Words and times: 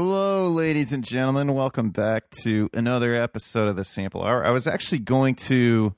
Hello, 0.00 0.46
ladies 0.46 0.92
and 0.92 1.02
gentlemen. 1.02 1.54
Welcome 1.54 1.90
back 1.90 2.30
to 2.42 2.70
another 2.72 3.20
episode 3.20 3.66
of 3.66 3.74
the 3.74 3.82
Sample 3.82 4.22
Hour. 4.22 4.46
I 4.46 4.50
was 4.50 4.68
actually 4.68 5.00
going 5.00 5.34
to 5.34 5.92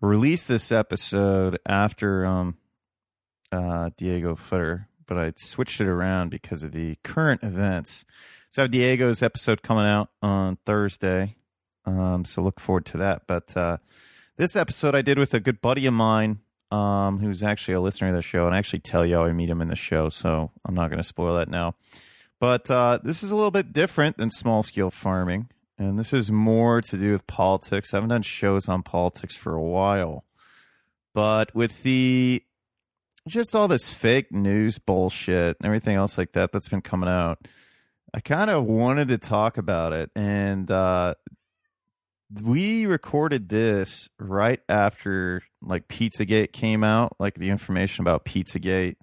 release 0.00 0.44
this 0.44 0.70
episode 0.70 1.58
after 1.66 2.24
um, 2.24 2.58
uh, 3.50 3.90
Diego 3.96 4.36
Footer, 4.36 4.86
but 5.08 5.18
I 5.18 5.32
switched 5.34 5.80
it 5.80 5.88
around 5.88 6.30
because 6.30 6.62
of 6.62 6.70
the 6.70 6.94
current 7.02 7.42
events. 7.42 8.04
So 8.52 8.62
I 8.62 8.66
have 8.66 8.70
Diego's 8.70 9.20
episode 9.20 9.62
coming 9.62 9.86
out 9.86 10.10
on 10.22 10.58
Thursday, 10.64 11.34
um, 11.86 12.24
so 12.24 12.40
look 12.40 12.60
forward 12.60 12.86
to 12.86 12.98
that. 12.98 13.26
But 13.26 13.56
uh, 13.56 13.78
this 14.36 14.54
episode 14.54 14.94
I 14.94 15.02
did 15.02 15.18
with 15.18 15.34
a 15.34 15.40
good 15.40 15.60
buddy 15.60 15.86
of 15.86 15.94
mine 15.94 16.38
um, 16.70 17.18
who's 17.18 17.42
actually 17.42 17.74
a 17.74 17.80
listener 17.80 18.10
of 18.10 18.14
the 18.14 18.22
show, 18.22 18.46
and 18.46 18.54
I 18.54 18.58
actually 18.58 18.78
tell 18.78 19.04
you 19.04 19.16
how 19.16 19.24
I 19.24 19.32
meet 19.32 19.50
him 19.50 19.60
in 19.60 19.66
the 19.66 19.74
show, 19.74 20.08
so 20.08 20.52
I'm 20.64 20.76
not 20.76 20.88
going 20.88 21.02
to 21.02 21.02
spoil 21.02 21.34
that 21.34 21.48
now. 21.48 21.74
But 22.40 22.70
uh, 22.70 22.98
this 23.02 23.22
is 23.22 23.30
a 23.30 23.36
little 23.36 23.50
bit 23.50 23.72
different 23.72 24.16
than 24.16 24.30
small 24.30 24.62
scale 24.62 24.90
farming, 24.90 25.48
and 25.78 25.98
this 25.98 26.12
is 26.12 26.30
more 26.30 26.80
to 26.82 26.96
do 26.96 27.12
with 27.12 27.26
politics. 27.26 27.92
I 27.92 27.98
haven't 27.98 28.10
done 28.10 28.22
shows 28.22 28.68
on 28.68 28.82
politics 28.82 29.36
for 29.36 29.54
a 29.54 29.62
while, 29.62 30.24
but 31.14 31.54
with 31.54 31.82
the 31.82 32.42
just 33.26 33.56
all 33.56 33.68
this 33.68 33.92
fake 33.92 34.30
news 34.32 34.78
bullshit 34.78 35.56
and 35.58 35.66
everything 35.66 35.96
else 35.96 36.18
like 36.18 36.32
that 36.32 36.52
that's 36.52 36.68
been 36.68 36.82
coming 36.82 37.08
out, 37.08 37.38
I 38.12 38.20
kind 38.20 38.50
of 38.50 38.64
wanted 38.64 39.08
to 39.08 39.18
talk 39.18 39.56
about 39.56 39.92
it. 39.92 40.10
And 40.14 40.70
uh, 40.70 41.14
we 42.42 42.86
recorded 42.86 43.48
this 43.48 44.08
right 44.18 44.60
after 44.68 45.42
like 45.62 45.88
Pizzagate 45.88 46.52
came 46.52 46.84
out, 46.84 47.16
like 47.18 47.34
the 47.36 47.50
information 47.50 48.02
about 48.02 48.24
Pizzagate 48.24 48.96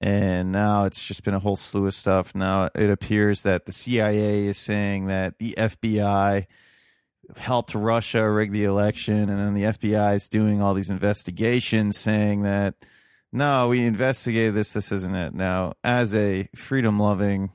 and 0.00 0.50
now 0.50 0.84
it's 0.84 1.04
just 1.04 1.24
been 1.24 1.34
a 1.34 1.40
whole 1.40 1.56
slew 1.56 1.86
of 1.86 1.94
stuff. 1.94 2.34
Now 2.34 2.70
it 2.74 2.90
appears 2.90 3.42
that 3.42 3.66
the 3.66 3.72
CIA 3.72 4.46
is 4.46 4.58
saying 4.58 5.06
that 5.06 5.38
the 5.38 5.54
FBI 5.56 6.46
helped 7.36 7.74
Russia 7.74 8.28
rig 8.28 8.52
the 8.52 8.64
election, 8.64 9.28
and 9.28 9.38
then 9.38 9.54
the 9.54 9.64
FBI 9.64 10.14
is 10.14 10.28
doing 10.28 10.62
all 10.62 10.74
these 10.74 10.90
investigations 10.90 11.98
saying 11.98 12.42
that 12.42 12.74
no, 13.32 13.68
we 13.68 13.84
investigated 13.84 14.54
this, 14.54 14.72
this 14.72 14.90
isn't 14.90 15.14
it. 15.14 15.34
Now, 15.34 15.74
as 15.84 16.14
a 16.14 16.48
freedom 16.54 16.98
loving 16.98 17.52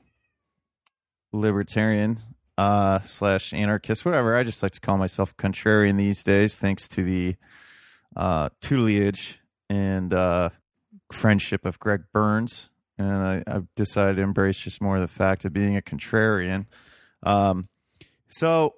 libertarian 1.32 2.18
uh, 2.56 3.00
slash 3.00 3.52
anarchist, 3.52 4.04
whatever, 4.04 4.36
I 4.36 4.42
just 4.42 4.62
like 4.62 4.72
to 4.72 4.80
call 4.80 4.96
myself 4.96 5.36
contrarian 5.36 5.98
these 5.98 6.24
days, 6.24 6.56
thanks 6.56 6.88
to 6.88 7.02
the 7.02 7.36
uh, 8.16 8.48
tutelage 8.62 9.38
and 9.68 10.14
uh, 10.14 10.48
friendship 11.12 11.64
of 11.64 11.78
Greg 11.78 12.04
Burns, 12.12 12.68
and 12.98 13.12
I, 13.12 13.42
I've 13.46 13.74
decided 13.74 14.16
to 14.16 14.22
embrace 14.22 14.58
just 14.58 14.80
more 14.80 14.98
the 15.00 15.08
fact 15.08 15.44
of 15.44 15.52
being 15.52 15.76
a 15.76 15.82
contrarian. 15.82 16.66
Um, 17.22 17.68
so 18.28 18.74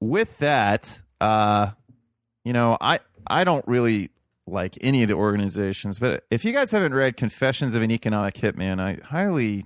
with 0.00 0.38
that, 0.38 1.00
uh, 1.20 1.70
you 2.44 2.52
know, 2.52 2.76
I 2.80 3.00
I 3.26 3.44
don't 3.44 3.66
really 3.66 4.10
like 4.46 4.78
any 4.80 5.02
of 5.02 5.08
the 5.08 5.14
organizations, 5.14 5.98
but 5.98 6.24
if 6.30 6.44
you 6.44 6.52
guys 6.52 6.70
haven't 6.70 6.94
read 6.94 7.16
Confessions 7.16 7.74
of 7.74 7.82
an 7.82 7.90
Economic 7.90 8.34
Hitman, 8.34 8.80
I 8.80 8.98
highly 9.04 9.64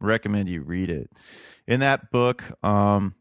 recommend 0.00 0.48
you 0.48 0.62
read 0.62 0.90
it. 0.90 1.10
In 1.66 1.80
that 1.80 2.10
book, 2.10 2.44
um, 2.62 3.14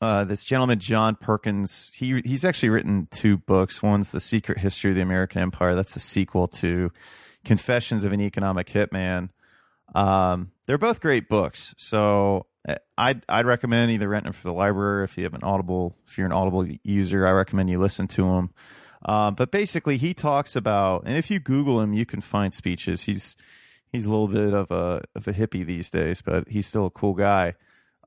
uh, 0.00 0.24
this 0.24 0.44
gentleman 0.44 0.78
John 0.78 1.16
Perkins, 1.16 1.90
he 1.94 2.20
he's 2.24 2.44
actually 2.44 2.68
written 2.70 3.08
two 3.10 3.38
books. 3.38 3.82
One's 3.82 4.12
The 4.12 4.20
Secret 4.20 4.58
History 4.58 4.90
of 4.90 4.96
the 4.96 5.02
American 5.02 5.42
Empire. 5.42 5.74
That's 5.74 5.96
a 5.96 6.00
sequel 6.00 6.48
to 6.48 6.90
Confessions 7.44 8.04
of 8.04 8.12
an 8.12 8.20
Economic 8.20 8.68
Hitman. 8.68 9.30
Um, 9.94 10.52
they're 10.66 10.78
both 10.78 11.00
great 11.00 11.28
books, 11.28 11.74
so 11.76 12.46
eh, 12.66 12.76
I'd 12.96 13.22
I'd 13.28 13.46
recommend 13.46 13.92
either 13.92 14.08
renting 14.08 14.32
them 14.32 14.32
for 14.32 14.48
the 14.48 14.52
library 14.52 15.04
if 15.04 15.16
you 15.18 15.24
have 15.24 15.34
an 15.34 15.44
Audible. 15.44 15.96
If 16.06 16.16
you're 16.16 16.26
an 16.26 16.32
Audible 16.32 16.66
user, 16.82 17.26
I 17.26 17.32
recommend 17.32 17.70
you 17.70 17.78
listen 17.78 18.08
to 18.08 18.22
them. 18.22 18.50
Uh, 19.04 19.30
but 19.30 19.50
basically, 19.50 19.98
he 19.98 20.14
talks 20.14 20.56
about, 20.56 21.02
and 21.04 21.16
if 21.16 21.30
you 21.30 21.38
Google 21.38 21.80
him, 21.80 21.92
you 21.92 22.06
can 22.06 22.20
find 22.20 22.54
speeches. 22.54 23.02
He's 23.02 23.36
he's 23.92 24.06
a 24.06 24.10
little 24.10 24.28
bit 24.28 24.54
of 24.54 24.70
a 24.70 25.02
of 25.14 25.28
a 25.28 25.32
hippie 25.32 25.64
these 25.64 25.90
days, 25.90 26.22
but 26.22 26.48
he's 26.48 26.66
still 26.66 26.86
a 26.86 26.90
cool 26.90 27.14
guy. 27.14 27.54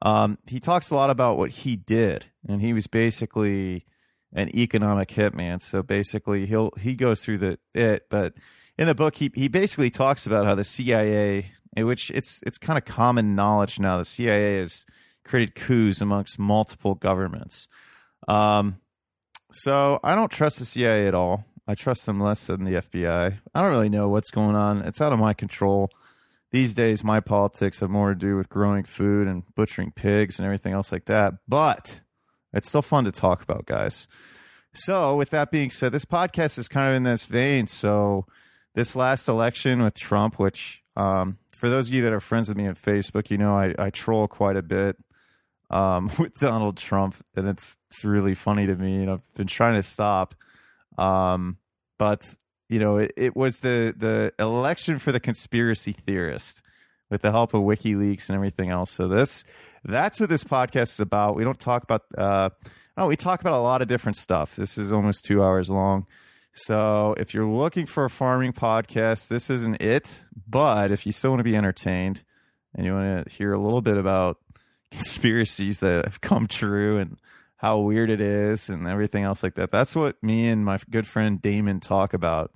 Um, 0.01 0.37
he 0.47 0.59
talks 0.59 0.91
a 0.91 0.95
lot 0.95 1.09
about 1.09 1.37
what 1.37 1.51
he 1.51 1.75
did, 1.75 2.25
and 2.47 2.61
he 2.61 2.73
was 2.73 2.87
basically 2.87 3.85
an 4.33 4.55
economic 4.55 5.09
hitman. 5.09 5.61
So 5.61 5.83
basically, 5.83 6.45
he'll 6.45 6.71
he 6.79 6.95
goes 6.95 7.23
through 7.23 7.37
the 7.37 7.59
it, 7.73 8.07
but 8.09 8.33
in 8.77 8.87
the 8.87 8.95
book, 8.95 9.15
he 9.15 9.31
he 9.33 9.47
basically 9.47 9.89
talks 9.89 10.25
about 10.25 10.45
how 10.45 10.55
the 10.55 10.63
CIA, 10.63 11.51
which 11.75 12.11
it's 12.11 12.41
it's 12.45 12.57
kind 12.57 12.77
of 12.77 12.85
common 12.85 13.35
knowledge 13.35 13.79
now, 13.79 13.97
the 13.97 14.05
CIA 14.05 14.59
has 14.59 14.85
created 15.23 15.55
coups 15.55 16.01
amongst 16.01 16.39
multiple 16.39 16.95
governments. 16.95 17.67
Um, 18.27 18.77
so 19.51 19.99
I 20.03 20.15
don't 20.15 20.31
trust 20.31 20.59
the 20.59 20.65
CIA 20.65 21.07
at 21.07 21.15
all. 21.15 21.45
I 21.67 21.75
trust 21.75 22.05
them 22.05 22.21
less 22.21 22.45
than 22.45 22.63
the 22.63 22.75
FBI. 22.75 23.39
I 23.53 23.61
don't 23.61 23.71
really 23.71 23.89
know 23.89 24.07
what's 24.07 24.31
going 24.31 24.55
on. 24.55 24.81
It's 24.83 25.01
out 25.01 25.11
of 25.11 25.19
my 25.19 25.33
control. 25.33 25.89
These 26.51 26.73
days, 26.73 27.03
my 27.03 27.19
politics 27.19 27.81
have 27.81 27.89
more 27.89 28.09
to 28.09 28.15
do 28.15 28.37
with 28.37 28.47
growing 28.47 28.85
food 28.85 29.27
and 29.27 29.43
butchering 29.53 29.91
pigs 29.91 30.39
and 30.39 30.45
everything 30.45 30.73
else 30.73 30.93
like 30.93 31.05
that. 31.05 31.33
But 31.45 31.99
it's 32.53 32.69
still 32.69 32.81
fun 32.81 33.03
to 33.03 33.11
talk 33.11 33.43
about, 33.43 33.65
guys. 33.65 34.07
So, 34.73 35.17
with 35.17 35.29
that 35.31 35.51
being 35.51 35.69
said, 35.69 35.91
this 35.91 36.05
podcast 36.05 36.57
is 36.57 36.69
kind 36.69 36.89
of 36.89 36.95
in 36.95 37.03
this 37.03 37.25
vein. 37.25 37.67
So, 37.67 38.25
this 38.77 38.95
last 38.95 39.27
election 39.27 39.81
with 39.81 39.95
Trump, 39.95 40.37
which 40.37 40.83
um, 40.95 41.39
for 41.51 41.67
those 41.67 41.87
of 41.87 41.95
you 41.95 42.03
that 42.03 42.13
are 42.13 42.19
friends 42.19 42.47
with 42.47 42.57
me 42.57 42.67
on 42.67 42.75
Facebook, 42.75 43.31
you 43.31 43.37
know 43.39 43.57
I, 43.57 43.73
I 43.79 43.89
troll 43.89 44.27
quite 44.27 44.55
a 44.55 44.61
bit 44.61 44.95
um, 45.71 46.11
with 46.19 46.35
Donald 46.35 46.77
Trump, 46.77 47.15
and 47.35 47.47
it's 47.47 47.75
it's 47.89 48.05
really 48.05 48.35
funny 48.35 48.67
to 48.67 48.75
me, 48.75 48.97
and 48.97 49.09
I've 49.09 49.33
been 49.33 49.47
trying 49.47 49.73
to 49.73 49.83
stop. 49.83 50.35
Um, 50.95 51.57
but 51.97 52.21
you 52.69 52.77
know, 52.77 52.97
it, 52.97 53.13
it 53.17 53.35
was 53.35 53.61
the 53.61 53.95
the 53.97 54.31
election 54.37 54.99
for 54.99 55.11
the 55.11 55.19
conspiracy 55.19 55.91
theorist 55.91 56.61
with 57.09 57.23
the 57.23 57.31
help 57.31 57.55
of 57.55 57.63
WikiLeaks 57.63 58.29
and 58.29 58.35
everything 58.35 58.69
else. 58.69 58.91
So 58.91 59.07
this 59.07 59.43
that's 59.85 60.19
what 60.19 60.29
this 60.29 60.43
podcast 60.43 60.91
is 60.91 60.99
about. 60.99 61.35
We 61.35 61.43
don't 61.43 61.59
talk 61.59 61.81
about 61.81 62.03
uh, 62.15 62.51
oh, 62.95 63.07
we 63.07 63.15
talk 63.15 63.41
about 63.41 63.53
a 63.53 63.61
lot 63.61 63.81
of 63.81 63.87
different 63.87 64.17
stuff. 64.17 64.55
This 64.55 64.77
is 64.77 64.93
almost 64.93 65.25
two 65.25 65.41
hours 65.41 65.67
long. 65.67 66.05
So 66.59 67.13
if 67.19 67.35
you're 67.35 67.45
looking 67.45 67.85
for 67.85 68.05
a 68.05 68.09
farming 68.09 68.53
podcast, 68.53 69.27
this 69.27 69.51
isn't 69.51 69.79
it. 69.79 70.21
But 70.47 70.91
if 70.91 71.05
you 71.05 71.11
still 71.11 71.29
want 71.29 71.39
to 71.39 71.43
be 71.43 71.55
entertained 71.55 72.23
and 72.73 72.83
you 72.83 72.93
want 72.93 73.27
to 73.27 73.31
hear 73.31 73.53
a 73.53 73.59
little 73.59 73.81
bit 73.81 73.95
about 73.95 74.39
conspiracies 74.91 75.81
that 75.81 76.05
have 76.05 76.19
come 76.19 76.47
true 76.47 76.97
and 76.97 77.19
how 77.57 77.77
weird 77.79 78.09
it 78.09 78.21
is 78.21 78.69
and 78.69 78.87
everything 78.87 79.23
else 79.23 79.43
like 79.43 79.53
that, 79.55 79.69
that's 79.69 79.95
what 79.95 80.21
me 80.23 80.47
and 80.47 80.65
my 80.65 80.79
good 80.89 81.05
friend 81.05 81.39
Damon 81.39 81.79
talk 81.79 82.15
about. 82.15 82.51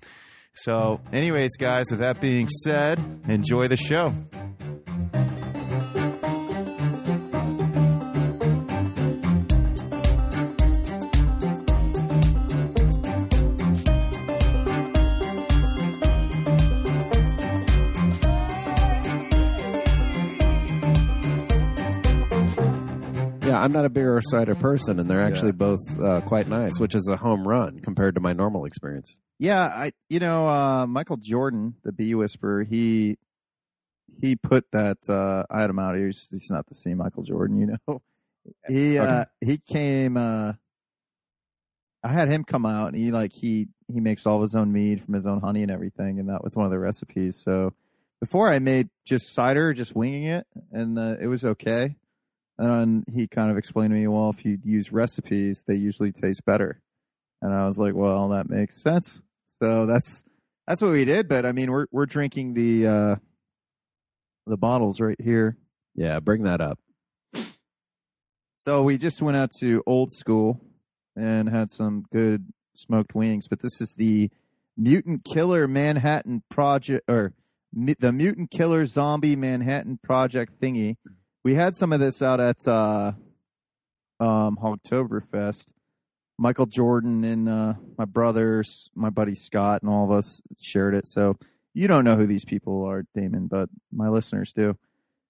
So, 0.54 1.00
anyways, 1.14 1.56
guys, 1.58 1.92
with 1.92 2.00
that 2.00 2.20
being 2.20 2.50
said, 2.50 3.00
enjoy 3.28 3.68
the 3.68 3.78
show. 3.78 4.16
I'm 23.62 23.72
not 23.72 23.86
a 23.86 23.90
beer 23.90 24.16
or 24.16 24.22
cider 24.22 24.56
person, 24.56 25.00
and 25.00 25.10
they're 25.10 25.22
actually 25.22 25.52
both 25.52 25.80
uh, 26.00 26.22
quite 26.22 26.48
nice, 26.48 26.80
which 26.80 26.96
is 26.96 27.08
a 27.08 27.18
home 27.18 27.48
run 27.48 27.80
compared 27.80 28.16
to 28.16 28.22
my 28.22 28.34
normal 28.34 28.66
experience. 28.66 29.18
Yeah, 29.40 29.66
I 29.66 29.92
you 30.10 30.20
know 30.20 30.48
uh, 30.48 30.86
Michael 30.88 31.18
Jordan, 31.18 31.76
the 31.84 31.92
bee 31.92 32.16
whisperer, 32.16 32.64
he 32.64 33.18
he 34.20 34.36
put 34.36 34.66
that 34.72 34.98
uh, 35.10 35.44
item 35.50 35.80
out 35.80 35.96
here. 35.96 36.08
He's, 36.08 36.28
he's 36.32 36.50
not 36.50 36.68
the 36.68 36.76
same 36.76 36.98
Michael 36.98 37.24
Jordan, 37.24 37.60
you 37.60 37.68
know. 37.68 38.02
He 38.68 38.98
uh, 38.98 39.26
he 39.40 39.60
came. 39.60 40.18
Uh, 40.18 40.54
I 42.04 42.08
had 42.08 42.28
him 42.28 42.44
come 42.44 42.66
out, 42.66 42.88
and 42.88 42.98
he 42.98 43.12
like 43.12 43.34
he 43.34 43.68
he 43.88 44.00
makes 44.00 44.26
all 44.26 44.38
of 44.38 44.42
his 44.42 44.56
own 44.56 44.74
mead 44.74 45.00
from 45.00 45.14
his 45.14 45.28
own 45.28 45.42
honey 45.42 45.62
and 45.62 45.72
everything, 45.72 46.20
and 46.20 46.28
that 46.28 46.44
was 46.44 46.56
one 46.56 46.66
of 46.66 46.72
the 46.72 46.80
recipes. 46.80 47.40
So 47.40 47.74
before 48.20 48.50
I 48.50 48.58
made 48.58 48.90
just 49.06 49.32
cider, 49.32 49.76
just 49.76 49.96
winging 49.96 50.24
it, 50.24 50.48
and 50.72 50.98
uh, 50.98 51.18
it 51.20 51.28
was 51.28 51.46
okay. 51.46 51.98
And 52.62 53.04
he 53.12 53.28
kind 53.28 53.50
of 53.50 53.58
explained 53.58 53.90
to 53.90 53.98
me, 53.98 54.06
well, 54.06 54.30
if 54.30 54.46
you 54.46 54.60
use 54.64 54.92
recipes, 54.92 55.64
they 55.68 55.74
usually 55.74 56.12
taste 56.12 56.46
better. 56.46 56.80
And 57.42 57.52
I 57.56 57.66
was 57.66 57.80
like, 57.80 57.96
well, 57.96 58.30
that 58.30 58.52
makes 58.52 58.80
sense. 58.80 59.24
So 59.64 59.88
that's 59.88 60.24
that's 60.68 60.80
what 60.80 60.92
we 60.92 61.04
did. 61.04 61.28
But 61.28 61.44
I 61.44 61.54
mean, 61.54 61.72
we're 61.72 61.88
we're 61.92 62.06
drinking 62.06 62.54
the 62.54 62.86
uh, 62.86 63.16
the 64.46 64.58
bottles 64.58 65.02
right 65.02 65.20
here. 65.20 65.58
Yeah, 65.96 66.20
bring 66.20 66.44
that 66.44 66.62
up. 66.62 66.78
So 68.60 68.84
we 68.84 69.00
just 69.00 69.24
went 69.24 69.38
out 69.38 69.50
to 69.60 69.82
Old 69.88 70.12
School 70.12 70.62
and 71.16 71.50
had 71.50 71.72
some 71.72 72.06
good 72.12 72.54
smoked 72.76 73.16
wings. 73.16 73.48
But 73.48 73.62
this 73.62 73.82
is 73.82 73.96
the 73.96 74.30
Mutant 74.78 75.26
Killer 75.26 75.68
Manhattan 75.68 76.44
Project, 76.48 77.10
or 77.10 77.34
the 77.74 78.12
Mutant 78.12 78.52
Killer 78.52 78.86
Zombie 78.86 79.36
Manhattan 79.36 79.98
Project 80.04 80.62
thingy. 80.62 80.98
We 81.44 81.56
had 81.56 81.76
some 81.76 81.94
of 81.94 82.00
this 82.00 82.22
out 82.22 82.40
at 82.40 82.68
uh, 82.68 83.14
um, 84.20 84.58
Hogtoberfest. 84.62 85.74
Michael 86.38 86.66
Jordan 86.66 87.24
and 87.24 87.48
uh, 87.48 87.76
my 88.00 88.06
brothers, 88.06 88.90
my 88.96 89.12
buddy 89.12 89.36
Scott, 89.36 89.84
and 89.84 89.92
all 89.92 90.06
of 90.06 90.12
us 90.12 90.42
shared 90.60 90.96
it. 90.96 91.06
So 91.06 91.38
you 91.76 91.88
don't 91.88 92.04
know 92.04 92.16
who 92.16 92.26
these 92.26 92.46
people 92.46 92.84
are, 92.84 93.06
Damon, 93.14 93.46
but 93.46 93.70
my 93.92 94.10
listeners 94.10 94.52
do. 94.52 94.76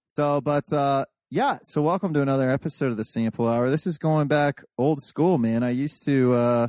So, 0.08 0.40
but 0.40 0.72
uh, 0.72 1.04
yeah, 1.30 1.58
so 1.62 1.82
welcome 1.82 2.14
to 2.14 2.22
another 2.22 2.50
episode 2.50 2.92
of 2.92 2.96
the 2.96 3.04
Sample 3.04 3.46
Hour. 3.46 3.68
This 3.68 3.86
is 3.86 3.98
going 3.98 4.26
back 4.26 4.62
old 4.78 5.02
school, 5.02 5.36
man. 5.36 5.62
I 5.62 5.70
used 5.70 6.02
to 6.06 6.32
uh, 6.32 6.68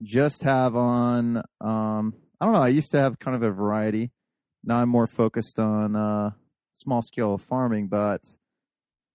just 0.00 0.44
have 0.44 0.76
on, 0.76 1.38
um, 1.60 2.14
I 2.40 2.44
don't 2.44 2.54
know, 2.54 2.62
I 2.62 2.68
used 2.68 2.92
to 2.92 3.00
have 3.00 3.18
kind 3.18 3.34
of 3.34 3.42
a 3.42 3.50
variety. 3.50 4.12
Now 4.62 4.80
I'm 4.80 4.88
more 4.88 5.08
focused 5.08 5.58
on 5.58 5.96
uh, 5.96 6.30
small 6.78 7.02
scale 7.02 7.36
farming, 7.36 7.88
but 7.88 8.22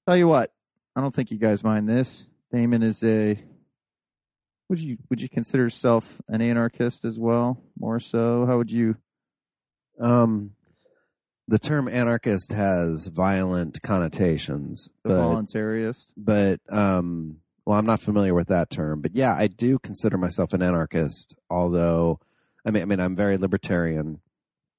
tell 0.07 0.17
you 0.17 0.27
what, 0.27 0.51
I 0.95 1.01
don't 1.01 1.13
think 1.13 1.31
you 1.31 1.37
guys 1.37 1.63
mind 1.63 1.89
this. 1.89 2.25
Damon 2.51 2.83
is 2.83 3.03
a 3.03 3.37
would 4.69 4.81
you 4.81 4.97
would 5.09 5.21
you 5.21 5.29
consider 5.29 5.63
yourself 5.63 6.21
an 6.27 6.41
anarchist 6.41 7.05
as 7.05 7.19
well? 7.19 7.61
More 7.79 7.99
so, 7.99 8.45
how 8.45 8.57
would 8.57 8.71
you? 8.71 8.97
Um, 9.99 10.51
the 11.47 11.59
term 11.59 11.87
anarchist 11.87 12.51
has 12.51 13.07
violent 13.07 13.81
connotations, 13.83 14.89
The 15.03 15.09
but 15.09 15.19
voluntarist. 15.21 16.13
but 16.17 16.59
um, 16.69 17.37
well, 17.65 17.77
I'm 17.77 17.85
not 17.85 17.99
familiar 17.99 18.33
with 18.33 18.47
that 18.47 18.69
term, 18.69 19.01
but 19.01 19.15
yeah, 19.15 19.35
I 19.35 19.47
do 19.47 19.77
consider 19.79 20.17
myself 20.17 20.53
an 20.53 20.61
anarchist. 20.63 21.35
Although, 21.49 22.19
I 22.65 22.71
mean, 22.71 22.81
I 22.81 22.85
mean, 22.85 22.99
I'm 22.99 23.15
very 23.15 23.37
libertarian, 23.37 24.21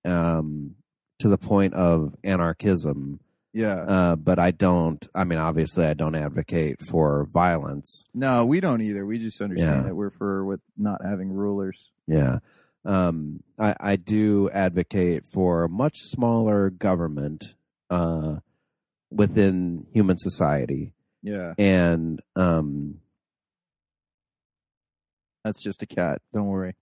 um, 0.05 0.75
to 1.21 1.29
the 1.29 1.39
point 1.39 1.75
of 1.75 2.15
anarchism. 2.25 3.21
Yeah. 3.57 3.77
Uh, 3.77 4.17
but 4.17 4.39
I 4.39 4.51
don't. 4.51 5.03
I 5.15 5.25
mean, 5.25 5.39
obviously, 5.39 5.87
I 5.87 5.95
don't 5.95 6.15
advocate 6.15 6.83
for 6.83 7.27
violence. 7.33 8.05
No, 8.13 8.45
we 8.45 8.61
don't 8.61 8.83
either. 8.83 9.07
We 9.07 9.19
just 9.19 9.41
understand 9.41 9.77
Yeah. 9.77 9.83
that 9.89 9.95
we're 9.95 10.11
for 10.11 10.45
with 10.45 10.61
not 10.77 11.01
having 11.03 11.33
rulers. 11.33 11.91
Yeah. 12.07 12.41
Um, 12.85 13.43
I, 13.59 13.75
I 13.81 13.97
do 13.97 14.51
advocate 14.51 15.25
for 15.25 15.65
a 15.65 15.69
much 15.71 15.95
smaller 15.97 16.69
government 16.69 17.55
uh, 17.89 18.41
within 19.11 19.87
human 19.91 20.19
society. 20.19 20.93
Yeah. 21.23 21.55
And 21.57 22.21
um, 22.37 22.99
That's 25.45 25.63
just 25.63 25.83
a 25.83 25.87
cat. 25.87 26.21
Don't 26.35 26.47
worry. 26.49 26.75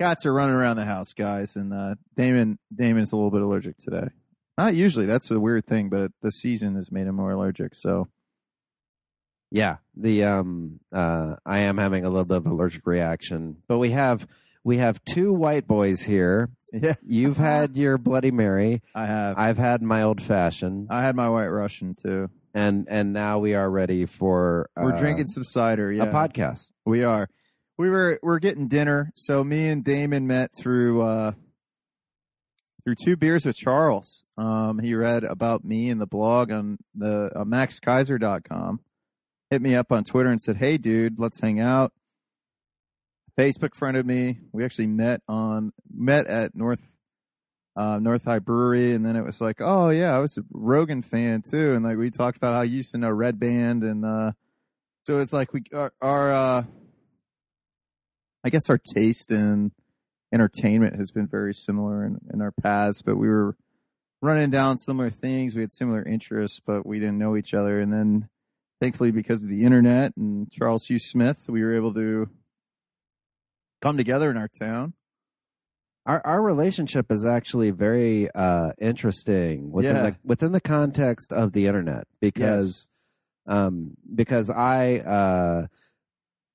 Cats 0.00 0.24
are 0.24 0.32
running 0.32 0.54
around 0.56 0.76
the 0.76 0.84
house, 0.86 1.12
guys, 1.12 1.56
and 1.56 1.74
uh, 1.74 1.96
Damon 2.16 2.58
Damon 2.74 3.02
is 3.02 3.12
a 3.12 3.16
little 3.16 3.30
bit 3.30 3.42
allergic 3.42 3.76
today. 3.76 4.08
Not 4.58 4.74
usually. 4.74 5.06
That's 5.06 5.30
a 5.30 5.38
weird 5.40 5.66
thing, 5.66 5.88
but 5.88 6.12
the 6.22 6.30
season 6.32 6.76
has 6.76 6.90
made 6.90 7.06
him 7.06 7.16
more 7.16 7.30
allergic. 7.32 7.74
So 7.74 8.08
yeah, 9.50 9.76
the 9.94 10.24
um, 10.24 10.80
uh, 10.92 11.36
I 11.44 11.58
am 11.58 11.78
having 11.78 12.04
a 12.04 12.08
little 12.08 12.24
bit 12.24 12.38
of 12.38 12.46
allergic 12.46 12.86
reaction. 12.86 13.58
But 13.68 13.78
we 13.78 13.90
have 13.90 14.26
we 14.64 14.78
have 14.78 15.04
two 15.04 15.32
white 15.32 15.66
boys 15.68 16.02
here. 16.02 16.50
yeah, 16.72 16.94
You've 17.06 17.36
had 17.36 17.76
your 17.76 17.96
Bloody 17.98 18.30
Mary. 18.32 18.82
I 18.94 19.06
have. 19.06 19.38
I've 19.38 19.58
had 19.58 19.82
my 19.82 20.02
old 20.02 20.20
fashioned, 20.20 20.88
I 20.90 21.02
had 21.02 21.14
my 21.16 21.28
White 21.28 21.46
Russian 21.48 21.94
too. 21.94 22.28
and 22.54 22.88
and 22.90 23.12
now 23.12 23.38
we 23.38 23.54
are 23.54 23.70
ready 23.70 24.04
for 24.06 24.68
We're 24.76 24.94
uh, 24.94 24.98
drinking 24.98 25.28
some 25.28 25.44
cider. 25.44 25.92
Yeah, 25.92 26.04
a 26.04 26.12
podcast. 26.12 26.70
We 26.84 27.04
are. 27.04 27.28
We 27.78 27.90
were 27.90 28.18
we're 28.22 28.38
getting 28.40 28.68
dinner. 28.68 29.12
So 29.14 29.44
me 29.44 29.68
and 29.68 29.84
Damon 29.84 30.26
met 30.26 30.50
through 30.58 31.02
uh 31.02 31.32
through 32.86 32.94
two 32.94 33.16
beers 33.16 33.44
with 33.44 33.56
Charles. 33.56 34.24
Um 34.38 34.78
he 34.78 34.94
read 34.94 35.24
about 35.24 35.64
me 35.64 35.90
in 35.90 35.98
the 35.98 36.06
blog 36.06 36.52
on 36.52 36.78
the 36.94 37.32
uh, 37.34 37.44
maxkeiser.com. 37.44 38.80
Hit 39.50 39.60
me 39.60 39.74
up 39.74 39.90
on 39.90 40.04
Twitter 40.04 40.30
and 40.30 40.40
said, 40.40 40.58
"Hey 40.58 40.78
dude, 40.78 41.18
let's 41.18 41.40
hang 41.40 41.58
out." 41.58 41.92
Facebook 43.38 43.74
friended 43.74 44.06
me. 44.06 44.38
We 44.52 44.64
actually 44.64 44.86
met 44.86 45.20
on 45.28 45.72
met 45.92 46.26
at 46.26 46.54
North 46.54 46.96
uh, 47.76 47.98
North 47.98 48.24
High 48.24 48.38
Brewery, 48.38 48.94
and 48.94 49.04
then 49.04 49.16
it 49.16 49.24
was 49.24 49.40
like, 49.40 49.60
oh 49.60 49.90
yeah, 49.90 50.16
I 50.16 50.18
was 50.20 50.38
a 50.38 50.44
Rogan 50.50 51.02
fan 51.02 51.42
too, 51.42 51.74
and 51.74 51.84
like 51.84 51.98
we 51.98 52.10
talked 52.10 52.38
about 52.38 52.54
how 52.54 52.62
you 52.62 52.78
used 52.78 52.92
to 52.92 52.98
know 52.98 53.10
Redban, 53.10 53.88
and 53.88 54.04
uh, 54.04 54.32
so 55.06 55.18
it's 55.18 55.32
like 55.32 55.52
we 55.52 55.64
our, 55.74 55.92
our 56.00 56.32
uh, 56.32 56.64
I 58.42 58.50
guess 58.50 58.70
our 58.70 58.78
taste 58.78 59.30
in 59.30 59.72
entertainment 60.32 60.96
has 60.96 61.12
been 61.12 61.26
very 61.26 61.54
similar 61.54 62.04
in, 62.04 62.18
in 62.32 62.40
our 62.40 62.52
paths, 62.52 63.02
but 63.02 63.16
we 63.16 63.28
were 63.28 63.56
running 64.22 64.50
down 64.50 64.76
similar 64.78 65.10
things. 65.10 65.54
We 65.54 65.60
had 65.60 65.72
similar 65.72 66.02
interests, 66.02 66.60
but 66.64 66.84
we 66.86 66.98
didn't 66.98 67.18
know 67.18 67.36
each 67.36 67.54
other. 67.54 67.78
And 67.80 67.92
then, 67.92 68.28
thankfully, 68.80 69.10
because 69.12 69.44
of 69.44 69.50
the 69.50 69.64
internet 69.64 70.12
and 70.16 70.50
Charles 70.50 70.86
Hugh 70.86 70.98
Smith, 70.98 71.44
we 71.48 71.62
were 71.62 71.74
able 71.74 71.94
to 71.94 72.28
come 73.82 73.96
together 73.96 74.30
in 74.30 74.36
our 74.36 74.48
town. 74.48 74.94
Our 76.06 76.24
our 76.24 76.40
relationship 76.42 77.10
is 77.10 77.24
actually 77.24 77.72
very 77.72 78.30
uh, 78.32 78.72
interesting 78.78 79.72
within 79.72 79.96
Yeah. 79.96 80.02
the 80.10 80.16
within 80.24 80.52
the 80.52 80.60
context 80.60 81.32
of 81.32 81.52
the 81.52 81.66
internet 81.66 82.06
because 82.20 82.86
um, 83.46 83.96
because 84.14 84.48
I 84.48 84.98
uh, 84.98 85.66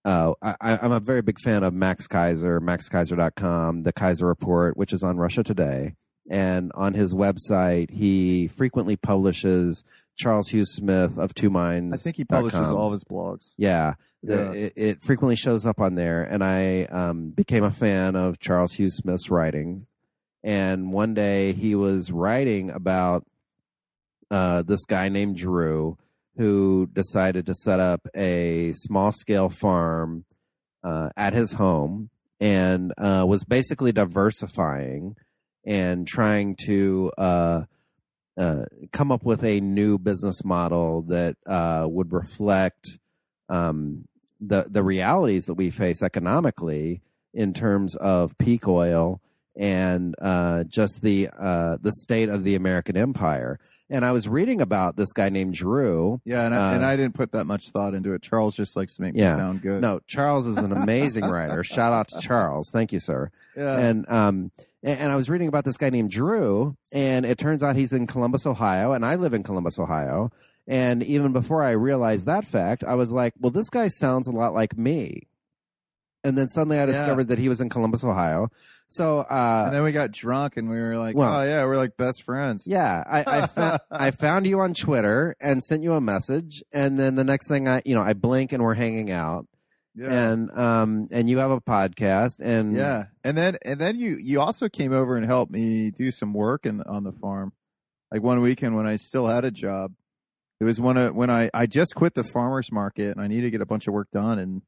uh, 0.03 0.33
I, 0.42 0.56
I'm 0.62 0.92
a 0.92 1.00
very 1.00 1.21
big 1.21 1.39
fan 1.39 1.63
of 1.63 1.74
Max 1.74 2.07
Keiser, 2.07 2.59
MaxKeiser.com, 2.59 3.83
the 3.83 3.94
Keiser 3.94 4.27
Report, 4.27 4.75
which 4.77 4.94
is 4.94 5.03
on 5.03 5.18
Russia 5.18 5.44
Today, 5.44 5.95
and 6.30 6.71
on 6.75 6.94
his 6.94 7.13
website 7.13 7.92
he 7.92 8.48
frequently 8.48 8.95
publishes 8.95 9.83
Charles 10.18 10.50
Hugh 10.50 10.65
Smith 10.65 11.18
of 11.18 11.33
Two 11.33 11.50
Minds. 11.50 11.94
I 11.94 11.98
think 11.98 12.15
he 12.15 12.25
publishes 12.25 12.71
all 12.71 12.88
of 12.88 12.92
his 12.94 13.03
blogs. 13.03 13.51
Yeah, 13.57 13.95
Yeah. 14.24 14.51
It, 14.51 14.74
it 14.75 15.01
frequently 15.01 15.36
shows 15.36 15.65
up 15.65 15.80
on 15.80 15.95
there, 15.95 16.24
and 16.24 16.44
I 16.44 16.86
um, 16.86 17.30
became 17.31 17.63
a 17.63 17.71
fan 17.71 18.15
of 18.15 18.39
Charles 18.39 18.74
Hugh 18.74 18.89
Smith's 18.89 19.30
writings. 19.30 19.88
And 20.44 20.92
one 20.92 21.13
day 21.13 21.53
he 21.53 21.75
was 21.75 22.12
writing 22.12 22.71
about 22.71 23.25
uh, 24.31 24.63
this 24.63 24.86
guy 24.86 25.09
named 25.09 25.36
Drew 25.36 25.98
who 26.38 26.89
decided 26.94 27.45
to 27.45 27.54
set 27.54 27.80
up 27.80 28.07
a 28.16 28.72
small 28.74 29.12
scale 29.12 29.50
farm 29.50 30.25
uh, 30.83 31.10
at 31.16 31.33
his 31.33 31.54
home 31.54 32.10
and 32.39 32.94
uh, 32.98 33.24
was 33.28 33.44
basically 33.44 33.92
diversifying 33.92 35.16
and 35.66 36.07
trying 36.07 36.56
to 36.56 37.12
uh, 37.18 37.62
uh, 38.38 38.66
come 38.92 39.12
up 39.12 39.24
with 39.24 39.44
a 39.44 39.60
new 39.60 39.98
business 39.98 40.44
model 40.44 41.04
that 41.04 41.36
uh, 41.45 41.86
would 41.88 42.12
reflect 42.12 42.98
um, 43.50 44.06
the 44.39 44.65
the 44.70 44.84
realities 44.84 45.46
that 45.46 45.53
we 45.53 45.70
face 45.70 46.01
economically 46.01 47.01
in 47.34 47.53
terms 47.53 47.96
of 47.98 48.38
peak 48.38 48.67
oil 48.67 49.22
and 49.55 50.15
uh, 50.22 50.63
just 50.63 51.01
the 51.01 51.29
uh, 51.38 51.77
the 51.81 51.91
state 51.91 52.29
of 52.29 52.43
the 52.43 52.55
American 52.55 52.96
empire. 52.96 53.60
And 53.89 54.05
I 54.05 54.12
was 54.12 54.27
reading 54.29 54.62
about 54.62 54.96
this 54.96 55.12
guy 55.13 55.29
named 55.29 55.53
Drew. 55.55 56.22
Yeah, 56.24 56.46
and 56.46 56.55
I, 56.55 56.74
and 56.75 56.84
Uh, 56.84 56.88
I 56.88 56.96
didn't 56.96 57.15
put 57.15 57.31
that 57.34 57.46
much 57.46 57.70
thought 57.72 57.93
into 57.93 58.13
it. 58.13 58.22
Charles 58.22 58.55
just 58.55 58.75
likes 58.77 58.96
to 58.96 59.01
make 59.01 59.13
Yeah. 59.15 59.29
me 59.31 59.36
sound 59.36 59.62
good. 59.62 59.81
No, 59.81 60.00
Charles 60.08 60.48
is 60.48 60.58
an 60.58 60.72
amazing 60.72 61.25
writer. 61.29 61.63
Shout 61.63 61.91
out 61.93 62.08
to 62.10 62.20
Charles. 62.22 62.70
Thank 62.72 62.91
you, 62.93 63.00
sir. 63.00 63.29
yeah, 63.58 63.77
and 63.77 64.10
um 64.10 64.51
and, 64.84 65.00
and 65.00 65.12
I 65.12 65.15
was 65.15 65.29
reading 65.29 65.48
about 65.48 65.65
this 65.65 65.77
guy 65.77 65.89
named 65.89 66.12
Drew, 66.12 66.75
and 66.91 67.25
it 67.25 67.38
turns 67.38 67.62
out 67.62 67.75
he's 67.75 67.93
in 67.93 68.08
Columbus, 68.08 68.46
Ohio, 68.48 68.93
and 68.93 69.05
I 69.05 69.15
live 69.15 69.34
in 69.34 69.43
Columbus, 69.43 69.77
Ohio. 69.77 70.31
And 70.67 71.03
even 71.03 71.34
before 71.34 71.62
I 71.63 71.72
realized 71.72 72.25
that 72.27 72.46
fact, 72.46 72.84
I 72.84 72.93
was 72.96 73.12
like, 73.12 73.34
"Well, 73.39 73.51
this 73.51 73.70
guy 73.70 73.89
sounds 73.89 74.27
a 74.27 74.31
lot 74.31 74.53
like 74.53 74.77
me." 74.77 75.27
And 76.24 76.38
then 76.38 76.50
suddenly 76.50 76.77
I 76.77 76.81
Yeah. 76.81 76.86
discovered 76.88 77.27
that 77.29 77.39
he 77.39 77.50
was 77.50 77.62
in 77.62 77.70
Columbus, 77.70 78.03
Ohio. 78.03 78.50
So, 78.91 79.19
uh, 79.19 79.63
and 79.65 79.74
then 79.74 79.83
we 79.83 79.93
got 79.93 80.12
drunk 80.12 80.57
and 80.57 80.69
we 80.69 80.75
were 80.75 80.98
like, 80.98 81.15
Well- 81.15 81.39
oh 81.39 81.43
yeah, 81.43 81.63
we're 81.65 81.77
like 81.77 81.95
best 81.98 82.24
friends. 82.24 82.65
yeah, 82.67 83.03
I 83.10 83.24
I, 83.25 83.48
fa- 83.48 83.79
I 83.89 84.12
found 84.24 84.45
you 84.45 84.60
on 84.60 84.74
Twitter 84.74 85.36
and 85.39 85.63
sent 85.63 85.81
you 85.81 85.93
a 85.93 86.01
message, 86.01 86.62
and 86.74 87.00
then 87.00 87.15
the 87.15 87.24
next 87.24 87.48
thing 87.48 87.67
I, 87.69 87.81
you 87.86 87.95
know, 87.95 88.01
I 88.01 88.13
blink 88.13 88.51
and 88.51 88.62
we're 88.62 88.74
hanging 88.74 89.10
out, 89.10 89.48
yeah. 89.95 90.12
and 90.31 90.51
um, 90.60 91.07
and 91.12 91.29
you 91.29 91.38
have 91.39 91.51
a 91.51 91.62
podcast, 91.62 92.41
and 92.43 92.75
Yeah, 92.75 93.05
and 93.24 93.38
then 93.38 93.55
and 93.63 93.79
then 93.79 93.98
you 93.98 94.17
you 94.21 94.41
also 94.41 94.67
came 94.67 94.91
over 94.91 95.15
and 95.15 95.25
helped 95.25 95.53
me 95.53 95.89
do 95.91 96.12
some 96.12 96.33
work 96.33 96.65
in, 96.65 96.81
on 96.81 97.05
the 97.05 97.13
farm. 97.13 97.53
Like 98.12 98.21
one 98.24 98.41
weekend 98.41 98.75
when 98.75 98.86
I 98.88 98.98
still 98.98 99.27
had 99.27 99.45
a 99.45 99.51
job, 99.51 99.93
it 100.60 100.65
was 100.65 100.81
one 100.81 100.98
of 100.98 101.15
when 101.15 101.29
I 101.29 101.50
I 101.53 101.65
just 101.65 101.95
quit 101.95 102.13
the 102.13 102.25
farmers 102.25 102.74
market 102.74 103.15
and 103.15 103.21
I 103.21 103.27
needed 103.27 103.43
to 103.43 103.51
get 103.51 103.62
a 103.62 103.65
bunch 103.65 103.88
of 103.88 103.93
work 103.93 104.12
done, 104.12 104.38
and 104.38 104.63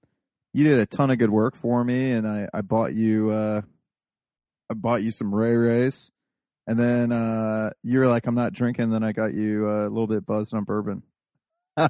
you 0.53 0.63
did 0.63 0.79
a 0.79 0.85
ton 0.85 1.11
of 1.11 1.17
good 1.17 1.29
work 1.29 1.57
for 1.57 1.83
me, 1.83 2.11
and 2.11 2.25
I 2.25 2.47
I 2.53 2.61
bought 2.61 2.93
you 2.93 3.31
uh 3.31 3.61
I 4.73 4.75
bought 4.75 5.03
you 5.03 5.11
some 5.11 5.33
Ray 5.33 5.55
Rays, 5.55 6.11
and 6.65 6.79
then 6.79 7.11
uh 7.11 7.71
you 7.83 7.99
were 7.99 8.07
like 8.07 8.25
I'm 8.25 8.33
not 8.33 8.53
drinking, 8.53 8.89
then 8.89 9.03
I 9.03 9.11
got 9.11 9.33
you 9.33 9.69
uh, 9.69 9.87
a 9.87 9.89
little 9.89 10.07
bit 10.07 10.25
buzzed 10.25 10.53
on 10.55 10.63
bourbon. 10.63 11.03
I 11.77 11.89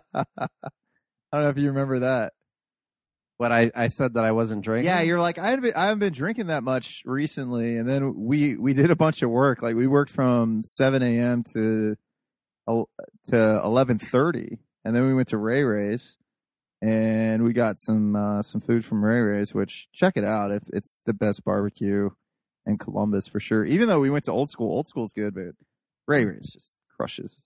don't 1.32 1.44
know 1.44 1.50
if 1.50 1.58
you 1.58 1.70
remember 1.70 2.00
that. 2.00 2.34
But 3.40 3.52
I, 3.52 3.72
I 3.76 3.88
said 3.88 4.14
that 4.14 4.24
I 4.24 4.32
wasn't 4.32 4.64
drinking. 4.64 4.86
Yeah, 4.86 5.02
you're 5.02 5.20
like 5.20 5.40
I 5.40 5.48
haven't 5.48 5.64
been, 5.64 5.74
I 5.76 5.84
haven't 5.84 6.00
been 6.00 6.14
drinking 6.14 6.48
that 6.48 6.64
much 6.64 7.02
recently, 7.06 7.78
and 7.78 7.88
then 7.88 8.14
we 8.16 8.56
we 8.58 8.74
did 8.74 8.92
a 8.92 8.96
bunch 8.96 9.22
of 9.22 9.30
work. 9.30 9.62
Like 9.62 9.76
we 9.76 9.88
worked 9.88 10.12
from 10.12 10.64
7 10.66 11.02
a.m. 11.02 11.44
to 11.54 11.96
to 12.68 13.62
eleven 13.64 13.98
thirty, 13.98 14.60
and 14.84 14.96
then 14.96 15.08
we 15.08 15.14
went 15.14 15.30
to 15.30 15.38
Ray 15.38 15.64
Ray's, 15.64 16.18
and 16.82 17.44
we 17.44 17.54
got 17.54 17.80
some 17.80 18.16
uh, 18.16 18.42
some 18.44 18.62
food 18.62 18.86
from 18.86 19.04
Ray 19.04 19.20
Ray's. 19.22 19.54
Which 19.54 19.88
check 19.94 20.14
it 20.16 20.24
out, 20.24 20.52
if 20.52 20.64
it's 20.72 21.02
the 21.06 21.14
best 21.14 21.44
barbecue 21.44 22.12
in 22.66 22.78
Columbus 22.78 23.28
for 23.28 23.40
sure. 23.40 23.64
Even 23.64 23.88
though 23.88 24.00
we 24.00 24.10
went 24.10 24.26
to 24.26 24.32
Old 24.32 24.50
School, 24.50 24.72
Old 24.72 24.88
School's 24.88 25.14
good, 25.14 25.34
but 25.36 25.56
Ray 26.08 26.26
Ray's 26.26 26.52
just 26.52 26.76
crushes 26.96 27.44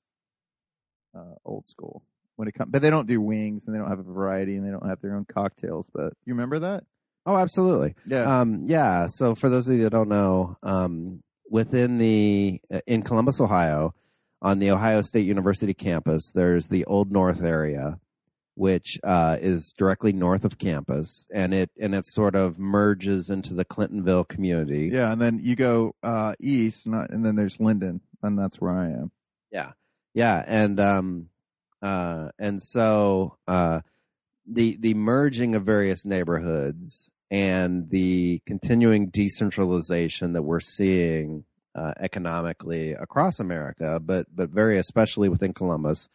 uh, 1.16 1.36
Old 1.46 1.66
School 1.66 2.04
when 2.36 2.48
it 2.48 2.54
comes. 2.54 2.72
But 2.72 2.82
they 2.82 2.90
don't 2.90 3.08
do 3.08 3.22
wings, 3.22 3.66
and 3.66 3.76
they 3.76 3.80
don't 3.80 3.90
have 3.90 4.00
a 4.00 4.04
variety, 4.04 4.56
and 4.56 4.66
they 4.66 4.72
don't 4.72 4.88
have 4.88 5.02
their 5.02 5.16
own 5.16 5.26
cocktails. 5.26 5.90
But 5.94 6.14
you 6.26 6.34
remember 6.34 6.60
that? 6.60 6.84
Oh, 7.26 7.36
absolutely. 7.36 7.96
Yeah. 8.08 8.40
Um, 8.40 8.62
yeah. 8.64 9.08
So 9.08 9.36
for 9.36 9.50
those 9.50 9.68
of 9.68 9.76
you 9.76 9.84
that 9.84 9.90
don't 9.90 10.10
know, 10.10 10.58
um, 10.64 11.24
within 11.50 11.98
the 11.98 12.62
uh, 12.74 12.80
in 12.88 13.04
Columbus, 13.04 13.42
Ohio, 13.42 13.94
on 14.42 14.60
the 14.60 14.72
Ohio 14.72 15.02
State 15.02 15.26
University 15.26 15.74
campus, 15.74 16.32
there's 16.32 16.68
the 16.68 16.86
Old 16.86 17.12
North 17.12 17.42
area, 17.42 18.00
which 18.58 19.00
uh, 19.04 19.38
is 19.40 19.72
directly 19.78 20.12
north 20.12 20.44
of 20.44 20.58
campus, 20.58 21.28
and 21.32 21.54
it 21.54 21.70
and 21.80 21.94
it 21.94 22.08
sort 22.08 22.36
of 22.36 22.58
merges 22.58 23.30
into 23.30 23.54
the 23.54 23.64
Clintonville 23.64 24.28
community. 24.28 24.90
Yeah, 24.92 25.12
and 25.12 25.22
then 25.22 25.40
you 25.40 25.56
go 25.56 25.94
uh, 26.02 26.34
east, 26.40 26.88
and, 26.88 26.96
and 27.10 27.24
then 27.24 27.36
there's 27.36 27.60
Linden, 27.60 28.02
and 28.24 28.38
that's 28.38 28.60
where 28.60 28.72
I 28.72 28.88
am. 28.88 29.12
Yeah, 29.52 29.74
yeah, 30.16 30.44
and 30.48 30.80
um, 30.80 31.30
uh, 31.84 32.30
and 32.40 32.62
so 32.62 33.38
uh, 33.48 33.82
the 34.48 34.76
the 34.80 34.96
merging 34.96 35.54
of 35.54 35.64
various 35.64 36.04
neighborhoods 36.04 37.12
and 37.30 37.92
the 37.92 38.42
continuing 38.48 39.10
decentralization 39.10 40.34
that 40.34 40.42
we're 40.42 40.60
seeing 40.62 41.46
uh, 41.76 41.94
economically 42.00 42.94
across 42.94 43.40
America, 43.40 44.00
but 44.04 44.26
but 44.36 44.50
very 44.50 44.80
especially 44.80 45.30
within 45.30 45.54
Columbus. 45.54 46.10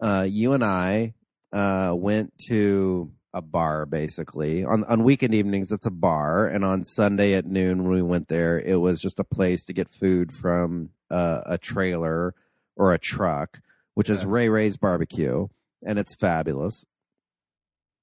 Uh, 0.00 0.26
you 0.28 0.52
and 0.52 0.64
I 0.64 1.14
uh, 1.54 1.94
went 1.96 2.36
to 2.46 3.12
a 3.32 3.40
bar 3.40 3.86
basically 3.86 4.64
on 4.64 4.84
on 4.84 5.04
weekend 5.04 5.34
evenings. 5.34 5.72
It's 5.72 5.86
a 5.86 5.90
bar, 5.90 6.46
and 6.46 6.64
on 6.64 6.84
Sunday 6.84 7.34
at 7.34 7.46
noon 7.46 7.84
when 7.84 7.92
we 7.92 8.02
went 8.02 8.28
there, 8.28 8.60
it 8.60 8.76
was 8.80 9.00
just 9.00 9.18
a 9.18 9.24
place 9.24 9.64
to 9.66 9.72
get 9.72 9.88
food 9.88 10.32
from 10.32 10.90
uh, 11.10 11.40
a 11.46 11.56
trailer 11.56 12.34
or 12.76 12.92
a 12.92 12.98
truck, 12.98 13.60
which 13.94 14.10
is 14.10 14.26
Ray 14.26 14.48
Ray's 14.48 14.76
Barbecue, 14.76 15.48
and 15.82 15.98
it's 15.98 16.14
fabulous. 16.14 16.84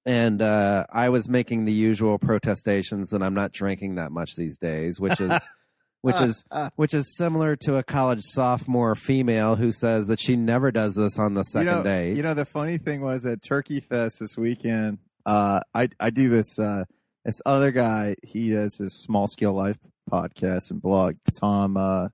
And 0.05 0.41
uh, 0.41 0.86
I 0.91 1.10
was 1.10 1.29
making 1.29 1.65
the 1.65 1.74
usual 1.74 2.17
protestations 2.17 3.12
that 3.12 3.22
I'm 3.22 3.36
not 3.36 3.51
drinking 3.51 3.96
that 3.96 4.12
much 4.12 4.36
these 4.36 4.58
days, 4.58 5.00
which 5.00 5.22
is 5.22 5.48
which 6.01 6.20
is 6.20 6.43
which 6.75 6.93
is 6.93 7.15
similar 7.15 7.55
to 7.55 7.77
a 7.77 7.84
college 7.84 8.22
sophomore 8.22 8.96
female 8.96 9.55
who 9.55 9.72
says 9.72 10.08
that 10.08 10.20
she 10.20 10.36
never 10.36 10.72
does 10.72 10.96
this 10.96 11.20
on 11.20 11.34
the 11.34 11.43
second 11.43 11.67
you 11.67 11.74
know, 11.75 11.84
day. 11.84 12.13
You 12.13 12.24
know, 12.24 12.34
the 12.34 12.46
funny 12.46 12.77
thing 12.77 13.01
was 13.01 13.25
at 13.25 13.41
Turkey 13.41 13.79
Fest 13.79 14.20
this 14.20 14.38
weekend, 14.38 15.00
uh, 15.25 15.62
I 15.74 15.89
I 16.00 16.10
do 16.10 16.29
this 16.29 16.60
uh, 16.60 16.86
this 17.25 17.41
other 17.46 17.72
guy. 17.72 18.15
He 18.24 18.51
does 18.51 18.77
this 18.77 18.93
small 18.93 19.27
scale 19.27 19.53
life 19.53 19.77
podcast 20.10 20.72
and 20.72 20.81
blog. 20.81 21.15
Tom 21.39 21.77
uh, 21.77 22.10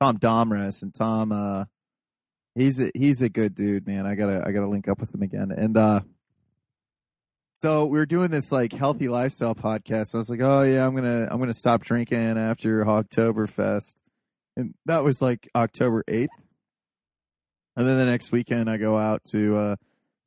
Tom 0.00 0.18
Domres 0.18 0.82
and 0.82 0.94
Tom. 0.94 1.32
Uh, 1.32 1.64
he's 2.54 2.80
a, 2.80 2.90
he's 2.94 3.22
a 3.22 3.28
good 3.28 3.54
dude, 3.54 3.86
man. 3.86 4.06
I 4.06 4.14
gotta 4.14 4.42
I 4.46 4.52
gotta 4.52 4.68
link 4.68 4.88
up 4.88 5.00
with 5.00 5.14
him 5.14 5.22
again. 5.22 5.50
And 5.50 5.76
uh, 5.76 6.00
so 7.60 7.86
we 7.86 7.98
were 7.98 8.06
doing 8.06 8.30
this 8.30 8.52
like 8.52 8.72
healthy 8.72 9.08
lifestyle 9.08 9.54
podcast. 9.54 10.12
And 10.12 10.14
I 10.14 10.18
was 10.18 10.30
like, 10.30 10.40
oh 10.40 10.62
yeah, 10.62 10.86
I'm 10.86 10.94
gonna 10.94 11.26
I'm 11.28 11.40
gonna 11.40 11.52
stop 11.52 11.82
drinking 11.82 12.38
after 12.38 12.84
Oktoberfest, 12.84 14.02
and 14.56 14.74
that 14.86 15.02
was 15.02 15.20
like 15.20 15.48
October 15.56 16.04
eighth. 16.06 16.30
And 17.76 17.86
then 17.86 17.96
the 17.96 18.06
next 18.06 18.30
weekend, 18.30 18.70
I 18.70 18.76
go 18.76 18.96
out 18.96 19.22
to 19.32 19.56
uh, 19.56 19.76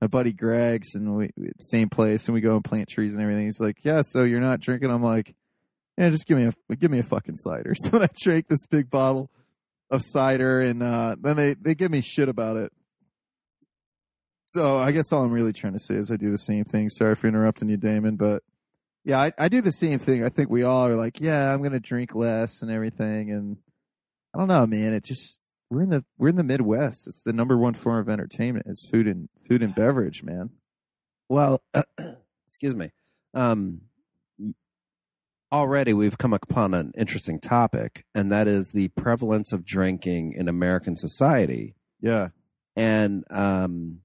my 0.01 0.07
buddy 0.07 0.33
Greg's, 0.33 0.93
and 0.93 1.15
we 1.15 1.29
same 1.61 1.87
place, 1.87 2.27
and 2.27 2.33
we 2.33 2.41
go 2.41 2.55
and 2.55 2.65
plant 2.65 2.89
trees 2.89 3.13
and 3.13 3.23
everything. 3.23 3.45
He's 3.45 3.61
like, 3.61 3.77
"Yeah, 3.83 4.01
so 4.03 4.23
you're 4.23 4.41
not 4.41 4.59
drinking?" 4.59 4.91
I'm 4.91 5.03
like, 5.03 5.33
"Yeah, 5.97 6.09
just 6.09 6.27
give 6.27 6.37
me 6.37 6.51
a 6.69 6.75
give 6.75 6.91
me 6.91 6.99
a 6.99 7.03
fucking 7.03 7.37
cider." 7.37 7.73
So 7.85 8.01
I 8.01 8.09
drank 8.21 8.49
this 8.49 8.65
big 8.67 8.89
bottle 8.89 9.31
of 9.89 10.01
cider, 10.03 10.59
and 10.59 10.83
uh, 10.83 11.15
then 11.21 11.37
they 11.37 11.53
they 11.53 11.75
give 11.75 11.91
me 11.91 12.01
shit 12.01 12.27
about 12.27 12.57
it. 12.57 12.73
So 14.51 14.79
I 14.79 14.91
guess 14.91 15.13
all 15.13 15.23
I'm 15.23 15.31
really 15.31 15.53
trying 15.53 15.71
to 15.71 15.79
say 15.79 15.95
is 15.95 16.11
I 16.11 16.17
do 16.17 16.29
the 16.29 16.37
same 16.37 16.65
thing. 16.65 16.89
Sorry 16.89 17.15
for 17.15 17.29
interrupting 17.29 17.69
you, 17.69 17.77
Damon, 17.77 18.17
but 18.17 18.43
yeah, 19.05 19.17
I, 19.17 19.31
I 19.37 19.47
do 19.47 19.61
the 19.61 19.71
same 19.71 19.97
thing. 19.97 20.25
I 20.25 20.27
think 20.27 20.49
we 20.49 20.61
all 20.61 20.85
are 20.87 20.95
like, 20.97 21.21
yeah, 21.21 21.53
I'm 21.53 21.63
gonna 21.63 21.79
drink 21.79 22.15
less 22.15 22.61
and 22.61 22.69
everything, 22.69 23.31
and 23.31 23.59
I 24.35 24.39
don't 24.39 24.49
know, 24.49 24.67
man. 24.67 24.91
It 24.91 25.05
just 25.05 25.39
we're 25.69 25.83
in 25.83 25.89
the 25.89 26.03
we're 26.17 26.27
in 26.27 26.35
the 26.35 26.43
Midwest. 26.43 27.07
It's 27.07 27.23
the 27.23 27.31
number 27.31 27.57
one 27.57 27.75
form 27.75 27.99
of 27.99 28.09
entertainment. 28.09 28.65
It's 28.67 28.85
food 28.85 29.07
and 29.07 29.29
food 29.47 29.63
and 29.63 29.73
beverage, 29.73 30.21
man. 30.21 30.49
Well, 31.29 31.63
excuse 32.49 32.75
me. 32.75 32.91
Um, 33.33 33.83
already 35.49 35.93
we've 35.93 36.17
come 36.17 36.33
upon 36.33 36.73
an 36.73 36.91
interesting 36.97 37.39
topic, 37.39 38.03
and 38.13 38.29
that 38.33 38.49
is 38.49 38.73
the 38.73 38.89
prevalence 38.89 39.53
of 39.53 39.63
drinking 39.63 40.33
in 40.33 40.49
American 40.49 40.97
society. 40.97 41.75
Yeah, 42.01 42.29
And 42.75 43.23
um, 43.29 44.01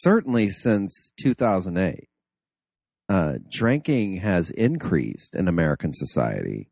certainly 0.00 0.50
since 0.50 1.12
2008, 1.20 2.08
uh, 3.08 3.34
drinking 3.50 4.18
has 4.18 4.50
increased 4.50 5.34
in 5.34 5.48
American 5.48 5.92
society. 5.92 6.70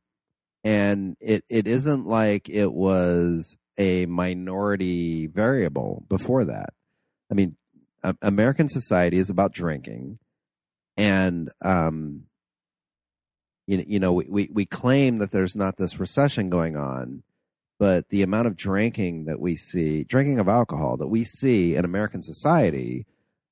And 0.65 1.17
it, 1.21 1.45
it 1.49 1.67
isn't 1.67 2.07
like 2.07 2.49
it 2.49 2.73
was 2.73 3.57
a 3.79 4.07
minority 4.07 5.27
variable 5.27 6.05
before 6.09 6.45
that. 6.45 6.71
I 7.31 7.35
mean, 7.35 7.57
American 8.21 8.69
society 8.69 9.19
is 9.19 9.31
about 9.31 9.53
drinking. 9.53 10.19
And, 10.97 11.51
um, 11.63 12.25
you, 13.67 13.85
you 13.87 14.01
know, 14.01 14.13
we, 14.13 14.27
we, 14.29 14.49
we 14.53 14.67
claim 14.67 15.19
that 15.19 15.31
there's 15.31 15.57
not 15.57 15.77
this 15.77 15.99
recession 15.99 16.51
going 16.51 16.77
on, 16.77 17.23
but 17.83 18.11
the 18.11 18.23
amount 18.23 18.47
of 18.47 18.55
drinking 18.55 19.25
that 19.25 19.41
we 19.41 19.57
see, 19.57 20.05
drinking 20.05 20.39
of 20.39 20.47
alcohol 20.47 20.97
that 20.99 21.09
we 21.09 21.25
see 21.25 21.75
in 21.75 21.85
American 21.85 22.23
society, 22.23 23.07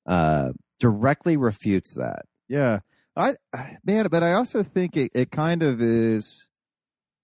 uh, 0.05 0.53
directly 0.79 1.35
refutes 1.35 1.95
that. 1.95 2.21
yeah. 2.47 2.79
I 3.17 3.35
man, 3.83 4.07
but 4.09 4.23
I 4.23 4.31
also 4.31 4.63
think 4.63 4.95
it, 4.95 5.11
it 5.13 5.31
kind 5.31 5.61
of 5.61 5.81
is, 5.81 6.47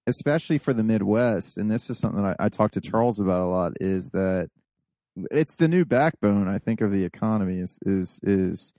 especially 0.06 0.58
for 0.58 0.74
the 0.74 0.84
Midwest, 0.84 1.58
and 1.58 1.72
this 1.72 1.90
is 1.90 1.98
something 1.98 2.26
I, 2.26 2.36
I 2.42 2.50
talk 2.50 2.72
to 2.72 2.82
Charles 2.82 3.22
about 3.22 3.42
a 3.42 3.46
lot. 3.46 3.72
Is 3.80 4.10
that 4.10 4.50
it's 5.32 5.56
the 5.56 5.70
new 5.70 5.86
backbone? 5.86 6.50
I 6.50 6.58
think 6.58 6.82
of 6.82 6.92
the 6.92 7.06
economy 7.06 7.60
is 7.60 7.80
is 7.86 8.20
is 8.22 8.74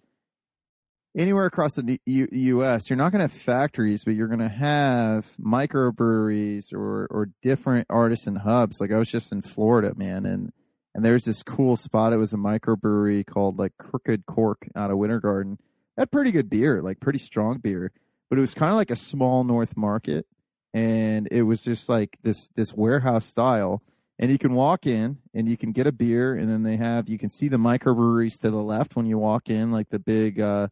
anywhere 1.17 1.47
across 1.47 1.75
the 1.75 2.01
U- 2.07 2.29
U.S. 2.31 2.89
You're 2.89 2.97
not 2.97 3.13
going 3.13 3.21
to 3.21 3.25
have 3.25 3.33
factories, 3.33 4.05
but 4.05 4.15
you're 4.15 4.29
going 4.29 4.39
to 4.41 4.49
have 4.49 5.37
microbreweries 5.39 6.73
or 6.73 7.07
or 7.11 7.31
different 7.43 7.87
artisan 7.91 8.37
hubs. 8.37 8.81
Like 8.81 8.93
I 8.93 8.99
was 8.99 9.11
just 9.11 9.33
in 9.33 9.43
Florida, 9.43 9.95
man, 9.97 10.27
and 10.27 10.53
and 10.95 11.05
there's 11.05 11.25
this 11.25 11.43
cool 11.43 11.77
spot. 11.77 12.13
It 12.13 12.17
was 12.17 12.33
a 12.33 12.39
microbrewery 12.39 13.27
called 13.27 13.59
like 13.59 13.77
Crooked 13.79 14.27
Cork 14.27 14.69
out 14.75 14.91
of 14.91 14.99
Winter 14.99 15.21
Garden. 15.21 15.59
Had 15.97 16.11
pretty 16.11 16.31
good 16.31 16.49
beer, 16.49 16.81
like 16.81 17.01
pretty 17.01 17.19
strong 17.19 17.59
beer, 17.59 17.93
but 18.31 18.39
it 18.39 18.41
was 18.41 18.55
kind 18.55 18.71
of 18.71 18.77
like 18.77 18.91
a 18.91 18.97
small 18.97 19.43
North 19.45 19.77
Market, 19.77 20.27
and 20.73 21.29
it 21.31 21.43
was 21.43 21.65
just 21.65 21.89
like 21.89 22.19
this 22.23 22.49
this 22.55 22.75
warehouse 22.75 23.27
style. 23.27 23.83
And 24.21 24.33
you 24.33 24.39
can 24.39 24.55
walk 24.55 24.85
in 24.85 25.19
and 25.33 25.49
you 25.49 25.57
can 25.57 25.71
get 25.71 25.87
a 25.87 25.93
beer, 25.93 26.35
and 26.35 26.49
then 26.49 26.65
they 26.65 26.77
have 26.77 27.09
you 27.09 27.19
can 27.19 27.29
see 27.29 27.47
the 27.47 27.57
microbreweries 27.57 28.41
to 28.41 28.51
the 28.51 28.63
left 28.63 28.97
when 28.97 29.07
you 29.07 29.19
walk 29.19 29.49
in, 29.49 29.71
like 29.71 29.91
the 29.91 30.01
big 30.01 30.41
uh, 30.41 30.69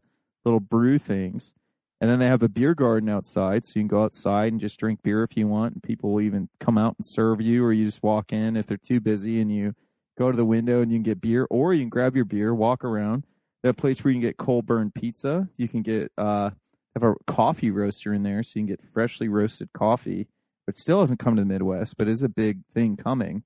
little 0.47 0.59
brew 0.59 0.97
things. 0.97 1.53
And 1.99 2.09
then 2.09 2.19
they 2.19 2.27
have 2.27 2.43
a 2.43 2.49
beer 2.49 2.75
garden 2.75 3.09
outside, 3.09 3.65
so 3.65 3.79
you 3.79 3.81
can 3.81 3.87
go 3.87 4.03
outside 4.03 4.51
and 4.51 4.61
just 4.61 4.79
drink 4.79 5.01
beer 5.01 5.23
if 5.23 5.35
you 5.35 5.47
want. 5.47 5.73
And 5.73 5.83
people 5.83 6.11
will 6.11 6.21
even 6.21 6.47
come 6.59 6.77
out 6.77 6.95
and 6.97 7.05
serve 7.05 7.41
you, 7.41 7.63
or 7.63 7.73
you 7.73 7.85
just 7.85 8.03
walk 8.03 8.31
in 8.31 8.55
if 8.55 8.67
they're 8.67 8.77
too 8.77 9.01
busy 9.01 9.41
and 9.41 9.51
you 9.51 9.73
go 10.17 10.31
to 10.31 10.37
the 10.37 10.45
window 10.45 10.81
and 10.81 10.91
you 10.91 10.97
can 10.97 11.03
get 11.03 11.21
beer, 11.21 11.47
or 11.49 11.73
you 11.73 11.81
can 11.81 11.89
grab 11.89 12.15
your 12.15 12.25
beer, 12.25 12.53
walk 12.53 12.83
around. 12.83 13.25
They 13.61 13.69
have 13.69 13.77
a 13.77 13.81
place 13.81 14.03
where 14.03 14.11
you 14.11 14.15
can 14.15 14.29
get 14.29 14.37
cold 14.37 14.65
burn 14.67 14.91
pizza. 14.91 15.49
You 15.57 15.67
can 15.67 15.81
get 15.81 16.11
uh 16.17 16.51
have 16.93 17.03
a 17.03 17.15
coffee 17.25 17.71
roaster 17.71 18.13
in 18.13 18.23
there, 18.23 18.43
so 18.43 18.59
you 18.59 18.65
can 18.65 18.73
get 18.73 18.81
freshly 18.93 19.27
roasted 19.27 19.73
coffee, 19.73 20.27
which 20.65 20.77
still 20.77 21.01
hasn't 21.01 21.19
come 21.19 21.35
to 21.35 21.41
the 21.41 21.47
Midwest, 21.47 21.97
but 21.97 22.07
is 22.07 22.23
a 22.23 22.29
big 22.29 22.65
thing 22.71 22.95
coming. 22.95 23.43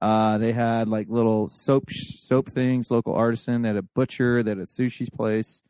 Uh, 0.00 0.38
they 0.38 0.52
had 0.52 0.88
like 0.88 1.08
little 1.10 1.48
soap 1.48 1.90
soap 1.90 2.48
things, 2.48 2.90
local 2.90 3.14
artisan. 3.14 3.62
They 3.62 3.68
had 3.68 3.76
a 3.76 3.82
butcher. 3.82 4.42
They 4.42 4.52
had 4.52 4.58
a 4.58 4.62
sushi's 4.62 5.10
place, 5.10 5.62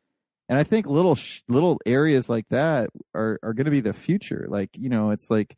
and 0.50 0.59
I 0.59 0.64
think 0.64 0.87
little 0.87 1.14
sh- 1.14 1.42
little 1.47 1.78
areas 1.87 2.28
like 2.28 2.49
that 2.49 2.90
are 3.14 3.38
are 3.40 3.54
going 3.54 3.66
to 3.66 3.71
be 3.71 3.78
the 3.78 3.92
future. 3.92 4.47
Like 4.49 4.71
you 4.76 4.88
know, 4.88 5.11
it's 5.11 5.30
like 5.30 5.57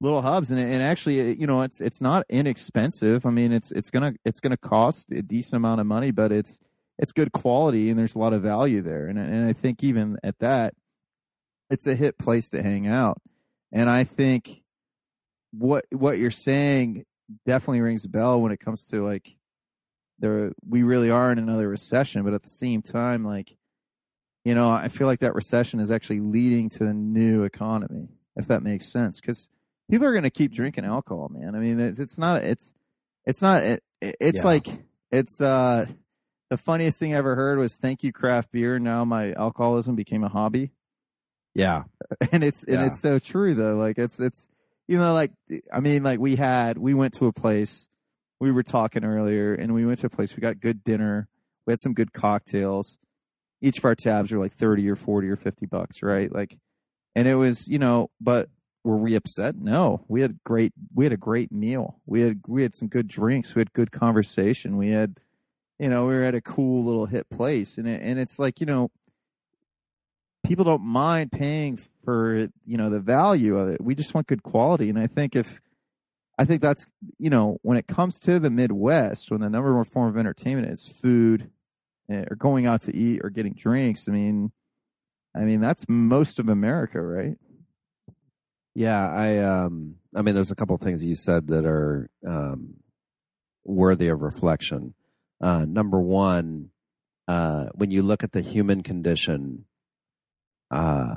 little 0.00 0.22
hubs, 0.22 0.50
and 0.50 0.58
and 0.58 0.82
actually, 0.82 1.20
uh, 1.20 1.34
you 1.38 1.46
know, 1.46 1.62
it's 1.62 1.80
it's 1.80 2.02
not 2.02 2.26
inexpensive. 2.28 3.26
I 3.26 3.30
mean, 3.30 3.52
it's 3.52 3.70
it's 3.70 3.92
gonna 3.92 4.14
it's 4.24 4.40
gonna 4.40 4.56
cost 4.56 5.12
a 5.12 5.22
decent 5.22 5.58
amount 5.58 5.80
of 5.80 5.86
money, 5.86 6.10
but 6.10 6.32
it's 6.32 6.58
it's 6.98 7.12
good 7.12 7.30
quality, 7.30 7.88
and 7.88 7.96
there's 7.96 8.16
a 8.16 8.18
lot 8.18 8.32
of 8.32 8.42
value 8.42 8.82
there. 8.82 9.06
And 9.06 9.20
and 9.20 9.48
I 9.48 9.52
think 9.52 9.84
even 9.84 10.18
at 10.24 10.40
that, 10.40 10.74
it's 11.70 11.86
a 11.86 11.94
hit 11.94 12.18
place 12.18 12.50
to 12.50 12.62
hang 12.62 12.88
out. 12.88 13.18
And 13.70 13.88
I 13.88 14.02
think 14.02 14.64
what 15.52 15.84
what 15.92 16.18
you're 16.18 16.32
saying 16.32 17.04
definitely 17.46 17.82
rings 17.82 18.04
a 18.04 18.08
bell 18.08 18.40
when 18.40 18.50
it 18.50 18.58
comes 18.58 18.88
to 18.88 19.04
like 19.04 19.36
there 20.18 20.50
we 20.68 20.82
really 20.82 21.10
are 21.10 21.30
in 21.30 21.38
another 21.38 21.68
recession, 21.68 22.24
but 22.24 22.34
at 22.34 22.42
the 22.42 22.48
same 22.48 22.82
time, 22.82 23.24
like 23.24 23.56
you 24.44 24.54
know, 24.54 24.70
I 24.70 24.88
feel 24.88 25.06
like 25.06 25.20
that 25.20 25.34
recession 25.34 25.80
is 25.80 25.90
actually 25.90 26.20
leading 26.20 26.68
to 26.70 26.80
the 26.84 26.94
new 26.94 27.44
economy, 27.44 28.08
if 28.36 28.46
that 28.48 28.62
makes 28.62 28.86
sense, 28.92 29.20
because 29.20 29.48
people 29.90 30.06
are 30.06 30.12
going 30.12 30.24
to 30.24 30.30
keep 30.30 30.52
drinking 30.52 30.84
alcohol, 30.84 31.28
man. 31.32 31.54
I 31.54 31.58
mean, 31.58 31.80
it's, 31.80 31.98
it's 31.98 32.18
not, 32.18 32.42
it's, 32.42 32.72
it's 33.24 33.40
not, 33.42 33.62
it, 33.62 33.82
it's 34.00 34.40
Yeah. 34.42 34.48
like, 34.48 34.66
it's, 35.10 35.40
uh, 35.40 35.86
the 36.50 36.58
funniest 36.58 36.98
thing 36.98 37.14
I 37.14 37.16
ever 37.16 37.34
heard 37.36 37.58
was 37.58 37.76
thank 37.78 38.02
you 38.04 38.12
craft 38.12 38.52
beer. 38.52 38.78
Now 38.78 39.04
my 39.04 39.32
alcoholism 39.32 39.96
became 39.96 40.22
a 40.22 40.28
hobby. 40.28 40.72
Yeah. 41.54 41.84
and 42.32 42.44
it's, 42.44 42.64
and 42.64 42.74
Yeah. 42.80 42.86
it's 42.86 43.00
so 43.00 43.18
true 43.18 43.54
though. 43.54 43.76
Like 43.76 43.98
it's, 43.98 44.20
it's, 44.20 44.50
you 44.86 44.98
know, 44.98 45.14
like, 45.14 45.32
I 45.72 45.80
mean, 45.80 46.02
like 46.02 46.18
we 46.20 46.36
had, 46.36 46.76
we 46.76 46.92
went 46.92 47.14
to 47.14 47.26
a 47.26 47.32
place, 47.32 47.88
we 48.40 48.52
were 48.52 48.62
talking 48.62 49.04
earlier 49.04 49.54
and 49.54 49.72
we 49.72 49.86
went 49.86 50.00
to 50.00 50.06
a 50.06 50.10
place, 50.10 50.36
we 50.36 50.42
got 50.42 50.60
good 50.60 50.84
dinner. 50.84 51.28
We 51.66 51.72
had 51.72 51.80
some 51.80 51.94
good 51.94 52.12
cocktails. 52.12 52.98
Each 53.64 53.78
of 53.78 53.84
our 53.86 53.94
tabs 53.94 54.30
were 54.30 54.38
like 54.38 54.52
30 54.52 54.88
or 54.90 54.94
40 54.94 55.28
or 55.30 55.36
50 55.36 55.64
bucks, 55.64 56.02
right? 56.02 56.30
Like, 56.30 56.58
and 57.16 57.26
it 57.26 57.36
was, 57.36 57.66
you 57.66 57.78
know, 57.78 58.10
but 58.20 58.50
were 58.84 58.98
we 58.98 59.14
upset? 59.14 59.56
No, 59.56 60.04
we 60.06 60.20
had 60.20 60.38
great, 60.44 60.74
we 60.94 61.06
had 61.06 61.12
a 61.14 61.16
great 61.16 61.50
meal. 61.50 61.98
We 62.04 62.20
had, 62.20 62.40
we 62.46 62.60
had 62.60 62.74
some 62.74 62.88
good 62.88 63.08
drinks. 63.08 63.54
We 63.54 63.60
had 63.60 63.72
good 63.72 63.90
conversation. 63.90 64.76
We 64.76 64.90
had, 64.90 65.16
you 65.78 65.88
know, 65.88 66.06
we 66.06 66.12
were 66.12 66.24
at 66.24 66.34
a 66.34 66.42
cool 66.42 66.84
little 66.84 67.06
hit 67.06 67.30
place 67.30 67.78
and 67.78 67.88
it, 67.88 68.02
and 68.02 68.18
it's 68.18 68.38
like, 68.38 68.60
you 68.60 68.66
know, 68.66 68.90
people 70.44 70.66
don't 70.66 70.84
mind 70.84 71.32
paying 71.32 71.78
for, 72.04 72.48
you 72.66 72.76
know, 72.76 72.90
the 72.90 73.00
value 73.00 73.56
of 73.56 73.70
it. 73.70 73.80
We 73.80 73.94
just 73.94 74.12
want 74.12 74.26
good 74.26 74.42
quality. 74.42 74.90
And 74.90 74.98
I 74.98 75.06
think 75.06 75.34
if, 75.34 75.58
I 76.38 76.44
think 76.44 76.60
that's, 76.60 76.84
you 77.18 77.30
know, 77.30 77.56
when 77.62 77.78
it 77.78 77.86
comes 77.86 78.20
to 78.20 78.38
the 78.38 78.50
Midwest, 78.50 79.30
when 79.30 79.40
the 79.40 79.48
number 79.48 79.74
one 79.74 79.84
form 79.84 80.10
of 80.10 80.18
entertainment 80.18 80.68
is 80.68 80.86
food 81.00 81.50
or 82.08 82.36
going 82.36 82.66
out 82.66 82.82
to 82.82 82.96
eat 82.96 83.20
or 83.24 83.30
getting 83.30 83.54
drinks, 83.54 84.08
I 84.08 84.12
mean, 84.12 84.52
I 85.36 85.40
mean, 85.40 85.60
that's 85.60 85.88
most 85.88 86.38
of 86.38 86.48
America, 86.48 87.00
right? 87.00 87.36
Yeah, 88.74 89.08
I 89.08 89.38
um 89.38 89.96
I 90.14 90.22
mean 90.22 90.34
there's 90.34 90.50
a 90.50 90.56
couple 90.56 90.76
things 90.78 91.04
you 91.04 91.14
said 91.14 91.46
that 91.48 91.64
are 91.64 92.08
um 92.26 92.74
worthy 93.64 94.08
of 94.08 94.20
reflection. 94.20 94.94
Uh 95.40 95.64
number 95.64 96.00
1, 96.00 96.70
uh 97.28 97.66
when 97.74 97.90
you 97.90 98.02
look 98.02 98.24
at 98.24 98.32
the 98.32 98.40
human 98.40 98.82
condition, 98.82 99.66
uh 100.70 101.16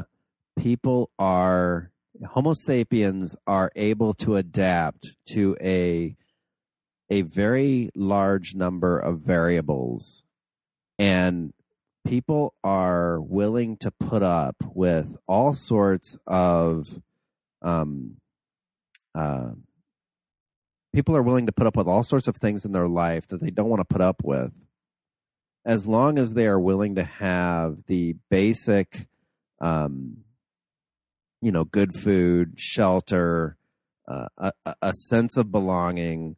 people 0.58 1.12
are 1.18 1.92
homo 2.32 2.54
sapiens 2.54 3.36
are 3.46 3.72
able 3.76 4.14
to 4.14 4.36
adapt 4.36 5.14
to 5.28 5.56
a 5.62 6.16
a 7.10 7.22
very 7.22 7.90
large 7.96 8.54
number 8.54 9.00
of 9.00 9.20
variables 9.20 10.24
and 10.98 11.54
people 12.06 12.54
are 12.64 13.20
willing 13.20 13.78
to 13.78 13.92
put 13.92 14.24
up 14.24 14.56
with 14.74 15.18
all 15.28 15.54
sorts 15.54 16.18
of 16.26 17.02
um, 17.62 18.18
uh, 19.14 19.52
people 20.94 21.16
are 21.16 21.24
willing 21.24 21.46
to 21.46 21.52
put 21.52 21.68
up 21.68 21.76
with 21.76 21.88
all 21.88 22.04
sorts 22.04 22.28
of 22.28 22.38
things 22.38 22.66
in 22.66 22.72
their 22.72 22.88
life 22.88 23.28
that 23.28 23.42
they 23.42 23.52
don't 23.52 23.70
want 23.70 23.82
to 23.82 23.94
put 23.94 24.02
up 24.02 24.24
with. 24.24 24.52
As 25.66 25.88
long 25.88 26.18
as 26.18 26.34
they 26.34 26.48
are 26.48 26.60
willing 26.60 26.96
to 26.96 27.04
have 27.04 27.84
the 27.88 28.16
basic 28.30 29.08
um, 29.60 30.24
you 31.42 31.52
know 31.52 31.64
good 31.64 31.94
food 31.94 32.54
shelter 32.58 33.58
uh, 34.08 34.28
a, 34.38 34.52
a- 34.82 34.94
sense 34.94 35.38
of 35.38 35.52
belonging 35.52 36.36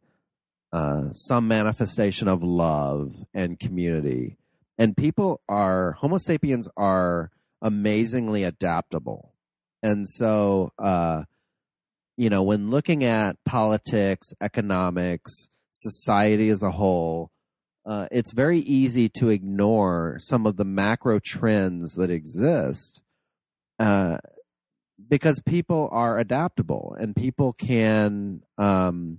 uh, 0.72 1.12
some 1.12 1.48
manifestation 1.48 2.28
of 2.28 2.42
love 2.42 3.12
and 3.32 3.58
community 3.58 4.36
and 4.80 4.96
people 4.96 5.42
are 5.46 5.92
homo 5.92 6.16
sapiens 6.16 6.66
are 6.74 7.30
amazingly 7.60 8.44
adaptable. 8.44 9.34
And 9.82 10.08
so, 10.08 10.72
uh, 10.78 11.24
you 12.16 12.30
know, 12.30 12.42
when 12.42 12.70
looking 12.70 13.04
at 13.04 13.36
politics, 13.44 14.32
economics, 14.40 15.50
society 15.74 16.48
as 16.48 16.62
a 16.62 16.70
whole, 16.70 17.30
uh, 17.84 18.08
it's 18.10 18.32
very 18.32 18.60
easy 18.60 19.10
to 19.10 19.28
ignore 19.28 20.16
some 20.18 20.46
of 20.46 20.56
the 20.56 20.64
macro 20.64 21.18
trends 21.18 21.94
that 21.96 22.10
exist 22.10 23.02
uh, 23.78 24.16
because 25.08 25.42
people 25.44 25.90
are 25.92 26.18
adaptable 26.18 26.96
and 26.98 27.14
people 27.14 27.52
can 27.52 28.42
um, 28.56 29.18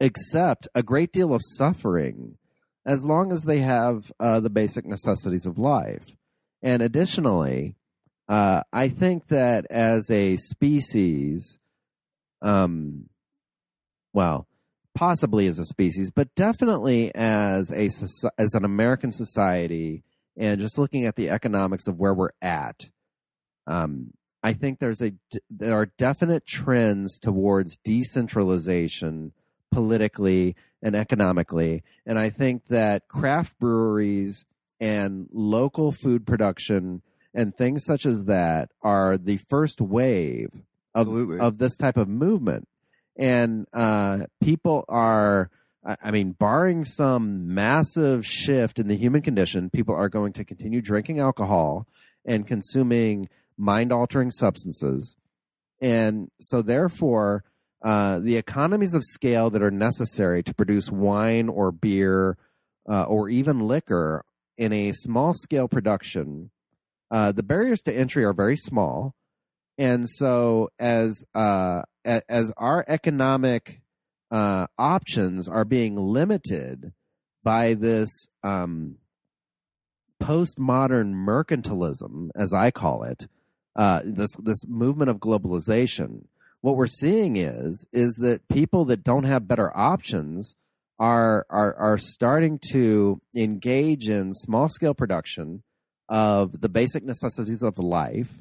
accept 0.00 0.66
a 0.74 0.82
great 0.82 1.12
deal 1.12 1.32
of 1.32 1.42
suffering 1.44 2.36
as 2.86 3.06
long 3.06 3.32
as 3.32 3.44
they 3.44 3.58
have 3.58 4.12
uh, 4.20 4.40
the 4.40 4.50
basic 4.50 4.84
necessities 4.86 5.46
of 5.46 5.58
life. 5.58 6.16
And 6.62 6.82
additionally, 6.82 7.76
uh, 8.28 8.62
I 8.72 8.88
think 8.88 9.28
that 9.28 9.66
as 9.70 10.10
a 10.10 10.36
species, 10.36 11.58
um, 12.42 13.08
well, 14.12 14.46
possibly 14.94 15.46
as 15.46 15.58
a 15.58 15.64
species, 15.64 16.10
but 16.10 16.34
definitely 16.34 17.14
as 17.14 17.70
a 17.72 17.90
as 18.38 18.54
an 18.54 18.64
American 18.64 19.12
society, 19.12 20.04
and 20.36 20.60
just 20.60 20.78
looking 20.78 21.04
at 21.04 21.16
the 21.16 21.28
economics 21.30 21.86
of 21.86 21.98
where 21.98 22.14
we're 22.14 22.30
at, 22.40 22.90
um, 23.66 24.12
I 24.42 24.52
think 24.52 24.78
there's 24.78 25.02
a 25.02 25.12
there 25.50 25.74
are 25.74 25.86
definite 25.98 26.46
trends 26.46 27.18
towards 27.18 27.76
decentralization 27.84 29.32
politically 29.74 30.56
and 30.82 30.94
economically, 30.94 31.82
and 32.06 32.18
I 32.18 32.30
think 32.30 32.66
that 32.66 33.08
craft 33.08 33.58
breweries 33.58 34.46
and 34.80 35.28
local 35.32 35.92
food 35.92 36.26
production 36.26 37.02
and 37.32 37.56
things 37.56 37.84
such 37.84 38.06
as 38.06 38.26
that 38.26 38.70
are 38.82 39.18
the 39.18 39.38
first 39.38 39.80
wave 39.80 40.50
of 40.94 41.08
Absolutely. 41.08 41.38
of 41.40 41.58
this 41.58 41.76
type 41.76 41.96
of 41.96 42.08
movement 42.08 42.68
and 43.16 43.66
uh, 43.72 44.20
people 44.40 44.84
are 44.88 45.50
I 45.84 45.96
I 46.02 46.10
mean, 46.10 46.32
barring 46.32 46.84
some 46.84 47.54
massive 47.54 48.24
shift 48.26 48.78
in 48.78 48.88
the 48.88 48.96
human 48.96 49.22
condition, 49.22 49.70
people 49.70 49.94
are 49.94 50.08
going 50.08 50.32
to 50.34 50.44
continue 50.44 50.80
drinking 50.80 51.20
alcohol 51.20 51.86
and 52.24 52.46
consuming 52.46 53.28
mind 53.56 53.92
altering 53.92 54.30
substances. 54.30 55.16
And 55.80 56.30
so, 56.40 56.62
therefore, 56.62 57.44
uh, 57.84 58.18
the 58.18 58.36
economies 58.36 58.94
of 58.94 59.04
scale 59.04 59.50
that 59.50 59.62
are 59.62 59.70
necessary 59.70 60.42
to 60.42 60.54
produce 60.54 60.90
wine 60.90 61.50
or 61.50 61.70
beer 61.70 62.38
uh, 62.88 63.04
or 63.04 63.28
even 63.28 63.68
liquor 63.68 64.24
in 64.56 64.72
a 64.72 64.92
small 64.92 65.34
scale 65.34 65.68
production, 65.68 66.50
uh, 67.10 67.30
the 67.30 67.42
barriers 67.42 67.82
to 67.82 67.94
entry 67.94 68.24
are 68.24 68.32
very 68.32 68.56
small. 68.56 69.14
And 69.76 70.08
so, 70.08 70.70
as 70.78 71.24
uh, 71.34 71.82
as 72.04 72.52
our 72.56 72.84
economic 72.88 73.82
uh, 74.30 74.66
options 74.78 75.48
are 75.48 75.64
being 75.64 75.96
limited 75.96 76.92
by 77.42 77.74
this 77.74 78.28
um, 78.42 78.96
postmodern 80.22 81.14
mercantilism, 81.14 82.30
as 82.34 82.54
I 82.54 82.70
call 82.70 83.02
it, 83.02 83.28
uh, 83.76 84.00
this 84.04 84.34
this 84.36 84.66
movement 84.66 85.10
of 85.10 85.18
globalization. 85.18 86.24
What 86.64 86.76
we're 86.76 86.86
seeing 86.86 87.36
is 87.36 87.86
is 87.92 88.14
that 88.22 88.48
people 88.48 88.86
that 88.86 89.04
don't 89.04 89.24
have 89.24 89.46
better 89.46 89.70
options 89.76 90.56
are 90.98 91.44
are 91.50 91.74
are 91.74 91.98
starting 91.98 92.58
to 92.70 93.20
engage 93.36 94.08
in 94.08 94.32
small 94.32 94.70
scale 94.70 94.94
production 94.94 95.62
of 96.08 96.62
the 96.62 96.70
basic 96.70 97.04
necessities 97.04 97.62
of 97.62 97.78
life, 97.78 98.40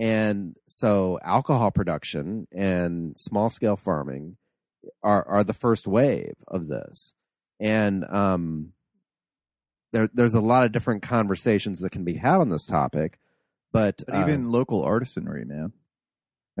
and 0.00 0.56
so 0.66 1.20
alcohol 1.22 1.70
production 1.70 2.48
and 2.50 3.14
small 3.16 3.50
scale 3.50 3.76
farming 3.76 4.36
are 5.04 5.24
are 5.28 5.44
the 5.44 5.54
first 5.54 5.86
wave 5.86 6.34
of 6.48 6.66
this, 6.66 7.14
and 7.60 8.04
um, 8.06 8.72
there 9.92 10.08
there's 10.12 10.34
a 10.34 10.40
lot 10.40 10.64
of 10.64 10.72
different 10.72 11.02
conversations 11.02 11.78
that 11.82 11.92
can 11.92 12.02
be 12.02 12.14
had 12.14 12.40
on 12.40 12.48
this 12.48 12.66
topic, 12.66 13.20
but, 13.70 14.02
But 14.08 14.16
uh, 14.16 14.22
even 14.24 14.50
local 14.50 14.84
artisanry, 14.84 15.46
man. 15.46 15.72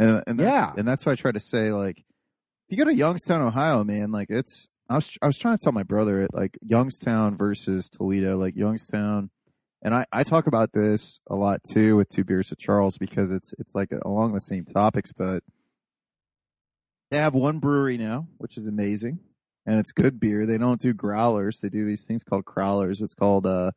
And 0.00 0.24
and 0.26 0.40
that's, 0.40 0.50
Yeah. 0.50 0.70
and 0.78 0.88
that's 0.88 1.04
why 1.04 1.12
I 1.12 1.14
try 1.14 1.30
to 1.32 1.40
say 1.40 1.72
like, 1.72 1.98
if 2.68 2.78
you 2.78 2.84
go 2.84 2.88
to 2.90 2.96
Youngstown, 2.96 3.42
Ohio, 3.42 3.84
man, 3.84 4.10
like 4.10 4.30
it's. 4.30 4.66
I 4.88 4.94
was 4.96 5.16
I 5.22 5.26
was 5.26 5.38
trying 5.38 5.56
to 5.56 5.62
tell 5.62 5.72
my 5.72 5.84
brother 5.84 6.20
it 6.22 6.30
like 6.34 6.58
Youngstown 6.62 7.36
versus 7.36 7.88
Toledo, 7.88 8.36
like 8.36 8.56
Youngstown, 8.56 9.30
and 9.82 9.94
I 9.94 10.04
I 10.10 10.24
talk 10.24 10.48
about 10.48 10.72
this 10.72 11.20
a 11.28 11.36
lot 11.36 11.60
too 11.62 11.96
with 11.96 12.08
two 12.08 12.24
beers 12.24 12.50
with 12.50 12.58
Charles 12.58 12.98
because 12.98 13.30
it's 13.30 13.54
it's 13.58 13.72
like 13.74 13.90
along 14.04 14.32
the 14.32 14.40
same 14.40 14.64
topics, 14.64 15.12
but 15.12 15.44
they 17.12 17.18
have 17.18 17.34
one 17.34 17.58
brewery 17.60 17.98
now, 17.98 18.26
which 18.38 18.56
is 18.56 18.66
amazing, 18.66 19.20
and 19.66 19.78
it's 19.78 19.92
good 19.92 20.18
beer. 20.18 20.44
They 20.46 20.58
don't 20.58 20.80
do 20.80 20.92
growlers; 20.92 21.60
they 21.60 21.68
do 21.68 21.84
these 21.84 22.04
things 22.04 22.24
called 22.24 22.44
crawlers. 22.44 23.00
It's 23.00 23.14
called 23.14 23.46
uh, 23.46 23.70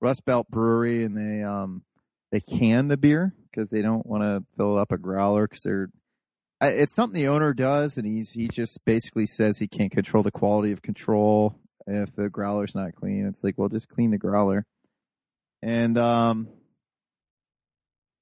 Rust 0.00 0.24
Belt 0.24 0.48
Brewery, 0.50 1.04
and 1.04 1.14
they 1.16 1.42
um 1.42 1.82
they 2.34 2.40
can 2.40 2.88
the 2.88 2.96
beer 2.96 3.32
because 3.48 3.70
they 3.70 3.80
don't 3.80 4.04
want 4.04 4.24
to 4.24 4.44
fill 4.56 4.76
up 4.76 4.90
a 4.90 4.98
growler 4.98 5.46
because 5.46 5.62
they're 5.62 5.88
it's 6.60 6.94
something 6.94 7.20
the 7.20 7.28
owner 7.28 7.52
does, 7.52 7.96
and 7.96 8.06
he's 8.06 8.32
he 8.32 8.48
just 8.48 8.84
basically 8.84 9.26
says 9.26 9.58
he 9.58 9.68
can't 9.68 9.92
control 9.92 10.22
the 10.22 10.30
quality 10.30 10.72
of 10.72 10.82
control 10.82 11.58
if 11.86 12.16
the 12.16 12.28
growler's 12.28 12.74
not 12.74 12.94
clean. 12.94 13.26
It's 13.26 13.44
like, 13.44 13.58
well, 13.58 13.68
just 13.68 13.88
clean 13.88 14.10
the 14.10 14.18
growler. 14.18 14.66
And 15.62 15.96
um, 15.98 16.48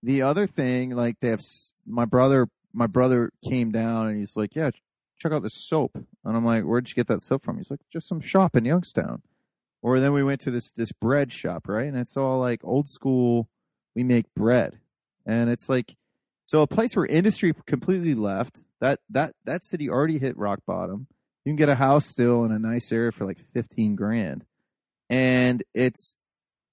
the 0.03 0.22
other 0.22 0.46
thing, 0.46 0.90
like 0.90 1.20
they 1.20 1.29
have 1.29 1.42
my 1.87 2.05
brother. 2.05 2.48
My 2.75 2.87
brother 2.87 3.31
came 3.48 3.70
down 3.70 4.09
and 4.09 4.16
he's 4.16 4.37
like, 4.37 4.57
"Yeah, 4.57 4.70
check 5.18 5.33
out 5.33 5.42
this 5.42 5.55
soap." 5.55 5.96
And 6.25 6.37
I'm 6.37 6.44
like, 6.44 6.64
"Where'd 6.64 6.88
you 6.88 6.94
get 6.94 7.07
that 7.07 7.22
soap 7.22 7.42
from?" 7.42 7.59
He's 7.59 7.70
like, 7.70 7.81
"Just 7.90 8.09
some 8.09 8.20
shop 8.20 8.57
in 8.57 8.64
Youngstown." 8.64 9.22
Or 9.83 10.01
then 10.01 10.12
we 10.12 10.25
went 10.25 10.40
to 10.42 10.51
this 10.51 10.72
this 10.72 10.92
bread 10.92 11.33
shop, 11.33 11.68
right? 11.68 11.87
And 11.87 11.96
it's 11.96 12.16
all 12.16 12.38
like 12.38 12.64
old 12.64 12.88
school. 12.88 13.48
We 13.94 14.05
make 14.05 14.33
bread, 14.35 14.78
and 15.26 15.50
it's 15.50 15.68
like 15.68 15.96
so 16.46 16.62
a 16.62 16.66
place 16.66 16.96
where 16.96 17.07
industry 17.07 17.52
completely 17.66 18.14
left. 18.14 18.64
That 18.81 19.00
that 19.11 19.35
that 19.44 19.64
city 19.64 19.88
already 19.88 20.18
hit 20.18 20.37
rock 20.37 20.61
bottom. 20.66 21.07
You 21.44 21.50
can 21.50 21.57
get 21.57 21.68
a 21.68 21.74
house 21.74 22.07
still 22.07 22.44
in 22.44 22.52
a 22.52 22.59
nice 22.59 22.90
area 22.92 23.12
for 23.12 23.24
like 23.24 23.38
fifteen 23.38 23.94
grand, 23.96 24.44
and 25.11 25.62
it's 25.74 26.14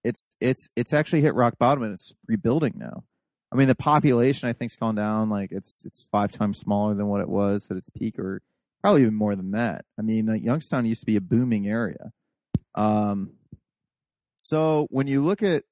it's 0.03 0.35
it's 0.39 0.69
it's 0.75 0.93
actually 0.93 1.21
hit 1.21 1.35
rock 1.35 1.57
bottom 1.57 1.83
and 1.83 1.93
it's 1.93 2.13
rebuilding 2.27 2.73
now. 2.77 3.03
I 3.51 3.55
mean, 3.55 3.67
the 3.67 3.75
population 3.75 4.47
I 4.47 4.53
think's 4.53 4.75
gone 4.75 4.95
down. 4.95 5.29
Like 5.29 5.51
it's 5.51 5.83
it's 5.85 6.07
five 6.11 6.31
times 6.31 6.59
smaller 6.59 6.93
than 6.93 7.07
what 7.07 7.21
it 7.21 7.29
was 7.29 7.69
at 7.71 7.77
its 7.77 7.89
peak, 7.89 8.19
or 8.19 8.41
probably 8.81 9.01
even 9.01 9.15
more 9.15 9.35
than 9.35 9.51
that. 9.51 9.85
I 9.97 10.01
mean, 10.01 10.27
Youngstown 10.27 10.85
used 10.85 11.01
to 11.01 11.05
be 11.05 11.15
a 11.15 11.21
booming 11.21 11.67
area. 11.67 12.11
Um, 12.75 13.33
so 14.37 14.87
when 14.89 15.07
you 15.07 15.23
look 15.23 15.43
at 15.43 15.63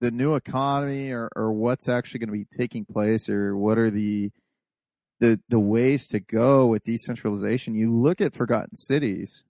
the 0.00 0.10
new 0.10 0.34
economy 0.34 1.10
or, 1.10 1.28
or 1.34 1.52
what's 1.52 1.88
actually 1.88 2.20
going 2.20 2.28
to 2.28 2.32
be 2.32 2.46
taking 2.56 2.84
place 2.84 3.28
or 3.28 3.56
what 3.56 3.78
are 3.78 3.90
the 3.90 4.30
the 5.20 5.40
the 5.48 5.58
ways 5.58 6.06
to 6.08 6.20
go 6.20 6.66
with 6.66 6.84
decentralization 6.84 7.74
you 7.74 7.92
look 7.92 8.20
at 8.20 8.34
forgotten 8.34 8.76
cities 8.76 9.44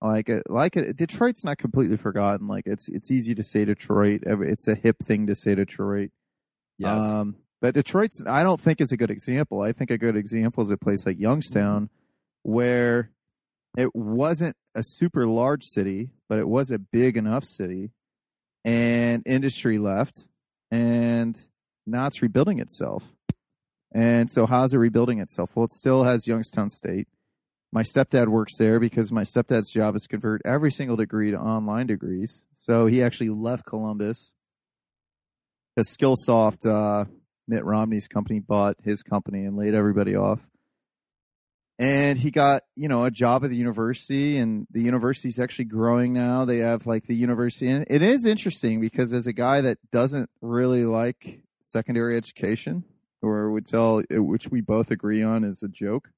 like 0.00 0.28
a, 0.28 0.42
like 0.48 0.76
a, 0.76 0.92
Detroit's 0.92 1.44
not 1.44 1.58
completely 1.58 1.96
forgotten 1.96 2.46
like 2.46 2.66
it's 2.66 2.88
it's 2.88 3.10
easy 3.10 3.34
to 3.34 3.42
say 3.42 3.64
Detroit 3.64 4.22
it's 4.24 4.68
a 4.68 4.74
hip 4.74 4.96
thing 5.02 5.26
to 5.26 5.34
say 5.34 5.54
Detroit 5.54 6.10
Yes. 6.78 7.04
um, 7.04 7.36
but 7.62 7.74
Detroit's, 7.74 8.24
I 8.26 8.42
don't 8.42 8.60
think 8.60 8.80
is 8.80 8.90
a 8.90 8.96
good 8.96 9.10
example. 9.10 9.62
I 9.62 9.70
think 9.70 9.90
a 9.90 9.96
good 9.96 10.16
example 10.16 10.64
is 10.64 10.70
a 10.72 10.76
place 10.76 11.06
like 11.06 11.18
Youngstown, 11.18 11.90
where 12.42 13.12
it 13.78 13.94
wasn't 13.94 14.56
a 14.74 14.82
super 14.82 15.26
large 15.28 15.64
city, 15.64 16.10
but 16.28 16.40
it 16.40 16.48
was 16.48 16.72
a 16.72 16.80
big 16.80 17.16
enough 17.16 17.44
city, 17.44 17.90
and 18.64 19.22
industry 19.26 19.78
left, 19.78 20.28
and 20.70 21.40
now 21.86 22.06
it's 22.06 22.22
rebuilding 22.22 22.58
itself. 22.58 23.12
And 23.94 24.30
so, 24.30 24.46
how's 24.46 24.72
it 24.72 24.78
rebuilding 24.78 25.18
itself? 25.18 25.54
Well, 25.54 25.66
it 25.66 25.72
still 25.72 26.04
has 26.04 26.26
Youngstown 26.26 26.68
State. 26.68 27.08
My 27.72 27.82
stepdad 27.82 28.28
works 28.28 28.56
there 28.58 28.78
because 28.78 29.10
my 29.10 29.22
stepdad's 29.22 29.70
job 29.70 29.96
is 29.96 30.06
convert 30.06 30.42
every 30.44 30.70
single 30.70 30.96
degree 30.96 31.30
to 31.30 31.38
online 31.38 31.86
degrees. 31.86 32.44
So 32.54 32.86
he 32.86 33.02
actually 33.02 33.30
left 33.30 33.64
Columbus 33.64 34.34
because 35.74 35.88
Skillsoft, 35.96 36.66
uh, 36.66 37.06
Mitt 37.48 37.64
Romney's 37.64 38.08
company, 38.08 38.40
bought 38.40 38.76
his 38.82 39.02
company 39.02 39.44
and 39.44 39.56
laid 39.56 39.74
everybody 39.74 40.14
off. 40.14 40.51
And 41.82 42.16
he 42.16 42.30
got, 42.30 42.62
you 42.76 42.86
know, 42.86 43.04
a 43.04 43.10
job 43.10 43.42
at 43.42 43.50
the 43.50 43.56
university, 43.56 44.38
and 44.38 44.68
the 44.70 44.82
university's 44.82 45.40
actually 45.40 45.64
growing 45.64 46.12
now. 46.12 46.44
They 46.44 46.58
have 46.58 46.86
like 46.86 47.08
the 47.08 47.16
university, 47.16 47.66
and 47.66 47.84
it 47.90 48.02
is 48.02 48.24
interesting 48.24 48.80
because 48.80 49.12
as 49.12 49.26
a 49.26 49.32
guy 49.32 49.60
that 49.62 49.78
doesn't 49.90 50.30
really 50.40 50.84
like 50.84 51.42
secondary 51.72 52.16
education, 52.16 52.84
or 53.20 53.50
would 53.50 53.66
tell, 53.66 54.00
which 54.08 54.46
we 54.48 54.60
both 54.60 54.92
agree 54.92 55.24
on 55.24 55.42
is 55.42 55.64
a 55.64 55.68
joke. 55.68 56.10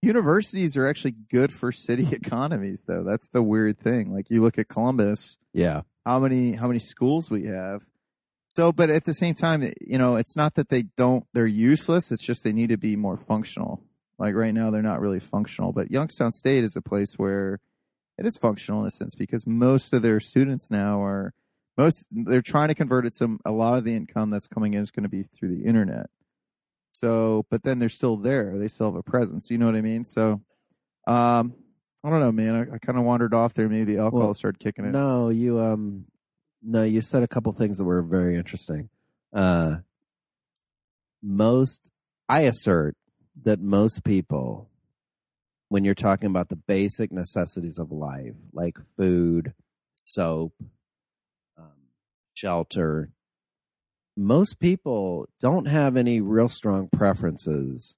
Universities 0.00 0.78
are 0.78 0.86
actually 0.86 1.14
good 1.30 1.52
for 1.52 1.70
city 1.70 2.08
economies, 2.12 2.84
though. 2.86 3.04
That's 3.04 3.28
the 3.28 3.42
weird 3.42 3.78
thing. 3.78 4.14
Like 4.14 4.30
you 4.30 4.40
look 4.40 4.58
at 4.58 4.68
Columbus, 4.68 5.36
yeah. 5.52 5.82
how 6.06 6.20
many 6.20 6.54
how 6.54 6.68
many 6.68 6.80
schools 6.80 7.30
we 7.30 7.44
have. 7.44 7.82
So, 8.48 8.72
but 8.72 8.88
at 8.88 9.04
the 9.04 9.12
same 9.12 9.34
time, 9.34 9.70
you 9.78 9.98
know, 9.98 10.16
it's 10.16 10.36
not 10.36 10.54
that 10.54 10.70
they 10.70 10.84
don't 10.96 11.26
they're 11.34 11.46
useless. 11.46 12.10
It's 12.10 12.24
just 12.24 12.44
they 12.44 12.54
need 12.54 12.70
to 12.70 12.78
be 12.78 12.96
more 12.96 13.18
functional. 13.18 13.84
Like 14.20 14.34
right 14.34 14.52
now, 14.52 14.70
they're 14.70 14.82
not 14.82 15.00
really 15.00 15.18
functional. 15.18 15.72
But 15.72 15.90
Youngstown 15.90 16.30
State 16.30 16.62
is 16.62 16.76
a 16.76 16.82
place 16.82 17.14
where 17.18 17.58
it 18.18 18.26
is 18.26 18.36
functional 18.36 18.82
in 18.82 18.86
a 18.86 18.90
sense 18.90 19.14
because 19.14 19.46
most 19.46 19.94
of 19.94 20.02
their 20.02 20.20
students 20.20 20.70
now 20.70 21.02
are 21.02 21.32
most 21.78 22.06
they're 22.12 22.42
trying 22.42 22.68
to 22.68 22.74
convert 22.74 23.06
it. 23.06 23.14
Some 23.14 23.40
a 23.46 23.50
lot 23.50 23.78
of 23.78 23.84
the 23.84 23.96
income 23.96 24.28
that's 24.28 24.46
coming 24.46 24.74
in 24.74 24.82
is 24.82 24.90
going 24.90 25.04
to 25.04 25.08
be 25.08 25.22
through 25.22 25.56
the 25.56 25.64
internet. 25.64 26.10
So, 26.92 27.46
but 27.50 27.62
then 27.62 27.78
they're 27.78 27.88
still 27.88 28.18
there. 28.18 28.58
They 28.58 28.68
still 28.68 28.88
have 28.88 28.96
a 28.96 29.02
presence. 29.02 29.50
You 29.50 29.56
know 29.56 29.66
what 29.66 29.76
I 29.76 29.80
mean? 29.80 30.04
So, 30.04 30.42
um, 31.06 31.54
I 32.04 32.10
don't 32.10 32.20
know, 32.20 32.32
man. 32.32 32.54
I, 32.54 32.74
I 32.74 32.78
kind 32.78 32.98
of 32.98 33.04
wandered 33.04 33.32
off 33.32 33.54
there. 33.54 33.70
Maybe 33.70 33.84
the 33.84 33.98
alcohol 33.98 34.26
Well, 34.26 34.34
started 34.34 34.58
kicking 34.58 34.84
in. 34.84 34.92
No, 34.92 35.30
you 35.30 35.60
um 35.60 36.04
no, 36.62 36.82
you 36.82 37.00
said 37.00 37.22
a 37.22 37.28
couple 37.28 37.50
things 37.52 37.78
that 37.78 37.84
were 37.84 38.02
very 38.02 38.36
interesting. 38.36 38.90
Uh 39.32 39.78
most 41.22 41.90
I 42.28 42.42
assert 42.42 42.96
that 43.44 43.60
most 43.60 44.04
people 44.04 44.68
when 45.68 45.84
you're 45.84 45.94
talking 45.94 46.26
about 46.26 46.48
the 46.48 46.56
basic 46.56 47.12
necessities 47.12 47.78
of 47.78 47.92
life, 47.92 48.34
like 48.52 48.76
food, 48.96 49.54
soap, 49.94 50.52
um, 51.56 51.90
shelter, 52.34 53.12
most 54.16 54.58
people 54.58 55.28
don't 55.40 55.66
have 55.66 55.96
any 55.96 56.20
real 56.20 56.48
strong 56.48 56.88
preferences 56.92 57.96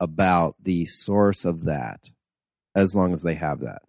about 0.00 0.54
the 0.62 0.86
source 0.86 1.44
of 1.44 1.64
that 1.64 2.08
as 2.74 2.94
long 2.96 3.12
as 3.12 3.22
they 3.22 3.34
have 3.34 3.60
that. 3.60 3.82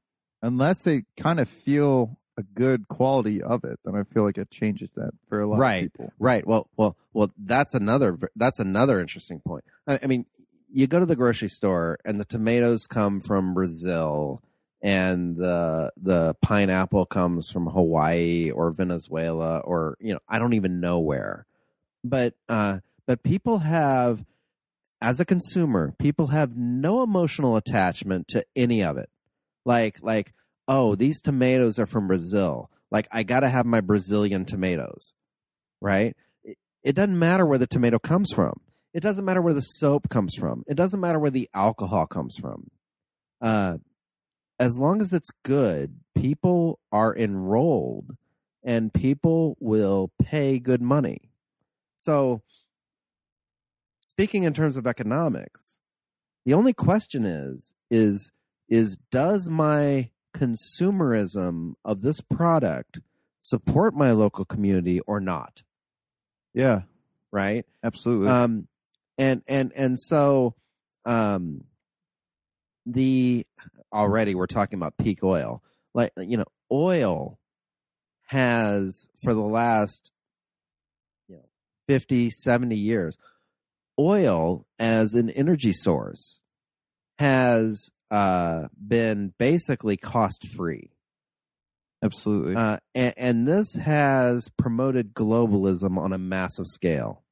unless 0.43 0.83
they 0.83 1.03
kind 1.15 1.39
of 1.39 1.47
feel 1.47 2.17
a 2.35 2.41
good 2.43 2.87
quality 2.87 3.41
of 3.43 3.63
it, 3.63 3.79
then 3.85 3.95
I 3.95 4.03
feel 4.03 4.23
like 4.23 4.37
it 4.39 4.49
changes 4.49 4.91
that 4.95 5.11
for 5.29 5.39
a 5.39 5.47
lot 5.47 5.59
Right. 5.59 5.85
of 5.85 5.93
people. 5.93 6.13
Right. 6.19 6.45
Well, 6.47 6.67
well, 6.75 6.97
well. 7.13 7.27
That's 7.37 7.75
another. 7.75 8.17
That's 8.35 8.59
another 8.59 8.99
interesting 8.99 9.39
point. 9.45 9.63
I, 9.85 9.99
I 10.03 10.07
mean, 10.07 10.25
you 10.71 10.87
go 10.87 10.99
to 10.99 11.05
the 11.05 11.15
grocery 11.15 11.49
store, 11.49 11.97
and 12.05 12.19
the 12.19 12.25
tomatoes 12.25 12.87
come 12.87 13.21
from 13.21 13.53
Brazil, 13.53 14.41
and 14.81 15.37
the 15.37 15.91
the 15.97 16.35
pineapple 16.41 17.05
comes 17.05 17.49
from 17.51 17.67
Hawaii 17.67 18.51
or 18.51 18.71
Venezuela, 18.71 19.59
or 19.59 19.97
you 19.99 20.13
know, 20.13 20.19
I 20.27 20.39
don't 20.39 20.53
even 20.53 20.79
know 20.79 20.99
where. 20.99 21.45
But 22.03 22.33
uh, 22.49 22.79
but 23.05 23.23
people 23.23 23.59
have, 23.59 24.25
as 25.01 25.19
a 25.19 25.25
consumer, 25.25 25.93
people 25.99 26.27
have 26.27 26.55
no 26.55 27.03
emotional 27.03 27.55
attachment 27.55 28.27
to 28.29 28.45
any 28.55 28.83
of 28.83 28.97
it. 28.97 29.09
Like 29.65 29.99
like 30.01 30.33
oh, 30.67 30.95
these 30.95 31.21
tomatoes 31.21 31.79
are 31.79 31.85
from 31.85 32.07
Brazil. 32.07 32.69
Like 32.89 33.07
I 33.11 33.23
got 33.23 33.41
to 33.41 33.49
have 33.49 33.65
my 33.65 33.81
Brazilian 33.81 34.45
tomatoes 34.45 35.13
right? 35.81 36.15
It, 36.43 36.57
it 36.83 36.93
doesn't 36.93 37.17
matter 37.17 37.45
where 37.45 37.57
the 37.57 37.67
tomato 37.67 37.99
comes 37.99 38.31
from. 38.31 38.61
It 38.93 38.99
doesn't 39.01 39.25
matter 39.25 39.41
where 39.41 39.53
the 39.53 39.61
soap 39.61 40.09
comes 40.09 40.35
from. 40.35 40.63
It 40.67 40.75
doesn't 40.75 40.99
matter 40.99 41.19
where 41.19 41.31
the 41.31 41.49
alcohol 41.53 42.05
comes 42.07 42.37
from. 42.37 42.69
Uh, 43.39 43.77
as 44.59 44.77
long 44.77 45.01
as 45.01 45.13
it's 45.13 45.31
good, 45.43 45.99
people 46.15 46.79
are 46.91 47.15
enrolled 47.15 48.15
and 48.63 48.93
people 48.93 49.57
will 49.59 50.11
pay 50.21 50.59
good 50.59 50.81
money. 50.81 51.31
So, 51.97 52.41
speaking 53.99 54.43
in 54.43 54.53
terms 54.53 54.77
of 54.77 54.85
economics, 54.85 55.79
the 56.45 56.53
only 56.53 56.73
question 56.73 57.25
is 57.25 57.73
is 57.89 58.31
is 58.67 58.97
does 59.11 59.49
my 59.49 60.09
consumerism 60.35 61.73
of 61.83 62.01
this 62.01 62.21
product 62.21 62.99
support 63.41 63.93
my 63.93 64.11
local 64.11 64.45
community 64.45 64.99
or 65.01 65.19
not? 65.19 65.63
Yeah, 66.53 66.81
Right? 67.31 67.65
absolutely. 67.83 68.27
um 68.29 68.67
and 69.17 69.41
and 69.47 69.71
and 69.75 69.99
so 69.99 70.55
um 71.05 71.63
the 72.85 73.45
already 73.93 74.35
we're 74.35 74.47
talking 74.47 74.77
about 74.77 74.97
peak 74.97 75.23
oil 75.23 75.61
like 75.93 76.11
you 76.17 76.37
know 76.37 76.45
oil 76.71 77.37
has 78.27 79.07
for 79.21 79.33
the 79.33 79.41
last 79.41 80.11
you 81.27 81.35
know 81.35 81.43
50 81.87 82.29
70 82.29 82.75
years 82.75 83.17
oil 83.99 84.65
as 84.79 85.13
an 85.13 85.29
energy 85.31 85.73
source 85.73 86.39
has 87.19 87.91
uh 88.09 88.67
been 88.87 89.33
basically 89.37 89.97
cost 89.97 90.47
free 90.47 90.91
absolutely. 92.03 92.55
uh, 92.55 92.77
and, 92.95 93.13
and 93.17 93.47
this 93.47 93.75
has 93.75 94.49
promoted 94.49 95.13
globalism 95.13 95.97
on 95.97 96.13
a 96.13 96.17
massive 96.17 96.67
scale. 96.67 97.23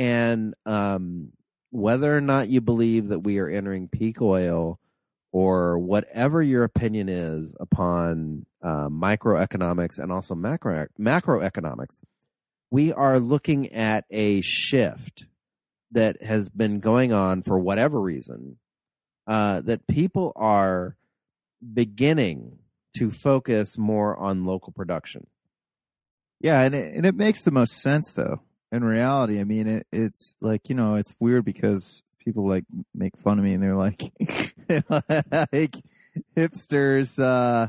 And 0.00 0.54
um, 0.64 1.32
whether 1.68 2.16
or 2.16 2.22
not 2.22 2.48
you 2.48 2.62
believe 2.62 3.08
that 3.08 3.18
we 3.18 3.38
are 3.38 3.50
entering 3.50 3.86
peak 3.86 4.22
oil 4.22 4.80
or 5.30 5.78
whatever 5.78 6.42
your 6.42 6.64
opinion 6.64 7.10
is 7.10 7.54
upon 7.60 8.46
uh, 8.62 8.88
microeconomics 8.88 9.98
and 9.98 10.10
also 10.10 10.34
macro 10.34 10.86
macroeconomics, 10.98 12.00
we 12.70 12.94
are 12.94 13.20
looking 13.20 13.70
at 13.74 14.06
a 14.10 14.40
shift 14.40 15.26
that 15.92 16.22
has 16.22 16.48
been 16.48 16.80
going 16.80 17.12
on 17.12 17.42
for 17.42 17.58
whatever 17.58 18.00
reason 18.00 18.56
uh, 19.26 19.60
that 19.60 19.86
people 19.86 20.32
are 20.34 20.96
beginning 21.74 22.58
to 22.96 23.10
focus 23.10 23.76
more 23.76 24.16
on 24.16 24.44
local 24.44 24.72
production. 24.72 25.26
Yeah, 26.40 26.62
and 26.62 26.74
it, 26.74 26.94
and 26.94 27.04
it 27.04 27.14
makes 27.14 27.44
the 27.44 27.50
most 27.50 27.82
sense 27.82 28.14
though. 28.14 28.40
In 28.72 28.84
reality, 28.84 29.40
I 29.40 29.44
mean, 29.44 29.66
it, 29.66 29.86
it's 29.92 30.36
like 30.40 30.68
you 30.68 30.74
know, 30.74 30.94
it's 30.94 31.14
weird 31.18 31.44
because 31.44 32.02
people 32.18 32.48
like 32.48 32.64
make 32.94 33.16
fun 33.16 33.38
of 33.38 33.44
me 33.44 33.54
and 33.54 33.62
they're 33.62 33.74
like, 33.74 34.00
like 34.88 35.74
hipsters, 36.36 37.18
uh, 37.18 37.68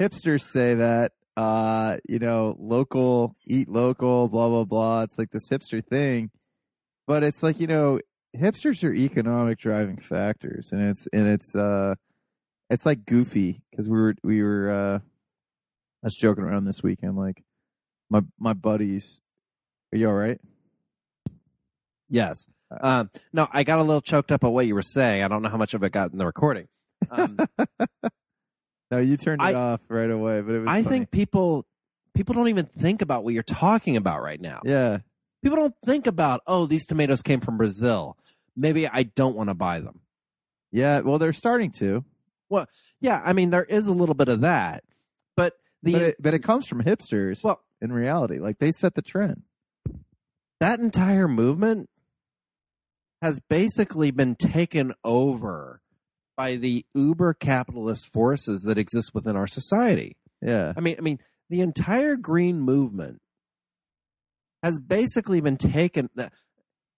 hipsters 0.00 0.42
say 0.42 0.74
that, 0.74 1.12
uh, 1.36 1.98
you 2.08 2.18
know, 2.18 2.56
local, 2.58 3.36
eat 3.46 3.68
local, 3.68 4.28
blah 4.28 4.48
blah 4.48 4.64
blah. 4.64 5.02
It's 5.02 5.18
like 5.18 5.30
this 5.30 5.48
hipster 5.48 5.84
thing, 5.84 6.30
but 7.06 7.22
it's 7.22 7.42
like 7.42 7.60
you 7.60 7.66
know, 7.66 8.00
hipsters 8.36 8.84
are 8.84 8.92
economic 8.92 9.58
driving 9.58 9.96
factors, 9.98 10.72
and 10.72 10.82
it's 10.82 11.06
and 11.12 11.28
it's 11.28 11.54
uh, 11.54 11.94
it's 12.68 12.86
like 12.86 13.04
goofy 13.04 13.62
because 13.70 13.88
we 13.88 14.00
were 14.00 14.14
we 14.22 14.42
were 14.42 14.70
uh, 14.70 14.98
I 14.98 16.06
was 16.06 16.16
joking 16.16 16.44
around 16.44 16.64
this 16.64 16.82
weekend 16.82 17.16
like 17.16 17.42
my 18.08 18.22
my 18.38 18.52
buddies. 18.52 19.20
Are 19.92 19.96
you 19.98 20.08
all 20.08 20.14
right? 20.14 20.40
Yes. 22.08 22.46
Um, 22.80 23.10
no, 23.32 23.48
I 23.52 23.62
got 23.64 23.78
a 23.78 23.82
little 23.82 24.00
choked 24.00 24.30
up 24.32 24.44
at 24.44 24.48
what 24.52 24.66
you 24.66 24.74
were 24.74 24.82
saying. 24.82 25.22
I 25.24 25.28
don't 25.28 25.42
know 25.42 25.48
how 25.48 25.56
much 25.56 25.74
of 25.74 25.82
it 25.82 25.90
got 25.92 26.12
in 26.12 26.18
the 26.18 26.26
recording. 26.26 26.68
Um, 27.10 27.38
No, 28.92 28.98
you 28.98 29.16
turned 29.16 29.40
it 29.40 29.44
I- 29.44 29.54
off 29.54 29.82
right 29.88 30.10
away, 30.10 30.40
but 30.40 30.52
it 30.52 30.58
was. 30.60 30.68
I 30.68 30.82
funny. 30.82 30.96
think 30.96 31.10
people 31.12 31.64
people 32.12 32.34
don't 32.34 32.48
even 32.48 32.66
think 32.66 33.02
about 33.02 33.22
what 33.22 33.34
you're 33.34 33.44
talking 33.44 33.96
about 33.96 34.20
right 34.20 34.40
now. 34.40 34.60
yeah, 34.64 34.98
People 35.44 35.58
don't 35.58 35.74
think 35.84 36.08
about, 36.08 36.40
oh, 36.48 36.66
these 36.66 36.86
tomatoes 36.86 37.22
came 37.22 37.38
from 37.38 37.56
Brazil. 37.56 38.16
Maybe 38.56 38.88
I 38.88 39.04
don't 39.04 39.36
want 39.36 39.48
to 39.48 39.54
buy 39.54 39.78
them. 39.78 40.00
yeah. 40.72 41.00
Well, 41.02 41.18
they're 41.18 41.32
starting 41.32 41.70
to, 41.78 42.04
Well, 42.48 42.66
Yeah, 43.00 43.22
I 43.24 43.32
mean 43.32 43.50
there 43.50 43.62
is 43.62 43.86
a 43.86 43.92
little 43.92 44.16
bit 44.16 44.26
of 44.28 44.40
that, 44.40 44.82
but 45.36 45.54
the 45.84 45.92
but 45.92 46.02
it, 46.02 46.16
but 46.20 46.34
it 46.34 46.40
comes 46.40 46.66
from 46.66 46.82
hipsters. 46.82 47.44
well 47.44 47.60
in 47.80 47.92
reality, 47.92 48.40
like 48.40 48.58
they 48.58 48.72
set 48.72 48.94
the 48.96 49.02
trend. 49.02 49.42
That 50.60 50.78
entire 50.78 51.28
movement 51.28 51.88
has 53.22 53.40
basically 53.40 54.10
been 54.10 54.34
taken 54.34 54.94
over 55.04 55.80
by 56.36 56.56
the 56.56 56.86
uber 56.94 57.34
capitalist 57.34 58.12
forces 58.12 58.62
that 58.62 58.78
exist 58.78 59.14
within 59.14 59.36
our 59.36 59.46
society. 59.46 60.16
Yeah, 60.40 60.72
I 60.76 60.80
mean, 60.80 60.96
I 60.98 61.02
mean, 61.02 61.18
the 61.50 61.60
entire 61.60 62.16
green 62.16 62.60
movement 62.60 63.20
has 64.62 64.78
basically 64.78 65.40
been 65.40 65.56
taken. 65.56 66.08
Uh, 66.16 66.28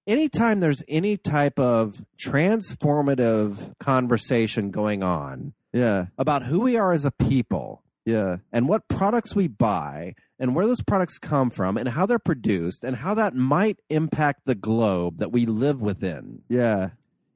anytime 0.07 0.61
there's 0.61 0.85
any 0.89 1.17
type 1.17 1.59
of 1.59 2.05
transformative 2.25 3.73
conversation 3.81 4.71
going 4.71 5.03
on 5.03 5.55
yeah, 5.73 6.07
about 6.19 6.45
who 6.45 6.61
we 6.61 6.77
are 6.77 6.93
as 6.93 7.05
a 7.05 7.11
people 7.11 7.83
yeah, 8.05 8.39
and 8.53 8.69
what 8.69 8.89
products 8.89 9.35
we 9.37 9.47
buy 9.49 10.15
and 10.39 10.55
where 10.55 10.67
those 10.67 10.83
products 10.83 11.19
come 11.19 11.51
from 11.51 11.77
and 11.77 11.91
how 11.91 12.05
they're 12.07 12.19
produced 12.19 12.83
and 12.85 12.97
how 12.97 13.15
that 13.15 13.35
might 13.35 13.79
impact 13.91 14.41
the 14.45 14.55
globe 14.55 15.19
that 15.19 15.33
we 15.33 15.47
live 15.47 15.81
within. 15.81 16.43
yeah, 16.49 16.91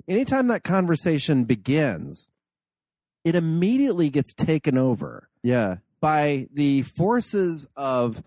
Anytime 0.08 0.46
that 0.48 0.62
conversation 0.64 1.44
begins, 1.44 2.30
it 3.24 3.34
immediately 3.34 4.08
gets 4.10 4.32
taken 4.34 4.78
over 4.78 5.28
yeah, 5.42 5.76
by 6.00 6.46
the 6.52 6.82
forces 6.82 7.66
of 7.76 8.22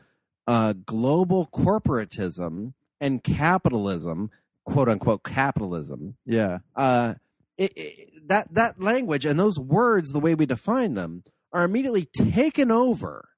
uh, 0.48 0.74
global 0.86 1.48
corporatism 1.54 2.74
and 3.00 3.24
capitalism, 3.24 4.30
quote 4.66 4.90
unquote 4.90 5.24
capitalism. 5.24 6.16
yeah, 6.26 6.60
Uh, 6.76 7.16
it, 7.58 7.72
it, 7.76 8.28
that 8.28 8.54
that 8.54 8.82
language 8.82 9.26
and 9.26 9.40
those 9.40 9.60
words, 9.60 10.12
the 10.12 10.20
way 10.20 10.36
we 10.36 10.46
define 10.46 10.94
them, 10.96 11.24
are 11.54 11.64
immediately 11.64 12.06
taken 12.06 12.72
over, 12.72 13.30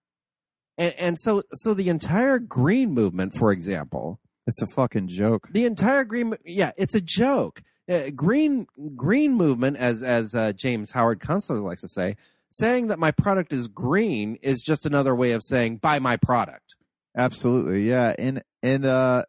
and 0.78 0.94
and 0.98 1.20
so 1.20 1.44
so 1.54 1.74
the 1.74 1.90
entire 1.90 2.40
green 2.40 2.94
movement, 2.94 3.34
for 3.36 3.52
example, 3.52 4.20
It's 4.48 4.62
a 4.62 4.68
fucking 4.68 5.08
joke. 5.08 5.48
the 5.52 5.66
entire 5.66 6.04
green, 6.04 6.36
yeah, 6.46 6.72
it's 6.78 6.96
a 6.96 7.02
joke. 7.02 7.62
Uh, 7.90 8.10
green 8.16 8.68
green 8.96 9.34
movement, 9.34 9.78
as 9.78 10.02
as 10.04 10.34
uh, 10.36 10.54
James 10.54 10.92
Howard 10.92 11.20
Kunstler 11.20 11.64
likes 11.64 11.82
to 11.82 11.88
say, 11.90 12.16
saying 12.54 12.88
that 12.88 13.00
my 13.00 13.12
product 13.12 13.52
is 13.52 13.68
green 13.68 14.38
is 14.42 14.62
just 14.62 14.86
another 14.86 15.16
way 15.16 15.32
of 15.32 15.42
saying 15.44 15.78
buy 15.78 16.00
my 16.00 16.16
product. 16.18 16.76
Absolutely, 17.18 17.90
yeah, 17.90 18.14
and 18.18 18.42
and 18.64 18.86
uh, 18.86 19.24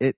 it 0.00 0.16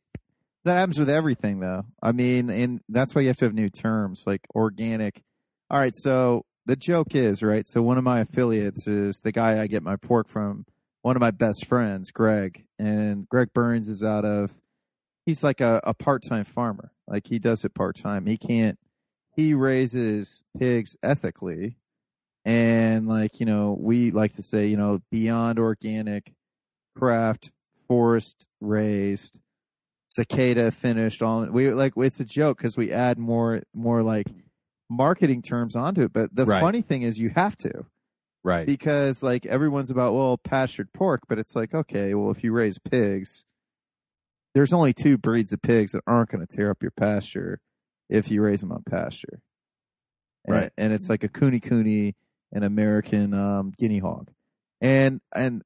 that 0.64 0.74
happens 0.74 0.98
with 0.98 1.08
everything, 1.10 1.60
though. 1.60 1.86
I 2.02 2.12
mean, 2.12 2.50
and 2.50 2.80
that's 2.88 3.14
why 3.14 3.22
you 3.22 3.28
have 3.28 3.36
to 3.38 3.46
have 3.46 3.54
new 3.54 3.70
terms 3.70 4.24
like 4.26 4.42
organic. 4.54 5.22
All 5.70 5.80
right, 5.80 5.94
so 5.94 6.44
the 6.68 6.76
joke 6.76 7.14
is 7.14 7.42
right. 7.42 7.66
So 7.66 7.82
one 7.82 7.96
of 7.96 8.04
my 8.04 8.20
affiliates 8.20 8.86
is 8.86 9.22
the 9.22 9.32
guy 9.32 9.60
I 9.60 9.66
get 9.66 9.82
my 9.82 9.96
pork 9.96 10.28
from. 10.28 10.66
One 11.00 11.16
of 11.16 11.20
my 11.20 11.30
best 11.30 11.64
friends, 11.64 12.10
Greg, 12.10 12.66
and 12.78 13.26
Greg 13.26 13.54
Burns 13.54 13.88
is 13.88 14.04
out 14.04 14.26
of. 14.26 14.58
He's 15.24 15.42
like 15.42 15.62
a, 15.62 15.80
a 15.82 15.94
part 15.94 16.22
time 16.22 16.44
farmer. 16.44 16.92
Like 17.06 17.28
he 17.28 17.38
does 17.38 17.64
it 17.64 17.74
part 17.74 17.96
time. 17.96 18.26
He 18.26 18.36
can't. 18.36 18.78
He 19.34 19.54
raises 19.54 20.42
pigs 20.58 20.94
ethically, 21.02 21.78
and 22.44 23.08
like 23.08 23.40
you 23.40 23.46
know, 23.46 23.74
we 23.80 24.10
like 24.10 24.34
to 24.34 24.42
say, 24.42 24.66
you 24.66 24.76
know, 24.76 25.00
beyond 25.10 25.58
organic 25.58 26.34
craft 26.94 27.50
forest 27.86 28.46
raised 28.60 29.40
cicada 30.10 30.70
finished 30.70 31.22
All 31.22 31.46
we 31.46 31.70
like 31.70 31.92
it's 31.96 32.18
a 32.18 32.24
joke 32.24 32.58
because 32.58 32.76
we 32.76 32.90
add 32.90 33.18
more 33.18 33.60
more 33.74 34.02
like 34.02 34.26
marketing 34.90 35.42
terms 35.42 35.76
onto 35.76 36.02
it 36.02 36.12
but 36.12 36.34
the 36.34 36.46
Right. 36.46 36.60
funny 36.60 36.80
thing 36.82 37.02
is 37.02 37.18
you 37.18 37.30
have 37.30 37.56
to 37.58 37.86
Right. 38.44 38.66
because 38.66 39.22
like 39.22 39.44
everyone's 39.46 39.90
about 39.90 40.14
well 40.14 40.38
pastured 40.38 40.92
pork 40.94 41.22
but 41.28 41.38
it's 41.38 41.54
like 41.54 41.74
okay 41.74 42.14
well 42.14 42.30
if 42.30 42.42
you 42.42 42.52
raise 42.52 42.78
pigs 42.78 43.44
there's 44.54 44.72
only 44.72 44.92
two 44.94 45.18
breeds 45.18 45.52
of 45.52 45.60
pigs 45.62 45.92
that 45.92 46.02
aren't 46.06 46.30
going 46.30 46.44
to 46.46 46.56
tear 46.56 46.70
up 46.70 46.82
your 46.82 46.90
pasture 46.92 47.60
if 48.08 48.30
you 48.30 48.40
raise 48.42 48.60
them 48.60 48.72
on 48.72 48.82
pasture 48.88 49.40
and, 50.46 50.56
Right. 50.56 50.72
and 50.78 50.92
it's 50.92 51.10
like 51.10 51.22
a 51.24 51.28
kune 51.28 51.60
kune 51.60 52.14
an 52.52 52.62
american 52.62 53.34
um, 53.34 53.72
guinea 53.78 53.98
hog 53.98 54.30
and 54.80 55.20
and 55.34 55.62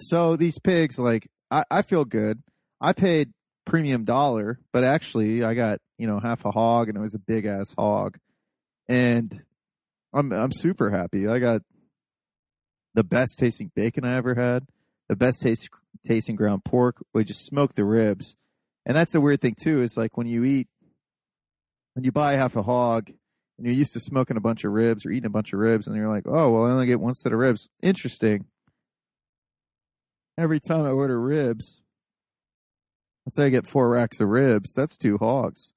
so 0.00 0.36
these 0.36 0.58
pigs 0.58 0.98
like 0.98 1.28
I, 1.50 1.64
I 1.70 1.82
feel 1.82 2.04
good 2.04 2.42
i 2.80 2.92
paid 2.92 3.30
premium 3.68 4.02
dollar 4.02 4.58
but 4.72 4.82
actually 4.82 5.44
i 5.44 5.52
got 5.52 5.78
you 5.98 6.06
know 6.06 6.18
half 6.18 6.46
a 6.46 6.50
hog 6.50 6.88
and 6.88 6.96
it 6.96 7.00
was 7.02 7.14
a 7.14 7.18
big 7.18 7.44
ass 7.44 7.74
hog. 7.76 8.18
And 8.88 9.42
i'm 10.14 10.32
i'm 10.32 10.52
super 10.52 10.90
happy. 10.90 11.28
I 11.28 11.38
got 11.38 11.62
the 12.94 13.04
best 13.04 13.38
tasting 13.38 13.70
bacon 13.76 14.04
i 14.04 14.14
ever 14.14 14.34
had 14.34 14.66
the 15.08 15.16
best 15.16 15.42
taste 15.42 15.68
tasting 16.06 16.36
ground 16.36 16.64
pork 16.64 16.96
we 17.12 17.24
just 17.24 17.44
smoked 17.44 17.76
the 17.76 17.84
ribs. 17.84 18.36
And 18.86 18.96
that's 18.96 19.12
the 19.12 19.20
weird 19.20 19.42
thing 19.42 19.54
too 19.60 19.82
is 19.82 19.98
like 19.98 20.16
when 20.16 20.26
you 20.26 20.44
eat 20.44 20.68
when 21.92 22.04
you 22.04 22.12
buy 22.12 22.32
half 22.32 22.56
a 22.56 22.62
hog 22.62 23.10
and 23.58 23.66
you're 23.66 23.76
used 23.76 23.92
to 23.92 24.00
smoking 24.00 24.38
a 24.38 24.40
bunch 24.40 24.64
of 24.64 24.72
ribs 24.72 25.04
or 25.04 25.10
eating 25.10 25.26
a 25.26 25.30
bunch 25.30 25.52
of 25.52 25.58
ribs 25.58 25.86
and 25.86 25.94
you're 25.94 26.08
like 26.08 26.24
oh 26.26 26.52
well 26.52 26.64
i 26.64 26.70
only 26.70 26.86
get 26.86 27.00
one 27.00 27.12
set 27.12 27.32
of 27.32 27.38
ribs. 27.38 27.68
Interesting. 27.82 28.46
Every 30.38 30.60
time 30.60 30.86
I 30.86 30.90
order 30.90 31.20
ribs, 31.20 31.82
let's 33.28 33.36
say 33.36 33.44
I 33.44 33.50
get 33.50 33.66
four 33.66 33.90
racks 33.90 34.20
of 34.20 34.30
ribs, 34.30 34.72
that's 34.72 34.96
two 34.96 35.18
hogs. 35.18 35.74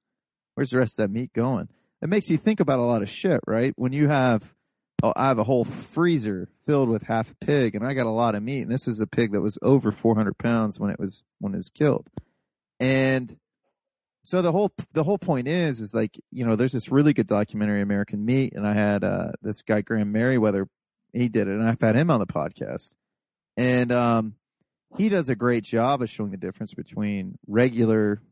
Where's 0.54 0.70
the 0.70 0.78
rest 0.78 0.98
of 0.98 1.04
that 1.04 1.12
meat 1.12 1.34
going? 1.34 1.68
It 2.00 2.08
makes 2.08 2.30
you 2.30 2.38
think 2.38 2.60
about 2.60 2.78
a 2.78 2.86
lot 2.86 3.02
of 3.02 3.10
shit, 3.10 3.40
right? 3.46 3.74
When 3.76 3.92
you 3.92 4.08
have, 4.08 4.54
oh, 5.02 5.12
I 5.14 5.26
have 5.26 5.38
a 5.38 5.44
whole 5.44 5.66
freezer 5.66 6.48
filled 6.64 6.88
with 6.88 7.02
half 7.02 7.30
a 7.30 7.34
pig, 7.44 7.74
and 7.74 7.86
I 7.86 7.92
got 7.92 8.06
a 8.06 8.10
lot 8.10 8.34
of 8.34 8.42
meat, 8.42 8.62
and 8.62 8.70
this 8.70 8.88
is 8.88 9.00
a 9.00 9.06
pig 9.06 9.32
that 9.32 9.42
was 9.42 9.58
over 9.60 9.92
400 9.92 10.38
pounds 10.38 10.80
when 10.80 10.88
it 10.88 10.98
was 10.98 11.24
when 11.40 11.52
it 11.52 11.58
was 11.58 11.68
killed, 11.68 12.08
and 12.80 13.36
so 14.24 14.40
the 14.40 14.52
whole 14.52 14.72
the 14.94 15.04
whole 15.04 15.18
point 15.18 15.46
is 15.46 15.78
is 15.78 15.92
like 15.92 16.18
you 16.30 16.46
know 16.46 16.56
there's 16.56 16.72
this 16.72 16.90
really 16.90 17.12
good 17.12 17.26
documentary 17.26 17.82
American 17.82 18.24
Meat, 18.24 18.54
and 18.54 18.66
I 18.66 18.72
had 18.72 19.04
uh, 19.04 19.32
this 19.42 19.60
guy 19.60 19.82
Graham 19.82 20.10
Meriwether, 20.10 20.68
he 21.12 21.28
did 21.28 21.48
it, 21.48 21.52
and 21.52 21.68
I've 21.68 21.82
had 21.82 21.96
him 21.96 22.10
on 22.10 22.18
the 22.18 22.26
podcast, 22.26 22.94
and 23.58 23.92
um, 23.92 24.36
he 24.96 25.08
does 25.08 25.28
a 25.28 25.36
great 25.36 25.64
job 25.64 26.02
of 26.02 26.10
showing 26.10 26.30
the 26.30 26.36
difference 26.36 26.74
between 26.74 27.38
regular 27.46 28.22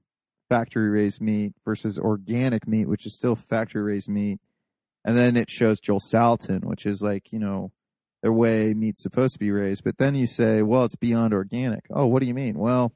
factory 0.49 0.91
raised 0.91 1.21
meat 1.21 1.53
versus 1.65 1.99
organic 1.99 2.67
meat, 2.67 2.89
which 2.89 3.07
is 3.07 3.15
still 3.15 3.37
factory 3.37 3.83
raised 3.83 4.09
meat. 4.09 4.41
And 5.05 5.17
then 5.17 5.37
it 5.37 5.49
shows 5.49 5.81
Joel 5.81 6.01
Salatin, 6.01 6.65
which 6.65 6.85
is 6.85 7.03
like, 7.03 7.33
you 7.33 7.39
know, 7.39 7.73
the 8.23 8.33
way 8.33 8.75
meat's 8.75 9.03
supposed 9.03 9.35
to 9.35 9.39
be 9.39 9.51
raised. 9.51 9.85
But 9.85 9.97
then 9.99 10.15
you 10.15 10.27
say, 10.27 10.61
well, 10.61 10.85
it's 10.85 10.97
beyond 10.97 11.33
organic. 11.33 11.87
Oh, 11.91 12.07
what 12.07 12.21
do 12.21 12.29
you 12.29 12.35
mean? 12.35 12.59
Well, 12.59 12.93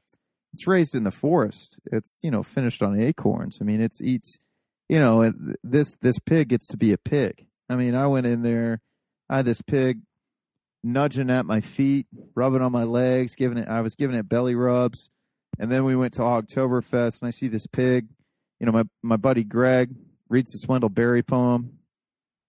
it's 0.53 0.67
raised 0.67 0.93
in 0.93 1.03
the 1.03 1.11
forest. 1.11 1.79
It's, 1.91 2.19
you 2.23 2.29
know, 2.29 2.43
finished 2.43 2.83
on 2.83 2.99
acorns. 2.99 3.59
I 3.61 3.65
mean, 3.65 3.81
it's 3.81 4.01
eats, 4.01 4.39
you 4.87 4.99
know, 4.99 5.33
this, 5.63 5.95
this 5.95 6.19
pig 6.19 6.49
gets 6.49 6.67
to 6.67 6.77
be 6.77 6.93
a 6.93 6.97
pig. 6.97 7.47
I 7.69 7.75
mean, 7.75 7.95
I 7.95 8.05
went 8.05 8.27
in 8.27 8.43
there, 8.43 8.81
I 9.27 9.37
had 9.37 9.45
this 9.45 9.63
pig 9.63 10.01
nudging 10.85 11.29
at 11.29 11.45
my 11.45 11.59
feet, 11.59 12.07
rubbing 12.35 12.61
on 12.61 12.71
my 12.71 12.83
legs, 12.83 13.35
giving 13.35 13.57
it 13.57 13.67
I 13.67 13.81
was 13.81 13.95
giving 13.95 14.15
it 14.15 14.29
belly 14.29 14.55
rubs. 14.55 15.09
And 15.57 15.71
then 15.71 15.83
we 15.85 15.95
went 15.95 16.13
to 16.15 16.21
Oktoberfest, 16.21 17.21
and 17.21 17.27
I 17.27 17.31
see 17.31 17.47
this 17.47 17.67
pig. 17.67 18.07
You 18.59 18.65
know, 18.65 18.71
my 18.71 18.83
my 19.01 19.17
buddy 19.17 19.43
Greg 19.43 19.95
reads 20.29 20.51
the 20.51 20.65
Wendell 20.67 20.89
Berry 20.89 21.23
poem, 21.23 21.79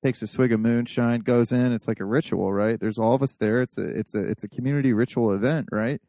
takes 0.04 0.22
a 0.22 0.26
swig 0.26 0.52
of 0.52 0.60
moonshine, 0.60 1.20
goes 1.20 1.52
in. 1.52 1.72
It's 1.72 1.88
like 1.88 2.00
a 2.00 2.04
ritual, 2.04 2.52
right? 2.52 2.78
There's 2.78 2.98
all 2.98 3.14
of 3.14 3.22
us 3.22 3.36
there. 3.36 3.62
It's 3.62 3.78
a 3.78 3.84
it's 3.84 4.14
a 4.14 4.20
it's 4.20 4.44
a 4.44 4.48
community 4.48 4.92
ritual 4.92 5.32
event, 5.32 5.68
right? 5.72 6.00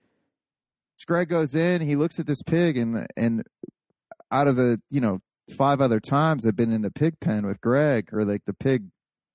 So 0.98 1.06
Greg 1.08 1.30
goes 1.30 1.56
in. 1.56 1.82
He 1.82 1.96
looks 1.96 2.20
at 2.20 2.28
this 2.28 2.44
pig, 2.44 2.78
and 2.78 3.08
and 3.16 3.44
out 4.32 4.48
of 4.48 4.56
the 4.56 4.82
you 4.90 5.00
know 5.00 5.22
five 5.56 5.80
other 5.80 6.00
times 6.00 6.46
I've 6.46 6.56
been 6.56 6.74
in 6.74 6.82
the 6.82 6.92
pig 6.92 7.20
pen 7.20 7.46
with 7.46 7.62
Greg, 7.62 8.10
or 8.12 8.26
like 8.26 8.46
the 8.46 8.54
pig 8.54 8.86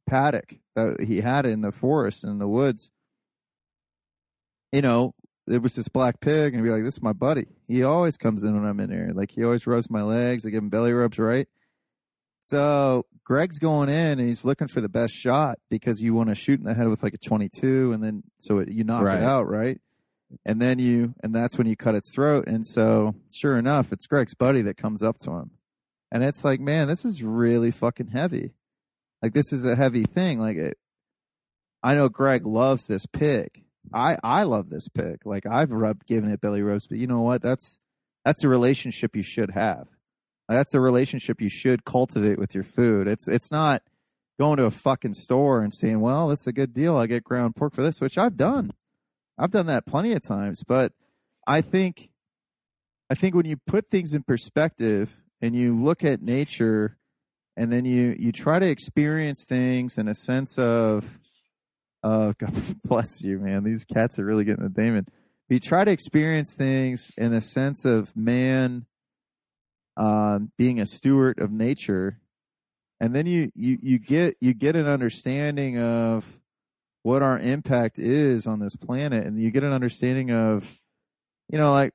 paddock 0.07 0.57
that 0.77 1.03
he 1.05 1.21
had 1.21 1.47
in 1.47 1.61
the 1.61 1.73
forest 1.73 2.25
in 2.25 2.39
the 2.39 2.49
woods. 2.49 2.91
You 4.73 4.83
know, 4.83 5.15
it 5.47 5.61
was 5.63 5.75
this 5.75 5.89
black 5.89 6.21
pig, 6.21 6.55
and 6.55 6.63
be 6.63 6.71
like, 6.71 6.85
"This 6.85 6.95
is 6.95 7.03
my 7.03 7.13
buddy." 7.13 7.47
He 7.69 7.83
always 7.83 8.17
comes 8.17 8.43
in 8.45 8.55
when 8.55 8.65
I'm 8.69 8.81
in 8.81 8.91
there. 8.91 9.11
Like 9.13 9.33
he 9.33 9.45
always 9.45 9.67
rubs 9.67 9.91
my 9.91 10.03
legs. 10.03 10.47
I 10.47 10.51
give 10.51 10.63
him 10.63 10.71
belly 10.71 10.93
rubs, 10.93 11.19
right? 11.19 11.49
So 12.39 13.07
Greg's 13.25 13.59
going 13.59 13.89
in, 13.89 14.19
and 14.19 14.29
he's 14.29 14.45
looking 14.45 14.67
for 14.69 14.81
the 14.81 14.89
best 14.89 15.15
shot 15.15 15.59
because 15.71 16.03
you 16.03 16.15
want 16.15 16.29
to 16.31 16.35
shoot 16.35 16.59
in 16.59 16.65
the 16.67 16.75
head 16.75 16.89
with 16.89 17.03
like 17.03 17.15
a 17.15 17.19
22, 17.19 17.93
and 17.93 18.03
then 18.03 18.23
so 18.39 18.59
it, 18.59 18.69
you 18.71 18.83
knock 18.85 19.03
Right. 19.05 19.19
it 19.19 19.25
out, 19.25 19.47
right? 19.49 19.81
And 20.47 20.61
then 20.63 20.79
you, 20.79 21.15
and 21.23 21.35
that's 21.35 21.59
when 21.59 21.67
you 21.67 21.77
cut 21.77 21.95
its 21.95 22.13
throat. 22.15 22.47
And 22.47 22.67
so, 22.67 23.15
sure 23.33 23.59
enough, 23.59 23.93
it's 23.93 24.07
Greg's 24.07 24.35
buddy 24.35 24.63
that 24.63 24.77
comes 24.79 25.03
up 25.03 25.19
to 25.19 25.33
him, 25.33 25.51
and 26.11 26.25
it's 26.25 26.45
like, 26.45 26.59
man, 26.61 26.89
this 26.89 27.05
is 27.05 27.23
really 27.23 27.71
fucking 27.71 28.09
heavy. 28.09 28.55
Like 29.23 29.33
this 29.35 29.53
is 29.53 29.65
a 29.65 29.77
heavy 29.77 30.05
thing. 30.05 30.39
Like 30.41 30.57
it, 30.57 30.79
I 31.83 31.95
know 31.95 32.09
Greg 32.09 32.47
loves 32.47 32.87
this 32.87 33.07
pig. 33.07 33.65
I 33.93 34.17
I 34.23 34.43
love 34.43 34.71
this 34.71 34.89
pig. 34.89 35.25
Like 35.25 35.47
I've 35.47 35.71
rubbed 35.71 36.07
given 36.07 36.31
it 36.31 36.41
belly 36.41 36.63
rubs, 36.63 36.87
but 36.87 36.99
you 36.99 37.07
know 37.07 37.21
what? 37.21 37.43
That's 37.43 37.81
that's 38.25 38.45
a 38.45 38.49
relationship 38.49 39.17
you 39.17 39.23
should 39.23 39.53
have. 39.53 39.89
That's 40.49 40.75
a 40.75 40.81
relationship 40.81 41.41
you 41.41 41.49
should 41.49 41.85
cultivate 41.85 42.39
with 42.39 42.55
your 42.55 42.65
food. 42.65 43.07
It's 43.07 43.29
it's 43.29 43.51
not 43.51 43.83
going 44.39 44.57
to 44.59 44.65
a 44.65 44.71
fucking 44.71 45.15
store 45.15 45.63
and 45.63 45.73
saying, 45.73 46.01
"Well, 46.01 46.29
this 46.29 46.41
is 46.41 46.47
a 46.47 46.53
good 46.53 46.73
deal. 46.73 46.97
I 46.97 47.07
get 47.07 47.25
ground 47.25 47.57
pork 47.57 47.75
for 47.75 47.83
this," 47.83 48.01
which 48.01 48.19
I've 48.19 48.37
done. 48.37 48.73
I've 49.39 49.51
done 49.51 49.67
that 49.67 49.87
plenty 49.87 50.13
of 50.13 50.23
times, 50.23 50.63
but 50.67 50.93
I 51.47 51.61
think 51.61 52.11
I 53.11 53.15
think 53.15 53.35
when 53.35 53.47
you 53.47 53.57
put 53.57 53.91
things 53.91 54.15
in 54.15 54.23
perspective 54.23 55.23
and 55.41 55.55
you 55.55 55.77
look 55.77 56.05
at 56.05 56.23
nature 56.23 56.99
and 57.57 57.73
then 57.73 57.85
you 57.85 58.15
you 58.19 58.33
try 58.33 58.59
to 58.59 58.69
experience 58.69 59.45
things 59.45 59.99
in 59.99 60.09
a 60.09 60.15
sense 60.15 60.59
of 60.59 61.21
uh 62.03 62.33
God 62.39 62.53
bless 62.85 63.23
you, 63.23 63.39
man. 63.39 63.65
These 63.65 63.85
cats 63.85 64.19
are 64.19 64.25
really 64.25 64.45
getting 64.45 64.65
the 64.65 64.71
Damon. 64.71 65.07
You 65.49 65.59
try 65.59 65.85
to 65.85 65.91
experience 65.91 66.55
things 66.55 67.13
in 67.19 67.35
a 67.35 67.41
sense 67.41 67.85
of 67.85 68.17
man 68.17 68.87
um, 69.99 70.51
being 70.57 70.81
a 70.81 70.87
steward 70.87 71.39
of 71.39 71.51
nature, 71.51 72.21
and 73.01 73.15
then 73.15 73.27
you 73.27 73.51
you 73.55 73.79
you 73.83 73.99
get 73.99 74.37
you 74.41 74.55
get 74.55 74.77
an 74.77 74.87
understanding 74.87 75.79
of 75.79 76.41
what 77.03 77.23
our 77.23 77.39
impact 77.39 77.99
is 77.99 78.47
on 78.47 78.61
this 78.61 78.77
planet, 78.77 79.27
and 79.27 79.39
you 79.39 79.51
get 79.51 79.65
an 79.65 79.73
understanding 79.73 80.31
of, 80.31 80.81
you 81.51 81.59
know, 81.59 81.73
like 81.73 81.93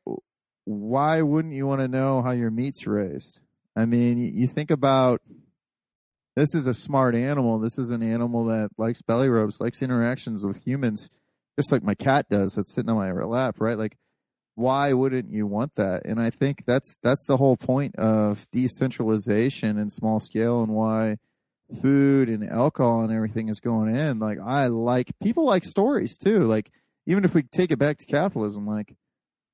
why 0.66 1.22
wouldn't 1.22 1.54
you 1.54 1.66
want 1.66 1.82
to 1.82 1.88
know 1.88 2.22
how 2.22 2.32
your 2.32 2.52
meat's 2.52 2.86
raised? 2.86 3.40
I 3.76 3.86
mean, 3.86 4.18
you 4.18 4.48
think 4.48 4.70
about 4.70 5.22
this 6.38 6.54
is 6.54 6.68
a 6.68 6.74
smart 6.74 7.16
animal. 7.16 7.58
This 7.58 7.80
is 7.80 7.90
an 7.90 8.04
animal 8.04 8.46
that 8.46 8.70
likes 8.78 9.02
belly 9.02 9.28
rubs, 9.28 9.60
likes 9.60 9.82
interactions 9.82 10.46
with 10.46 10.68
humans, 10.68 11.10
just 11.58 11.72
like 11.72 11.82
my 11.82 11.96
cat 11.96 12.30
does. 12.30 12.54
That's 12.54 12.76
sitting 12.76 12.92
on 12.92 12.98
my 12.98 13.12
lap, 13.12 13.56
right? 13.60 13.76
Like, 13.76 13.98
why 14.54 14.94
wouldn't 14.94 15.32
you 15.32 15.48
want 15.48 15.74
that? 15.78 16.06
And 16.06 16.22
I 16.22 16.30
think 16.30 16.66
that's 16.66 16.96
that's 17.02 17.26
the 17.26 17.38
whole 17.38 17.58
point 17.58 17.96
of 17.96 18.46
decentralization 18.52 19.80
and 19.80 19.92
small 19.92 20.20
scale, 20.20 20.62
and 20.62 20.74
why 20.74 21.18
food 21.82 22.30
and 22.30 22.48
alcohol 22.48 23.02
and 23.02 23.12
everything 23.12 23.50
is 23.50 23.60
going 23.60 23.96
in. 23.96 24.20
Like, 24.20 24.38
I 24.40 24.68
like 24.68 25.14
people 25.20 25.44
like 25.44 25.66
stories 25.66 26.20
too. 26.20 26.42
Like, 26.42 26.70
even 27.08 27.26
if 27.26 27.34
we 27.34 27.42
take 27.42 27.72
it 27.72 27.80
back 27.80 27.98
to 27.98 28.06
capitalism, 28.06 28.68
like 28.68 28.96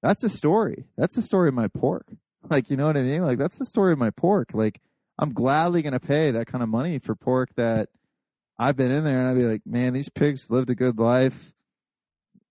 that's 0.01 0.25
a 0.25 0.29
story. 0.29 0.83
That's 0.97 1.15
the 1.15 1.21
story 1.21 1.47
of 1.47 1.55
my 1.55 1.69
pork. 1.69 2.07
Like, 2.49 2.69
you 2.69 2.75
know 2.75 2.87
what 2.87 2.97
I 2.97 3.03
mean? 3.03 3.21
Like, 3.21 3.37
that's 3.37 3.57
the 3.57 3.65
story 3.65 3.93
of 3.93 3.99
my 3.99 4.09
pork. 4.09 4.49
Like, 4.53 4.81
I'm 5.19 5.33
gladly 5.33 5.81
going 5.81 5.93
to 5.93 5.99
pay 5.99 6.31
that 6.31 6.47
kind 6.47 6.63
of 6.63 6.69
money 6.69 6.99
for 6.99 7.15
pork 7.15 7.49
that 7.55 7.89
I've 8.57 8.75
been 8.75 8.91
in 8.91 9.03
there 9.03 9.19
and 9.19 9.29
I'd 9.29 9.37
be 9.37 9.47
like, 9.47 9.61
man, 9.65 9.93
these 9.93 10.09
pigs 10.09 10.49
lived 10.49 10.69
a 10.69 10.75
good 10.75 10.97
life. 10.97 11.53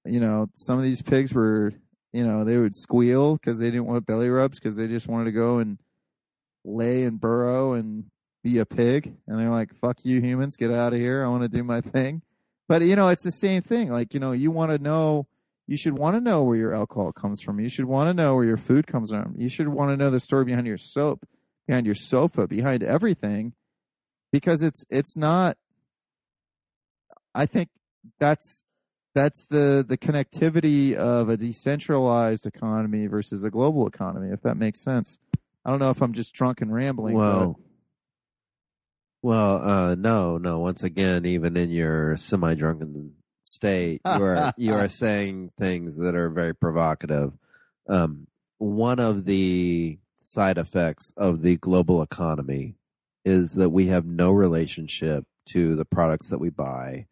You 0.05 0.21
know, 0.21 0.49
some 0.55 0.79
of 0.79 0.85
these 0.85 1.03
pigs 1.03 1.33
were, 1.33 1.73
you 2.13 2.27
know, 2.27 2.45
they 2.45 2.59
would 2.59 2.75
squeal 2.75 3.35
because 3.35 3.59
they 3.59 3.71
didn't 3.71 3.87
want 3.87 4.07
belly 4.07 4.29
rubs 4.29 4.59
because 4.59 4.77
they 4.77 4.89
just 4.89 5.09
wanted 5.09 5.27
to 5.27 5.33
go 5.33 5.59
and 5.59 5.79
lay 6.65 7.05
and 7.05 7.21
burrow 7.21 7.73
and 7.73 8.07
be 8.43 8.59
a 8.59 8.67
pig. 8.67 9.17
And 9.27 9.39
they're 9.39 9.51
like, 9.51 9.75
fuck 9.75 10.05
you 10.05 10.21
humans, 10.21 10.57
get 10.57 10.71
out 10.71 10.93
of 10.93 10.99
here. 10.99 11.25
I 11.25 11.29
want 11.29 11.43
to 11.43 11.49
do 11.49 11.63
my 11.65 11.81
thing. 11.81 12.23
But, 12.69 12.83
you 12.83 12.97
know, 12.97 13.09
it's 13.09 13.25
the 13.25 13.33
same 13.33 13.63
thing. 13.63 13.93
Like, 13.93 14.15
you 14.15 14.21
know, 14.21 14.33
you 14.33 14.51
want 14.51 14.71
to 14.71 14.79
know 14.79 15.27
you 15.67 15.77
should 15.77 15.97
want 15.97 16.17
to 16.17 16.21
know 16.21 16.43
where 16.43 16.57
your 16.57 16.75
alcohol 16.75 17.13
comes 17.13 17.41
from. 17.41 17.61
You 17.61 17.69
should 17.69 17.85
want 17.85 18.09
to 18.09 18.15
know 18.15 18.35
where 18.35 18.45
your 18.45 18.57
food 18.57 18.87
comes 18.87 19.11
from. 19.11 19.35
You 19.39 19.49
should 19.49 19.69
want 19.69 19.91
to 19.91 19.97
know 19.97 20.11
the 20.11 20.21
story 20.21 20.45
behind 20.45 20.67
your 20.67 20.79
soap, 20.79 21.25
behind 21.67 21.87
your 21.87 21.95
sofa, 21.95 22.47
behind 22.47 22.83
everything, 22.83 23.55
because 24.33 24.63
it's 24.63 24.85
it's 24.91 25.17
not. 25.17 25.57
I 27.35 27.47
think 27.47 27.71
that's 28.19 28.65
that's 29.15 29.47
the 29.47 29.85
the 29.87 29.99
connectivity 29.99 30.95
of 30.95 31.29
a 31.29 31.37
decentralized 31.37 32.47
economy 32.47 33.07
versus 33.07 33.45
a 33.45 33.51
global 33.51 33.87
economy. 33.87 34.33
If 34.33 34.43
that 34.43 34.57
makes 34.57 34.83
sense. 34.83 35.19
I 35.65 35.71
don't 35.71 35.79
know 35.79 35.91
if 35.91 36.03
I'm 36.03 36.13
just 36.13 36.35
drunk 36.35 36.61
and 36.61 36.75
rambling. 36.75 37.15
Well, 37.15 37.61
well, 39.23 39.63
uh, 39.63 39.95
no, 39.95 40.37
no. 40.39 40.59
Once 40.59 40.83
again, 40.83 41.25
even 41.25 41.57
in 41.57 41.71
your 41.71 42.17
semi-drunken 42.17 43.13
state, 43.47 44.01
you 44.05 44.23
are 44.25 44.53
you 44.57 44.75
are 44.75 44.89
saying 45.05 45.53
things 45.57 45.99
that 45.99 46.17
are 46.17 46.29
very 46.31 46.55
provocative. 46.55 47.33
Um, 47.89 48.27
one 48.59 48.99
of 48.99 49.25
the 49.25 49.99
side 50.33 50.59
effects 50.59 51.13
of 51.17 51.43
the 51.43 51.57
global 51.59 52.03
economy 52.03 52.75
is 53.25 53.55
that 53.55 53.71
we 53.71 53.87
have 53.87 54.07
no 54.07 54.33
relationship 54.33 55.25
to 55.47 55.77
the 55.77 55.85
products 55.85 56.31
that 56.31 56.39
we 56.39 56.49
buy 56.51 57.07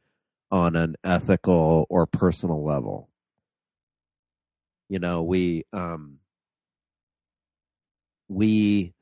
on 0.50 0.74
an 0.74 0.96
ethical 1.04 1.86
or 1.88 2.06
personal 2.06 2.64
level. 2.64 3.10
You 4.88 4.98
know, 4.98 5.22
we 5.22 5.64
um, 5.72 6.18
we 8.28 8.94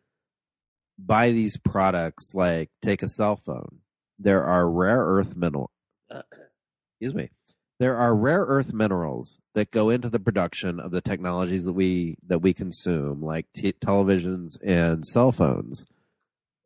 buy 0.98 1.31
these 1.31 1.57
products 1.57 2.35
like 2.35 2.70
take 2.83 3.02
a 3.02 3.09
cell 3.09 3.37
phone. 3.37 3.78
There 4.18 4.42
are 4.42 4.70
rare 4.70 5.00
earth 5.00 5.37
mineral 5.37 5.70
excuse 7.00 7.14
me. 7.14 7.31
There 7.78 7.96
are 7.96 8.14
rare 8.16 8.40
earth 8.44 8.72
minerals 8.72 9.40
that 9.54 9.70
go 9.70 9.88
into 9.88 10.08
the 10.10 10.18
production 10.18 10.80
of 10.80 10.90
the 10.90 11.00
technologies 11.00 11.64
that 11.64 11.72
we 11.74 12.16
that 12.26 12.40
we 12.40 12.52
consume, 12.52 13.22
like 13.22 13.46
t- 13.54 13.72
televisions 13.72 14.58
and 14.64 15.04
cell 15.06 15.30
phones 15.30 15.84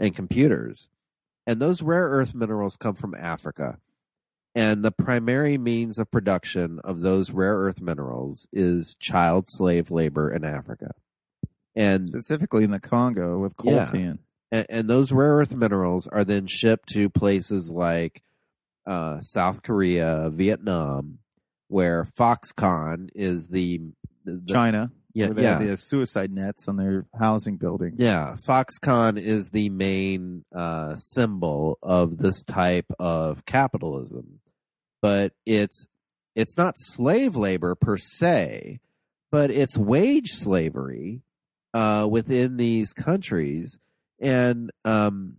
and 0.01 0.15
computers. 0.15 0.89
And 1.47 1.61
those 1.61 1.83
rare 1.83 2.09
earth 2.09 2.35
minerals 2.35 2.77
come 2.77 2.95
from 2.95 3.15
Africa. 3.15 3.79
And 4.55 4.83
the 4.85 4.93
primary 4.93 5.59
means 5.59 5.99
of 5.99 6.11
production 6.11 6.79
of 6.85 7.01
those 7.01 7.31
rare 7.31 7.57
earth 7.57 7.81
minerals 7.81 8.47
is 8.53 8.97
child 9.01 9.47
slave 9.49 9.91
labor 9.91 10.31
in 10.31 10.45
Africa. 10.45 10.93
And 11.75 12.07
specifically 12.07 12.65
in 12.65 12.71
the 12.71 12.81
Congo 12.81 13.39
with 13.39 13.55
Yeah. 13.65 13.87
coltan. 13.87 14.19
and, 14.51 14.67
and 14.69 14.91
those 14.91 15.11
rare 15.13 15.37
earth 15.37 15.55
minerals 15.55 16.07
are 16.07 16.25
then 16.25 16.47
shipped 16.47 16.91
to 16.91 17.09
places 17.11 17.71
like 17.71 18.23
uh, 18.87 19.21
South 19.21 19.63
Korea, 19.63 20.31
Vietnam, 20.31 21.19
where 21.69 22.05
Foxconn 22.05 23.09
is 23.15 23.49
the, 23.49 23.81
the 24.25 24.43
China, 24.47 24.91
yeah 25.15 25.29
they 25.29 25.43
yeah 25.43 25.59
have 25.59 25.67
the 25.67 25.77
suicide 25.77 26.33
nets 26.33 26.69
on 26.69 26.77
their 26.77 27.07
housing 27.19 27.57
building. 27.57 27.95
yeah 27.99 28.35
Foxconn 28.47 29.19
is 29.19 29.51
the 29.51 29.69
main 29.69 30.45
uh, 30.55 30.95
symbol 30.97 31.79
of 31.83 32.19
this 32.19 32.45
type 32.45 32.87
of 32.99 33.45
capitalism, 33.45 34.41
but 35.01 35.33
it's 35.47 35.87
it's 36.35 36.57
not 36.57 36.75
slave 36.79 37.37
labor 37.37 37.75
per 37.75 37.99
se, 37.99 38.81
but 39.31 39.51
it's 39.51 39.77
wage 39.77 40.31
slavery 40.31 41.21
uh, 41.75 42.07
within 42.11 42.57
these 42.57 42.93
countries, 42.93 43.79
and 44.19 44.71
um, 44.85 45.37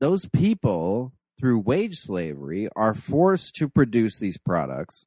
those 0.00 0.28
people 0.28 1.12
through 1.38 1.60
wage 1.60 1.96
slavery 1.96 2.68
are 2.74 2.94
forced 2.94 3.54
to 3.56 3.68
produce 3.68 4.18
these 4.18 4.38
products, 4.38 5.06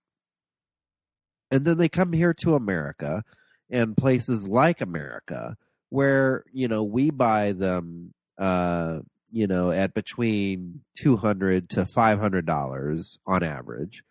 and 1.49 1.65
then 1.65 1.77
they 1.77 1.89
come 1.89 2.13
here 2.13 2.33
to 2.35 2.55
America 2.55 3.23
and 3.69 3.97
places 3.97 4.47
like 4.47 4.81
America 4.81 5.55
where 5.91 6.43
you 6.51 6.67
know 6.67 6.81
we 6.83 7.11
buy 7.11 7.51
them 7.51 8.13
uh 8.39 8.99
you 9.29 9.45
know 9.45 9.69
at 9.71 9.93
between 9.93 10.81
200 10.97 11.69
to 11.69 11.85
500 11.85 12.45
dollars 12.45 13.19
on 13.27 13.43
average 13.43 14.03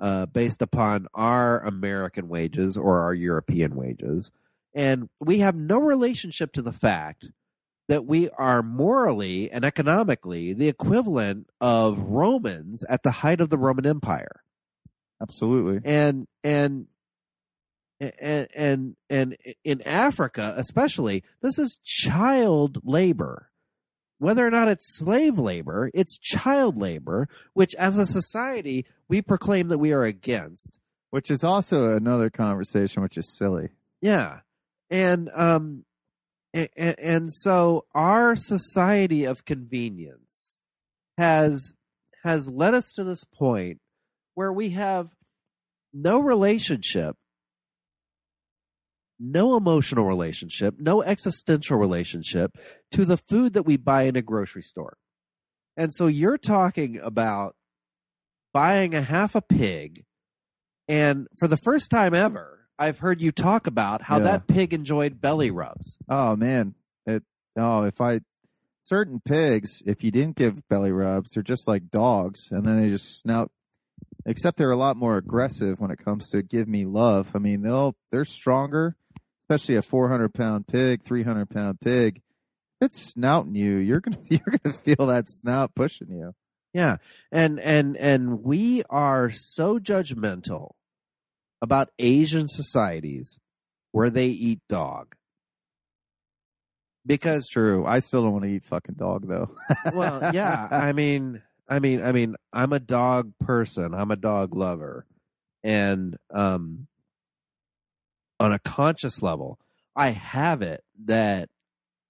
uh 0.00 0.26
based 0.26 0.60
upon 0.60 1.06
our 1.14 1.64
american 1.64 2.28
wages 2.28 2.76
or 2.76 3.00
our 3.00 3.14
european 3.14 3.74
wages. 3.74 4.30
And 4.72 5.08
we 5.20 5.40
have 5.40 5.56
no 5.56 5.80
relationship 5.80 6.52
to 6.52 6.62
the 6.62 6.72
fact 6.72 7.28
that 7.90 8.06
we 8.06 8.30
are 8.38 8.62
morally 8.62 9.50
and 9.50 9.64
economically 9.64 10.52
the 10.52 10.68
equivalent 10.68 11.50
of 11.60 11.98
Romans 11.98 12.84
at 12.88 13.02
the 13.02 13.10
height 13.10 13.40
of 13.40 13.50
the 13.50 13.58
Roman 13.58 13.84
Empire. 13.84 14.44
Absolutely. 15.20 15.80
And 15.84 16.28
and 16.44 16.86
and 18.00 18.46
and 18.54 18.96
and 19.10 19.36
in 19.64 19.82
Africa 19.82 20.54
especially, 20.56 21.24
this 21.42 21.58
is 21.58 21.80
child 21.84 22.80
labor. 22.84 23.50
Whether 24.18 24.46
or 24.46 24.52
not 24.52 24.68
it's 24.68 24.96
slave 24.96 25.36
labor, 25.36 25.90
it's 25.92 26.16
child 26.16 26.78
labor, 26.78 27.28
which 27.54 27.74
as 27.74 27.98
a 27.98 28.06
society 28.06 28.86
we 29.08 29.20
proclaim 29.20 29.66
that 29.66 29.78
we 29.78 29.92
are 29.92 30.04
against. 30.04 30.78
Which 31.10 31.28
is 31.28 31.42
also 31.42 31.96
another 31.96 32.30
conversation, 32.30 33.02
which 33.02 33.18
is 33.18 33.36
silly. 33.36 33.70
Yeah. 34.00 34.42
And 34.90 35.28
um 35.34 35.86
and, 36.52 36.68
and 36.76 37.32
so 37.32 37.86
our 37.94 38.36
society 38.36 39.24
of 39.24 39.44
convenience 39.44 40.56
has 41.18 41.74
has 42.24 42.50
led 42.50 42.74
us 42.74 42.92
to 42.92 43.04
this 43.04 43.24
point 43.24 43.78
where 44.34 44.52
we 44.52 44.70
have 44.70 45.14
no 45.92 46.20
relationship 46.20 47.16
no 49.18 49.56
emotional 49.56 50.06
relationship 50.06 50.76
no 50.78 51.02
existential 51.02 51.78
relationship 51.78 52.56
to 52.90 53.04
the 53.04 53.16
food 53.16 53.52
that 53.52 53.64
we 53.64 53.76
buy 53.76 54.02
in 54.02 54.16
a 54.16 54.22
grocery 54.22 54.62
store. 54.62 54.96
And 55.76 55.94
so 55.94 56.06
you're 56.08 56.38
talking 56.38 56.98
about 56.98 57.54
buying 58.52 58.94
a 58.94 59.02
half 59.02 59.34
a 59.34 59.42
pig 59.42 60.04
and 60.88 61.28
for 61.38 61.46
the 61.46 61.56
first 61.56 61.90
time 61.90 62.14
ever 62.14 62.59
I've 62.80 62.98
heard 63.00 63.20
you 63.20 63.30
talk 63.30 63.66
about 63.66 64.02
how 64.02 64.16
Yeah. 64.16 64.24
that 64.24 64.46
pig 64.48 64.72
enjoyed 64.74 65.20
belly 65.20 65.50
rubs. 65.50 65.98
Oh 66.08 66.34
man, 66.34 66.74
it. 67.06 67.22
Oh, 67.56 67.84
if 67.84 68.00
I 68.00 68.20
certain 68.84 69.20
pigs, 69.20 69.82
if 69.86 70.02
you 70.02 70.10
didn't 70.10 70.36
give 70.36 70.66
belly 70.68 70.90
rubs, 70.90 71.32
they're 71.32 71.42
just 71.42 71.68
like 71.68 71.90
dogs, 71.90 72.48
and 72.50 72.64
then 72.64 72.80
they 72.80 72.88
just 72.88 73.20
snout. 73.20 73.52
Except 74.26 74.56
they're 74.58 74.70
a 74.70 74.76
lot 74.76 74.96
more 74.96 75.16
aggressive 75.16 75.78
when 75.80 75.90
it 75.90 75.98
comes 76.04 76.30
to 76.30 76.42
give 76.42 76.66
me 76.68 76.84
love. 76.84 77.36
I 77.36 77.38
mean, 77.38 77.62
they'll 77.62 77.96
they're 78.10 78.24
stronger, 78.24 78.96
especially 79.44 79.76
a 79.76 79.82
four 79.82 80.08
hundred 80.08 80.34
pound 80.34 80.66
pig, 80.66 81.02
three 81.02 81.22
hundred 81.22 81.50
pound 81.50 81.80
pig. 81.80 82.22
If 82.80 82.86
it's 82.86 83.12
snouting 83.14 83.54
you, 83.56 83.76
you're 83.76 84.00
gonna 84.00 84.18
you're 84.30 84.58
gonna 84.62 84.74
feel 84.74 85.06
that 85.06 85.28
snout 85.28 85.74
pushing 85.74 86.10
you. 86.10 86.32
Yeah. 86.72 86.96
And 87.30 87.60
and 87.60 87.96
and 87.96 88.42
we 88.42 88.82
are 88.88 89.28
so 89.30 89.78
judgmental 89.78 90.70
about 91.62 91.90
Asian 91.98 92.48
societies 92.48 93.38
where 93.92 94.10
they 94.10 94.28
eat 94.28 94.60
dog. 94.68 95.14
Because 97.06 97.44
It's 97.44 97.50
true. 97.50 97.86
I 97.86 97.98
still 98.00 98.22
don't 98.22 98.32
want 98.32 98.44
to 98.44 98.50
eat 98.50 98.64
fucking 98.64 98.96
dog 98.96 99.26
though. 99.26 99.50
well, 99.94 100.34
yeah, 100.34 100.68
I 100.70 100.92
mean 100.92 101.42
I 101.68 101.78
mean 101.78 102.02
I 102.02 102.12
mean 102.12 102.36
I'm 102.52 102.72
a 102.72 102.80
dog 102.80 103.32
person. 103.40 103.94
I'm 103.94 104.10
a 104.10 104.16
dog 104.16 104.54
lover. 104.54 105.06
And 105.62 106.16
um 106.32 106.86
on 108.38 108.52
a 108.52 108.58
conscious 108.58 109.22
level, 109.22 109.58
I 109.96 110.10
have 110.10 110.62
it 110.62 110.82
that 111.04 111.48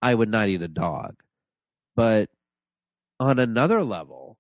I 0.03 0.15
would 0.15 0.29
not 0.29 0.49
eat 0.49 0.63
a 0.63 0.69
dog. 0.69 1.23
But 1.97 2.31
on 3.19 3.39
another 3.39 3.83
level, 3.83 4.39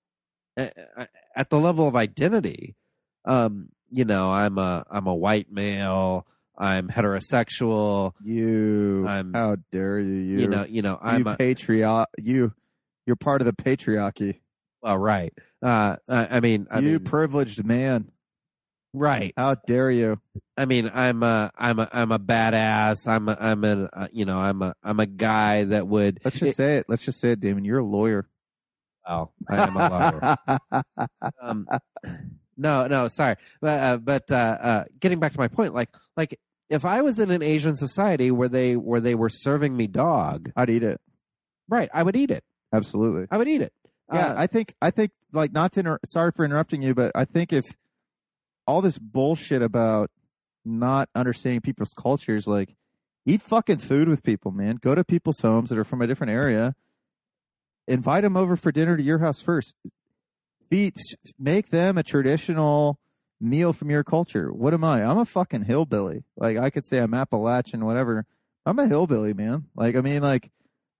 at 0.56 1.50
the 1.50 1.58
level 1.58 1.86
of 1.86 1.96
identity, 1.96 2.76
um, 3.24 3.70
you 3.90 4.04
know, 4.04 4.30
I'm 4.32 4.58
a 4.58 4.84
I'm 4.90 5.06
a 5.06 5.14
white 5.14 5.50
male. 5.50 6.26
I'm 6.58 6.88
heterosexual. 6.88 8.12
you, 8.22 9.06
I'm- 9.08 9.32
how 9.34 9.56
dare 9.72 9.98
you? 9.98 10.12
You, 10.14 10.38
You, 10.40 10.48
know, 10.48 10.64
you 10.64 10.82
know, 10.82 10.98
I'm 11.00 11.24
you 11.26 11.32
a, 11.32 11.36
patriot. 11.36 12.06
You, 12.18 12.52
you're 13.06 13.16
part 13.16 13.40
of 13.40 13.46
the 13.46 13.54
patriarchy. 13.54 14.40
well, 14.82 14.98
right. 14.98 15.32
Uh, 15.62 15.96
I, 16.06 16.36
I 16.36 16.40
mean, 16.40 16.66
I 16.70 16.80
you 16.80 16.98
mean, 16.98 17.04
privileged 17.04 17.64
man. 17.64 18.10
right. 18.92 19.32
How 19.38 19.54
dare 19.66 19.90
you? 19.90 20.20
I 20.58 20.66
mean, 20.66 20.90
I'm 20.92 21.22
a 21.22 21.50
I'm 21.56 21.78
a 21.78 21.88
I'm 21.92 22.12
a 22.12 22.18
badass. 22.18 23.08
I'm 23.08 23.30
a 23.30 23.36
I'm 23.40 23.64
a 23.64 23.88
uh, 23.90 24.08
you 24.12 24.26
know 24.26 24.38
I'm 24.38 24.60
a 24.60 24.74
I'm 24.84 25.00
a 25.00 25.06
guy 25.06 25.64
that 25.64 25.86
would. 25.88 26.20
Let's 26.24 26.38
just 26.40 26.56
say 26.58 26.76
it. 26.76 26.84
Let's 26.88 27.04
just 27.06 27.20
say 27.20 27.30
it, 27.30 27.40
Damon. 27.40 27.64
You're 27.64 27.78
a 27.78 27.84
lawyer. 27.86 28.28
Well, 29.08 29.32
I 29.48 29.66
am 29.66 29.76
a 29.76 29.88
lawyer. 29.88 30.82
um, 31.42 31.66
no, 32.60 32.86
no, 32.86 33.08
sorry, 33.08 33.36
but 33.60 33.78
uh, 33.80 33.96
but 33.96 34.30
uh, 34.30 34.34
uh, 34.60 34.84
getting 35.00 35.18
back 35.18 35.32
to 35.32 35.38
my 35.38 35.48
point, 35.48 35.74
like 35.74 35.88
like 36.16 36.38
if 36.68 36.84
I 36.84 37.02
was 37.02 37.18
in 37.18 37.30
an 37.30 37.42
Asian 37.42 37.74
society 37.76 38.30
where 38.30 38.48
they 38.48 38.76
where 38.76 39.00
they 39.00 39.14
were 39.14 39.28
serving 39.28 39.76
me 39.76 39.86
dog, 39.86 40.50
I'd 40.56 40.70
eat 40.70 40.82
it. 40.82 41.00
right, 41.68 41.88
I 41.92 42.02
would 42.02 42.16
eat 42.16 42.30
it. 42.30 42.44
Absolutely. 42.72 43.26
I 43.30 43.38
would 43.38 43.48
eat 43.48 43.62
it. 43.62 43.72
Yeah, 44.12 44.26
Uh, 44.28 44.34
I 44.38 44.46
think 44.46 44.74
I 44.80 44.90
think 44.90 45.10
like 45.32 45.52
not 45.52 45.72
to 45.72 45.80
inter- 45.80 45.98
sorry 46.04 46.32
for 46.34 46.44
interrupting 46.44 46.82
you, 46.82 46.94
but 46.94 47.10
I 47.14 47.24
think 47.24 47.52
if 47.52 47.76
all 48.66 48.80
this 48.82 48.98
bullshit 48.98 49.62
about 49.62 50.10
not 50.64 51.08
understanding 51.14 51.60
people's 51.62 51.94
cultures, 51.94 52.46
like 52.46 52.76
eat 53.26 53.40
fucking 53.42 53.78
food 53.78 54.08
with 54.08 54.22
people, 54.22 54.50
man. 54.52 54.76
Go 54.76 54.94
to 54.94 55.02
people's 55.04 55.40
homes 55.40 55.70
that 55.70 55.78
are 55.78 55.84
from 55.84 56.02
a 56.02 56.06
different 56.06 56.30
area. 56.32 56.74
Invite 57.88 58.22
them 58.22 58.36
over 58.36 58.54
for 58.56 58.70
dinner 58.70 58.96
to 58.96 59.02
your 59.02 59.18
house 59.18 59.40
first. 59.42 59.74
Feed, 60.70 60.94
make 61.38 61.70
them 61.70 61.98
a 61.98 62.02
traditional 62.02 63.00
meal 63.40 63.72
from 63.72 63.90
your 63.90 64.04
culture. 64.04 64.52
What 64.52 64.74
am 64.74 64.84
I? 64.84 65.02
I'm 65.02 65.18
a 65.18 65.24
fucking 65.24 65.64
hillbilly. 65.64 66.24
Like 66.36 66.56
I 66.56 66.70
could 66.70 66.84
say 66.84 66.98
I'm 66.98 67.14
Appalachian, 67.14 67.84
whatever. 67.84 68.26
I'm 68.64 68.78
a 68.78 68.86
hillbilly, 68.86 69.34
man. 69.34 69.66
Like 69.74 69.96
I 69.96 70.00
mean, 70.00 70.22
like 70.22 70.50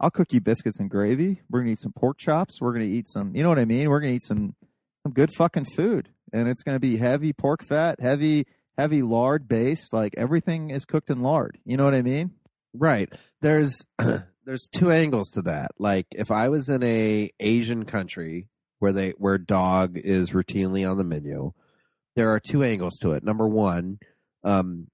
I'll 0.01 0.11
cook 0.11 0.33
you 0.33 0.41
biscuits 0.41 0.81
and 0.81 0.91
gravy. 0.91 1.43
We're 1.49 1.61
gonna 1.61 1.73
eat 1.73 1.81
some 1.81 1.93
pork 1.93 2.19
chops. 2.19 2.61
We're 2.61 2.73
gonna 2.73 2.85
eat 2.85 3.07
some. 3.07 3.35
You 3.37 3.43
know 3.43 3.49
what 3.49 3.59
I 3.59 3.65
mean? 3.65 3.91
We're 3.91 4.01
gonna 4.01 4.15
eat 4.15 4.25
some 4.25 4.55
some 5.05 5.13
good 5.13 5.31
fucking 5.37 5.67
food, 5.67 6.11
and 6.33 6.49
it's 6.49 6.63
gonna 6.63 6.81
be 6.81 6.97
heavy 6.97 7.33
pork 7.33 7.63
fat, 7.63 8.01
heavy 8.01 8.47
heavy 8.79 9.03
lard 9.03 9.47
based. 9.47 9.93
Like 9.93 10.15
everything 10.17 10.71
is 10.71 10.85
cooked 10.85 11.11
in 11.11 11.23
lard. 11.23 11.59
You 11.65 11.77
know 11.77 11.85
what 11.85 11.95
I 11.95 12.03
mean? 12.03 12.33
Right. 12.73 13.13
There's 13.41 13.85
there's 13.99 14.69
two 14.73 14.91
angles 14.91 15.31
to 15.31 15.43
that. 15.43 15.73
Like 15.79 16.07
if 16.13 16.31
I 16.31 16.49
was 16.49 16.69
in 16.69 16.83
a 16.83 17.31
Asian 17.39 17.85
country 17.85 18.49
where 18.81 18.93
they 18.93 19.11
where 19.11 19.39
dog 19.39 19.97
is 19.97 20.31
routinely 20.31 20.91
on 20.91 20.99
the 20.99 21.05
menu, 21.05 21.53
there 22.17 22.31
are 22.31 22.41
two 22.41 22.63
angles 22.63 22.99
to 22.99 23.13
it. 23.13 23.23
Number 23.23 23.47
one, 23.47 23.99
um, 24.43 24.89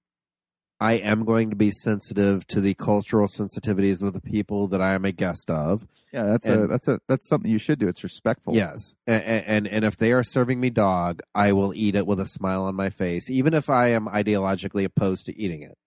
I 0.79 0.93
am 0.93 1.25
going 1.25 1.49
to 1.49 1.55
be 1.55 1.71
sensitive 1.71 2.45
to 2.47 2.61
the 2.61 2.75
cultural 2.75 3.27
sensitivities 3.27 4.03
of 4.03 4.13
the 4.13 4.21
people 4.21 4.67
that 4.67 4.81
I 4.81 4.93
am 4.93 5.05
a 5.05 5.11
guest 5.11 5.49
of. 5.49 5.87
Yeah, 6.13 6.23
that's 6.23 6.47
a 6.47 6.67
that's 6.67 6.87
a 6.87 6.99
that's 7.07 7.27
something 7.27 7.49
you 7.49 7.57
should 7.57 7.79
do. 7.79 7.87
It's 7.87 8.03
respectful. 8.03 8.55
Yes, 8.55 8.95
and, 9.07 9.23
and 9.23 9.67
and 9.67 9.85
if 9.85 9.97
they 9.97 10.11
are 10.11 10.23
serving 10.23 10.59
me 10.59 10.69
dog, 10.69 11.21
I 11.33 11.51
will 11.53 11.73
eat 11.73 11.95
it 11.95 12.05
with 12.05 12.19
a 12.19 12.27
smile 12.27 12.63
on 12.63 12.75
my 12.75 12.91
face, 12.91 13.29
even 13.29 13.55
if 13.55 13.69
I 13.69 13.87
am 13.87 14.05
ideologically 14.05 14.85
opposed 14.85 15.25
to 15.25 15.39
eating 15.39 15.63
it. 15.63 15.77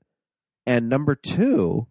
And 0.67 0.89
number 0.89 1.15
two, 1.15 1.87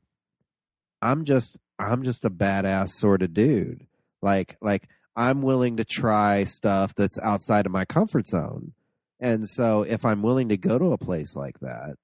I'm 1.01 1.23
just 1.23 1.57
I'm 1.77 2.03
just 2.03 2.25
a 2.25 2.29
badass 2.29 2.89
sort 2.89 3.21
of 3.21 3.33
dude. 3.33 3.87
Like 4.21 4.57
like 4.61 4.89
I'm 5.19 5.41
willing 5.41 5.75
to 5.75 5.83
try 5.83 6.45
stuff 6.45 6.95
that's 6.95 7.19
outside 7.19 7.65
of 7.65 7.73
my 7.73 7.83
comfort 7.83 8.25
zone. 8.25 8.71
And 9.19 9.49
so 9.49 9.81
if 9.83 10.05
I'm 10.05 10.21
willing 10.21 10.47
to 10.47 10.55
go 10.55 10.79
to 10.79 10.93
a 10.93 10.97
place 10.97 11.35
like 11.35 11.59
that, 11.59 11.95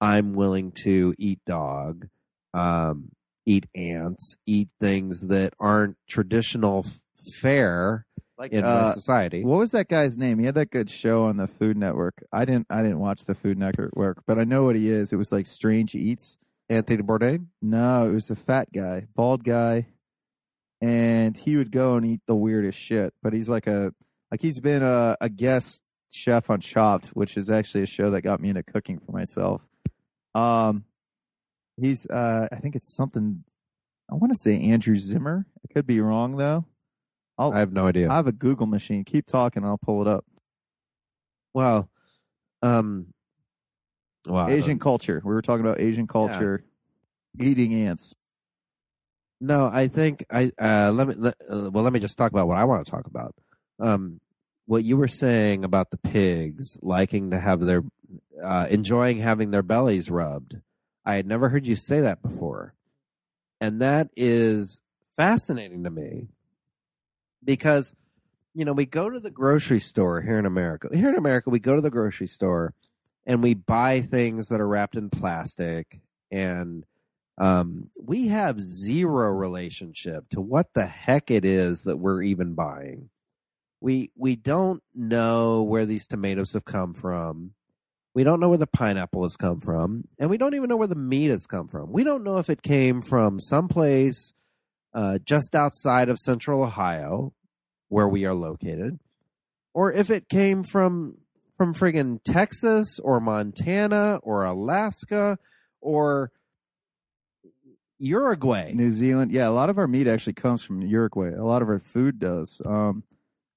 I'm 0.00 0.32
willing 0.32 0.72
to 0.82 1.14
eat 1.18 1.38
dog, 1.46 2.08
um, 2.52 3.10
eat 3.46 3.66
ants, 3.76 4.36
eat 4.44 4.70
things 4.80 5.28
that 5.28 5.54
aren't 5.60 5.98
traditional 6.08 6.84
f- 6.84 7.00
fare 7.32 8.06
like 8.36 8.50
in 8.50 8.64
my 8.64 8.70
uh, 8.70 8.90
society. 8.90 9.44
what 9.44 9.58
was 9.58 9.70
that 9.70 9.86
guy's 9.86 10.18
name? 10.18 10.40
He 10.40 10.46
had 10.46 10.56
that 10.56 10.70
good 10.70 10.90
show 10.90 11.26
on 11.26 11.36
the 11.36 11.46
Food 11.46 11.76
Network. 11.76 12.24
I 12.32 12.44
didn't 12.44 12.66
I 12.70 12.82
didn't 12.82 12.98
watch 12.98 13.24
the 13.24 13.34
Food 13.36 13.56
Network, 13.56 14.24
but 14.26 14.36
I 14.36 14.42
know 14.42 14.64
what 14.64 14.74
he 14.74 14.90
is. 14.90 15.12
It 15.12 15.16
was 15.16 15.30
like 15.30 15.46
Strange 15.46 15.94
Eats. 15.94 16.38
Anthony 16.68 17.02
Bourdain? 17.02 17.46
No, 17.62 18.10
it 18.10 18.12
was 18.12 18.30
a 18.30 18.36
fat 18.36 18.70
guy, 18.72 19.06
bald 19.14 19.42
guy, 19.42 19.86
and 20.80 21.36
he 21.36 21.56
would 21.56 21.70
go 21.72 21.96
and 21.96 22.06
eat 22.06 22.20
the 22.26 22.34
weirdest 22.36 22.78
shit. 22.78 23.12
But 23.22 23.32
he's 23.32 23.48
like 23.48 23.66
a 23.66 23.92
like 24.30 24.40
he's 24.42 24.60
been 24.60 24.82
a, 24.82 25.16
a 25.20 25.28
guest 25.28 25.82
chef 26.10 26.50
on 26.50 26.60
Chopped, 26.60 27.08
which 27.08 27.36
is 27.36 27.50
actually 27.50 27.82
a 27.82 27.86
show 27.86 28.10
that 28.10 28.22
got 28.22 28.40
me 28.40 28.48
into 28.50 28.62
cooking 28.62 28.98
for 28.98 29.12
myself. 29.12 29.66
Um, 30.34 30.84
he's 31.76 32.06
uh, 32.06 32.48
I 32.52 32.56
think 32.56 32.76
it's 32.76 32.94
something. 32.94 33.44
I 34.10 34.14
want 34.14 34.32
to 34.32 34.38
say 34.38 34.60
Andrew 34.60 34.96
Zimmern. 34.96 35.44
I 35.68 35.72
could 35.72 35.86
be 35.86 36.00
wrong 36.00 36.36
though. 36.36 36.64
I'll, 37.36 37.52
I 37.52 37.58
have 37.60 37.72
no 37.72 37.86
idea. 37.86 38.10
I 38.10 38.16
have 38.16 38.26
a 38.26 38.32
Google 38.32 38.66
machine. 38.66 39.04
Keep 39.04 39.26
talking. 39.26 39.64
I'll 39.64 39.78
pull 39.78 40.02
it 40.02 40.08
up. 40.08 40.24
well, 41.54 41.88
um, 42.62 43.08
Wow. 44.26 44.48
Asian 44.48 44.78
culture. 44.78 45.22
We 45.24 45.32
were 45.32 45.40
talking 45.40 45.64
about 45.64 45.80
Asian 45.80 46.06
culture. 46.06 46.62
Eating 47.40 47.72
ants. 47.72 48.14
No, 49.40 49.66
I 49.72 49.88
think 49.88 50.24
I 50.30 50.50
uh, 50.60 50.90
let 50.92 51.08
me 51.08 51.14
let, 51.16 51.34
uh, 51.50 51.70
well 51.70 51.84
let 51.84 51.92
me 51.92 52.00
just 52.00 52.18
talk 52.18 52.32
about 52.32 52.48
what 52.48 52.58
I 52.58 52.64
want 52.64 52.84
to 52.84 52.90
talk 52.90 53.06
about. 53.06 53.34
Um, 53.78 54.20
what 54.66 54.84
you 54.84 54.96
were 54.96 55.08
saying 55.08 55.64
about 55.64 55.90
the 55.90 55.96
pigs 55.96 56.78
liking 56.82 57.30
to 57.30 57.40
have 57.40 57.60
their 57.60 57.82
uh, 58.42 58.66
enjoying 58.68 59.18
having 59.18 59.50
their 59.50 59.62
bellies 59.62 60.10
rubbed. 60.10 60.56
I 61.04 61.14
had 61.14 61.26
never 61.26 61.48
heard 61.48 61.66
you 61.66 61.76
say 61.76 62.00
that 62.00 62.20
before. 62.20 62.74
And 63.60 63.80
that 63.80 64.10
is 64.16 64.80
fascinating 65.16 65.84
to 65.84 65.90
me 65.90 66.28
because, 67.42 67.94
you 68.54 68.64
know, 68.64 68.72
we 68.72 68.86
go 68.86 69.08
to 69.08 69.18
the 69.18 69.30
grocery 69.30 69.80
store 69.80 70.20
here 70.20 70.38
in 70.38 70.46
America. 70.46 70.88
Here 70.92 71.08
in 71.08 71.16
America, 71.16 71.50
we 71.50 71.60
go 71.60 71.74
to 71.74 71.80
the 71.80 71.90
grocery 71.90 72.26
store 72.26 72.74
and 73.26 73.42
we 73.42 73.54
buy 73.54 74.00
things 74.00 74.48
that 74.48 74.60
are 74.60 74.68
wrapped 74.68 74.96
in 74.96 75.10
plastic 75.10 76.00
and 76.30 76.84
um, 77.38 77.90
we 77.96 78.28
have 78.28 78.60
zero 78.60 79.30
relationship 79.30 80.28
to 80.30 80.40
what 80.40 80.74
the 80.74 80.86
heck 80.86 81.30
it 81.30 81.44
is 81.44 81.82
that 81.82 81.98
we're 81.98 82.22
even 82.22 82.54
buying. 82.54 83.10
We 83.80 84.10
we 84.16 84.34
don't 84.34 84.82
know 84.92 85.62
where 85.62 85.86
these 85.86 86.08
tomatoes 86.08 86.54
have 86.54 86.64
come 86.64 86.94
from. 86.94 87.52
We 88.12 88.24
don't 88.24 88.40
know 88.40 88.48
where 88.48 88.58
the 88.58 88.66
pineapple 88.66 89.22
has 89.22 89.36
come 89.36 89.60
from, 89.60 90.08
and 90.18 90.28
we 90.28 90.36
don't 90.36 90.54
even 90.54 90.68
know 90.68 90.76
where 90.76 90.88
the 90.88 90.96
meat 90.96 91.30
has 91.30 91.46
come 91.46 91.68
from. 91.68 91.92
We 91.92 92.02
don't 92.02 92.24
know 92.24 92.38
if 92.38 92.50
it 92.50 92.62
came 92.62 93.00
from 93.00 93.38
someplace 93.38 94.32
uh, 94.92 95.18
just 95.24 95.54
outside 95.54 96.08
of 96.08 96.18
Central 96.18 96.64
Ohio, 96.64 97.32
where 97.88 98.08
we 98.08 98.24
are 98.24 98.34
located, 98.34 98.98
or 99.72 99.92
if 99.92 100.10
it 100.10 100.28
came 100.28 100.64
from 100.64 101.18
from 101.56 101.72
friggin' 101.72 102.18
Texas 102.24 102.98
or 102.98 103.20
Montana 103.20 104.18
or 104.24 104.44
Alaska 104.44 105.38
or 105.80 106.32
Uruguay. 107.98 108.72
New 108.74 108.90
Zealand. 108.92 109.32
Yeah, 109.32 109.48
a 109.48 109.50
lot 109.50 109.70
of 109.70 109.78
our 109.78 109.86
meat 109.86 110.06
actually 110.06 110.34
comes 110.34 110.62
from 110.62 110.82
Uruguay. 110.82 111.30
A 111.30 111.44
lot 111.44 111.62
of 111.62 111.68
our 111.68 111.78
food 111.78 112.18
does. 112.18 112.60
Um, 112.64 113.04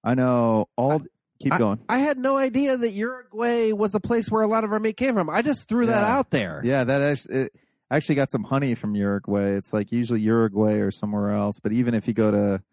I 0.04 0.16
know 0.16 0.68
all. 0.76 1.02
keep 1.40 1.56
going. 1.58 1.80
I 1.90 2.00
had 2.00 2.18
no 2.18 2.38
idea 2.38 2.78
that 2.78 2.92
Uruguay 2.92 3.72
was 3.72 3.96
a 3.96 4.00
place 4.00 4.30
where 4.30 4.42
a 4.42 4.48
lot 4.48 4.64
of 4.64 4.72
our 4.72 4.80
meat 4.80 4.98
came 4.98 5.16
from. 5.16 5.30
I 5.30 5.42
just 5.42 5.68
threw 5.68 5.86
that 5.88 6.04
out 6.04 6.32
there. 6.32 6.62
Yeah, 6.64 6.84
that 6.84 7.02
actually, 7.02 7.36
it 7.36 7.56
actually 7.90 8.16
got 8.16 8.32
some 8.32 8.44
honey 8.46 8.74
from 8.76 8.96
Uruguay. 8.96 9.52
It's 9.52 9.74
like 9.74 9.92
usually 9.92 10.22
Uruguay 10.22 10.76
or 10.76 10.92
somewhere 10.92 11.32
else. 11.32 11.60
But 11.60 11.74
even 11.74 11.94
if 11.94 12.08
you 12.08 12.14
go 12.14 12.32
to 12.32 12.64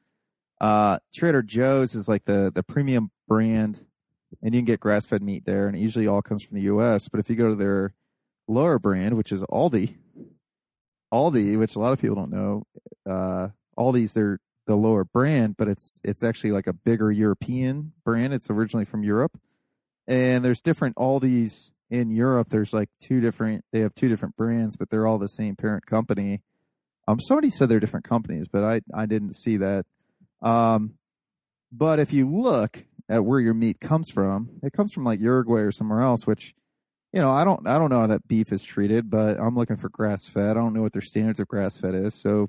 uh, 0.60 0.98
Trader 1.14 1.42
Joe's, 1.42 1.94
is 1.94 2.08
like 2.08 2.24
the 2.24 2.50
the 2.54 2.62
premium 2.62 3.10
brand, 3.26 3.86
and 4.42 4.54
you 4.54 4.60
can 4.60 4.66
get 4.66 4.80
grass 4.80 5.04
fed 5.04 5.22
meat 5.22 5.44
there, 5.44 5.66
and 5.66 5.76
it 5.76 5.80
usually 5.80 6.06
all 6.06 6.22
comes 6.22 6.42
from 6.42 6.56
the 6.56 6.64
U.S. 6.64 7.08
But 7.08 7.20
if 7.20 7.28
you 7.28 7.36
go 7.36 7.50
to 7.50 7.54
their 7.56 7.94
lower 8.46 8.78
brand, 8.78 9.16
which 9.16 9.32
is 9.32 9.42
Aldi, 9.44 9.96
Aldi, 11.12 11.58
which 11.58 11.76
a 11.76 11.78
lot 11.78 11.92
of 11.92 12.00
people 12.00 12.16
don't 12.16 12.30
know, 12.30 12.64
uh, 13.08 13.48
Aldi's 13.78 14.14
their 14.14 14.40
the 14.66 14.76
lower 14.76 15.04
brand, 15.04 15.56
but 15.56 15.66
it's 15.66 15.98
it's 16.04 16.22
actually 16.22 16.52
like 16.52 16.66
a 16.66 16.72
bigger 16.72 17.10
European 17.10 17.92
brand. 18.04 18.34
It's 18.34 18.50
originally 18.50 18.84
from 18.84 19.02
Europe, 19.02 19.40
and 20.06 20.44
there's 20.44 20.60
different 20.60 20.96
Aldi's 20.96 21.72
in 21.90 22.10
Europe. 22.10 22.48
There's 22.50 22.72
like 22.72 22.90
two 23.00 23.20
different. 23.20 23.64
They 23.72 23.80
have 23.80 23.94
two 23.94 24.08
different 24.08 24.36
brands, 24.36 24.76
but 24.76 24.90
they're 24.90 25.06
all 25.06 25.18
the 25.18 25.26
same 25.26 25.56
parent 25.56 25.86
company. 25.86 26.42
Um, 27.08 27.18
somebody 27.18 27.48
said 27.50 27.68
they're 27.68 27.80
different 27.80 28.06
companies, 28.06 28.46
but 28.48 28.62
I 28.62 28.82
I 28.94 29.06
didn't 29.06 29.34
see 29.34 29.56
that. 29.56 29.86
Um, 30.42 30.94
but 31.72 31.98
if 31.98 32.12
you 32.12 32.30
look 32.30 32.84
at 33.08 33.24
where 33.24 33.40
your 33.40 33.54
meat 33.54 33.80
comes 33.80 34.10
from, 34.12 34.50
it 34.62 34.72
comes 34.72 34.92
from 34.92 35.04
like 35.04 35.20
Uruguay 35.20 35.60
or 35.60 35.72
somewhere 35.72 36.02
else, 36.02 36.26
which 36.26 36.54
you 37.12 37.20
know, 37.20 37.30
I 37.30 37.44
don't 37.44 37.66
I 37.66 37.78
don't 37.78 37.90
know 37.90 38.00
how 38.00 38.06
that 38.06 38.28
beef 38.28 38.52
is 38.52 38.62
treated, 38.62 39.10
but 39.10 39.38
I'm 39.38 39.56
looking 39.56 39.76
for 39.76 39.88
grass 39.88 40.28
fed. 40.28 40.50
I 40.50 40.54
don't 40.54 40.74
know 40.74 40.82
what 40.82 40.92
their 40.92 41.02
standards 41.02 41.40
of 41.40 41.48
grass 41.48 41.78
fed 41.78 41.94
is. 41.94 42.14
So 42.14 42.48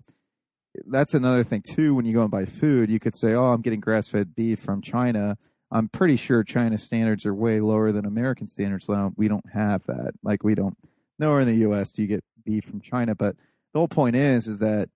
that's 0.88 1.14
another 1.14 1.43
thing 1.43 1.64
too. 1.68 1.95
When 1.95 2.05
you 2.05 2.14
go 2.14 2.22
and 2.22 2.32
buy 2.32 2.45
food, 2.45 2.89
you 2.89 2.99
could 2.99 3.16
say, 3.16 3.34
"Oh, 3.34 3.53
I'm 3.53 3.62
getting 3.62 3.80
grass 3.80 4.10
fed 4.10 4.36
beef 4.36 4.60
from 4.60 4.82
China." 4.82 5.38
I'm 5.72 5.88
pretty 5.88 6.16
sure 6.16 6.43
China's 6.43 6.84
standards 6.84 7.26
are 7.26 7.34
way 7.34 7.60
lower 7.60 7.91
than 7.91 8.05
American 8.05 8.47
standards. 8.47 8.86
So 8.86 9.14
we 9.16 9.28
don't 9.28 9.51
have 9.53 9.86
that. 9.86 10.14
Like 10.24 10.43
we 10.43 10.55
don't 10.55 10.78
nowhere 11.20 11.41
in 11.41 11.47
the 11.47 11.55
U.S. 11.57 11.91
do 11.91 12.01
you 12.01 12.07
get 12.07 12.24
beef 12.43 12.66
from 12.66 12.82
China. 12.82 13.16
But 13.16 13.36
the 13.74 13.80
whole 13.80 13.88
point 13.88 14.16
is, 14.16 14.47
is 14.47 14.60
that 14.60 14.89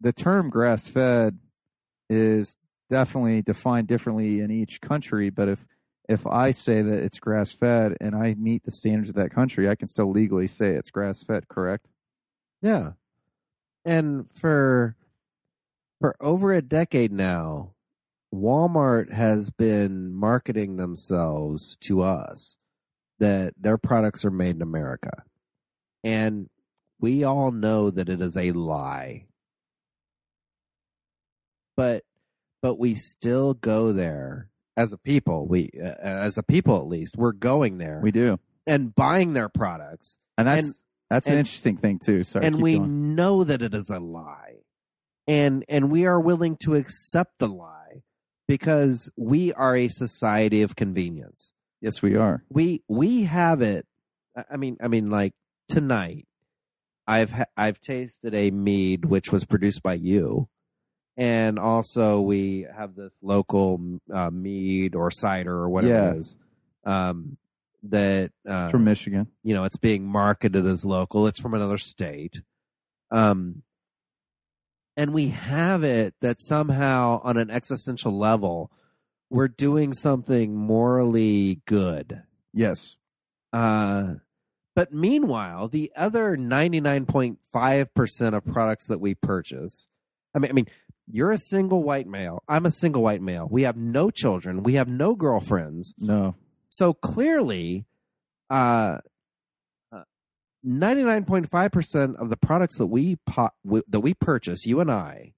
the 0.00 0.12
term 0.12 0.50
grass 0.50 0.88
fed 0.88 1.38
is 2.10 2.56
definitely 2.90 3.42
defined 3.42 3.88
differently 3.88 4.40
in 4.40 4.50
each 4.50 4.80
country. 4.80 5.30
But 5.30 5.48
if 5.48 5.66
if 6.08 6.26
I 6.26 6.52
say 6.52 6.80
that 6.80 7.02
it's 7.02 7.20
grass 7.20 7.52
fed 7.52 7.96
and 8.00 8.16
I 8.16 8.34
meet 8.34 8.64
the 8.64 8.70
standards 8.70 9.10
of 9.10 9.16
that 9.16 9.30
country, 9.30 9.68
I 9.68 9.74
can 9.74 9.88
still 9.88 10.10
legally 10.10 10.46
say 10.46 10.70
it's 10.72 10.90
grass 10.90 11.22
fed, 11.22 11.48
correct? 11.48 11.86
Yeah. 12.62 12.92
And 13.84 14.30
for 14.30 14.96
for 16.00 16.16
over 16.20 16.52
a 16.52 16.62
decade 16.62 17.12
now, 17.12 17.74
Walmart 18.34 19.12
has 19.12 19.50
been 19.50 20.12
marketing 20.14 20.76
themselves 20.76 21.76
to 21.80 22.02
us 22.02 22.58
that 23.18 23.54
their 23.58 23.78
products 23.78 24.24
are 24.24 24.30
made 24.30 24.56
in 24.56 24.62
America. 24.62 25.24
And 26.04 26.48
we 27.00 27.24
all 27.24 27.50
know 27.50 27.90
that 27.90 28.08
it 28.08 28.20
is 28.20 28.36
a 28.36 28.52
lie. 28.52 29.26
But 31.76 32.04
but 32.62 32.78
we 32.78 32.94
still 32.94 33.54
go 33.54 33.92
there 33.92 34.50
as 34.78 34.92
a 34.94 34.98
people. 34.98 35.46
We 35.46 35.70
uh, 35.78 35.88
as 36.00 36.38
a 36.38 36.42
people 36.42 36.76
at 36.78 36.86
least, 36.86 37.16
we're 37.18 37.32
going 37.32 37.76
there 37.78 38.00
We 38.02 38.10
do, 38.12 38.38
and 38.66 38.94
buying 38.94 39.34
their 39.34 39.48
products 39.50 40.16
and 40.38 40.48
that's 40.48 40.66
And- 40.66 40.74
that's 41.10 41.26
an 41.26 41.38
interesting 41.38 41.76
thing 41.78 41.98
too. 41.98 42.22
Sorry, 42.22 42.44
and 42.46 42.60
we 42.62 42.76
going. 42.76 43.14
know 43.14 43.42
that 43.42 43.60
it 43.62 43.74
is 43.74 43.88
a 43.90 43.98
lie 43.98 44.56
and 45.26 45.64
and 45.68 45.90
we 45.90 46.04
are 46.06 46.20
willing 46.20 46.56
to 46.58 46.74
accept 46.74 47.38
the 47.38 47.48
lie 47.48 48.02
because 48.46 49.10
we 49.16 49.52
are 49.54 49.74
a 49.76 49.88
society 49.88 50.60
of 50.62 50.76
convenience 50.76 51.52
yes, 51.80 52.02
we 52.02 52.14
are. 52.14 52.44
we 52.50 52.82
we 52.88 53.22
have 53.24 53.62
it 53.62 53.86
I- 54.36 54.44
i 54.52 54.56
mean 54.58 54.76
i 54.82 54.88
mean 54.88 55.08
like 55.10 55.32
tonight 55.70 56.26
i've 57.06 57.30
ha- 57.32 57.52
i've 57.56 57.80
tasted 57.80 58.34
a 58.34 58.50
mead 58.50 59.06
which 59.06 59.32
was 59.32 59.44
produced 59.46 59.82
by 59.82 59.94
you 59.94 60.48
and 61.18 61.58
also 61.58 62.20
we 62.20 62.64
have 62.74 62.94
this 62.94 63.12
local 63.20 63.98
uh, 64.14 64.30
mead 64.30 64.94
or 64.94 65.10
cider 65.10 65.52
or 65.54 65.68
whatever 65.68 65.92
Yeah. 65.92 66.10
it 66.12 66.18
is 66.18 66.38
um 66.84 67.36
that 67.82 68.32
uh, 68.46 68.68
From 68.68 68.84
Michigan, 68.84 69.26
you 69.42 69.52
know 69.54 69.64
it's 69.64 69.76
being 69.76 70.04
marketed 70.06 70.64
as 70.66 70.84
local. 70.84 71.26
It's 71.26 71.38
from 71.40 71.52
another 71.54 71.76
state. 71.78 72.40
Um 73.10 73.62
and 74.96 75.12
we 75.12 75.28
have 75.28 75.84
it 75.84 76.14
that 76.20 76.40
somehow 76.42 77.20
on 77.22 77.36
an 77.36 77.50
existential 77.50 78.16
level 78.16 78.70
we're 79.30 79.46
doing 79.48 79.92
something 79.92 80.54
morally 80.56 81.60
good. 81.66 82.22
Yes, 82.54 82.96
uh 83.52 84.14
but 84.74 84.92
meanwhile 84.92 85.66
the 85.68 85.90
other 85.96 86.36
99.5% 86.36 88.34
of 88.36 88.44
products 88.46 88.86
that 88.86 89.00
we 89.00 89.14
purchase 89.14 89.88
i 90.34 90.38
mean 90.38 90.50
i 90.50 90.54
mean 90.54 90.66
you're 91.10 91.30
a 91.30 91.38
single 91.38 91.82
white 91.82 92.06
male. 92.06 92.42
I'm 92.48 92.66
a 92.66 92.70
single 92.70 93.02
white 93.02 93.22
male. 93.22 93.48
We 93.50 93.62
have 93.62 93.76
no 93.76 94.10
children. 94.10 94.62
We 94.62 94.74
have 94.74 94.88
no 94.88 95.14
girlfriends. 95.14 95.94
No, 95.98 96.36
so 96.70 96.92
clearly, 96.94 97.86
uh, 98.50 98.98
ninety 100.62 101.02
nine 101.02 101.24
point 101.24 101.50
five 101.50 101.72
percent 101.72 102.16
of 102.16 102.30
the 102.30 102.36
products 102.36 102.78
that 102.78 102.86
we 102.86 103.16
po- 103.26 103.50
w- 103.64 103.84
that 103.88 104.00
we 104.00 104.14
purchase, 104.14 104.66
you 104.66 104.80
and 104.80 104.90
I, 104.90 105.32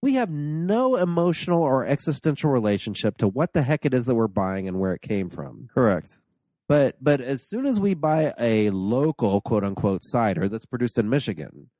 we 0.00 0.14
have 0.14 0.30
no 0.30 0.96
emotional 0.96 1.62
or 1.62 1.84
existential 1.86 2.50
relationship 2.50 3.16
to 3.18 3.28
what 3.28 3.52
the 3.52 3.62
heck 3.62 3.84
it 3.84 3.92
is 3.94 4.06
that 4.06 4.14
we're 4.14 4.28
buying 4.28 4.68
and 4.68 4.78
where 4.78 4.94
it 4.94 5.02
came 5.02 5.28
from. 5.30 5.68
correct. 5.74 6.20
But 6.68 6.96
but 7.02 7.20
as 7.22 7.48
soon 7.48 7.64
as 7.64 7.80
we 7.80 7.94
buy 7.94 8.34
a 8.38 8.68
local 8.70 9.40
quote 9.40 9.64
unquote 9.64 10.04
cider 10.04 10.48
that's 10.48 10.66
produced 10.66 10.98
in 10.98 11.08
Michigan, 11.08 11.70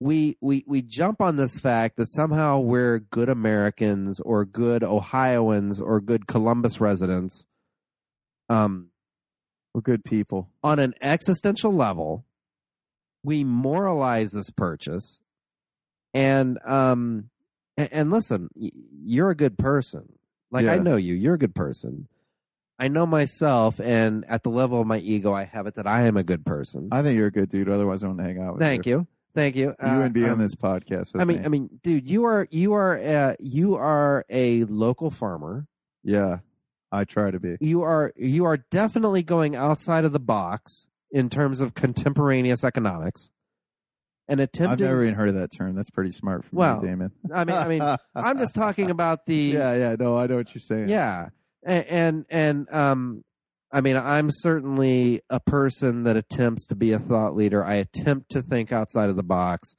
we 0.00 0.36
we 0.40 0.64
we 0.66 0.82
jump 0.82 1.20
on 1.20 1.36
this 1.36 1.58
fact 1.58 1.96
that 1.96 2.08
somehow 2.08 2.58
we're 2.60 2.98
good 2.98 3.28
Americans 3.28 4.20
or 4.20 4.44
good 4.44 4.84
Ohioans 4.84 5.80
or 5.80 6.00
good 6.00 6.26
Columbus 6.26 6.80
residents. 6.80 7.46
Um, 8.48 8.90
We're 9.74 9.82
good 9.82 10.04
people. 10.04 10.48
on 10.62 10.78
an 10.78 10.94
existential 11.02 11.72
level, 11.72 12.24
we 13.22 13.44
moralize 13.44 14.30
this 14.32 14.50
purchase, 14.50 15.20
and 16.14 16.58
um, 16.64 17.30
and, 17.76 17.88
and 17.92 18.10
listen, 18.10 18.48
you're 18.54 19.30
a 19.30 19.34
good 19.34 19.58
person. 19.58 20.14
Like 20.50 20.66
I 20.66 20.78
know 20.78 20.96
you, 20.96 21.14
you're 21.14 21.34
a 21.34 21.38
good 21.38 21.54
person. 21.54 22.08
I 22.78 22.88
know 22.88 23.04
myself, 23.04 23.80
and 23.80 24.24
at 24.28 24.44
the 24.44 24.50
level 24.50 24.80
of 24.80 24.86
my 24.86 24.98
ego, 24.98 25.34
I 25.34 25.44
have 25.44 25.66
it 25.66 25.74
that 25.74 25.86
I 25.86 26.02
am 26.02 26.16
a 26.16 26.22
good 26.22 26.46
person. 26.46 26.88
I 26.92 27.02
think 27.02 27.16
you're 27.16 27.26
a 27.26 27.32
good 27.32 27.48
dude. 27.48 27.68
Otherwise, 27.68 28.04
I 28.04 28.06
wouldn't 28.08 28.24
hang 28.24 28.38
out 28.40 28.54
with 28.54 28.62
you. 28.62 28.66
Thank 28.66 28.86
you, 28.86 29.06
thank 29.34 29.56
you. 29.56 29.74
You 29.82 29.92
wouldn't 29.96 30.14
be 30.14 30.24
Uh, 30.24 30.28
on 30.28 30.32
um, 30.34 30.38
this 30.38 30.54
podcast. 30.54 31.18
I 31.20 31.24
mean, 31.24 31.38
me. 31.40 31.44
I 31.44 31.48
mean, 31.48 31.80
dude, 31.82 32.08
you 32.08 32.24
are 32.24 32.46
you 32.50 32.72
are 32.74 32.98
uh, 32.98 33.34
you 33.38 33.74
are 33.76 34.24
a 34.28 34.64
local 34.64 35.10
farmer. 35.10 35.66
yeah, 36.02 36.38
I 36.92 37.04
try 37.04 37.30
to 37.30 37.38
be. 37.40 37.56
You 37.60 37.82
are 37.82 38.12
you 38.16 38.44
are 38.44 38.56
definitely 38.56 39.22
going 39.22 39.54
outside 39.56 40.04
of 40.04 40.12
the 40.12 40.20
box 40.20 40.88
in 41.10 41.28
terms 41.30 41.60
of 41.60 41.74
contemporaneous 41.74 42.64
economics, 42.64 43.30
and 44.28 44.40
I've 44.40 44.80
never 44.80 45.02
even 45.02 45.14
heard 45.14 45.28
of 45.30 45.34
that 45.36 45.50
term. 45.56 45.74
That's 45.74 45.90
pretty 45.90 46.10
smart 46.10 46.44
from 46.44 46.58
Well, 46.58 46.80
you, 46.82 46.88
Damon. 46.88 47.12
I 47.32 47.44
mean, 47.44 47.56
I 47.56 47.68
mean, 47.68 47.96
I'm 48.14 48.38
just 48.38 48.54
talking 48.54 48.90
about 48.96 49.26
the 49.26 49.34
Yeah, 49.34 49.74
yeah. 49.76 49.96
No, 49.98 50.18
I 50.18 50.26
know 50.26 50.36
what 50.36 50.54
you're 50.54 50.60
saying. 50.60 50.88
yeah, 50.88 51.28
and 51.64 51.86
and, 51.86 52.26
and 52.30 52.68
um, 52.74 53.24
I 53.70 53.80
mean, 53.80 53.96
I'm 53.96 54.30
certainly 54.30 55.20
a 55.28 55.40
person 55.40 56.04
that 56.04 56.16
attempts 56.16 56.66
to 56.68 56.74
be 56.74 56.92
a 56.92 56.98
thought 56.98 57.36
leader. 57.36 57.64
I 57.64 57.74
attempt 57.74 58.30
to 58.30 58.42
think 58.42 58.72
outside 58.72 59.10
of 59.10 59.16
the 59.16 59.22
box. 59.22 59.76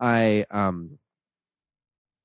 I 0.00 0.46
um 0.50 0.98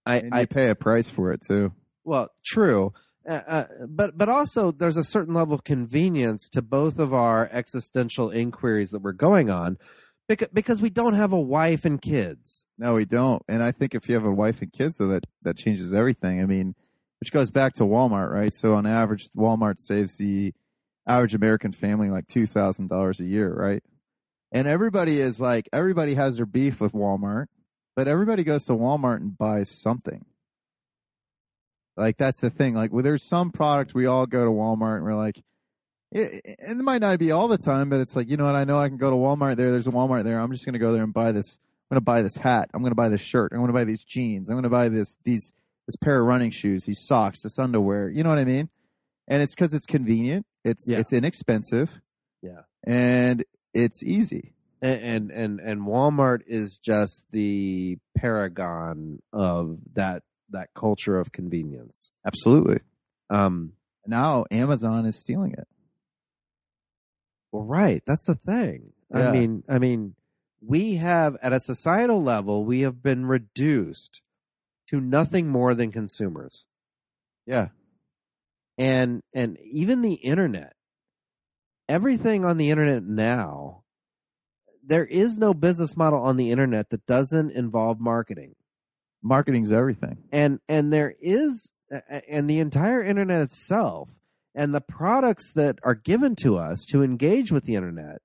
I 0.06 0.24
I 0.32 0.46
pay 0.46 0.70
a 0.70 0.76
price 0.76 1.10
for 1.10 1.32
it 1.32 1.42
too. 1.42 1.74
well, 2.04 2.30
true. 2.46 2.94
Uh, 3.28 3.42
uh, 3.48 3.66
but 3.88 4.18
but 4.18 4.30
also 4.30 4.72
there's 4.72 4.98
a 4.98 5.04
certain 5.04 5.34
level 5.34 5.54
of 5.54 5.64
convenience 5.64 6.50
to 6.50 6.62
both 6.62 6.98
of 6.98 7.14
our 7.14 7.48
existential 7.52 8.32
inquiries 8.32 8.90
that 8.92 9.02
we're 9.02 9.12
going 9.12 9.50
on 9.50 9.78
because 10.28 10.48
because 10.54 10.82
we 10.82 10.90
don't 10.90 11.14
have 11.14 11.32
a 11.32 11.40
wife 11.40 11.86
and 11.86 12.02
kids. 12.02 12.66
No, 12.78 12.96
we 12.96 13.06
don't. 13.06 13.44
And 13.48 13.62
I 13.62 13.72
think 13.72 13.94
if 13.94 14.10
you 14.10 14.16
have 14.16 14.26
a 14.26 14.32
wife 14.32 14.62
and 14.62 14.72
kids, 14.72 14.98
so 14.98 15.08
that 15.08 15.26
that 15.44 15.58
changes 15.58 15.94
everything. 15.94 16.42
I 16.42 16.46
mean, 16.46 16.74
which 17.20 17.32
goes 17.32 17.52
back 17.52 17.74
to 17.74 17.84
Walmart, 17.84 18.32
right? 18.32 18.54
So 18.54 18.74
on 18.74 18.88
average, 18.88 19.30
Walmart 19.38 19.78
saves 19.78 20.18
the 20.18 20.54
average 21.08 21.36
American 21.36 21.72
family 21.72 22.10
like 22.10 22.28
two 22.28 22.46
thousand 22.46 22.88
dollars 22.88 23.20
a 23.20 23.26
year, 23.26 23.54
right? 23.54 23.84
And 24.52 24.68
everybody 24.68 25.20
is 25.20 25.40
like, 25.40 25.70
everybody 25.72 26.16
has 26.16 26.38
their 26.38 26.46
beef 26.46 26.82
with 26.82 26.92
Walmart, 26.92 27.48
but 27.96 28.08
everybody 28.08 28.44
goes 28.44 28.66
to 28.66 28.74
Walmart 28.74 29.18
and 29.18 29.38
buys 29.38 29.70
something. 29.70 30.26
Like 31.96 32.18
that's 32.18 32.42
the 32.42 32.50
thing. 32.50 32.74
Like, 32.74 32.92
well, 32.92 33.04
there's 33.04 33.24
some 33.24 33.52
product 33.52 33.94
we 33.94 34.06
all 34.06 34.26
go 34.26 34.44
to 34.44 34.52
Walmart 34.52 34.98
and 34.98 35.06
we're 35.06 35.16
like, 35.16 35.42
it, 36.12 36.42
and 36.60 36.80
it 36.80 36.84
might 36.84 37.02
not 37.02 37.20
be 37.20 37.32
all 37.32 37.48
the 37.48 37.58
time, 37.58 37.90
but 37.90 38.02
it's 38.02 38.16
like, 38.16 38.30
you 38.30 38.38
know 38.38 38.46
what? 38.46 38.56
I 38.56 38.66
know 38.66 38.80
I 38.80 38.90
can 38.90 38.98
go 38.98 39.10
to 39.10 39.16
Walmart 39.16 39.56
there. 39.56 39.72
There's 39.72 39.88
a 39.88 39.92
Walmart 39.92 40.24
there. 40.24 40.40
I'm 40.40 40.52
just 40.52 40.66
to 40.66 40.80
go 40.80 40.92
there 40.92 41.04
and 41.04 41.14
buy 41.14 41.32
this. 41.32 41.60
I'm 41.90 41.96
to 41.96 42.02
buy 42.02 42.22
this 42.22 42.38
hat. 42.38 42.70
I'm 42.74 42.84
to 42.84 42.96
buy 42.96 43.10
this 43.10 43.22
shirt. 43.22 43.52
I'm 43.54 43.66
to 43.66 43.74
buy 43.74 43.84
these 43.84 44.04
jeans. 44.04 44.50
I'm 44.50 44.62
to 44.62 44.70
buy 44.70 44.90
this, 44.90 45.18
these, 45.24 45.54
this 45.88 45.96
pair 45.96 46.20
of 46.20 46.28
running 46.28 46.52
shoes, 46.52 46.86
these 46.86 47.00
socks, 47.00 47.44
this 47.44 47.60
underwear. 47.60 48.10
You 48.10 48.24
know 48.24 48.30
what 48.30 48.40
I 48.40 48.46
mean? 48.46 48.70
And 49.28 49.42
it's 49.42 49.56
because 49.56 49.74
it's 49.74 49.86
convenient. 49.86 50.46
It's, 50.64 50.88
Yeah. 50.90 51.00
it's 51.00 51.14
inexpensive 51.14 52.02
Yeah. 52.42 52.62
and 52.86 53.44
it's 53.74 54.04
easy. 54.04 54.54
And, 54.84 55.02
and 55.04 55.32
and 55.32 55.60
and 55.60 55.82
Walmart 55.82 56.42
is 56.48 56.78
just 56.78 57.28
the 57.32 58.00
paragon 58.18 59.22
of 59.32 59.78
that 59.94 60.24
that 60.50 60.74
culture 60.74 61.20
of 61.20 61.32
convenience. 61.32 62.12
Absolutely. 62.26 62.80
Um 63.30 63.74
Now 64.08 64.46
Amazon 64.50 65.06
is 65.06 65.20
stealing 65.20 65.52
it. 65.54 65.68
well 67.52 67.64
right, 67.64 68.02
that's 68.08 68.26
the 68.26 68.34
thing. 68.36 68.94
Yeah. 69.14 69.30
I 69.30 69.32
mean 69.32 69.64
I 69.70 69.78
mean 69.80 70.16
we 70.62 70.96
have 70.96 71.38
at 71.44 71.54
a 71.54 71.60
societal 71.60 72.22
level 72.22 72.66
we 72.66 72.82
have 72.82 73.02
been 73.04 73.26
reduced 73.26 74.22
to 74.88 75.00
nothing 75.00 75.48
more 75.48 75.74
than 75.76 75.92
consumers. 75.92 76.68
Yeah. 77.46 77.70
And 78.78 79.22
and 79.34 79.58
even 79.60 80.02
the 80.02 80.14
internet 80.16 80.74
everything 81.90 82.46
on 82.46 82.58
the 82.58 82.70
internet 82.70 83.04
now 83.04 83.84
there 84.84 85.06
is 85.06 85.38
no 85.38 85.54
business 85.54 85.96
model 85.96 86.22
on 86.22 86.38
the 86.38 86.52
internet 86.52 86.90
that 86.90 87.06
doesn't 87.06 87.52
involve 87.52 88.00
marketing 88.00 88.56
Marketing's 89.24 89.72
everything. 89.72 90.18
and 90.32 90.60
and 90.68 90.92
there 90.92 91.14
is 91.22 91.72
and 92.28 92.50
the 92.50 92.60
entire 92.60 93.04
internet 93.04 93.42
itself 93.42 94.10
and 94.56 94.74
the 94.74 94.82
products 94.82 95.54
that 95.54 95.78
are 95.84 95.94
given 95.94 96.36
to 96.38 96.58
us 96.58 96.86
to 96.90 97.04
engage 97.04 97.52
with 97.52 97.66
the 97.66 97.76
internet 97.76 98.22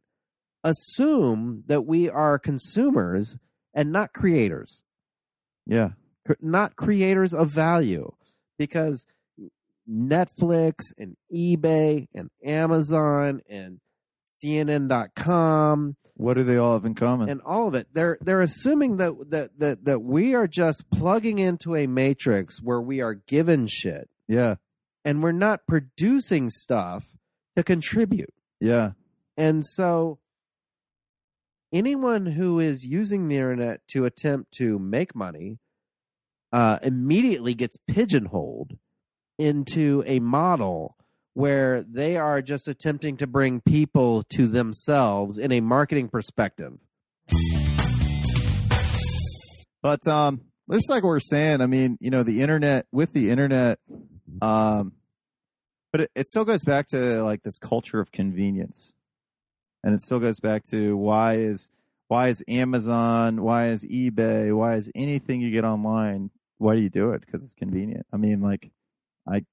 assume 0.65 1.65
that 1.67 1.83
we 1.85 2.09
are 2.09 2.39
consumers 2.39 3.39
and 3.75 3.93
not 3.93 4.13
creators 4.13 4.85
Yeah. 5.67 5.91
not 6.41 6.77
creators 6.77 7.35
of 7.35 7.51
value 7.51 8.13
because 8.59 9.05
Netflix 9.91 10.93
and 10.99 11.17
eBay 11.35 12.07
and 12.15 12.31
Amazon 12.45 13.41
and 13.49 13.79
CNN.com 14.29 15.97
What 16.15 16.35
do 16.35 16.43
they 16.43 16.57
all 16.57 16.73
have 16.75 16.85
in 16.85 16.95
common? 16.95 17.29
and 17.29 17.41
all 17.43 17.69
of 17.69 17.75
it 17.75 17.87
they're 17.93 18.19
they're 18.21 18.41
assuming 18.41 18.97
that 18.97 19.13
that 19.31 19.59
that 19.59 19.85
that 19.85 20.01
we 20.01 20.35
are 20.35 20.49
just 20.49 20.91
plugging 20.91 21.39
into 21.39 21.77
a 21.77 21.87
matrix 21.87 22.61
where 22.61 22.81
we 22.81 23.01
are 23.01 23.15
given 23.15 23.67
shit 23.69 24.09
yeah. 24.29 24.57
and 25.05 25.23
we're 25.23 25.31
not 25.33 25.67
producing 25.69 26.51
stuff 26.51 27.17
to 27.57 27.63
contribute 27.63 28.35
Yeah. 28.61 28.93
and 29.37 29.65
so 29.65 30.19
anyone 31.73 32.27
who 32.27 32.59
is 32.59 32.85
using 32.85 33.29
the 33.29 33.37
internet 33.37 33.81
to 33.89 34.05
attempt 34.05 34.53
to 34.53 34.79
make 34.79 35.15
money 35.15 35.59
uh, 36.53 36.79
immediately 36.83 37.55
gets 37.55 37.77
pigeonholed 37.89 38.79
into 39.39 40.03
a 40.07 40.19
model 40.21 40.97
where 41.35 41.83
they 41.83 42.17
are 42.17 42.41
just 42.41 42.67
attempting 42.67 43.17
to 43.19 43.27
bring 43.27 43.61
people 43.61 44.23
to 44.23 44.47
themselves 44.47 45.39
in 45.39 45.53
a 45.53 45.61
marketing 45.61 46.09
perspective. 46.09 46.79
But 49.83 50.07
um, 50.09 50.41
just 50.73 50.91
like 50.91 51.03
we 51.03 51.09
we're 51.09 51.21
saying, 51.21 51.61
I 51.61 51.67
mean, 51.67 51.99
you 52.01 52.11
know, 52.11 52.23
the 52.23 52.41
internet 52.41 52.87
with 52.91 53.13
the 53.13 53.31
internet, 53.31 53.79
um, 54.41 54.93
but 55.93 56.01
it, 56.03 56.11
it 56.17 56.27
still 56.27 56.45
goes 56.45 56.65
back 56.65 56.89
to 56.89 57.23
like 57.23 57.43
this 57.43 57.59
culture 57.59 58.01
of 58.01 58.11
convenience, 58.13 58.95
and 59.85 59.95
it 59.95 60.01
still 60.01 60.19
goes 60.19 60.41
back 60.41 60.65
to 60.71 60.97
why 60.97 61.35
is 61.35 61.71
why 62.09 62.29
is 62.29 62.43
Amazon, 62.49 63.43
why 63.43 63.69
is 63.69 63.85
eBay, 63.85 64.57
why 64.57 64.75
is 64.75 64.91
anything 64.95 65.41
you 65.41 65.51
get 65.51 65.65
online, 65.65 66.31
why 66.59 66.77
do 66.77 66.81
you 66.81 66.91
do 66.91 67.11
it? 67.11 67.21
Because 67.21 67.45
it's 67.45 67.55
convenient. 67.55 68.07
I 68.13 68.17
mean, 68.17 68.41
like, 68.41 68.71
I 69.29 69.45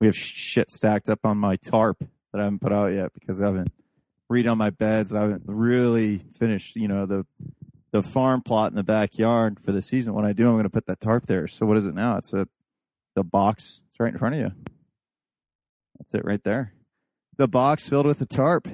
we 0.00 0.06
have 0.06 0.16
shit 0.16 0.70
stacked 0.70 1.08
up 1.08 1.20
on 1.24 1.38
my 1.38 1.56
tarp 1.56 1.98
that 2.32 2.40
I 2.40 2.44
haven't 2.44 2.60
put 2.60 2.72
out 2.72 2.92
yet 2.92 3.12
because 3.14 3.40
I 3.40 3.46
haven't 3.46 3.72
redone 4.30 4.56
my 4.56 4.70
beds. 4.70 5.14
I 5.14 5.22
haven't 5.22 5.42
really 5.46 6.18
finished, 6.18 6.76
you 6.76 6.88
know, 6.88 7.06
the 7.06 7.26
the 7.90 8.02
farm 8.02 8.42
plot 8.42 8.70
in 8.70 8.76
the 8.76 8.84
backyard 8.84 9.58
for 9.60 9.72
the 9.72 9.82
season. 9.82 10.14
When 10.14 10.26
I 10.26 10.32
do, 10.32 10.46
I'm 10.46 10.54
going 10.54 10.64
to 10.64 10.70
put 10.70 10.86
that 10.86 11.00
tarp 11.00 11.26
there. 11.26 11.46
So 11.46 11.66
what 11.66 11.76
is 11.76 11.86
it 11.86 11.94
now? 11.94 12.16
It's 12.18 12.34
a 12.34 12.46
the 13.14 13.24
box. 13.24 13.82
It's 13.90 13.98
right 13.98 14.12
in 14.12 14.18
front 14.18 14.34
of 14.34 14.40
you. 14.40 14.52
That's 15.98 16.22
it 16.22 16.24
right 16.24 16.42
there. 16.44 16.74
The 17.36 17.48
box 17.48 17.88
filled 17.88 18.06
with 18.06 18.18
the 18.18 18.26
tarp, 18.26 18.68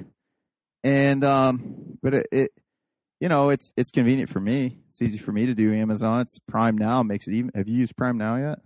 and 0.83 1.23
um, 1.23 1.97
but 2.01 2.13
it, 2.13 2.27
it 2.31 2.51
you 3.19 3.29
know, 3.29 3.49
it's 3.49 3.73
it's 3.77 3.91
convenient 3.91 4.29
for 4.29 4.39
me. 4.39 4.79
It's 4.89 5.01
easy 5.01 5.17
for 5.17 5.31
me 5.31 5.45
to 5.45 5.53
do 5.53 5.73
Amazon. 5.73 6.21
It's 6.21 6.39
Prime 6.39 6.77
Now 6.77 7.03
makes 7.03 7.27
it 7.27 7.33
even. 7.33 7.51
Have 7.55 7.67
you 7.67 7.77
used 7.77 7.95
Prime 7.95 8.17
Now 8.17 8.35
yet? 8.35 8.59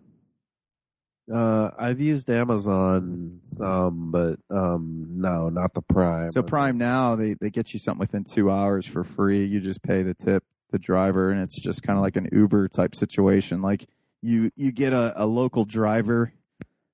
Uh, 1.32 1.70
I've 1.78 2.00
used 2.00 2.30
Amazon 2.30 3.40
some, 3.44 4.10
but 4.12 4.40
um, 4.50 5.06
no, 5.12 5.50
not 5.50 5.74
the 5.74 5.82
Prime. 5.82 6.32
So 6.32 6.42
Prime 6.42 6.78
Now, 6.78 7.16
they 7.16 7.36
they 7.40 7.50
get 7.50 7.74
you 7.74 7.80
something 7.80 8.00
within 8.00 8.24
two 8.24 8.50
hours 8.50 8.86
for 8.88 9.04
free. 9.04 9.46
You 9.46 9.60
just 9.60 9.84
pay 9.84 10.02
the 10.02 10.14
tip, 10.16 10.44
the 10.72 10.80
driver, 10.80 11.30
and 11.30 11.40
it's 11.42 11.60
just 11.60 11.84
kind 11.84 11.98
of 11.98 12.04
like 12.04 12.16
an 12.16 12.30
Uber 12.32 12.68
type 12.70 12.96
situation. 12.96 13.62
Like 13.62 13.88
you 14.22 14.50
you 14.56 14.72
get 14.72 14.92
a, 14.94 15.14
a 15.16 15.28
local 15.28 15.66
driver 15.66 16.34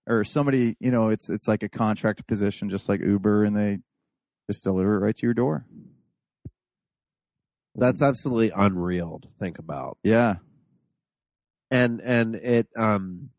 or 0.07 0.23
somebody, 0.23 0.75
you 0.79 0.91
know, 0.91 1.09
it's 1.09 1.29
it's 1.29 1.47
like 1.47 1.63
a 1.63 1.69
contract 1.69 2.27
position, 2.27 2.69
just 2.69 2.89
like 2.89 3.01
Uber, 3.01 3.43
and 3.45 3.55
they 3.55 3.79
just 4.51 4.63
deliver 4.63 4.95
it 4.95 4.99
right 4.99 5.15
to 5.15 5.25
your 5.25 5.33
door. 5.33 5.65
That's 7.73 8.01
absolutely 8.01 8.51
unreal 8.55 9.19
to 9.21 9.27
think 9.39 9.59
about. 9.59 9.97
Yeah, 10.03 10.35
and 11.71 12.01
and 12.01 12.35
it 12.35 12.67
um 12.75 13.29
it- 13.29 13.31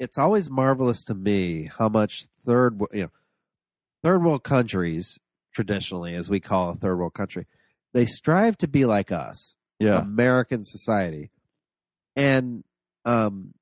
it's 0.00 0.18
always 0.18 0.50
marvelous 0.50 1.04
to 1.04 1.14
me 1.14 1.70
how 1.78 1.88
much 1.88 2.22
third 2.44 2.80
you 2.92 3.02
know 3.02 3.10
third 4.02 4.24
world 4.24 4.42
countries 4.42 5.20
traditionally 5.54 6.14
as 6.14 6.28
we 6.30 6.40
call 6.40 6.70
a 6.70 6.74
third 6.74 6.96
world 6.96 7.14
country 7.14 7.46
they 7.92 8.04
strive 8.06 8.56
to 8.56 8.66
be 8.66 8.84
like 8.84 9.12
us 9.12 9.56
yeah, 9.78 9.98
american 9.98 10.64
society 10.64 11.30
and 12.16 12.64
um 13.04 13.52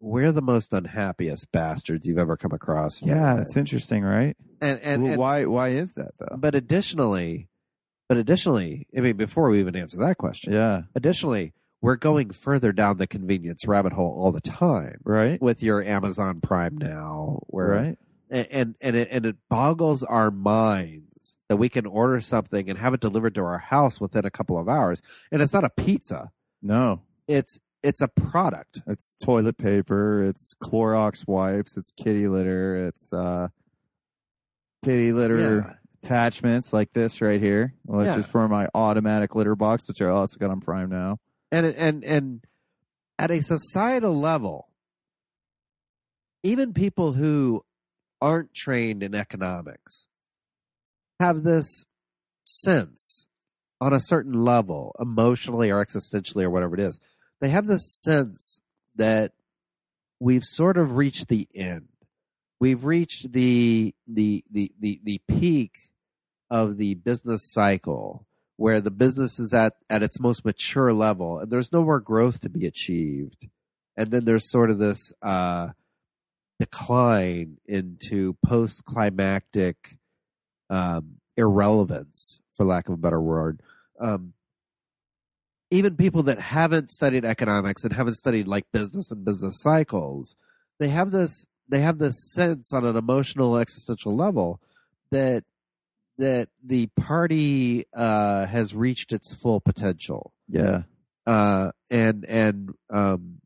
we're 0.00 0.32
the 0.32 0.42
most 0.42 0.72
unhappiest 0.72 1.52
bastards 1.52 2.06
you've 2.06 2.18
ever 2.18 2.36
come 2.36 2.50
across 2.52 3.00
yeah. 3.04 3.40
It's 3.40 3.56
interesting, 3.56 4.02
right? 4.02 4.36
and 4.60 4.80
and, 4.80 5.02
Well, 5.02 5.12
and 5.12 5.20
why 5.20 5.44
why 5.44 5.68
is 5.68 5.94
that 5.94 6.12
though? 6.18 6.36
but 6.36 6.54
additionally 6.56 7.48
but 8.08 8.18
additionally 8.18 8.86
i 8.96 9.00
mean 9.00 9.16
before 9.16 9.48
we 9.50 9.60
even 9.60 9.76
answer 9.76 9.98
that 9.98 10.16
question 10.18 10.52
Yeah, 10.52 10.82
Additionally, 10.96 11.52
we're 11.82 11.96
going 11.96 12.30
further 12.30 12.72
down 12.72 12.96
the 12.96 13.06
convenience 13.06 13.66
rabbit 13.66 13.92
hole 13.92 14.14
all 14.16 14.32
the 14.32 14.40
time 14.40 15.00
right, 15.04 15.42
with 15.42 15.62
your 15.62 15.84
Amazon 15.84 16.40
Prime 16.40 16.78
now, 16.78 17.40
where 17.48 17.68
right. 17.68 17.98
and 18.30 18.46
and 18.50 18.74
and 18.80 18.96
it, 18.96 19.08
and 19.10 19.26
it 19.26 19.36
boggles 19.50 20.02
our 20.04 20.30
minds 20.30 21.36
that 21.48 21.56
we 21.56 21.68
can 21.68 21.84
order 21.84 22.20
something 22.20 22.70
and 22.70 22.78
have 22.78 22.94
it 22.94 23.00
delivered 23.00 23.34
to 23.34 23.42
our 23.42 23.58
house 23.58 24.00
within 24.00 24.24
a 24.24 24.30
couple 24.30 24.56
of 24.58 24.68
hours, 24.68 25.02
and 25.30 25.42
it's 25.42 25.52
not 25.52 25.64
a 25.64 25.70
pizza; 25.70 26.30
No, 26.62 27.02
it's 27.28 27.60
it's 27.82 28.00
a 28.00 28.06
product. 28.08 28.80
It's 28.86 29.12
toilet 29.22 29.58
paper. 29.58 30.22
It's 30.22 30.54
Clorox 30.62 31.26
wipes. 31.26 31.76
It's 31.76 31.90
kitty 31.90 32.28
litter. 32.28 32.76
It's 32.86 33.12
uh, 33.12 33.48
kitty 34.84 35.12
litter 35.12 35.38
Yeah. 35.66 35.72
attachments 36.02 36.72
like 36.72 36.92
this 36.92 37.20
right 37.20 37.40
here, 37.40 37.74
which 37.84 38.06
Yeah. 38.06 38.18
is 38.18 38.26
for 38.26 38.46
my 38.48 38.68
automatic 38.74 39.34
litter 39.34 39.56
box, 39.56 39.88
which 39.88 40.00
I 40.00 40.06
also 40.06 40.38
got 40.38 40.50
on 40.50 40.60
Prime 40.60 40.90
now. 40.90 41.18
And 41.52 41.66
and 41.66 42.02
and 42.02 42.46
at 43.18 43.30
a 43.30 43.40
societal 43.40 44.14
level 44.14 44.68
even 46.42 46.72
people 46.72 47.12
who 47.12 47.64
aren't 48.20 48.54
trained 48.54 49.02
in 49.02 49.14
economics 49.14 50.08
have 51.20 51.44
this 51.44 51.86
sense 52.44 53.28
on 53.80 53.92
a 53.92 54.00
certain 54.00 54.32
level, 54.32 54.94
emotionally 54.98 55.70
or 55.70 55.84
existentially 55.84 56.44
or 56.44 56.50
whatever 56.50 56.74
it 56.74 56.80
is. 56.80 57.00
They 57.40 57.48
have 57.48 57.66
this 57.66 58.00
sense 58.02 58.60
that 58.94 59.32
we've 60.20 60.44
sort 60.44 60.76
of 60.76 60.96
reached 60.96 61.28
the 61.28 61.48
end. 61.54 61.88
We've 62.60 62.84
reached 62.84 63.32
the 63.32 63.94
the 64.06 64.44
the 64.50 64.72
the, 64.78 65.00
the 65.02 65.20
peak 65.26 65.74
of 66.48 66.76
the 66.76 66.94
business 66.94 67.50
cycle 67.50 68.26
where 68.62 68.80
the 68.80 68.92
business 68.92 69.40
is 69.40 69.52
at, 69.52 69.72
at 69.90 70.04
its 70.04 70.20
most 70.20 70.44
mature 70.44 70.92
level 70.92 71.40
and 71.40 71.50
there's 71.50 71.72
no 71.72 71.82
more 71.82 71.98
growth 71.98 72.40
to 72.40 72.48
be 72.48 72.64
achieved. 72.64 73.48
And 73.96 74.12
then 74.12 74.24
there's 74.24 74.48
sort 74.48 74.70
of 74.70 74.78
this 74.78 75.12
uh, 75.20 75.70
decline 76.60 77.56
into 77.66 78.36
post 78.46 78.84
climactic 78.84 79.98
um, 80.70 81.16
irrelevance, 81.36 82.40
for 82.54 82.64
lack 82.64 82.86
of 82.86 82.94
a 82.94 82.98
better 82.98 83.20
word. 83.20 83.60
Um, 83.98 84.34
even 85.72 85.96
people 85.96 86.22
that 86.22 86.38
haven't 86.38 86.92
studied 86.92 87.24
economics 87.24 87.82
and 87.82 87.92
haven't 87.92 88.14
studied 88.14 88.46
like 88.46 88.70
business 88.72 89.10
and 89.10 89.24
business 89.24 89.60
cycles, 89.60 90.36
they 90.78 90.88
have 90.88 91.10
this 91.10 91.48
they 91.68 91.80
have 91.80 91.98
this 91.98 92.32
sense 92.32 92.72
on 92.72 92.84
an 92.84 92.96
emotional 92.96 93.56
existential 93.56 94.14
level 94.14 94.60
that 95.10 95.42
that 96.18 96.48
the 96.64 96.86
party 96.96 97.86
uh, 97.94 98.46
has 98.46 98.74
reached 98.74 99.12
its 99.12 99.34
full 99.34 99.60
potential. 99.60 100.32
Yeah. 100.48 100.82
Uh, 101.26 101.70
and 101.90 102.24
and 102.28 102.74
um, 102.90 103.40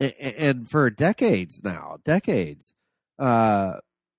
and 0.00 0.68
for 0.68 0.88
decades 0.90 1.62
now, 1.62 1.98
decades, 2.04 2.74
uh, 3.18 3.74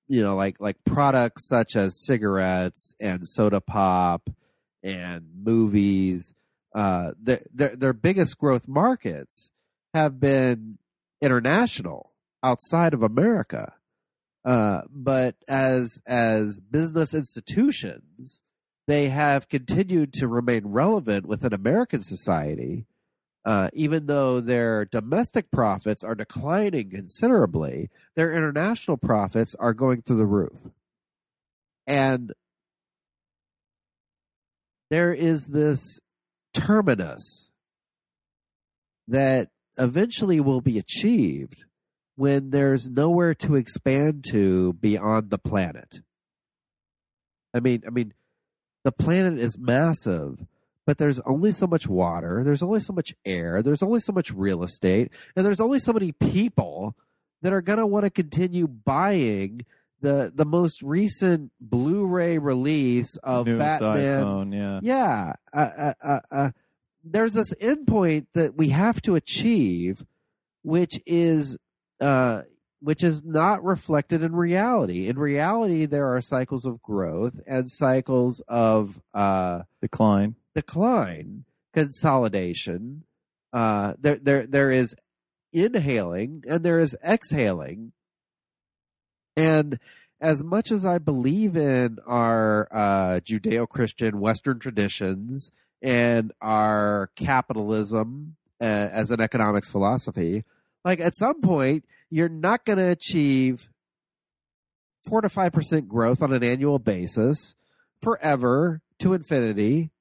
you 0.08 0.22
know, 0.22 0.36
like 0.36 0.58
like 0.60 0.84
products 0.86 1.48
such 1.48 1.76
as 1.76 2.06
cigarettes 2.06 2.96
and 3.00 3.28
soda 3.28 3.62
pop 3.62 4.30
and 4.84 5.26
movies, 5.44 6.36
uh, 6.76 7.12
their 7.20 7.42
their, 7.54 7.76
their 7.76 7.94
biggest 7.94 8.38
growth 8.38 8.68
markets 8.68 9.52
have 9.94 10.20
been 10.20 10.78
international 11.22 12.12
outside 12.44 12.94
of 12.94 13.04
America. 13.04 13.74
Uh, 14.44 14.82
but 14.90 15.36
as 15.48 16.02
as 16.08 16.60
business 16.60 17.14
institutions, 17.14 18.42
they 18.88 19.10
have 19.10 19.48
continued 19.48 20.14
to 20.14 20.28
remain 20.28 20.68
relevant 20.68 21.28
within 21.28 21.54
American 21.54 22.02
society, 22.02 22.86
uh, 23.46 23.70
even 23.74 24.08
though 24.08 24.42
their 24.42 24.86
domestic 24.86 25.52
profits 25.52 26.04
are 26.04 26.16
declining 26.16 26.90
considerably. 26.90 27.90
Their 28.16 28.34
international 28.34 28.98
profits 28.98 29.56
are 29.56 29.74
going 29.74 30.02
through 30.02 30.18
the 30.18 30.26
roof, 30.26 30.70
and 31.86 32.34
there 34.90 35.14
is 35.14 35.48
this 35.48 36.00
terminus 36.54 37.52
that 39.08 39.50
eventually 39.78 40.40
will 40.40 40.62
be 40.62 40.80
achieved 40.80 41.64
when 42.22 42.52
there's 42.52 42.88
nowhere 42.88 43.34
to 43.34 43.56
expand 43.56 44.24
to 44.24 44.74
beyond 44.74 45.32
the 45.32 45.40
planet. 45.40 46.02
I 47.52 47.60
mean, 47.60 47.82
I 47.88 47.90
mean, 47.90 48.14
the 48.84 48.92
planet 48.92 49.40
is 49.40 49.58
massive, 49.58 50.46
but 50.86 51.00
there's 51.00 51.20
only 51.22 51.52
so 51.52 51.66
much 51.66 51.88
water, 51.88 52.44
there's 52.44 52.62
only 52.62 52.80
so 52.80 52.94
much 52.94 53.16
air, 53.26 53.64
there's 53.64 53.82
only 53.82 54.00
so 54.00 54.14
much 54.14 54.30
real 54.30 54.62
estate, 54.62 55.10
and 55.36 55.44
there's 55.44 55.60
only 55.60 55.80
so 55.80 55.94
many 55.94 56.12
people 56.12 56.96
that 57.42 57.54
are 57.54 57.62
going 57.64 57.80
to 57.80 57.88
want 57.88 58.04
to 58.04 58.12
continue 58.12 58.68
buying 58.68 59.66
the 60.00 60.32
the 60.36 60.46
most 60.46 60.84
recent 60.84 61.52
Blu-ray 61.60 62.38
release 62.38 63.16
of 63.24 63.48
Newest 63.48 63.80
Batman. 63.80 64.24
iPhone, 64.24 64.54
yeah. 64.54 64.80
Yeah, 64.84 65.34
uh, 65.52 65.70
uh, 65.76 65.94
uh, 66.04 66.20
uh, 66.32 66.52
there's 67.04 67.34
this 67.34 67.52
endpoint 67.56 68.28
that 68.34 68.56
we 68.56 68.70
have 68.70 69.02
to 69.02 69.16
achieve, 69.16 70.06
which 70.62 71.00
is 71.08 71.58
uh, 72.02 72.42
which 72.82 73.04
is 73.04 73.24
not 73.24 73.64
reflected 73.64 74.24
in 74.24 74.36
reality. 74.36 75.08
In 75.08 75.20
reality, 75.20 75.86
there 75.86 76.14
are 76.14 76.20
cycles 76.20 76.66
of 76.66 76.82
growth 76.82 77.40
and 77.46 77.70
cycles 77.70 78.42
of 78.48 79.02
uh, 79.14 79.62
Decline. 79.82 80.36
decline, 80.56 81.46
consolidation. 81.74 83.04
Uh, 83.54 83.94
there, 84.00 84.16
there, 84.16 84.48
there 84.48 84.72
is 84.72 84.96
inhaling 85.54 86.44
and 86.48 86.64
there 86.64 86.80
is 86.80 86.98
exhaling. 87.06 87.92
And 89.38 89.78
as 90.20 90.44
much 90.44 90.72
as 90.72 90.86
I 90.86 90.98
believe 90.98 91.56
in 91.56 92.00
our 92.06 92.68
uh, 92.72 93.20
Judeo 93.20 93.68
Christian 93.70 94.20
Western 94.20 94.60
traditions 94.60 95.52
and 95.82 96.32
our 96.42 97.12
capitalism 97.16 98.38
uh, 98.60 98.64
as 98.64 99.12
an 99.12 99.20
economics 99.20 99.72
philosophy, 99.72 100.44
like 100.84 101.00
at 101.00 101.16
some 101.16 101.42
point, 101.42 101.86
you're 102.10 102.30
not 102.30 102.66
going 102.66 102.78
to 102.78 102.90
achieve 102.90 103.70
four 105.08 105.22
to 105.22 105.30
five 105.30 105.52
percent 105.54 105.88
growth 105.88 106.22
on 106.22 106.32
an 106.34 106.44
annual 106.44 106.80
basis 106.80 107.56
forever 108.02 108.82
to 109.00 109.14
infinity. 109.14 109.92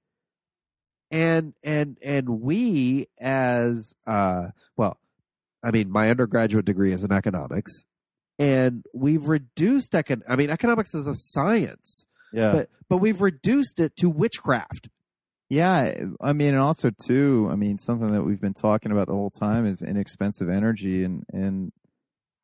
And 1.11 1.55
and 1.65 1.97
and 2.03 2.41
we 2.41 3.07
as 3.19 3.95
uh 4.07 4.49
well, 4.77 4.99
I 5.63 5.71
mean, 5.73 5.91
my 5.91 6.09
undergraduate 6.09 6.65
degree 6.65 6.93
is 6.93 7.03
in 7.03 7.11
economics, 7.11 7.85
and 8.39 8.85
we've 8.95 9.27
reduced 9.27 9.93
econ. 9.93 10.23
I 10.29 10.37
mean, 10.37 10.51
economics 10.51 10.95
is 10.95 11.09
a 11.09 11.17
science, 11.17 12.07
Yeah. 12.33 12.53
but 12.53 12.69
but 12.89 12.99
we've 12.99 13.21
reduced 13.21 13.81
it 13.81 13.97
to 13.97 14.09
witchcraft. 14.09 14.89
Yeah, 15.53 16.05
I 16.21 16.33
mean, 16.33 16.55
and 16.55 16.63
also 16.63 16.91
too, 16.91 17.49
I 17.51 17.57
mean, 17.57 17.77
something 17.77 18.13
that 18.13 18.23
we've 18.23 18.41
been 18.41 18.55
talking 18.55 18.93
about 18.93 19.09
the 19.09 19.15
whole 19.15 19.31
time 19.31 19.67
is 19.67 19.83
inexpensive 19.83 20.49
energy, 20.49 21.03
and 21.03 21.25
and 21.33 21.73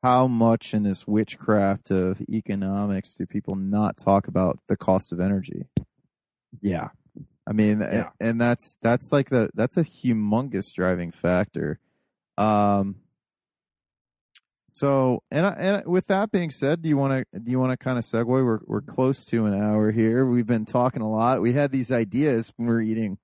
how 0.02 0.26
much 0.26 0.74
in 0.74 0.82
this 0.82 1.06
witchcraft 1.06 1.90
of 1.92 2.20
economics 2.28 3.14
do 3.14 3.24
people 3.24 3.54
not 3.54 3.96
talk 3.96 4.26
about 4.26 4.58
the 4.68 4.76
cost 4.76 5.12
of 5.12 5.20
energy? 5.20 5.66
Yeah, 6.60 6.88
I 7.46 7.52
mean, 7.52 7.78
Yeah. 7.78 8.10
and 8.20 8.40
that's 8.40 8.76
that's 8.82 9.12
like 9.12 9.30
the 9.30 9.50
that's 9.54 9.76
a 9.76 9.82
humongous 9.84 10.74
driving 10.74 11.12
factor. 11.12 11.78
Um. 12.36 12.96
So, 14.78 15.22
and 15.30 15.46
I, 15.46 15.50
and 15.52 15.86
with 15.86 16.06
that 16.08 16.30
being 16.30 16.50
said, 16.50 16.82
do 16.82 16.88
you 16.88 16.96
want 16.96 17.26
to 17.32 17.38
do 17.40 17.50
you 17.50 17.58
want 17.58 17.72
to 17.72 17.76
kind 17.82 17.98
of 17.98 18.04
segue? 18.04 18.26
We're 18.26 18.58
we're 18.66 18.80
close 18.82 19.24
to 19.26 19.46
an 19.46 19.54
hour 19.60 19.90
here. 19.90 20.26
We've 20.26 20.46
been 20.46 20.66
talking 20.66 21.02
a 21.02 21.10
lot. 21.10 21.40
We 21.40 21.52
had 21.54 21.72
these 21.72 21.90
ideas 21.90 22.52
when 22.56 22.68
we 22.68 22.74
were 22.74 22.80
eating 22.80 23.18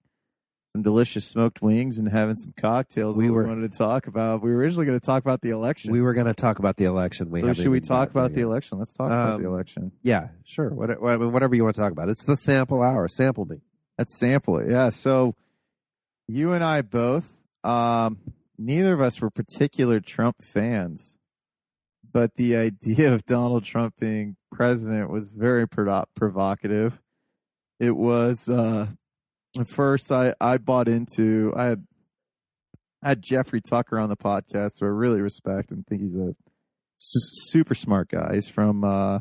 some 0.74 0.82
delicious 0.82 1.26
smoked 1.26 1.60
wings 1.60 1.98
and 1.98 2.08
having 2.08 2.36
some 2.36 2.54
cocktails. 2.56 3.18
We 3.18 3.24
We, 3.24 3.30
were- 3.32 3.46
wanted 3.46 3.70
to 3.70 3.76
talk 3.76 4.06
about. 4.06 4.42
We 4.42 4.50
were 4.50 4.56
originally 4.56 4.86
going 4.86 4.98
to 4.98 5.04
talk 5.04 5.22
about 5.22 5.42
the 5.42 5.50
election. 5.50 5.92
we 5.92 6.00
were 6.00 6.14
going 6.14 6.26
to 6.28 6.32
talk 6.32 6.58
about 6.58 6.78
the 6.78 6.86
election. 6.86 7.28
We 7.30 7.42
So 7.42 7.52
should 7.52 7.68
we 7.68 7.80
talk 7.80 8.08
about 8.10 8.28
there 8.28 8.34
the 8.36 8.40
yet. 8.40 8.46
election? 8.46 8.78
Let's 8.78 8.94
talk 8.96 9.08
about 9.08 9.38
the 9.38 9.46
Um, 9.48 9.52
election. 9.52 9.92
Yeah, 10.02 10.28
sure. 10.44 10.70
What, 10.70 10.98
what, 11.02 11.12
I 11.12 11.16
mean, 11.18 11.30
whatever 11.32 11.54
you 11.54 11.64
want 11.64 11.76
to 11.76 11.82
talk 11.82 11.92
about. 11.92 12.08
It's 12.08 12.24
the 12.24 12.36
sample 12.36 12.82
hour. 12.82 13.06
Sample 13.08 13.44
me. 13.44 13.60
Let's 13.98 14.16
sample 14.16 14.58
it. 14.60 14.70
Yeah. 14.70 14.88
So 14.88 15.34
you 16.26 16.52
and 16.54 16.64
I 16.64 16.80
both, 16.80 17.42
um, 17.64 18.20
neither 18.56 18.94
of 18.94 19.02
us 19.02 19.20
were 19.20 19.28
particular 19.30 20.00
Trump 20.00 20.36
fans, 20.42 21.18
but 22.12 22.34
the 22.36 22.56
idea 22.68 23.12
of 23.12 23.24
Donald 23.24 23.64
Trump 23.64 23.94
being 23.98 24.36
president 24.50 25.10
was 25.10 25.30
very 25.30 25.66
provo- 25.66 26.06
provocative. 26.14 27.00
It 27.80 27.96
was, 27.96 28.48
uh, 28.48 28.88
at 29.58 29.68
first 29.68 30.12
I, 30.12 30.34
I 30.40 30.58
bought 30.58 30.88
into, 30.88 31.52
I 31.56 31.66
had, 31.66 31.86
I 33.02 33.08
had 33.10 33.22
Jeffrey 33.22 33.60
Tucker 33.60 33.98
on 33.98 34.08
the 34.08 34.16
podcast, 34.16 34.74
who 34.80 34.86
I 34.86 34.90
really 34.90 35.20
respect 35.20 35.72
and 35.72 35.84
think 35.86 36.02
he's 36.02 36.16
a 36.16 36.36
su- 36.98 37.50
super 37.50 37.74
smart 37.74 38.08
guy. 38.08 38.34
He's 38.34 38.48
from, 38.48 38.84
uh, 38.84 39.20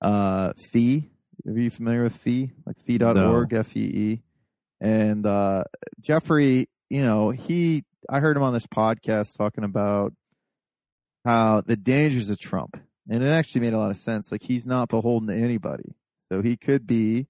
uh, 0.00 0.52
Fee. 0.70 1.10
Are 1.46 1.58
you 1.58 1.70
familiar 1.70 2.04
with 2.04 2.14
Fee? 2.16 2.52
Like 2.64 2.76
Fee.org, 2.78 3.52
F 3.52 3.76
E 3.76 3.80
E. 3.80 4.22
And 4.80 5.26
uh, 5.26 5.64
Jeffrey, 6.00 6.68
you 6.90 7.02
know, 7.02 7.30
he, 7.30 7.82
I 8.08 8.20
heard 8.20 8.36
him 8.36 8.42
on 8.42 8.52
this 8.52 8.66
podcast 8.66 9.36
talking 9.36 9.64
about 9.64 10.12
how 11.24 11.60
the 11.60 11.76
dangers 11.76 12.30
of 12.30 12.38
Trump. 12.38 12.80
And 13.08 13.22
it 13.22 13.28
actually 13.28 13.60
made 13.60 13.74
a 13.74 13.78
lot 13.78 13.90
of 13.90 13.96
sense. 13.96 14.32
Like 14.32 14.42
he's 14.42 14.66
not 14.66 14.88
beholden 14.88 15.28
to 15.28 15.34
anybody. 15.34 15.94
So 16.30 16.42
he 16.42 16.56
could 16.56 16.86
be 16.86 17.26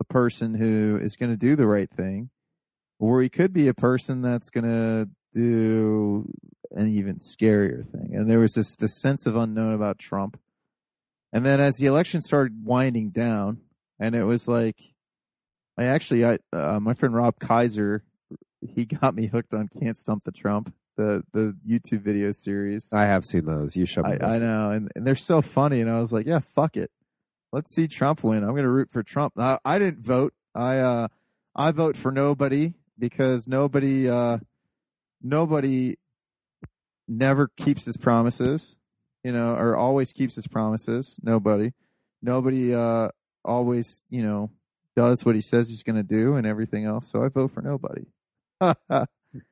a 0.00 0.04
person 0.04 0.54
who 0.54 0.98
is 1.00 1.16
going 1.16 1.30
to 1.30 1.36
do 1.36 1.54
the 1.54 1.66
right 1.66 1.90
thing, 1.90 2.30
or 2.98 3.22
he 3.22 3.28
could 3.28 3.52
be 3.52 3.68
a 3.68 3.74
person 3.74 4.20
that's 4.20 4.50
going 4.50 4.64
to 4.64 5.08
do 5.32 6.28
an 6.72 6.88
even 6.88 7.16
scarier 7.16 7.86
thing. 7.86 8.10
And 8.14 8.28
there 8.28 8.40
was 8.40 8.54
this, 8.54 8.74
this 8.76 9.00
sense 9.00 9.26
of 9.26 9.36
unknown 9.36 9.74
about 9.74 9.98
Trump. 9.98 10.38
And 11.32 11.46
then 11.46 11.60
as 11.60 11.76
the 11.76 11.86
election 11.86 12.20
started 12.20 12.64
winding 12.64 13.10
down, 13.10 13.60
and 13.98 14.14
it 14.14 14.24
was 14.24 14.48
like, 14.48 14.76
I 15.78 15.84
actually, 15.84 16.24
I 16.24 16.38
uh, 16.52 16.80
my 16.80 16.92
friend 16.92 17.14
Rob 17.14 17.38
Kaiser, 17.38 18.04
he 18.60 18.84
got 18.84 19.14
me 19.14 19.26
hooked 19.28 19.54
on 19.54 19.68
"Can't 19.68 19.96
Stump 19.96 20.24
the 20.24 20.32
Trump." 20.32 20.74
The 20.96 21.24
the 21.32 21.56
YouTube 21.66 22.00
video 22.00 22.32
series. 22.32 22.92
I 22.92 23.02
have 23.02 23.24
seen 23.24 23.44
those. 23.44 23.76
You 23.76 23.86
showed 23.86 24.06
me. 24.06 24.18
I. 24.20 24.36
I 24.36 24.38
know, 24.38 24.70
and, 24.70 24.90
and 24.94 25.06
they're 25.06 25.14
so 25.14 25.42
funny. 25.42 25.80
And 25.80 25.90
I 25.90 26.00
was 26.00 26.12
like, 26.12 26.26
yeah, 26.26 26.40
fuck 26.40 26.76
it, 26.76 26.90
let's 27.52 27.74
see 27.74 27.86
Trump 27.86 28.24
win. 28.24 28.42
I'm 28.42 28.50
going 28.50 28.64
to 28.64 28.70
root 28.70 28.90
for 28.90 29.02
Trump. 29.02 29.34
I, 29.38 29.58
I 29.64 29.78
didn't 29.78 30.04
vote. 30.04 30.32
I 30.54 30.78
uh 30.78 31.08
I 31.54 31.70
vote 31.70 31.96
for 31.96 32.10
nobody 32.10 32.74
because 32.98 33.46
nobody 33.46 34.08
uh 34.08 34.38
nobody 35.22 35.96
never 37.06 37.48
keeps 37.56 37.84
his 37.84 37.96
promises, 37.96 38.78
you 39.22 39.32
know, 39.32 39.54
or 39.54 39.76
always 39.76 40.12
keeps 40.12 40.34
his 40.34 40.46
promises. 40.46 41.20
Nobody, 41.22 41.72
nobody 42.22 42.74
uh 42.74 43.10
always 43.44 44.04
you 44.08 44.22
know 44.22 44.50
does 44.94 45.24
what 45.24 45.34
he 45.34 45.40
says 45.40 45.68
he's 45.68 45.82
going 45.82 45.96
to 45.96 46.02
do 46.02 46.34
and 46.34 46.46
everything 46.46 46.84
else. 46.84 47.10
So 47.10 47.24
I 47.24 47.28
vote 47.28 47.50
for 47.52 47.62
nobody. 47.62 48.06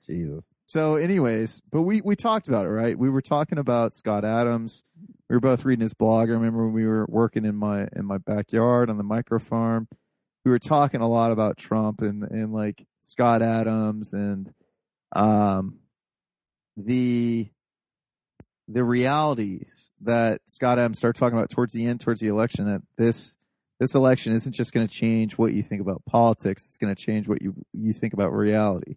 Jesus. 0.07 0.51
So, 0.71 0.95
anyways, 0.95 1.63
but 1.69 1.83
we 1.83 2.01
we 2.01 2.15
talked 2.15 2.47
about 2.47 2.65
it, 2.65 2.69
right? 2.69 2.97
We 2.97 3.11
were 3.11 3.21
talking 3.21 3.59
about 3.59 3.93
Scott 3.93 4.25
Adams. 4.25 4.85
We 5.29 5.35
were 5.35 5.41
both 5.41 5.65
reading 5.65 5.83
his 5.83 5.95
blog. 5.95 6.31
I 6.31 6.35
remember 6.35 6.65
when 6.65 6.73
we 6.73 6.87
were 6.87 7.07
working 7.09 7.45
in 7.45 7.57
my 7.57 7.89
in 7.97 8.07
my 8.07 8.19
backyard 8.19 8.89
on 8.89 8.97
the 8.97 9.03
micro 9.03 9.41
farm. 9.41 9.89
We 10.45 10.53
were 10.53 10.61
talking 10.61 11.01
a 11.01 11.09
lot 11.09 11.33
about 11.33 11.57
Trump 11.57 12.03
and 12.03 12.23
and 12.23 12.53
like 12.53 12.87
Scott 13.09 13.43
Adams 13.43 14.13
and 14.13 14.55
um 15.17 15.81
the 16.77 17.49
the 18.69 18.85
realities 18.85 19.91
that 20.01 20.43
Scott 20.47 20.79
Adams 20.79 20.99
started 20.99 21.19
talking 21.19 21.37
about 21.37 21.51
towards 21.51 21.73
the 21.73 21.85
end, 21.85 21.99
towards 21.99 22.21
the 22.21 22.29
election, 22.29 22.67
that 22.67 22.83
this 22.97 23.37
this 23.81 23.97
election 23.97 24.33
isn't 24.35 24.53
just 24.53 24.73
going 24.73 24.87
to 24.87 24.95
change 24.95 25.37
what 25.37 25.53
you 25.53 25.65
think 25.65 25.81
about 25.81 26.05
politics; 26.05 26.65
it's 26.67 26.79
going 26.79 26.95
to 26.95 27.03
change 27.05 27.27
what 27.27 27.43
you 27.43 27.57
you 27.73 27.93
think 27.93 28.13
about 28.13 28.33
reality 28.33 28.95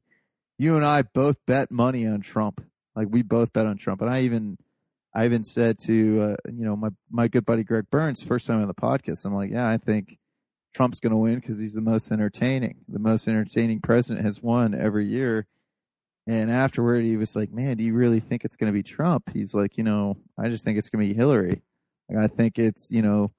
you 0.58 0.76
and 0.76 0.86
I 0.86 1.02
both 1.02 1.38
bet 1.46 1.72
money 1.72 2.06
on 2.06 2.22
Trump. 2.22 2.64
Like 2.96 3.08
we 3.10 3.24
both 3.24 3.54
bet 3.54 3.66
on 3.66 3.78
Trump, 3.78 4.02
and 4.02 4.10
I 4.10 4.22
even, 4.22 4.58
I 5.14 5.26
even 5.26 5.44
said 5.44 5.78
to 5.86 6.22
uh, 6.22 6.36
you 6.46 6.66
know 6.66 6.76
my 6.76 6.90
my 7.10 7.28
good 7.28 7.46
buddy 7.46 7.64
Greg 7.64 7.86
Burns 7.90 8.22
first 8.22 8.48
time 8.48 8.62
on 8.62 8.68
the 8.68 8.74
podcast. 8.74 9.26
I'm 9.26 9.34
like, 9.34 9.52
yeah, 9.52 9.68
I 9.68 9.78
think 9.78 10.20
Trump's 10.74 11.00
going 11.00 11.12
to 11.12 11.18
win 11.18 11.36
because 11.36 11.60
he's 11.60 11.74
the 11.74 11.82
most 11.82 12.12
entertaining. 12.12 12.78
The 12.88 13.00
most 13.00 13.28
entertaining 13.28 13.80
president 13.82 14.26
has 14.26 14.42
won 14.42 14.74
every 14.74 15.06
year. 15.06 15.48
And 16.26 16.50
afterward, 16.50 17.04
he 17.04 17.18
was 17.18 17.36
like, 17.36 17.52
"Man, 17.52 17.78
do 17.78 17.84
you 17.84 17.94
really 17.94 18.20
think 18.20 18.46
it's 18.46 18.56
going 18.56 18.72
to 18.72 18.74
be 18.74 18.84
Trump?" 18.84 19.32
He's 19.34 19.54
like, 19.54 19.78
"You 19.78 19.84
know, 19.84 20.18
I 20.38 20.50
just 20.50 20.64
think 20.64 20.78
it's 20.78 20.90
going 20.90 21.06
to 21.06 21.14
be 21.14 21.18
Hillary. 21.18 21.62
Like, 22.10 22.32
I 22.32 22.34
think 22.34 22.58
it's 22.58 22.90
you 22.92 23.02
know, 23.02 23.32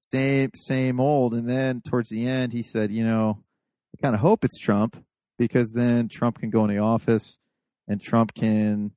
same 0.00 0.50
same 0.54 1.00
old." 1.00 1.34
And 1.34 1.48
then 1.48 1.82
towards 1.82 2.08
the 2.08 2.26
end, 2.26 2.52
he 2.52 2.62
said, 2.62 2.90
"You 2.92 3.04
know, 3.04 3.44
I 3.94 4.02
kind 4.02 4.14
of 4.14 4.22
hope 4.22 4.44
it's 4.44 4.58
Trump." 4.58 5.04
Because 5.38 5.72
then 5.72 6.08
Trump 6.08 6.38
can 6.38 6.50
go 6.50 6.64
in 6.64 6.70
the 6.70 6.78
office 6.78 7.38
and 7.88 8.00
Trump 8.00 8.34
can 8.34 8.92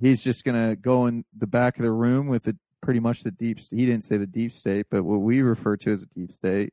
he's 0.00 0.22
just 0.22 0.44
going 0.44 0.68
to 0.68 0.76
go 0.76 1.06
in 1.06 1.24
the 1.36 1.46
back 1.46 1.78
of 1.78 1.84
the 1.84 1.92
room 1.92 2.28
with 2.28 2.44
the 2.44 2.56
pretty 2.80 3.00
much 3.00 3.22
the 3.22 3.30
deep 3.30 3.58
he 3.70 3.86
didn't 3.86 4.04
say 4.04 4.16
the 4.16 4.26
deep 4.26 4.52
state 4.52 4.86
but 4.90 5.02
what 5.02 5.20
we 5.20 5.42
refer 5.42 5.76
to 5.76 5.90
as 5.90 6.04
a 6.04 6.06
deep 6.06 6.32
state. 6.32 6.72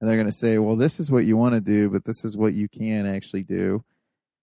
And 0.00 0.10
they're 0.10 0.16
going 0.16 0.26
to 0.26 0.32
say 0.32 0.58
well 0.58 0.76
this 0.76 0.98
is 0.98 1.10
what 1.10 1.24
you 1.24 1.36
want 1.36 1.54
to 1.54 1.60
do 1.60 1.88
but 1.88 2.04
this 2.04 2.24
is 2.24 2.36
what 2.36 2.54
you 2.54 2.68
can 2.68 3.06
actually 3.06 3.44
do. 3.44 3.84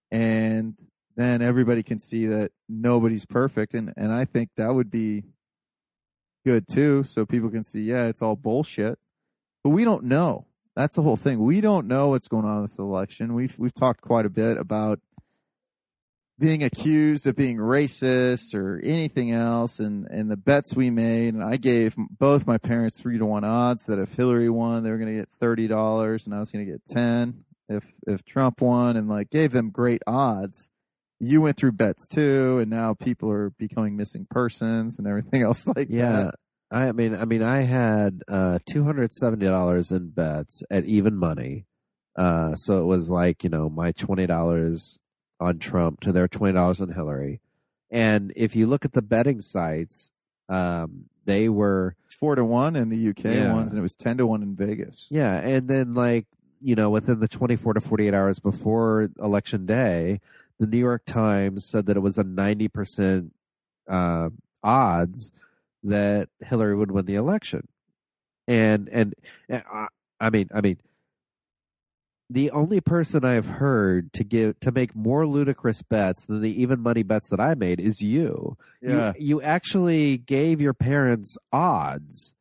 And 0.10 0.78
then 1.16 1.42
everybody 1.42 1.84
can 1.84 2.00
see 2.00 2.26
that 2.28 2.52
nobody's 2.70 3.26
perfect 3.26 3.74
and 3.74 3.94
and 3.98 4.14
I 4.14 4.26
think 4.26 4.50
that 4.58 4.74
would 4.74 4.90
be 4.90 5.24
good 6.46 6.66
too 6.72 7.04
so 7.04 7.26
people 7.26 7.50
can 7.50 7.64
see 7.64 7.82
yeah 7.82 8.08
it's 8.08 8.22
all 8.22 8.36
bullshit. 8.36 8.98
But 9.64 9.72
we 9.72 9.84
don't 9.84 10.06
know 10.06 10.48
that's 10.76 10.96
the 10.96 11.02
whole 11.02 11.18
thing. 11.18 11.40
We 11.40 11.62
don't 11.62 11.88
know 11.88 12.10
what's 12.10 12.28
going 12.28 12.46
on 12.46 12.62
with 12.62 12.72
this 12.72 12.80
election. 12.80 13.34
We've 13.34 13.58
we've 13.60 13.74
talked 13.74 14.02
quite 14.02 14.26
a 14.26 14.30
bit 14.30 14.58
about 14.58 15.00
being 16.40 16.64
accused 16.64 17.28
of 17.28 17.36
being 17.36 17.58
racist 17.58 18.56
or 18.56 18.80
anything 18.84 19.32
else, 19.32 19.80
and 19.80 20.08
and 20.10 20.32
the 20.32 20.38
bets 20.38 20.76
we 20.76 20.90
made. 20.90 21.34
And 21.34 21.44
I 21.44 21.58
gave 21.58 21.96
both 21.98 22.48
my 22.48 22.58
parents 22.58 23.00
three 23.02 23.18
to 23.18 23.26
one 23.26 23.44
odds 23.44 23.86
that 23.86 24.00
if 24.00 24.14
Hillary 24.16 24.50
won, 24.50 24.84
they 24.84 24.90
were 24.92 24.98
going 24.98 25.14
to 25.14 25.20
get 25.20 25.30
thirty 25.40 25.68
dollars, 25.68 26.26
and 26.26 26.34
I 26.36 26.40
was 26.40 26.52
going 26.52 26.66
to 26.66 26.72
get 26.72 26.86
ten 26.88 27.44
if 27.70 27.94
if 28.08 28.24
Trump 28.26 28.62
won, 28.62 28.98
and 28.98 29.08
like 29.08 29.30
gave 29.30 29.52
them 29.52 29.70
great 29.70 30.02
odds. 30.08 30.72
You 31.20 31.42
went 31.42 31.58
through 31.58 31.74
bets 31.74 32.08
too, 32.08 32.58
and 32.60 32.72
now 32.72 32.96
people 32.96 33.30
are 33.30 33.52
becoming 33.52 33.96
missing 33.96 34.26
persons 34.28 34.98
and 34.98 35.08
everything 35.08 35.42
else 35.44 35.68
like 35.68 35.88
Yeah. 35.90 36.12
that. 36.24 36.36
I 36.72 36.92
mean, 36.94 37.14
I 37.16 37.26
mean, 37.26 37.44
I 37.44 37.62
had 37.62 38.22
uh, 38.28 38.60
two 38.70 38.84
hundred 38.84 39.14
seventy 39.14 39.46
dollars 39.46 39.92
in 39.92 40.10
bets 40.10 40.64
at 40.72 40.86
even 40.86 41.16
money. 41.18 41.66
Uh, 42.16 42.56
so 42.56 42.82
it 42.82 42.86
was 42.86 43.10
like 43.10 43.44
you 43.44 43.50
know 43.50 43.70
my 43.70 43.92
twenty 43.92 44.26
dollars 44.26 45.00
on 45.40 45.60
Trump 45.60 46.00
to 46.02 46.12
their 46.12 46.28
twenty 46.28 46.54
dollars 46.54 46.80
on 46.82 46.90
Hillary, 46.94 47.42
and 47.90 48.32
if 48.36 48.56
you 48.56 48.68
look 48.68 48.86
at 48.86 48.94
the 48.94 49.02
betting 49.02 49.42
sites, 49.42 50.12
um, 50.50 51.06
they 51.26 51.50
were 51.50 51.96
It's 52.06 52.16
four 52.16 52.36
to 52.36 52.46
one 52.46 52.76
in 52.76 52.90
the 52.90 53.10
UK 53.10 53.24
Yeah. 53.26 53.54
ones, 53.54 53.72
and 53.72 53.80
it 53.80 53.82
was 53.82 53.96
ten 53.96 54.18
to 54.18 54.26
one 54.28 54.42
in 54.44 54.56
Vegas. 54.56 55.08
yeah, 55.12 55.40
and 55.40 55.68
then 55.68 55.94
like 55.94 56.26
you 56.62 56.76
know 56.76 56.90
within 56.90 57.20
the 57.20 57.28
twenty 57.28 57.56
four 57.56 57.74
to 57.74 57.82
forty 57.82 58.08
eight 58.08 58.14
hours 58.14 58.40
before 58.40 59.10
election 59.20 59.66
day, 59.66 60.20
the 60.60 60.68
New 60.68 60.78
York 60.80 61.04
Times 61.06 61.68
said 61.70 61.86
that 61.88 61.98
it 61.98 62.02
was 62.02 62.18
a 62.18 62.24
ninety 62.24 62.68
percent 62.68 63.34
uh, 63.90 64.30
odds 64.64 65.32
that 65.84 66.30
Hillary 66.40 66.76
would 66.76 66.92
win 66.92 67.06
the 67.06 67.16
election, 67.16 67.68
and 68.48 68.90
and, 68.92 69.14
and 69.50 69.64
I, 69.72 69.88
I 70.20 70.30
mean 70.30 70.50
I 70.54 70.62
mean 70.62 70.78
the 72.32 72.50
only 72.52 72.80
person 72.80 73.26
I've 73.26 73.48
heard 73.48 74.14
to 74.14 74.24
give 74.24 74.58
to 74.62 74.72
make 74.72 74.96
more 74.96 75.28
ludicrous 75.28 75.82
bets 75.82 76.26
than 76.26 76.40
the 76.40 76.62
even 76.62 76.80
money 76.80 77.04
bets 77.04 77.28
that 77.30 77.42
I 77.42 77.56
made 77.56 77.82
is 77.82 78.02
you. 78.02 78.58
Yeah. 78.82 79.12
You, 79.18 79.38
you 79.38 79.42
actually 79.42 80.18
gave 80.18 80.62
your 80.62 80.74
parents 80.74 81.38
odds 81.52 82.34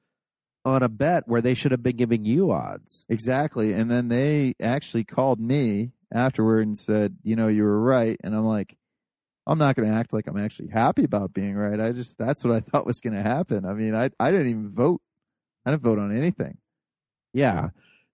on 0.64 0.84
a 0.84 0.88
bet 0.88 1.26
where 1.26 1.40
they 1.40 1.54
should 1.54 1.72
have 1.72 1.82
been 1.82 1.96
giving 1.96 2.24
you 2.24 2.52
odds. 2.52 3.04
Exactly. 3.08 3.72
And 3.72 3.90
then 3.90 4.08
they 4.08 4.54
actually 4.60 5.02
called 5.02 5.40
me 5.40 5.90
afterward 6.12 6.66
and 6.66 6.78
said, 6.78 7.16
you 7.24 7.34
know, 7.34 7.48
you 7.48 7.64
were 7.64 7.80
right. 7.80 8.16
And 8.22 8.34
I'm 8.34 8.46
like, 8.46 8.76
I'm 9.50 9.58
not 9.58 9.74
going 9.74 9.90
to 9.90 9.94
act 9.94 10.12
like 10.12 10.28
I'm 10.28 10.38
actually 10.38 10.68
happy 10.68 11.02
about 11.02 11.34
being 11.34 11.56
right. 11.56 11.80
I 11.80 11.90
just, 11.90 12.16
that's 12.18 12.44
what 12.44 12.54
I 12.54 12.60
thought 12.70 12.86
was 12.86 13.00
going 13.00 13.14
to 13.14 13.22
happen. 13.22 13.66
I 13.66 13.74
mean, 13.74 13.96
I, 13.96 14.10
I 14.20 14.30
didn't 14.30 14.46
even 14.46 14.70
vote. 14.70 15.00
I 15.66 15.72
didn't 15.72 15.82
vote 15.82 15.98
on 15.98 16.16
anything. 16.16 16.58
Yeah. 17.34 17.70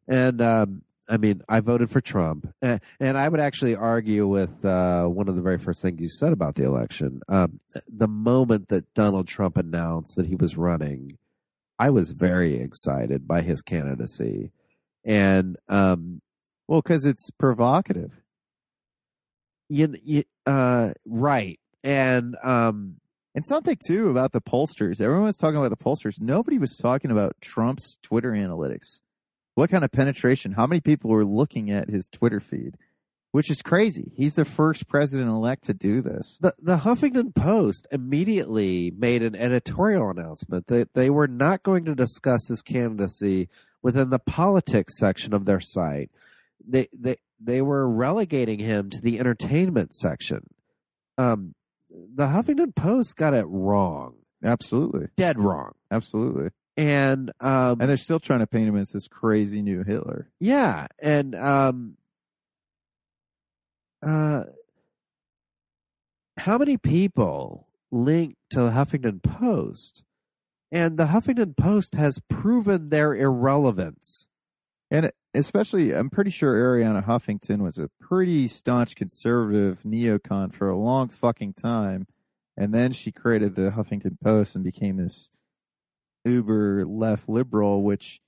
And 0.09 0.41
um, 0.41 0.83
I 1.09 1.19
mean, 1.19 1.43
I 1.47 1.61
voted 1.61 1.91
for 1.91 2.01
Trump. 2.01 2.53
And, 2.63 2.81
I 3.01 3.29
would 3.29 3.39
actually 3.39 3.77
argue 3.77 4.27
with 4.27 4.65
uh, 4.65 5.05
one 5.05 5.29
of 5.29 5.37
the 5.37 5.43
very 5.43 5.59
first 5.59 5.83
things 5.83 6.01
you 6.01 6.09
said 6.09 6.33
about 6.33 6.55
the 6.55 6.65
election. 6.65 7.21
Um, 7.29 7.61
the 7.87 8.09
moment 8.09 8.69
that 8.69 8.93
Donald 8.95 9.29
Trump 9.29 9.59
announced 9.59 10.17
that 10.17 10.27
he 10.27 10.37
was 10.37 10.57
running, 10.57 11.19
I 11.79 11.91
was 11.91 12.13
very 12.13 12.55
excited 12.59 13.29
by 13.29 13.43
his 13.43 13.61
candidacy. 13.61 14.53
And 15.05 15.57
um, 15.69 16.23
Well, 16.67 16.81
because 16.81 17.05
it's 17.05 17.31
provocative. 17.31 18.23
You, 19.69 19.95
you 20.03 20.25
uh, 20.47 20.93
right. 21.05 21.59
And 21.83 22.37
um, 22.43 22.97
And 23.37 23.47
something 23.47 23.77
too 23.87 24.09
about 24.09 24.33
the 24.33 24.41
pollsters. 24.41 24.99
Everyone 24.99 25.25
was 25.25 25.37
talking 25.37 25.59
about 25.59 25.69
the 25.69 25.77
pollsters. 25.77 26.19
Nobody 26.19 26.57
was 26.57 26.79
talking 26.81 27.11
about 27.11 27.37
Trump's 27.43 27.99
Twitter 28.03 28.33
analytics. 28.33 29.03
What 29.55 29.69
kind 29.69 29.85
of 29.85 29.93
penetration? 29.93 30.53
How 30.53 30.67
many 30.67 30.81
people 30.81 31.11
were 31.11 31.25
looking 31.25 31.71
at 31.71 31.91
his 31.91 32.09
Twitter 32.09 32.41
feed? 32.41 32.77
Which 33.33 33.51
is 33.51 33.61
crazy. 33.61 34.13
He's 34.17 34.37
the 34.37 34.47
first 34.47 34.89
president 34.89 35.29
elect 35.29 35.65
to 35.65 35.75
do 35.75 36.01
this. 36.01 36.39
The 36.41 36.55
the 36.59 36.79
Huffington 36.79 37.35
Post 37.35 37.87
immediately 37.93 38.91
made 38.97 39.23
an 39.23 39.37
editorial 39.37 40.09
announcement 40.09 40.69
that 40.69 40.95
they 40.95 41.11
were 41.11 41.29
not 41.29 41.63
going 41.63 41.85
to 41.85 41.95
discuss 41.95 42.49
his 42.49 42.63
candidacy 42.63 43.51
within 43.83 44.09
the 44.09 44.19
politics 44.19 44.99
section 44.99 45.35
of 45.35 45.45
their 45.45 45.61
site. 45.61 46.11
They 46.67 46.89
they 46.99 47.17
they 47.41 47.61
were 47.63 47.89
relegating 47.89 48.59
him 48.59 48.91
to 48.91 49.01
the 49.01 49.19
entertainment 49.19 49.95
section. 49.95 50.47
Um, 51.19 51.55
the 51.91 52.27
Huffington 52.27 52.75
Post 52.75 53.17
got 53.17 53.35
it 53.35 53.47
wrong, 53.49 54.17
Absolutely. 54.45 55.09
dead 55.17 55.39
wrong, 55.39 55.73
Absolutely. 55.91 56.51
and 56.77 57.31
um, 57.41 57.81
And 57.81 57.89
they're 57.89 57.97
still 57.97 58.21
trying 58.21 58.41
to 58.41 58.47
paint 58.47 58.69
him 58.69 58.77
as 58.77 58.91
this 58.91 59.09
crazy 59.09 59.63
new 59.63 59.83
Hitler. 59.83 60.31
Yeah, 60.41 60.87
and 60.99 61.35
um 61.35 61.97
uh 64.03 64.45
how 66.39 66.59
many 66.59 66.77
people 66.77 67.67
link 67.91 68.37
to 68.51 68.61
the 68.61 68.71
Huffington 68.71 69.23
Post? 69.23 70.05
And 70.71 70.99
the 70.99 71.07
Huffington 71.07 71.57
Post 71.57 71.95
has 71.95 72.21
proven 72.29 72.89
their 72.91 73.15
irrelevance. 73.15 74.29
And 74.91 75.11
especially, 75.35 75.95
I'm 75.95 76.11
pretty 76.11 76.31
sure 76.31 76.55
Arianna 76.55 77.05
Huffington 77.05 77.59
was 77.59 77.79
a 77.79 77.91
pretty 78.01 78.49
staunch 78.49 78.95
conservative 78.95 79.83
neocon 79.83 80.53
for 80.53 80.69
a 80.69 80.79
long 80.79 81.09
fucking 81.09 81.55
time. 81.55 82.07
And 82.57 82.73
then 82.73 82.93
she 82.93 83.13
created 83.13 83.55
the 83.55 83.73
Huffington 83.73 84.19
Post 84.23 84.55
and 84.55 84.65
became 84.65 84.97
this 84.97 85.31
uber 86.25 86.87
left 86.87 87.29
liberal, 87.29 87.83
which 87.83 88.21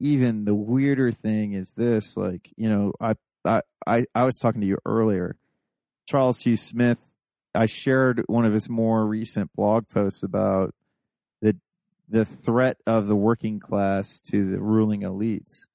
even 0.00 0.44
the 0.44 0.54
weirder 0.54 1.12
thing 1.12 1.52
is 1.52 1.74
this, 1.74 2.16
like, 2.16 2.52
you 2.56 2.68
know, 2.68 2.92
I, 3.00 3.14
I, 3.44 3.62
I, 3.86 4.06
I 4.14 4.24
was 4.24 4.38
talking 4.38 4.60
to 4.60 4.66
you 4.66 4.78
earlier. 4.84 5.36
Charles 6.06 6.40
Hugh 6.40 6.56
Smith 6.56 7.14
I 7.54 7.66
shared 7.66 8.22
one 8.26 8.44
of 8.44 8.52
his 8.52 8.68
more 8.68 9.06
recent 9.06 9.52
blog 9.54 9.88
posts 9.88 10.22
about 10.22 10.74
the 11.40 11.56
the 12.08 12.24
threat 12.24 12.78
of 12.86 13.06
the 13.06 13.16
working 13.16 13.58
class 13.58 14.20
to 14.20 14.50
the 14.50 14.60
ruling 14.60 15.00
elites. 15.00 15.66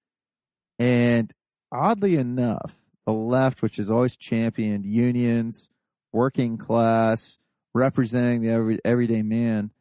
And 0.79 1.31
oddly 1.71 2.15
enough, 2.15 2.81
the 3.05 3.13
left, 3.13 3.61
which 3.61 3.77
has 3.77 3.91
always 3.91 4.15
championed 4.15 4.85
unions, 4.85 5.69
working 6.11 6.57
class, 6.57 7.37
representing 7.73 8.41
the 8.41 8.49
every, 8.49 8.79
everyday 8.85 9.21
man, 9.21 9.71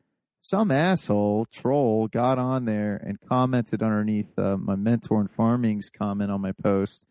some 0.42 0.70
asshole 0.70 1.46
troll 1.52 2.08
got 2.08 2.38
on 2.38 2.64
there 2.64 2.96
and 2.96 3.20
commented 3.20 3.82
underneath 3.82 4.36
uh, 4.38 4.56
my 4.56 4.74
mentor 4.74 5.20
in 5.20 5.28
farming's 5.28 5.88
comment 5.88 6.32
on 6.32 6.40
my 6.40 6.52
post. 6.52 7.06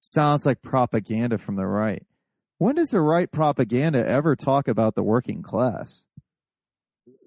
Sounds 0.00 0.46
like 0.46 0.62
propaganda 0.62 1.38
from 1.38 1.56
the 1.56 1.66
right. 1.66 2.04
When 2.58 2.76
does 2.76 2.90
the 2.90 3.00
right 3.00 3.30
propaganda 3.30 4.06
ever 4.06 4.36
talk 4.36 4.68
about 4.68 4.94
the 4.94 5.02
working 5.02 5.42
class? 5.42 6.04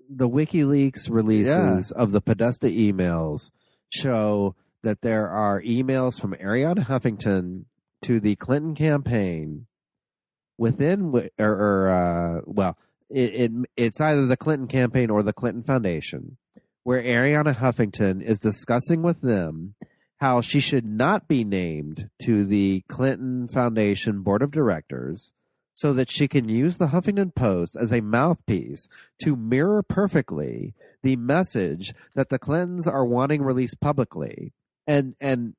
The 0.10 0.30
WikiLeaks 0.30 1.10
releases 1.10 1.92
of 1.92 2.12
the 2.12 2.22
Podesta 2.22 2.68
emails 2.68 3.52
show 3.90 4.56
that 4.84 5.02
there 5.02 5.30
are 5.30 5.62
emails 5.62 6.20
from 6.20 6.34
Arianna 6.34 6.86
Huffington 6.86 7.66
to 8.04 8.20
the 8.20 8.36
Clinton 8.36 8.76
campaign 8.76 9.68
within 10.58 11.14
or, 11.14 11.32
or 11.40 11.90
uh, 11.90 12.42
well 12.46 12.78
it, 13.10 13.34
it 13.34 13.52
it's 13.76 14.02
either 14.02 14.26
the 14.26 14.38
Clinton 14.38 14.68
campaign 14.68 15.10
or 15.10 15.24
the 15.24 15.34
Clinton 15.34 15.64
Foundation 15.64 16.38
where 16.84 17.02
Arianna 17.02 17.56
Huffington 17.56 18.22
is 18.22 18.40
discussing 18.40 19.02
with 19.02 19.22
them 19.22 19.76
how 20.20 20.42
she 20.42 20.60
should 20.60 20.86
not 20.86 21.28
be 21.28 21.44
named 21.44 22.10
to 22.22 22.44
the 22.44 22.84
Clinton 22.88 23.48
Foundation 23.48 24.22
board 24.22 24.42
of 24.42 24.52
directors 24.52 25.34
so 25.76 25.94
that 25.94 26.10
she 26.10 26.28
can 26.28 26.50
use 26.50 26.78
the 26.78 26.88
Huffington 26.88 27.36
Post 27.36 27.78
as 27.80 27.94
a 27.94 28.02
mouthpiece 28.02 28.88
to 29.22 29.36
mirror 29.36 29.84
perfectly 29.84 30.74
the 31.04 31.16
message 31.16 31.94
that 32.16 32.30
the 32.30 32.40
Clintons 32.40 32.88
are 32.88 33.06
wanting 33.06 33.44
released 33.44 33.80
publicly 33.80 34.54
and 34.88 35.16
and 35.20 35.54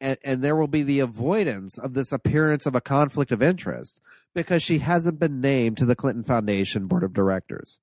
and, 0.00 0.18
and 0.22 0.42
there 0.42 0.56
will 0.56 0.68
be 0.68 0.82
the 0.82 1.00
avoidance 1.00 1.78
of 1.78 1.94
this 1.94 2.12
appearance 2.12 2.66
of 2.66 2.74
a 2.74 2.80
conflict 2.80 3.32
of 3.32 3.42
interest 3.42 4.00
because 4.34 4.62
she 4.62 4.78
hasn't 4.78 5.18
been 5.18 5.40
named 5.40 5.78
to 5.78 5.86
the 5.86 5.96
Clinton 5.96 6.24
Foundation 6.24 6.86
board 6.86 7.04
of 7.04 7.12
directors. 7.12 7.78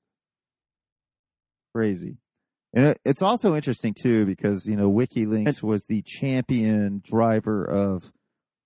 Crazy. 1.73 2.17
And 2.73 2.95
it's 3.05 3.21
also 3.21 3.55
interesting 3.55 3.93
too 3.93 4.25
because 4.25 4.67
you 4.67 4.75
know 4.75 4.91
WikiLeaks 4.91 5.63
was 5.63 5.87
the 5.87 6.01
champion 6.01 7.01
driver 7.03 7.63
of 7.63 8.11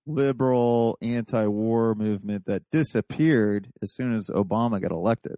liberal 0.06 0.98
anti-war 1.00 1.94
movement 1.94 2.44
that 2.46 2.68
disappeared 2.70 3.68
as 3.80 3.94
soon 3.94 4.14
as 4.14 4.28
Obama 4.34 4.80
got 4.80 4.90
elected. 4.90 5.36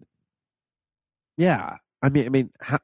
Yeah, 1.36 1.76
I 2.02 2.08
mean, 2.08 2.26
I 2.26 2.28
mean, 2.30 2.50
how, 2.60 2.78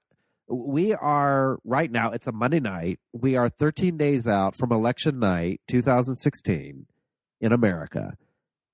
we 0.50 0.92
are 0.92 1.58
right 1.64 1.90
now. 1.90 2.10
It's 2.10 2.26
a 2.26 2.32
Monday 2.32 2.60
night. 2.60 2.98
We 3.12 3.36
are 3.36 3.48
13 3.48 3.96
days 3.96 4.26
out 4.26 4.56
from 4.56 4.72
election 4.72 5.18
night, 5.18 5.60
2016, 5.68 6.86
in 7.40 7.52
America, 7.52 8.16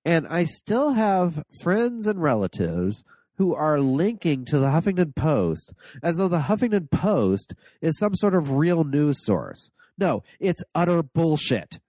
and 0.05 0.27
I 0.29 0.45
still 0.45 0.93
have 0.93 1.43
friends 1.61 2.07
and 2.07 2.22
relatives 2.22 3.05
who 3.37 3.55
are 3.55 3.81
linking 3.81 4.45
to 4.47 4.59
the 4.59 4.68
Huffington 4.68 5.14
Post 5.14 5.74
as 6.03 6.16
though 6.16 6.29
the 6.29 6.43
Huffington 6.43 6.91
Post 6.91 7.55
is 7.81 7.99
some 7.99 8.14
sort 8.14 8.35
of 8.35 8.53
real 8.53 8.85
news 8.85 9.24
source. 9.24 9.70
No, 9.99 10.22
it's 10.41 10.64
utter 10.74 11.03
bullshit. 11.03 11.81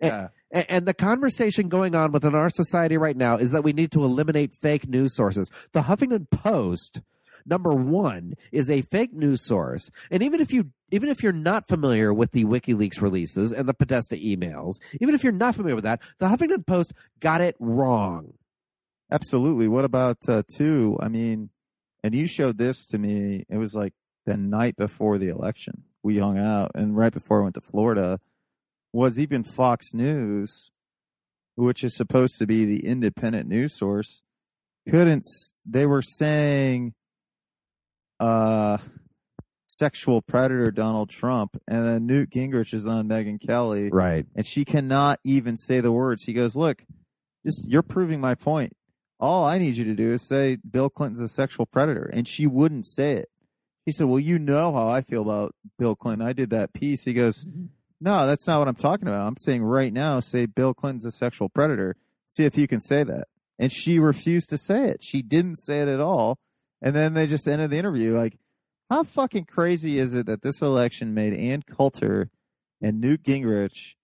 Yeah. 0.00 0.28
And, 0.50 0.66
and 0.68 0.86
the 0.86 0.94
conversation 0.94 1.68
going 1.68 1.94
on 1.94 2.12
within 2.12 2.34
our 2.34 2.50
society 2.50 2.96
right 2.96 3.16
now 3.16 3.36
is 3.36 3.50
that 3.52 3.64
we 3.64 3.72
need 3.72 3.92
to 3.92 4.04
eliminate 4.04 4.52
fake 4.54 4.88
news 4.88 5.14
sources. 5.14 5.50
The 5.72 5.82
Huffington 5.82 6.30
Post, 6.30 7.00
number 7.46 7.72
one, 7.72 8.34
is 8.50 8.70
a 8.70 8.82
fake 8.82 9.12
news 9.12 9.44
source. 9.44 9.90
And 10.10 10.22
even 10.22 10.40
if 10.40 10.52
you 10.52 10.70
even 10.90 11.08
if 11.08 11.22
you're 11.22 11.32
not 11.32 11.68
familiar 11.68 12.12
with 12.12 12.32
the 12.32 12.44
WikiLeaks 12.44 13.00
releases 13.00 13.52
and 13.52 13.68
the 13.68 13.74
Podesta 13.74 14.16
emails, 14.16 14.74
even 15.00 15.14
if 15.14 15.24
you're 15.24 15.32
not 15.32 15.54
familiar 15.54 15.74
with 15.74 15.84
that, 15.84 16.02
the 16.18 16.26
Huffington 16.26 16.66
Post 16.66 16.92
got 17.20 17.40
it 17.40 17.56
wrong. 17.58 18.34
Absolutely. 19.10 19.68
What 19.68 19.84
about 19.84 20.18
uh, 20.28 20.42
two? 20.54 20.98
I 21.00 21.08
mean, 21.08 21.50
and 22.02 22.14
you 22.14 22.26
showed 22.26 22.58
this 22.58 22.86
to 22.88 22.98
me. 22.98 23.44
It 23.48 23.56
was 23.58 23.74
like 23.74 23.94
the 24.26 24.36
night 24.36 24.76
before 24.76 25.18
the 25.18 25.28
election. 25.28 25.84
We 26.02 26.18
hung 26.18 26.38
out, 26.38 26.72
and 26.74 26.96
right 26.96 27.12
before 27.12 27.40
I 27.40 27.42
went 27.44 27.54
to 27.54 27.60
Florida, 27.60 28.18
was 28.92 29.18
even 29.18 29.44
Fox 29.44 29.94
News, 29.94 30.70
which 31.54 31.84
is 31.84 31.96
supposed 31.96 32.38
to 32.38 32.46
be 32.46 32.64
the 32.64 32.86
independent 32.86 33.48
news 33.48 33.78
source, 33.78 34.22
couldn't. 34.88 35.24
They 35.64 35.86
were 35.86 36.02
saying, 36.02 36.94
uh, 38.22 38.78
sexual 39.66 40.22
predator 40.22 40.70
Donald 40.70 41.10
Trump, 41.10 41.56
and 41.66 41.86
then 41.86 42.06
Newt 42.06 42.30
Gingrich 42.30 42.74
is 42.74 42.86
on 42.86 43.08
Megyn 43.08 43.40
Kelly, 43.44 43.90
Right. 43.90 44.26
and 44.34 44.46
she 44.46 44.64
cannot 44.64 45.18
even 45.24 45.56
say 45.56 45.80
the 45.80 45.92
words. 45.92 46.24
He 46.24 46.32
goes, 46.32 46.54
"Look, 46.56 46.84
just 47.44 47.68
you're 47.70 47.82
proving 47.82 48.20
my 48.20 48.34
point. 48.34 48.72
All 49.18 49.44
I 49.44 49.58
need 49.58 49.76
you 49.76 49.84
to 49.84 49.94
do 49.94 50.12
is 50.12 50.22
say 50.26 50.56
Bill 50.56 50.90
Clinton's 50.90 51.20
a 51.20 51.28
sexual 51.28 51.66
predator," 51.66 52.04
and 52.12 52.28
she 52.28 52.46
wouldn't 52.46 52.86
say 52.86 53.12
it. 53.14 53.28
He 53.86 53.92
said, 53.92 54.06
"Well, 54.06 54.20
you 54.20 54.38
know 54.38 54.72
how 54.72 54.88
I 54.88 55.00
feel 55.00 55.22
about 55.22 55.54
Bill 55.78 55.96
Clinton. 55.96 56.26
I 56.26 56.32
did 56.32 56.50
that 56.50 56.72
piece." 56.72 57.04
He 57.04 57.12
goes, 57.14 57.46
"No, 58.00 58.26
that's 58.26 58.46
not 58.46 58.58
what 58.58 58.68
I'm 58.68 58.74
talking 58.74 59.08
about. 59.08 59.26
I'm 59.26 59.36
saying 59.36 59.62
right 59.64 59.92
now, 59.92 60.20
say 60.20 60.46
Bill 60.46 60.74
Clinton's 60.74 61.06
a 61.06 61.10
sexual 61.10 61.48
predator. 61.48 61.96
See 62.26 62.44
if 62.44 62.56
you 62.58 62.68
can 62.68 62.80
say 62.80 63.02
that." 63.04 63.28
And 63.58 63.72
she 63.72 63.98
refused 63.98 64.50
to 64.50 64.58
say 64.58 64.88
it. 64.88 65.02
She 65.02 65.22
didn't 65.22 65.56
say 65.56 65.80
it 65.82 65.88
at 65.88 66.00
all. 66.00 66.38
And 66.82 66.94
then 66.96 67.14
they 67.14 67.26
just 67.26 67.46
ended 67.46 67.70
the 67.70 67.78
interview 67.78 68.16
like, 68.18 68.36
how 68.90 69.04
fucking 69.04 69.44
crazy 69.46 69.98
is 69.98 70.14
it 70.14 70.26
that 70.26 70.42
this 70.42 70.60
election 70.60 71.14
made 71.14 71.32
Ann 71.32 71.62
Coulter 71.62 72.28
and 72.80 73.00
Newt 73.00 73.22
Gingrich 73.22 73.94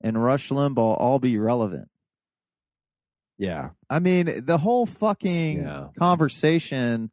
and 0.00 0.22
Rush 0.22 0.48
Limbaugh 0.48 0.96
all 0.98 1.18
be 1.18 1.36
relevant? 1.36 1.90
Yeah. 3.36 3.70
I 3.90 3.98
mean, 3.98 4.44
the 4.46 4.58
whole 4.58 4.86
fucking 4.86 5.58
Yeah. 5.58 5.88
conversation 5.98 7.10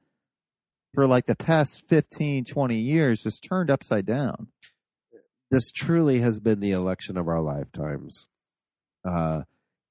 for 0.93 1.07
like 1.07 1.25
the 1.25 1.35
past 1.35 1.87
15, 1.87 2.45
20 2.45 2.77
years 2.77 3.23
has 3.25 3.39
turned 3.39 3.69
upside 3.69 4.05
down. 4.05 4.47
This 5.51 5.71
truly 5.71 6.19
has 6.21 6.39
been 6.39 6.59
the 6.59 6.71
election 6.71 7.17
of 7.17 7.27
our 7.27 7.41
lifetimes. 7.41 8.27
Uh, 9.03 9.43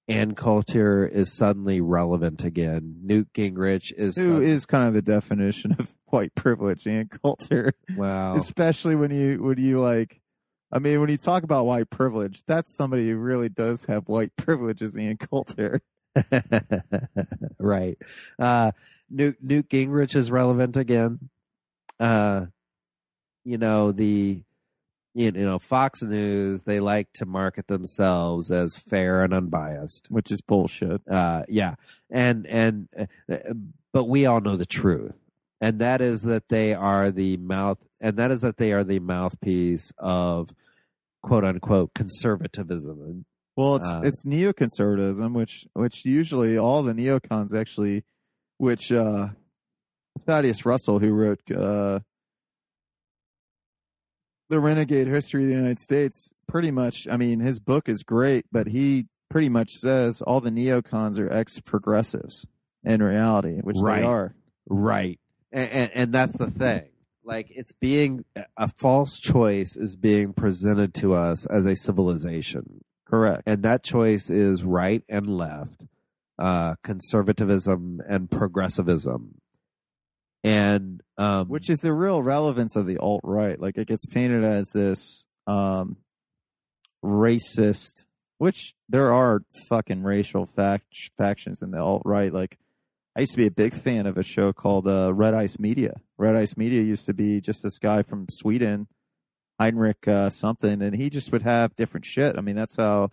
Ann 0.07 0.35
Coulter 0.35 1.07
is 1.07 1.33
suddenly 1.33 1.81
relevant 1.81 2.45
again. 2.45 2.97
Newt 3.03 3.33
Gingrich 3.33 3.93
is 3.97 4.17
Who 4.17 4.41
is 4.41 4.67
kind 4.67 4.87
of 4.87 4.93
the 4.93 5.03
definition 5.03 5.75
of 5.79 5.97
white 6.07 6.35
privilege, 6.35 6.87
Ann 6.87 7.09
Coulter? 7.09 7.73
wow. 7.97 8.37
Especially 8.37 8.97
when 8.97 9.11
you, 9.11 9.43
when 9.43 9.59
you 9.59 9.81
like, 9.81 10.21
I 10.71 10.79
mean, 10.79 11.01
when 11.01 11.09
you 11.09 11.17
talk 11.17 11.43
about 11.43 11.65
white 11.65 11.89
privilege, 11.89 12.43
that's 12.47 12.77
somebody 12.77 13.09
who 13.09 13.17
really 13.17 13.49
does 13.49 13.87
have 13.87 14.09
white 14.09 14.35
privilege 14.37 14.83
is 14.83 14.97
Ann 14.97 15.17
Coulter. 15.17 15.81
right. 17.59 17.97
Uh, 18.39 18.73
Newt, 19.09 19.37
Newt 19.41 19.69
Gingrich 19.69 20.15
is 20.15 20.31
relevant 20.31 20.77
again. 20.77 21.31
Uh, 21.99 22.47
you 23.45 23.57
know, 23.57 23.91
the, 23.93 24.43
you 25.15 25.31
know, 25.31 25.59
Fox 25.59 26.03
News, 26.03 26.65
they 26.65 26.81
like 26.81 27.13
to 27.15 27.25
market 27.25 27.69
themselves 27.69 28.51
as 28.51 28.77
fair 28.77 29.23
and 29.23 29.33
unbiased. 29.33 30.09
which 30.11 30.31
is 30.33 30.41
bullshit. 30.41 31.03
Uh, 31.09 31.45
yeah. 31.49 31.75
And, 32.11 32.47
and, 32.47 32.89
uh, 33.31 33.37
but 33.93 34.05
we 34.05 34.27
all 34.27 34.41
know 34.41 34.57
the 34.57 34.67
truth. 34.67 35.21
And 35.61 35.79
that 35.79 36.01
is 36.01 36.23
that 36.23 36.49
they 36.49 36.75
are 36.75 37.11
the 37.11 37.37
mouth, 37.39 37.79
and 38.01 38.17
that 38.19 38.31
is 38.31 38.43
that 38.43 38.59
they 38.59 38.73
are 38.73 38.85
the 38.85 38.99
mouthpiece 38.99 39.93
of 39.97 40.51
quote 41.23 41.45
unquote 41.45 41.95
conservatism. 41.95 43.25
Well, 43.57 43.77
it's 43.77 43.87
Uh, 43.87 44.01
it's 44.05 44.25
neoconservatism, 44.27 45.33
which 45.33 45.67
which 45.73 46.05
usually 46.05 46.59
all 46.59 46.83
the 46.83 46.93
neocons 46.93 47.55
actually, 47.55 48.05
which 48.59 48.93
uh, 48.93 49.29
Thaddeus 50.27 50.67
Russell, 50.67 50.99
who 50.99 51.13
wrote 51.13 51.51
uh, 51.51 52.01
the 54.49 54.61
Renegade 54.61 55.07
History 55.07 55.43
of 55.45 55.49
the 55.49 55.55
United 55.57 55.79
States, 55.79 56.33
pretty 56.47 56.71
much. 56.71 57.07
I 57.11 57.17
mean, 57.17 57.41
his 57.41 57.59
book 57.59 57.89
is 57.89 58.03
great, 58.03 58.47
but 58.53 58.69
he 58.69 59.07
pretty 59.31 59.49
much 59.49 59.71
says 59.73 60.21
all 60.23 60.41
the 60.41 60.51
neocons 60.51 61.19
are 61.19 61.33
ex 61.33 61.61
progressives 61.61 62.47
in 62.85 63.03
reality, 63.03 63.61
which 63.63 63.77
Right. 63.81 64.01
they 64.01 64.07
are. 64.07 64.35
Right. 64.69 65.19
And, 65.53 65.71
and, 65.71 65.91
and 65.95 66.13
that's 66.13 66.37
the 66.39 66.51
thing. 66.51 66.85
Like 67.25 67.47
it's 67.51 67.73
being 67.73 68.25
a 68.57 68.69
false 68.69 69.19
choice 69.19 69.77
is 69.77 69.97
being 69.97 70.35
presented 70.35 70.93
to 70.97 71.15
us 71.15 71.47
as 71.47 71.65
a 71.65 71.75
civilization. 71.75 72.85
Correct. 73.07 73.43
And 73.47 73.63
that 73.63 73.83
choice 73.83 74.29
is 74.29 74.63
right 74.63 75.03
and 75.09 75.27
left, 75.37 75.85
uh, 76.39 76.75
conservatism 76.85 78.03
and 78.07 78.31
progressivism. 78.31 79.37
And, 80.45 81.03
um, 81.17 81.49
which 81.49 81.69
is 81.71 81.79
the 81.79 81.93
real 81.93 82.23
relevance 82.23 82.77
of 82.77 82.87
the 82.87 82.99
alt 82.99 83.23
right. 83.25 83.59
Like 83.59 83.79
it 83.79 83.89
gets 83.89 84.07
painted 84.07 84.45
as 84.45 84.71
this 84.75 85.27
um, 85.47 85.97
racist 87.03 88.05
which 88.39 88.75
there 88.89 89.13
are 89.13 89.43
fucking 89.69 90.03
racial 90.03 90.47
fact- 90.47 91.11
factions 91.17 91.63
in 91.63 91.71
the 91.71 91.79
alt 91.79 92.03
right. 92.05 92.33
Like, 92.33 92.59
I 93.17 93.21
used 93.21 93.33
to 93.33 93.39
be 93.39 93.47
a 93.47 93.51
big 93.51 93.75
fan 93.75 94.07
of 94.07 94.19
a 94.19 94.23
show 94.23 94.53
called 94.53 94.89
uh, 94.89 95.15
Red 95.15 95.35
Ice 95.35 95.59
Media. 95.59 95.95
Red 96.19 96.35
Ice 96.35 96.57
Media 96.57 96.83
used 96.83 97.07
to 97.07 97.15
be 97.15 97.41
just 97.41 97.63
this 97.63 97.79
guy 97.79 98.03
from 98.03 98.27
Sweden, 98.29 98.89
Heinrich 99.61 100.09
uh, 100.09 100.31
something, 100.31 100.83
and 100.83 100.97
he 100.97 101.11
just 101.11 101.31
would 101.31 101.43
have 101.43 101.77
different 101.77 102.05
shit. 102.05 102.37
I 102.37 102.41
mean, 102.41 102.57
that's 102.57 102.77
how 102.77 103.11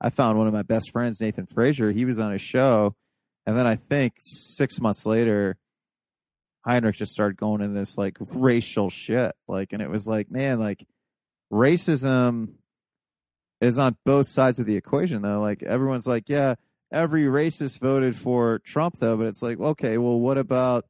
I 0.00 0.08
found 0.08 0.38
one 0.38 0.46
of 0.46 0.54
my 0.54 0.62
best 0.62 0.90
friends, 0.90 1.20
Nathan 1.20 1.46
Frazier. 1.46 1.92
He 1.92 2.06
was 2.06 2.18
on 2.18 2.32
a 2.32 2.38
show, 2.38 2.96
and 3.44 3.56
then 3.56 3.66
I 3.66 3.76
think 3.76 4.14
six 4.18 4.80
months 4.80 5.04
later, 5.04 5.58
Heinrich 6.64 6.96
just 6.96 7.12
started 7.12 7.36
going 7.36 7.60
in 7.60 7.74
this 7.74 7.98
like 7.98 8.16
racial 8.20 8.90
shit. 8.90 9.32
Like, 9.48 9.72
and 9.72 9.82
it 9.82 9.90
was 9.90 10.06
like, 10.06 10.30
man, 10.30 10.58
like 10.60 10.86
racism 11.52 12.54
is 13.60 13.78
on 13.78 13.96
both 14.04 14.26
sides 14.26 14.58
of 14.58 14.66
the 14.66 14.76
equation 14.76 15.22
though. 15.22 15.40
Like 15.40 15.62
everyone's 15.62 16.06
like, 16.06 16.28
yeah, 16.28 16.54
every 16.90 17.24
racist 17.24 17.78
voted 17.78 18.16
for 18.16 18.58
Trump 18.60 18.96
though, 18.98 19.16
but 19.16 19.26
it's 19.26 19.42
like, 19.42 19.60
okay, 19.60 19.98
well, 19.98 20.18
what 20.18 20.38
about 20.38 20.86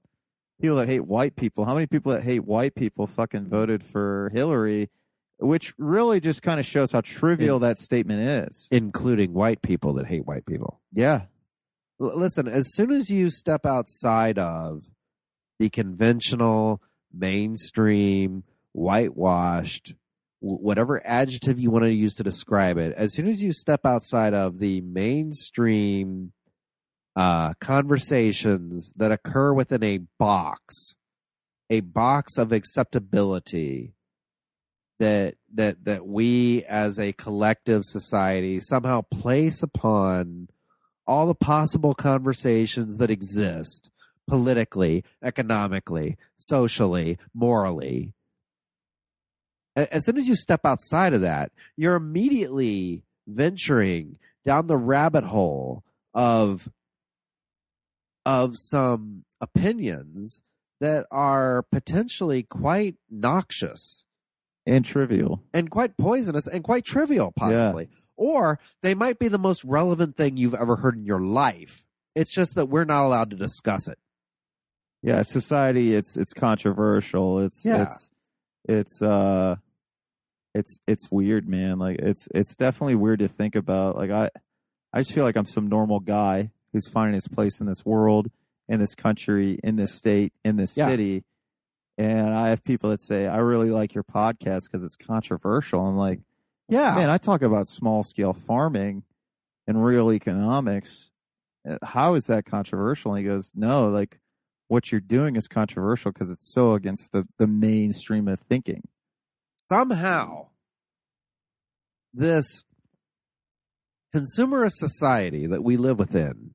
people 0.60 0.76
that 0.76 0.88
hate 0.88 1.06
white 1.06 1.36
people? 1.36 1.64
How 1.64 1.74
many 1.74 1.86
people 1.86 2.12
that 2.12 2.22
hate 2.22 2.44
white 2.44 2.74
people 2.74 3.06
fucking 3.06 3.46
voted 3.48 3.82
for 3.82 4.30
Hillary? 4.32 4.90
Which 5.38 5.74
really 5.76 6.20
just 6.20 6.40
kind 6.42 6.60
of 6.60 6.66
shows 6.66 6.92
how 6.92 7.00
trivial 7.00 7.58
that 7.60 7.78
statement 7.80 8.20
is. 8.20 8.68
including 8.70 9.32
white 9.32 9.60
people 9.60 9.92
that 9.94 10.06
hate 10.06 10.24
white 10.24 10.46
people. 10.46 10.80
Yeah. 10.92 11.22
L- 12.00 12.16
listen, 12.16 12.46
as 12.46 12.72
soon 12.72 12.92
as 12.92 13.10
you 13.10 13.28
step 13.28 13.66
outside 13.66 14.38
of 14.38 14.84
the 15.62 15.70
conventional, 15.70 16.82
mainstream, 17.14 18.42
whitewashed, 18.72 19.94
whatever 20.40 21.00
adjective 21.06 21.60
you 21.60 21.70
want 21.70 21.84
to 21.84 21.92
use 21.92 22.16
to 22.16 22.24
describe 22.24 22.78
it, 22.78 22.92
as 22.96 23.14
soon 23.14 23.28
as 23.28 23.44
you 23.44 23.52
step 23.52 23.86
outside 23.86 24.34
of 24.34 24.58
the 24.58 24.80
mainstream 24.80 26.32
uh, 27.14 27.54
conversations 27.60 28.92
that 28.96 29.12
occur 29.12 29.52
within 29.52 29.84
a 29.84 29.98
box, 30.18 30.96
a 31.70 31.78
box 31.78 32.38
of 32.38 32.50
acceptability 32.50 33.94
that 34.98 35.36
that 35.54 35.84
that 35.84 36.08
we 36.08 36.64
as 36.64 36.98
a 36.98 37.12
collective 37.12 37.84
society 37.84 38.58
somehow 38.58 39.00
place 39.00 39.62
upon 39.62 40.48
all 41.06 41.28
the 41.28 41.36
possible 41.36 41.94
conversations 41.94 42.98
that 42.98 43.10
exist 43.10 43.91
politically, 44.28 45.04
economically, 45.22 46.16
socially, 46.38 47.18
morally. 47.34 48.14
As 49.74 50.04
soon 50.04 50.18
as 50.18 50.28
you 50.28 50.34
step 50.34 50.60
outside 50.64 51.14
of 51.14 51.22
that, 51.22 51.50
you're 51.76 51.94
immediately 51.96 53.02
venturing 53.26 54.18
down 54.44 54.66
the 54.66 54.76
rabbit 54.76 55.24
hole 55.24 55.84
of 56.14 56.68
of 58.24 58.56
some 58.56 59.24
opinions 59.40 60.42
that 60.80 61.06
are 61.10 61.62
potentially 61.72 62.42
quite 62.42 62.96
noxious 63.10 64.04
And 64.66 64.84
trivial. 64.84 65.42
and 65.52 65.70
quite 65.70 65.96
poisonous 65.96 66.46
and 66.46 66.62
quite 66.62 66.84
trivial, 66.84 67.32
possibly. 67.34 67.88
Or 68.16 68.60
they 68.82 68.94
might 68.94 69.18
be 69.18 69.28
the 69.28 69.38
most 69.38 69.64
relevant 69.64 70.16
thing 70.16 70.36
you've 70.36 70.54
ever 70.54 70.76
heard 70.76 70.96
in 70.96 71.04
your 71.04 71.20
life. 71.20 71.84
It's 72.14 72.34
just 72.34 72.54
that 72.56 72.66
we're 72.66 72.84
not 72.84 73.04
allowed 73.04 73.30
to 73.30 73.36
discuss 73.36 73.88
it. 73.88 73.98
Yeah, 75.02 75.22
society 75.22 75.94
it's 75.94 76.16
it's 76.16 76.32
controversial. 76.32 77.40
It's 77.40 77.64
Yeah. 77.66 77.82
it's 77.82 78.10
it's 78.68 79.02
uh 79.02 79.56
it's 80.54 80.78
it's 80.86 81.10
weird, 81.10 81.48
man. 81.48 81.78
Like 81.78 81.96
it's 81.98 82.28
it's 82.34 82.54
definitely 82.54 82.94
weird 82.94 83.18
to 83.20 83.28
think 83.28 83.54
about. 83.56 83.96
Like 83.96 84.10
I 84.10 84.30
I 84.92 85.00
just 85.00 85.12
feel 85.12 85.24
like 85.24 85.36
I'm 85.36 85.46
some 85.46 85.68
normal 85.68 86.00
guy 86.00 86.50
who's 86.72 86.88
finding 86.88 87.14
his 87.14 87.28
place 87.28 87.60
in 87.60 87.66
this 87.66 87.84
world, 87.84 88.30
in 88.68 88.78
this 88.80 88.94
country, 88.94 89.58
in 89.64 89.76
this 89.76 89.94
state, 89.94 90.32
in 90.44 90.56
this 90.56 90.76
Yeah. 90.76 90.86
city. 90.86 91.24
And 91.98 92.30
I 92.34 92.48
have 92.48 92.64
people 92.64 92.88
that 92.90 93.02
say, 93.02 93.26
I 93.26 93.36
really 93.38 93.70
like 93.70 93.94
your 93.94 94.04
podcast 94.04 94.62
because 94.70 94.82
it's 94.82 94.96
controversial. 94.96 95.84
I'm 95.86 95.96
like, 95.96 96.20
Yeah. 96.68 96.94
man, 96.94 97.10
I 97.10 97.18
talk 97.18 97.42
about 97.42 97.68
small 97.68 98.02
scale 98.02 98.32
farming 98.32 99.02
and 99.66 99.84
real 99.84 100.10
economics. 100.12 101.10
Uh, 101.68 101.76
How 101.82 102.14
is 102.14 102.26
that 102.28 102.44
controversial? 102.46 103.12
And 103.14 103.18
he 103.18 103.24
goes, 103.30 103.52
no, 103.54 103.88
like 103.90 104.18
what 104.68 104.90
you're 104.90 105.00
doing 105.00 105.36
is 105.36 105.48
controversial 105.48 106.12
because 106.12 106.30
it's 106.30 106.52
so 106.52 106.74
against 106.74 107.12
the, 107.12 107.26
the 107.38 107.46
mainstream 107.46 108.28
of 108.28 108.40
thinking. 108.40 108.88
Somehow, 109.56 110.48
this 112.12 112.64
consumerist 114.14 114.72
society 114.72 115.46
that 115.46 115.62
we 115.62 115.76
live 115.76 115.98
within 115.98 116.52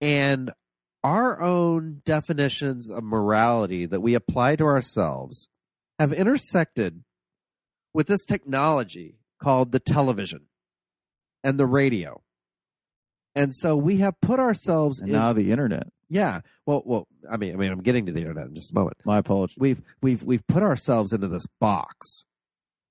and 0.00 0.50
our 1.04 1.40
own 1.40 2.02
definitions 2.04 2.90
of 2.90 3.04
morality 3.04 3.86
that 3.86 4.00
we 4.00 4.14
apply 4.14 4.56
to 4.56 4.64
ourselves 4.64 5.48
have 5.98 6.12
intersected 6.12 7.04
with 7.94 8.08
this 8.08 8.24
technology 8.26 9.14
called 9.42 9.72
the 9.72 9.78
television 9.78 10.46
and 11.44 11.60
the 11.60 11.66
radio. 11.66 12.22
And 13.34 13.54
so 13.54 13.76
we 13.76 13.98
have 13.98 14.20
put 14.20 14.40
ourselves 14.40 15.00
And 15.00 15.10
in 15.10 15.14
now 15.14 15.32
the 15.32 15.52
internet. 15.52 15.88
Yeah. 16.08 16.40
Well, 16.66 16.82
well, 16.84 17.08
I 17.30 17.36
mean, 17.36 17.54
I 17.54 17.56
mean, 17.56 17.72
I'm 17.72 17.82
getting 17.82 18.06
to 18.06 18.12
the 18.12 18.20
internet 18.20 18.46
in 18.46 18.54
just 18.54 18.72
a 18.72 18.74
moment. 18.74 18.96
My 19.04 19.18
apologies. 19.18 19.56
We've 19.58 19.82
we've 20.02 20.22
we've 20.22 20.46
put 20.46 20.62
ourselves 20.62 21.12
into 21.12 21.28
this 21.28 21.46
box 21.60 22.24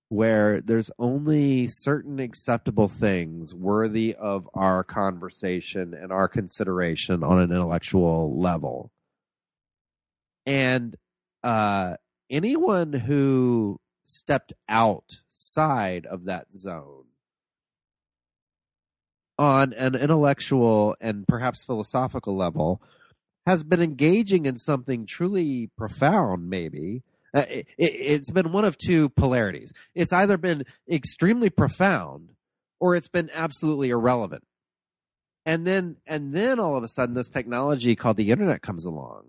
where 0.09 0.61
there's 0.61 0.91
only 0.99 1.67
certain 1.67 2.19
acceptable 2.19 2.87
things 2.87 3.55
worthy 3.55 4.13
of 4.13 4.47
our 4.53 4.83
conversation 4.83 5.93
and 5.93 6.11
our 6.11 6.27
consideration 6.27 7.23
on 7.23 7.39
an 7.39 7.51
intellectual 7.51 8.39
level. 8.39 8.91
And 10.45 10.95
uh 11.43 11.95
anyone 12.29 12.93
who 12.93 13.79
stepped 14.05 14.53
outside 14.69 16.05
of 16.05 16.25
that 16.25 16.47
zone 16.55 17.05
on 19.37 19.73
an 19.73 19.95
intellectual 19.95 20.95
and 21.01 21.27
perhaps 21.27 21.63
philosophical 21.63 22.35
level 22.35 22.81
has 23.45 23.63
been 23.63 23.81
engaging 23.81 24.45
in 24.45 24.57
something 24.57 25.05
truly 25.05 25.69
profound 25.77 26.49
maybe. 26.49 27.03
Uh, 27.33 27.45
it, 27.49 27.67
it, 27.77 27.91
it's 27.93 28.31
been 28.31 28.51
one 28.51 28.65
of 28.65 28.77
two 28.77 29.09
polarities. 29.09 29.73
It's 29.93 30.13
either 30.13 30.37
been 30.37 30.65
extremely 30.89 31.49
profound 31.49 32.29
or 32.79 32.95
it's 32.95 33.09
been 33.09 33.29
absolutely 33.33 33.89
irrelevant. 33.89 34.43
And 35.45 35.67
then 35.67 35.97
and 36.07 36.33
then 36.33 36.59
all 36.59 36.75
of 36.75 36.83
a 36.83 36.87
sudden 36.87 37.13
this 37.13 37.29
technology 37.29 37.95
called 37.95 38.17
the 38.17 38.31
internet 38.31 38.61
comes 38.61 38.85
along 38.85 39.25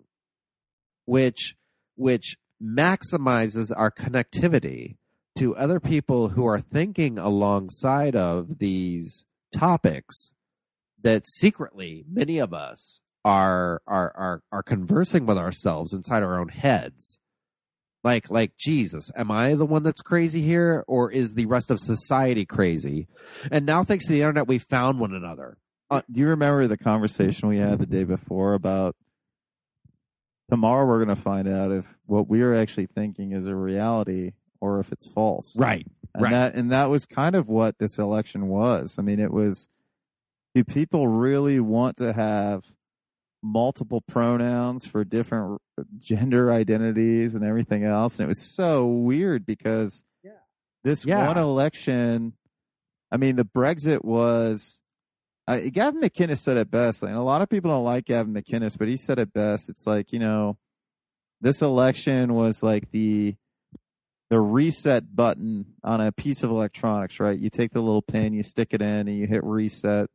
which 1.06 1.56
which 1.94 2.36
maximizes 2.62 3.72
our 3.74 3.90
connectivity 3.90 4.96
to 5.38 5.56
other 5.56 5.80
people 5.80 6.30
who 6.30 6.44
are 6.46 6.58
thinking 6.58 7.18
alongside 7.18 8.14
of 8.14 8.58
these 8.58 9.24
topics 9.52 10.32
that 11.00 11.26
secretly 11.26 12.04
many 12.10 12.38
of 12.38 12.52
us 12.52 13.00
are 13.26 13.82
are 13.88 14.12
are 14.16 14.42
are 14.52 14.62
conversing 14.62 15.26
with 15.26 15.36
ourselves 15.36 15.92
inside 15.92 16.22
our 16.22 16.38
own 16.38 16.48
heads 16.48 17.18
like 18.04 18.30
like 18.30 18.56
jesus 18.56 19.10
am 19.16 19.30
i 19.32 19.52
the 19.54 19.66
one 19.66 19.82
that's 19.82 20.00
crazy 20.00 20.42
here 20.42 20.84
or 20.86 21.10
is 21.10 21.34
the 21.34 21.44
rest 21.46 21.68
of 21.70 21.80
society 21.80 22.46
crazy 22.46 23.08
and 23.50 23.66
now 23.66 23.82
thanks 23.82 24.06
to 24.06 24.12
the 24.12 24.20
internet 24.20 24.46
we 24.46 24.58
found 24.58 25.00
one 25.00 25.12
another 25.12 25.58
Uh, 25.90 26.02
do 26.10 26.20
you 26.20 26.28
remember 26.28 26.66
the 26.68 26.78
conversation 26.78 27.48
we 27.48 27.58
had 27.58 27.80
the 27.80 27.86
day 27.86 28.04
before 28.04 28.54
about 28.54 28.94
tomorrow 30.48 30.86
we're 30.86 31.04
going 31.04 31.16
to 31.16 31.20
find 31.20 31.48
out 31.48 31.72
if 31.72 31.98
what 32.06 32.28
we 32.28 32.42
are 32.42 32.54
actually 32.54 32.86
thinking 32.86 33.32
is 33.32 33.48
a 33.48 33.54
reality 33.56 34.32
or 34.60 34.78
if 34.78 34.92
it's 34.92 35.10
false. 35.12 35.56
right 35.58 35.86
And 36.14 36.22
Right. 36.22 36.30
that 36.30 36.54
and 36.54 36.70
that 36.70 36.86
was 36.86 37.04
kind 37.06 37.34
of 37.34 37.48
what 37.48 37.78
this 37.78 37.98
election 37.98 38.46
was. 38.48 38.96
I 38.98 39.02
mean, 39.02 39.18
it 39.20 39.32
was 39.32 39.68
do 40.54 40.64
people 40.64 41.08
really 41.08 41.60
want 41.60 41.96
to 41.98 42.12
have 42.14 42.62
multiple 43.46 44.00
pronouns 44.00 44.86
for 44.86 45.04
different 45.04 45.60
gender 45.96 46.52
identities 46.52 47.34
and 47.34 47.44
everything 47.44 47.84
else? 47.84 48.18
And 48.18 48.24
it 48.24 48.28
was 48.28 48.54
so 48.54 48.86
weird 48.86 49.46
because 49.46 50.04
Yeah. 50.22 50.32
this 50.84 51.04
Yeah. 51.06 51.26
one 51.26 51.38
election, 51.38 52.34
I 53.10 53.16
mean, 53.16 53.36
the 53.36 53.44
Brexit 53.44 54.04
was. 54.04 54.82
Uh, 55.48 55.60
Gavin 55.72 56.00
McInnes 56.02 56.38
said 56.38 56.56
it 56.56 56.72
best. 56.72 57.04
Like, 57.04 57.14
a 57.14 57.20
lot 57.20 57.40
of 57.40 57.48
people 57.48 57.70
don't 57.70 57.84
like 57.84 58.06
Gavin 58.06 58.34
McInnes, 58.34 58.76
but 58.76 58.88
he 58.88 58.96
said 58.96 59.20
it 59.20 59.32
best. 59.32 59.68
It's 59.70 59.86
like 59.86 60.12
you 60.12 60.18
know, 60.18 60.58
this 61.40 61.62
election 61.62 62.34
was 62.34 62.64
like 62.64 62.90
the 62.90 63.36
the 64.28 64.40
reset 64.40 65.14
button 65.14 65.74
on 65.84 66.00
a 66.00 66.10
piece 66.10 66.42
of 66.42 66.50
electronics, 66.50 67.20
right? 67.20 67.38
You 67.38 67.48
take 67.48 67.70
the 67.70 67.80
little 67.80 68.02
pin, 68.02 68.32
you 68.34 68.42
stick 68.42 68.74
it 68.74 68.82
in, 68.82 69.06
and 69.06 69.16
you 69.16 69.28
hit 69.28 69.44
reset. 69.44 70.10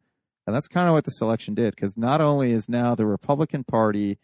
And 0.48 0.56
that's 0.56 0.68
kind 0.68 0.88
of 0.88 0.94
what 0.94 1.06
the 1.06 1.12
selection 1.12 1.54
did, 1.54 1.76
because 1.76 1.98
not 1.98 2.20
only 2.20 2.52
is 2.52 2.68
now 2.68 2.96
the 2.96 3.06
Republican 3.06 3.64
Party 3.64 4.18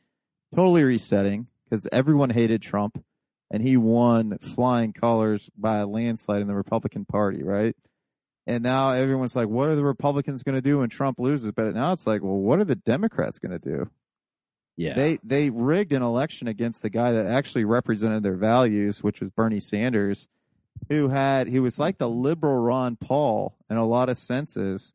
totally 0.55 0.83
resetting, 0.83 1.47
because 1.63 1.87
everyone 1.91 2.31
hated 2.31 2.61
Trump, 2.61 3.03
and 3.51 3.61
he 3.61 3.77
won 3.77 4.37
flying 4.39 4.93
colors 4.93 5.49
by 5.57 5.77
a 5.77 5.87
landslide 5.87 6.41
in 6.41 6.47
the 6.47 6.55
Republican 6.55 7.05
Party, 7.05 7.43
right? 7.43 7.75
And 8.45 8.63
now 8.63 8.91
everyone's 8.91 9.35
like, 9.35 9.49
what 9.49 9.69
are 9.69 9.75
the 9.75 9.83
Republicans 9.83 10.43
going 10.43 10.55
to 10.55 10.61
do 10.61 10.79
when 10.79 10.89
Trump 10.89 11.19
loses? 11.19 11.51
But 11.51 11.75
now 11.75 11.91
it's 11.91 12.07
like, 12.07 12.23
well, 12.23 12.37
what 12.37 12.59
are 12.59 12.65
the 12.65 12.75
Democrats 12.75 13.39
going 13.39 13.51
to 13.51 13.59
do? 13.59 13.89
Yeah. 14.77 14.93
They 14.93 15.17
they 15.23 15.49
rigged 15.49 15.91
an 15.91 16.03
election 16.03 16.47
against 16.47 16.81
the 16.81 16.89
guy 16.89 17.11
that 17.11 17.25
actually 17.25 17.65
represented 17.65 18.23
their 18.23 18.35
values, 18.35 19.03
which 19.03 19.19
was 19.19 19.31
Bernie 19.31 19.59
Sanders, 19.59 20.27
who 20.87 21.09
had 21.09 21.47
he 21.47 21.59
was 21.59 21.79
like 21.79 21.97
the 21.97 22.09
liberal 22.09 22.57
Ron 22.57 22.95
Paul 22.95 23.57
in 23.69 23.77
a 23.77 23.85
lot 23.85 24.07
of 24.07 24.17
senses, 24.17 24.93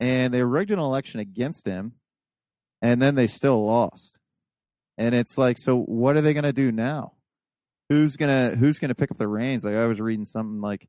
and 0.00 0.32
they 0.32 0.42
rigged 0.42 0.70
an 0.70 0.78
election 0.78 1.20
against 1.20 1.66
him, 1.66 1.92
and 2.82 3.00
then 3.00 3.14
they 3.14 3.26
still 3.26 3.64
lost. 3.64 4.18
And 4.98 5.14
it's 5.14 5.36
like, 5.36 5.58
so 5.58 5.78
what 5.78 6.16
are 6.16 6.20
they 6.20 6.34
going 6.34 6.44
to 6.44 6.52
do 6.52 6.72
now? 6.72 7.12
Who's 7.88 8.16
gonna 8.16 8.56
Who's 8.56 8.80
gonna 8.80 8.96
pick 8.96 9.12
up 9.12 9.16
the 9.16 9.28
reins? 9.28 9.64
Like 9.64 9.76
I 9.76 9.86
was 9.86 10.00
reading 10.00 10.24
something 10.24 10.60
like 10.60 10.88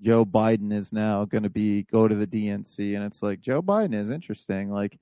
Joe 0.00 0.24
Biden 0.24 0.72
is 0.72 0.92
now 0.92 1.24
going 1.24 1.42
to 1.42 1.50
be 1.50 1.82
go 1.82 2.06
to 2.06 2.14
the 2.14 2.26
DNC, 2.26 2.94
and 2.94 3.04
it's 3.04 3.22
like 3.22 3.40
Joe 3.40 3.62
Biden 3.62 3.94
is 3.94 4.10
interesting. 4.10 4.70
Like, 4.70 4.98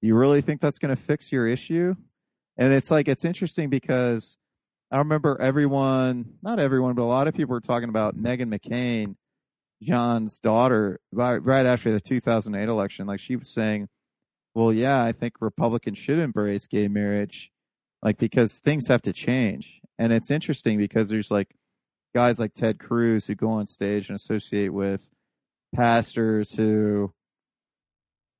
you 0.00 0.14
really 0.14 0.40
think 0.40 0.60
that's 0.60 0.78
going 0.78 0.94
to 0.94 1.00
fix 1.00 1.32
your 1.32 1.46
issue? 1.46 1.96
And 2.56 2.72
it's 2.72 2.90
like 2.90 3.08
it's 3.08 3.24
interesting 3.24 3.68
because 3.68 4.38
I 4.90 4.98
remember 4.98 5.40
everyone, 5.40 6.34
not 6.42 6.58
everyone, 6.58 6.94
but 6.94 7.02
a 7.02 7.04
lot 7.04 7.28
of 7.28 7.34
people 7.34 7.54
were 7.54 7.60
talking 7.60 7.88
about 7.88 8.16
Meghan 8.16 8.54
McCain, 8.54 9.16
John's 9.82 10.38
daughter, 10.38 11.00
right, 11.12 11.36
right 11.36 11.66
after 11.66 11.92
the 11.92 12.00
2008 12.00 12.68
election. 12.68 13.06
Like 13.06 13.20
she 13.20 13.36
was 13.36 13.52
saying, 13.52 13.88
"Well, 14.54 14.72
yeah, 14.72 15.02
I 15.02 15.12
think 15.12 15.34
Republicans 15.40 15.98
should 15.98 16.18
embrace 16.18 16.66
gay 16.66 16.88
marriage, 16.88 17.50
like 18.02 18.18
because 18.18 18.58
things 18.58 18.88
have 18.88 19.02
to 19.02 19.12
change." 19.12 19.80
And 19.98 20.12
it's 20.12 20.30
interesting 20.30 20.78
because 20.78 21.08
there's 21.08 21.30
like 21.30 21.56
guys 22.14 22.38
like 22.38 22.54
Ted 22.54 22.78
Cruz 22.78 23.26
who 23.26 23.34
go 23.34 23.50
on 23.50 23.66
stage 23.66 24.08
and 24.08 24.16
associate 24.16 24.70
with 24.70 25.10
pastors 25.74 26.54
who 26.54 27.12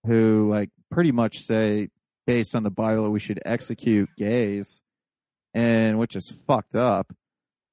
who 0.06 0.48
like 0.50 0.70
pretty 0.90 1.12
much 1.12 1.38
say 1.38 1.88
based 2.26 2.54
on 2.54 2.62
the 2.62 2.70
Bible 2.70 3.10
we 3.10 3.20
should 3.20 3.40
execute 3.44 4.08
gays 4.16 4.82
and 5.54 5.98
which 5.98 6.14
is 6.16 6.30
fucked 6.30 6.74
up. 6.74 7.14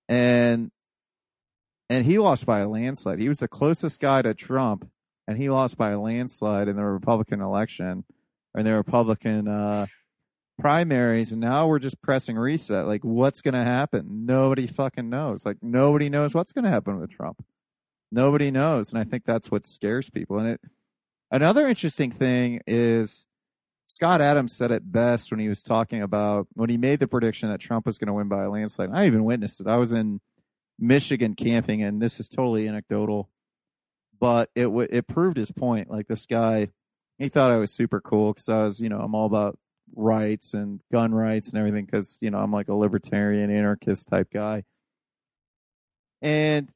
And 0.07 0.71
and 1.93 2.07
he 2.07 2.17
lost 2.17 2.47
by 2.47 2.59
a 2.59 2.67
landslide. 2.67 3.19
He 3.19 3.29
was 3.29 3.39
the 3.39 3.47
closest 3.47 3.99
guy 3.99 4.23
to 4.23 4.33
Trump 4.33 4.89
and 5.27 5.37
he 5.37 5.49
lost 5.49 5.77
by 5.77 5.91
a 5.91 5.99
landslide 5.99 6.67
in 6.67 6.75
the 6.75 6.83
Republican 6.83 7.39
election 7.39 8.03
in 8.57 8.65
the 8.65 8.73
Republican 8.73 9.47
uh 9.47 9.85
primaries. 10.59 11.31
And 11.31 11.41
now 11.41 11.67
we're 11.67 11.79
just 11.79 12.01
pressing 12.01 12.35
reset. 12.35 12.87
Like 12.87 13.03
what's 13.03 13.41
going 13.41 13.53
to 13.53 13.63
happen? 13.63 14.25
Nobody 14.25 14.65
fucking 14.67 15.09
knows. 15.09 15.45
Like 15.45 15.57
nobody 15.61 16.09
knows 16.09 16.33
what's 16.33 16.53
going 16.53 16.65
to 16.65 16.71
happen 16.71 16.99
with 16.99 17.11
trump. 17.11 17.43
Nobody 18.11 18.49
knows. 18.49 18.91
And 18.91 18.99
i 18.99 19.03
think 19.03 19.23
that's 19.25 19.51
what 19.51 19.65
scares 19.65 20.09
people. 20.09 20.39
And 20.39 20.49
it 20.49 20.61
another 21.29 21.67
interesting 21.67 22.11
thing 22.11 22.59
is 22.65 23.27
scott 23.85 24.21
adams 24.21 24.51
said 24.53 24.71
it 24.71 24.91
best 24.91 25.29
when 25.29 25.39
he 25.39 25.49
was 25.49 25.61
talking 25.61 26.01
about 26.01 26.47
when 26.53 26.69
he 26.69 26.77
made 26.77 26.99
the 26.99 27.07
prediction 27.07 27.49
that 27.49 27.59
trump 27.59 27.85
was 27.85 27.97
going 27.99 28.07
to 28.07 28.13
win 28.13 28.29
by 28.29 28.43
a 28.45 28.49
landslide. 28.49 28.89
I 28.91 29.05
even 29.05 29.23
witnessed 29.23 29.61
it. 29.61 29.67
I 29.67 29.77
was 29.77 29.91
in 29.91 30.21
michigan 30.79 31.35
camping 31.35 31.81
and 31.81 32.01
this 32.01 32.19
is 32.19 32.27
totally 32.27 32.67
anecdotal 32.67 33.29
but 34.19 34.49
it 34.55 34.63
w- 34.63 34.87
it 34.89 35.07
proved 35.07 35.37
his 35.37 35.51
point 35.51 35.89
like 35.89 36.07
this 36.07 36.25
guy 36.25 36.69
he 37.17 37.29
thought 37.29 37.51
i 37.51 37.57
was 37.57 37.71
super 37.71 38.01
cool 38.01 38.33
because 38.33 38.49
i 38.49 38.63
was 38.63 38.79
you 38.79 38.89
know 38.89 38.99
i'm 38.99 39.15
all 39.15 39.25
about 39.25 39.57
rights 39.95 40.53
and 40.53 40.81
gun 40.91 41.13
rights 41.13 41.49
and 41.49 41.57
everything 41.57 41.85
because 41.85 42.17
you 42.21 42.31
know 42.31 42.39
I'm 42.39 42.51
like 42.51 42.67
a 42.67 42.73
libertarian 42.73 43.49
anarchist 43.49 44.07
type 44.07 44.29
guy. 44.31 44.63
And 46.21 46.71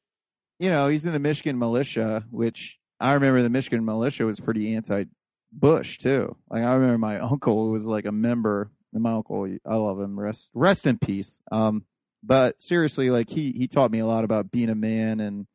you 0.58 0.70
know 0.70 0.88
he's 0.88 1.06
in 1.06 1.12
the 1.12 1.18
Michigan 1.18 1.58
militia, 1.58 2.24
which 2.30 2.78
I 3.00 3.12
remember 3.12 3.42
the 3.42 3.50
Michigan 3.50 3.84
militia 3.84 4.26
was 4.26 4.40
pretty 4.40 4.74
anti-Bush 4.74 5.98
too. 5.98 6.36
Like 6.50 6.62
I 6.62 6.74
remember 6.74 6.98
my 6.98 7.18
uncle 7.20 7.70
was 7.70 7.86
like 7.86 8.04
a 8.04 8.12
member. 8.12 8.70
And 8.94 9.02
my 9.02 9.12
uncle, 9.12 9.46
I 9.66 9.74
love 9.74 10.00
him. 10.00 10.18
Rest 10.18 10.50
rest 10.54 10.86
in 10.86 10.98
peace. 10.98 11.40
Um, 11.52 11.84
but 12.22 12.62
seriously, 12.62 13.10
like 13.10 13.30
he 13.30 13.52
he 13.52 13.68
taught 13.68 13.90
me 13.90 13.98
a 13.98 14.06
lot 14.06 14.24
about 14.24 14.50
being 14.50 14.68
a 14.70 14.74
man 14.74 15.20
and 15.20 15.46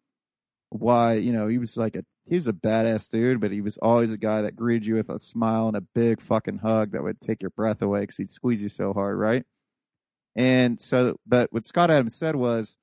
why 0.70 1.14
you 1.14 1.32
know 1.32 1.48
he 1.48 1.58
was 1.58 1.78
like 1.78 1.96
a 1.96 2.04
he 2.26 2.36
was 2.36 2.48
a 2.48 2.54
badass 2.54 3.10
dude, 3.10 3.42
but 3.42 3.52
he 3.52 3.62
was 3.62 3.78
always 3.80 4.12
a 4.12 4.18
guy 4.18 4.42
that 4.42 4.56
greeted 4.56 4.86
you 4.86 4.96
with 4.96 5.10
a 5.10 5.20
smile 5.20 5.68
and 5.68 5.76
a 5.76 5.82
big 5.82 6.22
fucking 6.22 6.60
hug 6.60 6.92
that 6.92 7.04
would 7.04 7.20
take 7.20 7.42
your 7.42 7.52
breath 7.52 7.82
away 7.82 8.02
because 8.02 8.18
he'd 8.18 8.30
squeeze 8.30 8.64
you 8.64 8.70
so 8.70 8.94
hard, 8.94 9.18
right? 9.18 9.44
And 10.36 10.82
so, 10.82 11.18
but 11.28 11.52
what 11.52 11.66
Scott 11.66 11.92
Adams 11.92 12.18
said 12.18 12.36
was 12.36 12.78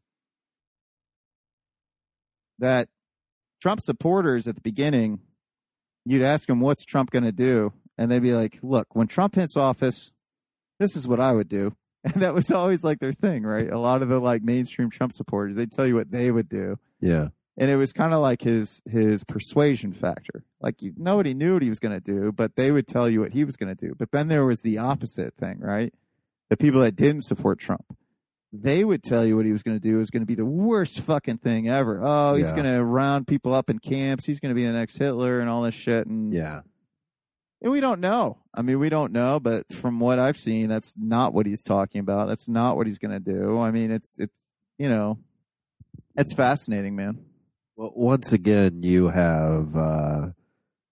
that 2.59 2.89
Trump 3.61 3.81
supporters 3.81 4.47
at 4.47 4.55
the 4.55 4.61
beginning, 4.61 5.20
you'd 6.05 6.23
ask 6.23 6.47
them, 6.47 6.61
what's 6.61 6.85
Trump 6.85 7.11
going 7.11 7.24
to 7.24 7.32
do? 7.32 7.73
And 7.98 8.11
they'd 8.11 8.20
be 8.20 8.35
like, 8.35 8.59
look, 8.62 8.94
when 8.94 9.07
Trump 9.07 9.35
hits 9.35 9.57
office, 9.57 10.12
this 10.78 10.97
is 10.97 11.09
what 11.09 11.20
I 11.20 11.32
would 11.32 11.48
do. 11.48 11.74
And 12.05 12.14
that 12.22 12.35
was 12.35 12.51
always 12.51 12.82
like 12.85 12.98
their 12.98 13.12
thing, 13.12 13.43
right? 13.43 13.68
A 13.70 13.78
lot 13.78 14.02
of 14.02 14.09
the 14.09 14.18
like 14.20 14.43
mainstream 14.43 14.90
Trump 14.90 15.12
supporters, 15.12 15.56
they'd 15.56 15.70
tell 15.72 15.86
you 15.86 15.94
what 15.97 16.10
they 16.10 16.31
would 16.31 16.48
do 16.48 16.78
yeah. 17.01 17.28
and 17.59 17.70
it 17.70 17.77
was 17.77 17.93
kind 17.93 18.14
of 18.14 18.20
like 18.20 18.43
his 18.43 18.81
his 18.89 19.22
persuasion 19.24 19.93
factor. 19.93 20.44
Like 20.60 20.81
you, 20.82 20.93
nobody 20.97 21.35
knew 21.35 21.55
what 21.55 21.62
he 21.62 21.68
was 21.68 21.78
going 21.81 21.94
to 21.94 22.01
do, 22.01 22.32
but 22.32 22.56
they 22.56 22.70
would 22.70 22.86
tell 22.86 23.09
you 23.09 23.20
what 23.20 23.32
he 23.32 23.44
was 23.44 23.56
going 23.56 23.74
to 23.74 23.86
do. 23.86 23.94
But 23.98 24.12
then 24.12 24.28
there 24.28 24.44
was 24.44 24.62
the 24.62 24.78
opposite 24.78 25.35
thing, 25.36 25.59
right? 25.60 25.93
The 26.48 26.56
people 26.56 26.81
that 26.81 26.97
didn't 26.97 27.22
support 27.22 27.59
Trump, 27.59 27.85
they 28.52 28.85
would 28.85 29.02
tell 29.02 29.24
you 29.24 29.36
what 29.36 29.47
he 29.47 29.52
was 29.52 29.62
going 29.62 29.77
to 29.77 29.81
do 29.81 29.98
was 29.98 30.10
going 30.10 30.22
to 30.22 30.27
be 30.27 30.35
the 30.35 30.44
worst 30.44 31.01
fucking 31.01 31.39
thing 31.39 31.68
ever. 31.68 32.01
Oh, 32.02 32.35
he's 32.35 32.48
Yeah. 32.48 32.56
going 32.56 32.74
to 32.74 32.82
round 32.85 33.27
people 33.27 33.55
up 33.55 33.70
in 33.70 33.78
camps. 33.78 34.24
He's 34.24 34.40
going 34.40 34.51
to 34.51 34.55
be 34.55 34.66
the 34.66 34.72
next 34.72 34.97
Hitler 34.98 35.40
and 35.40 35.48
all 35.48 35.62
this 35.62 35.74
shit. 35.74 36.06
And 36.06 36.32
Yeah. 36.32 36.62
And 37.62 37.70
we 37.70 37.80
don't 37.80 38.00
know. 38.00 38.38
I 38.54 38.62
mean, 38.62 38.78
we 38.78 38.88
don't 38.88 39.12
know, 39.12 39.38
but 39.38 39.72
from 39.72 40.00
what 40.00 40.18
I've 40.18 40.38
seen, 40.38 40.68
that's 40.68 40.94
not 40.96 41.34
what 41.34 41.46
he's 41.46 41.62
talking 41.62 42.00
about. 42.00 42.28
That's 42.28 42.48
not 42.48 42.76
what 42.76 42.86
he's 42.86 42.98
going 42.98 43.12
to 43.12 43.20
do. 43.20 43.60
I 43.60 43.70
mean, 43.70 43.90
it's 43.90 44.18
it's 44.18 44.38
you 44.78 44.88
know, 44.88 45.18
it's 46.16 46.34
fascinating, 46.34 46.96
man. 46.96 47.24
Well, 47.76 47.92
once 47.94 48.32
again, 48.32 48.82
you 48.82 49.08
have 49.08 49.76
uh, 49.76 50.28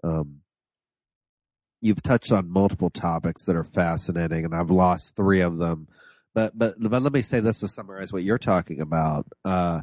um, 0.04 0.40
you've 1.80 2.02
touched 2.02 2.32
on 2.32 2.50
multiple 2.50 2.90
topics 2.90 3.44
that 3.44 3.56
are 3.56 3.64
fascinating, 3.64 4.44
and 4.44 4.54
I've 4.54 4.70
lost 4.70 5.16
three 5.16 5.40
of 5.40 5.58
them. 5.58 5.88
But 6.34 6.56
but 6.58 6.74
but 6.78 7.02
let 7.02 7.12
me 7.12 7.22
say 7.22 7.40
this 7.40 7.60
to 7.60 7.68
summarize 7.68 8.12
what 8.12 8.22
you're 8.22 8.38
talking 8.38 8.80
about. 8.80 9.26
Uh, 9.44 9.82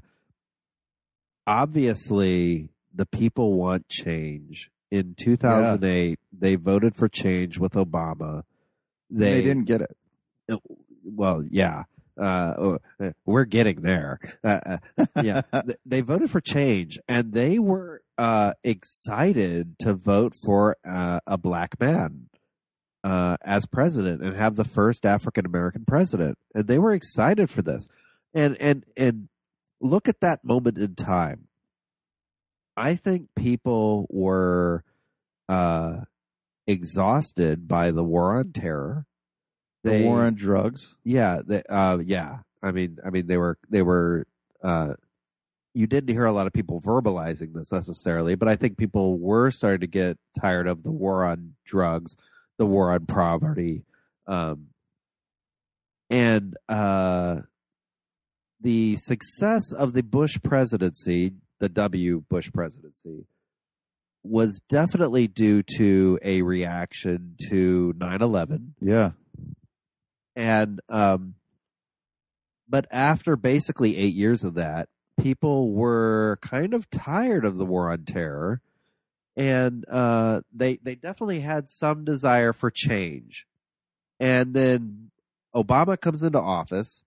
obviously, 1.47 2.69
the 2.93 3.05
people 3.05 3.53
want 3.53 3.89
change. 3.89 4.69
In 4.91 5.15
2008, 5.15 6.19
they 6.31 6.55
voted 6.55 6.95
for 6.95 7.07
change 7.07 7.57
with 7.57 7.73
Obama. 7.73 8.43
They, 9.09 9.33
They, 9.33 9.41
didn't 9.41 9.65
get 9.65 9.81
it. 9.81 9.95
well, 11.03 11.43
yeah, 11.43 11.83
uh, 12.19 12.77
uh, 12.99 13.11
we're 13.25 13.45
getting 13.45 13.81
there. 13.81 14.19
Uh, 14.43 14.77
uh, 14.97 15.05
yeah, 15.21 15.41
they 15.85 16.01
voted 16.01 16.29
for 16.29 16.41
change, 16.41 16.99
and 17.07 17.33
they 17.33 17.59
were 17.59 18.01
uh, 18.17 18.53
excited 18.63 19.77
to 19.79 19.93
vote 19.93 20.33
for 20.35 20.77
uh, 20.87 21.19
a 21.27 21.37
black 21.37 21.79
man 21.79 22.29
uh, 23.03 23.37
as 23.43 23.65
president 23.65 24.21
and 24.21 24.35
have 24.35 24.55
the 24.55 24.63
first 24.63 25.05
African 25.05 25.45
American 25.45 25.85
president, 25.85 26.37
and 26.53 26.67
they 26.67 26.79
were 26.79 26.93
excited 26.93 27.49
for 27.49 27.61
this. 27.61 27.87
And 28.33 28.57
and 28.59 28.83
and 28.97 29.29
look 29.79 30.07
at 30.07 30.21
that 30.21 30.43
moment 30.43 30.77
in 30.77 30.95
time. 30.95 31.47
I 32.77 32.95
think 32.95 33.29
people 33.35 34.07
were 34.09 34.83
uh, 35.47 36.01
exhausted 36.67 37.67
by 37.67 37.91
the 37.91 38.03
war 38.03 38.35
on 38.35 38.51
terror. 38.51 39.05
The 39.83 40.03
war 40.03 40.25
on 40.25 40.33
drugs. 40.35 40.97
Yeah, 41.03 41.41
they, 41.45 41.61
uh, 41.69 41.99
yeah. 42.03 42.39
I 42.63 42.71
mean, 42.71 42.97
I 43.05 43.11
mean, 43.11 43.27
they 43.27 43.37
were 43.37 43.57
they 43.69 43.81
were. 43.81 44.25
Uh, 44.63 44.95
you 45.75 45.87
didn't 45.87 46.15
hear 46.15 46.25
a 46.25 46.31
lot 46.31 46.47
of 46.47 46.53
people 46.53 46.81
verbalizing 46.81 47.53
this 47.53 47.71
necessarily, 47.71 48.35
but 48.35 48.47
I 48.47 48.55
think 48.55 48.77
people 48.77 49.19
were 49.19 49.51
starting 49.51 49.81
to 49.81 49.87
get 49.87 50.17
tired 50.39 50.67
of 50.67 50.83
the 50.83 50.91
war 50.91 51.25
on 51.25 51.55
drugs, 51.65 52.15
the 52.57 52.65
war 52.65 52.91
on 52.91 53.05
poverty, 53.05 53.83
um, 54.25 54.67
and 56.09 56.55
uh, 56.69 57.41
the 58.61 58.95
success 58.95 59.73
of 59.73 59.93
the 59.93 60.01
Bush 60.01 60.37
presidency, 60.41 61.33
the 61.59 61.69
W. 61.69 62.23
Bush 62.29 62.51
presidency, 62.53 63.25
was 64.23 64.59
definitely 64.69 65.27
due 65.27 65.61
to 65.77 66.17
a 66.23 66.41
reaction 66.41 67.35
to 67.49 67.93
9 67.97 68.21
11 68.21 68.73
Yeah. 68.81 69.11
and 70.35 70.79
um 70.89 71.35
but 72.67 72.87
after 72.91 73.35
basically 73.35 73.95
8 73.97 74.13
years 74.15 74.43
of 74.43 74.55
that 74.55 74.89
people 75.19 75.71
were 75.71 76.39
kind 76.41 76.73
of 76.73 76.89
tired 76.89 77.45
of 77.45 77.57
the 77.57 77.65
war 77.65 77.91
on 77.91 78.03
terror 78.03 78.61
and 79.37 79.85
uh 79.89 80.41
they 80.51 80.77
they 80.77 80.95
definitely 80.95 81.41
had 81.41 81.69
some 81.69 82.03
desire 82.03 82.51
for 82.51 82.71
change 82.71 83.45
and 84.19 84.53
then 84.55 85.11
obama 85.55 85.99
comes 86.01 86.23
into 86.23 86.39
office 86.39 87.05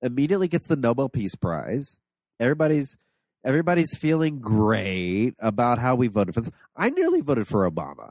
immediately 0.00 0.48
gets 0.48 0.66
the 0.66 0.76
nobel 0.76 1.08
peace 1.10 1.34
prize 1.34 2.00
everybody's 2.40 2.96
Everybody's 3.44 3.96
feeling 3.96 4.38
great 4.40 5.34
about 5.38 5.78
how 5.78 5.94
we 5.94 6.08
voted 6.08 6.34
for 6.34 6.40
this. 6.40 6.50
I 6.76 6.90
nearly 6.90 7.20
voted 7.20 7.46
for 7.46 7.70
Obama. 7.70 8.10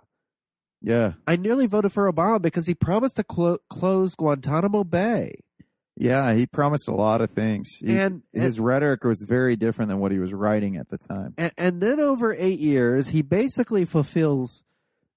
Yeah. 0.81 1.13
I 1.27 1.35
nearly 1.37 1.65
voted 1.65 1.91
for 1.91 2.11
Obama 2.11 2.41
because 2.41 2.67
he 2.67 2.75
promised 2.75 3.15
to 3.15 3.23
clo- 3.23 3.57
close 3.69 4.15
Guantanamo 4.15 4.83
Bay. 4.83 5.35
Yeah, 5.95 6.33
he 6.33 6.45
promised 6.45 6.87
a 6.87 6.93
lot 6.93 7.21
of 7.21 7.29
things. 7.29 7.69
He- 7.79 7.97
And, 7.97 8.23
and 8.33 8.43
his 8.43 8.59
rhetoric 8.59 9.03
was 9.03 9.21
very 9.27 9.55
different 9.55 9.89
than 9.89 9.99
what 9.99 10.11
he 10.11 10.19
was 10.19 10.33
writing 10.33 10.75
at 10.75 10.89
the 10.89 10.97
time. 10.97 11.33
and, 11.37 11.51
and 11.57 11.81
then 11.81 11.99
over 11.99 12.35
eight 12.37 12.59
years, 12.59 13.09
he 13.09 13.21
basically 13.21 13.85
fulfills 13.85 14.63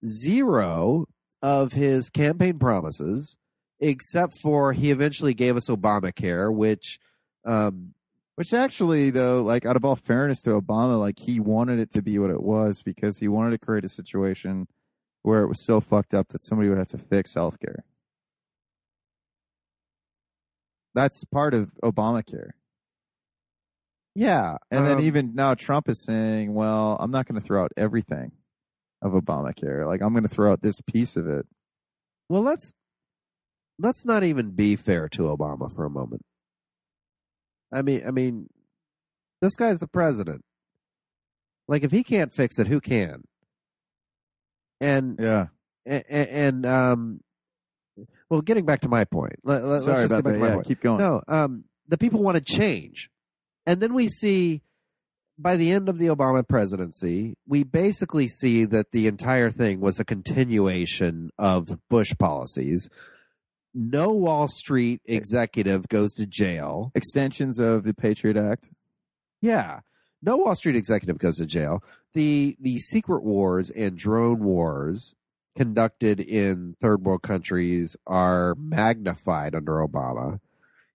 zero 0.07 1.07
of 1.43 1.73
his 1.73 2.11
campaign 2.11 2.59
promises, 2.59 3.37
except 3.81 4.35
for 4.41 4.73
he 4.73 4.91
eventually 4.91 5.35
gave 5.35 5.57
us 5.57 5.69
Obamacare, 5.69 6.53
which, 6.55 6.99
um, 7.45 7.95
Which 8.37 8.53
actually, 8.53 9.09
though, 9.11 9.43
like 9.43 9.65
out 9.65 9.77
of 9.77 9.85
all 9.85 9.97
fairness 9.97 10.43
to 10.43 10.51
Obama, 10.51 11.01
like 11.01 11.19
he 11.19 11.41
wanted 11.41 11.79
it 11.79 11.91
to 11.93 12.03
be 12.03 12.19
what 12.19 12.31
it 12.31 12.43
was 12.43 12.83
because 12.83 13.19
he 13.19 13.29
wanted 13.29 13.51
to 13.53 13.59
create 13.59 13.85
a 13.85 13.89
situation 13.89 14.69
where 15.23 15.43
it 15.43 15.49
was 15.49 15.65
so 15.65 15.81
fucked 15.81 16.13
up 16.13 16.29
that 16.29 16.43
somebody 16.43 16.69
would 16.69 16.79
have 16.79 16.89
to 16.89 16.99
fix 16.99 17.35
healthcare. 17.35 17.79
That's 20.95 21.25
part 21.25 21.55
of 21.55 21.73
Obamacare. 21.83 22.51
yeah. 24.15 24.57
And 24.71 24.87
then 24.87 24.99
um, 24.99 25.05
even 25.05 25.35
now 25.35 25.55
Trump 25.55 25.89
is 25.89 26.05
saying, 26.05 26.55
well, 26.55 26.97
I'm 27.01 27.11
not 27.11 27.27
going 27.27 27.41
to 27.41 27.47
throw 27.47 27.65
out 27.65 27.73
everything 27.77 28.33
of 29.03 29.13
Obamacare. 29.13 29.87
Like 29.87 30.03
I'm 30.03 30.13
going 30.13 30.23
to 30.23 30.29
throw 30.29 30.53
out 30.53 30.63
this 30.63 30.81
piece 30.83 31.17
of 31.17 31.27
it. 31.27 31.47
well, 32.29 32.43
let's 32.43 32.73
let's 33.79 34.05
not 34.05 34.23
even 34.23 34.51
be 34.51 34.77
fair 34.77 35.09
to 35.11 35.23
Obama 35.23 35.75
for 35.75 35.85
a 35.85 35.91
moment. 35.91 36.23
I 37.73 37.83
mean, 37.83 38.03
I 38.07 38.11
mean, 38.11 38.49
this 39.43 39.57
guy's 39.57 39.79
the 39.79 39.89
president. 39.89 40.45
Like, 41.69 41.83
if 41.83 41.91
he 41.91 42.03
can't 42.05 42.33
fix 42.33 42.59
it, 42.59 42.69
who 42.69 42.81
can? 42.81 43.25
And 44.81 45.19
Yeah. 45.21 45.47
and, 45.85 46.05
and 46.09 46.67
um, 46.67 47.21
well, 48.29 48.41
getting 48.41 48.65
back 48.67 48.81
to 48.81 48.89
my 48.89 49.05
point. 49.05 49.37
Let, 49.43 49.63
us 49.63 49.85
just 49.85 50.13
about 50.13 50.17
get 50.17 50.25
back 50.25 50.25
that. 50.25 50.33
to 50.33 50.39
my 50.39 50.47
Yeah, 50.49 50.55
point. 50.55 50.67
keep 50.67 50.81
going. 50.81 50.99
No, 50.99 51.23
um, 51.29 51.65
the 51.89 51.99
people 51.99 52.23
want 52.23 52.37
to 52.37 52.55
change, 52.55 53.11
and 53.67 53.81
then 53.81 53.95
we 53.95 54.09
see 54.09 54.63
by 55.39 55.57
the 55.57 55.71
end 55.71 55.89
of 55.89 55.99
the 55.99 56.07
Obama 56.07 56.47
presidency, 56.47 57.37
we 57.47 57.63
basically 57.63 58.27
see 58.27 58.65
that 58.65 58.93
the 58.93 59.07
entire 59.07 59.51
thing 59.51 59.81
was 59.81 60.01
a 60.01 60.05
continuation 60.05 61.31
of 61.39 61.79
Bush 61.91 62.13
policies. 62.19 62.89
No 63.78 64.11
Wall 64.11 64.48
Street 64.48 65.03
executive 65.05 65.86
goes 65.89 66.15
to 66.15 66.27
jail. 66.27 66.90
Extensions 66.94 67.59
of 67.59 67.85
the 67.85 67.93
Patriot 67.93 68.39
Act. 68.39 68.70
Yeah. 69.43 69.81
No 70.23 70.39
Wall 70.39 70.57
Street 70.57 70.77
executive 70.77 71.19
goes 71.19 71.36
to 71.36 71.44
jail. 71.44 71.85
The 72.15 72.57
the 72.59 72.78
secret 72.78 73.23
wars 73.23 73.69
and 73.69 73.98
drone 73.98 74.39
wars 74.39 75.15
conducted 75.55 76.20
in 76.20 76.74
third 76.81 77.05
world 77.05 77.20
countries 77.20 77.98
are 78.07 78.55
magnified 78.55 79.55
under 79.55 79.73
Obama. 79.86 80.40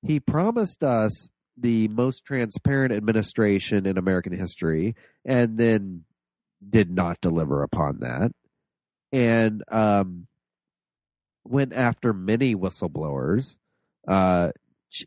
He 0.01 0.19
promised 0.19 0.83
us 0.83 1.29
the 1.55 1.87
most 1.89 2.25
transparent 2.25 2.93
administration 2.93 3.85
in 3.85 3.99
American 3.99 4.33
history 4.33 4.95
and 5.23 5.59
then 5.59 6.05
did 6.67 6.89
not 6.89 7.21
deliver 7.21 7.61
upon 7.61 7.99
that. 7.99 8.31
And 9.11 9.63
um 9.69 10.25
went 11.43 11.73
after 11.73 12.13
many 12.13 12.55
whistleblowers. 12.55 13.57
Uh 14.07 14.51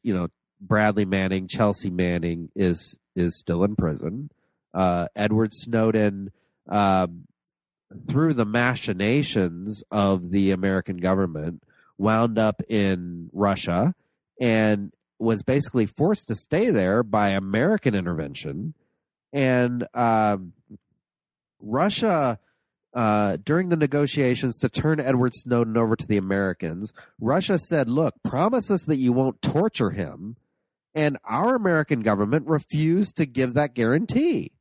you 0.02 0.14
know, 0.14 0.28
Bradley 0.60 1.04
Manning, 1.04 1.46
Chelsea 1.48 1.90
Manning 1.90 2.50
is 2.54 2.98
is 3.14 3.38
still 3.38 3.64
in 3.64 3.76
prison. 3.76 4.30
Uh, 4.72 5.06
Edward 5.14 5.52
Snowden, 5.52 6.32
um, 6.68 7.26
through 8.08 8.34
the 8.34 8.46
machinations 8.46 9.84
of 9.90 10.30
the 10.30 10.50
American 10.50 10.96
government, 10.96 11.62
wound 11.96 12.38
up 12.38 12.60
in 12.68 13.30
Russia 13.32 13.94
and 14.40 14.92
was 15.18 15.42
basically 15.42 15.86
forced 15.86 16.26
to 16.28 16.34
stay 16.34 16.70
there 16.70 17.02
by 17.04 17.28
American 17.28 17.94
intervention. 17.94 18.74
And 19.32 19.86
um, 19.94 20.54
Russia, 21.60 22.40
uh, 22.94 23.38
during 23.42 23.68
the 23.68 23.76
negotiations 23.76 24.58
to 24.60 24.68
turn 24.68 25.00
Edward 25.00 25.34
Snowden 25.34 25.76
over 25.76 25.96
to 25.96 26.06
the 26.06 26.16
Americans, 26.16 26.92
Russia 27.20 27.58
said, 27.58 27.88
"Look, 27.88 28.14
promise 28.22 28.70
us 28.70 28.84
that 28.84 28.96
you 28.96 29.12
won't 29.12 29.42
torture 29.42 29.90
him." 29.90 30.36
And 30.94 31.18
our 31.24 31.56
American 31.56 32.00
government 32.00 32.46
refused 32.46 33.16
to 33.16 33.26
give 33.26 33.54
that 33.54 33.74
guarantee. 33.74 34.52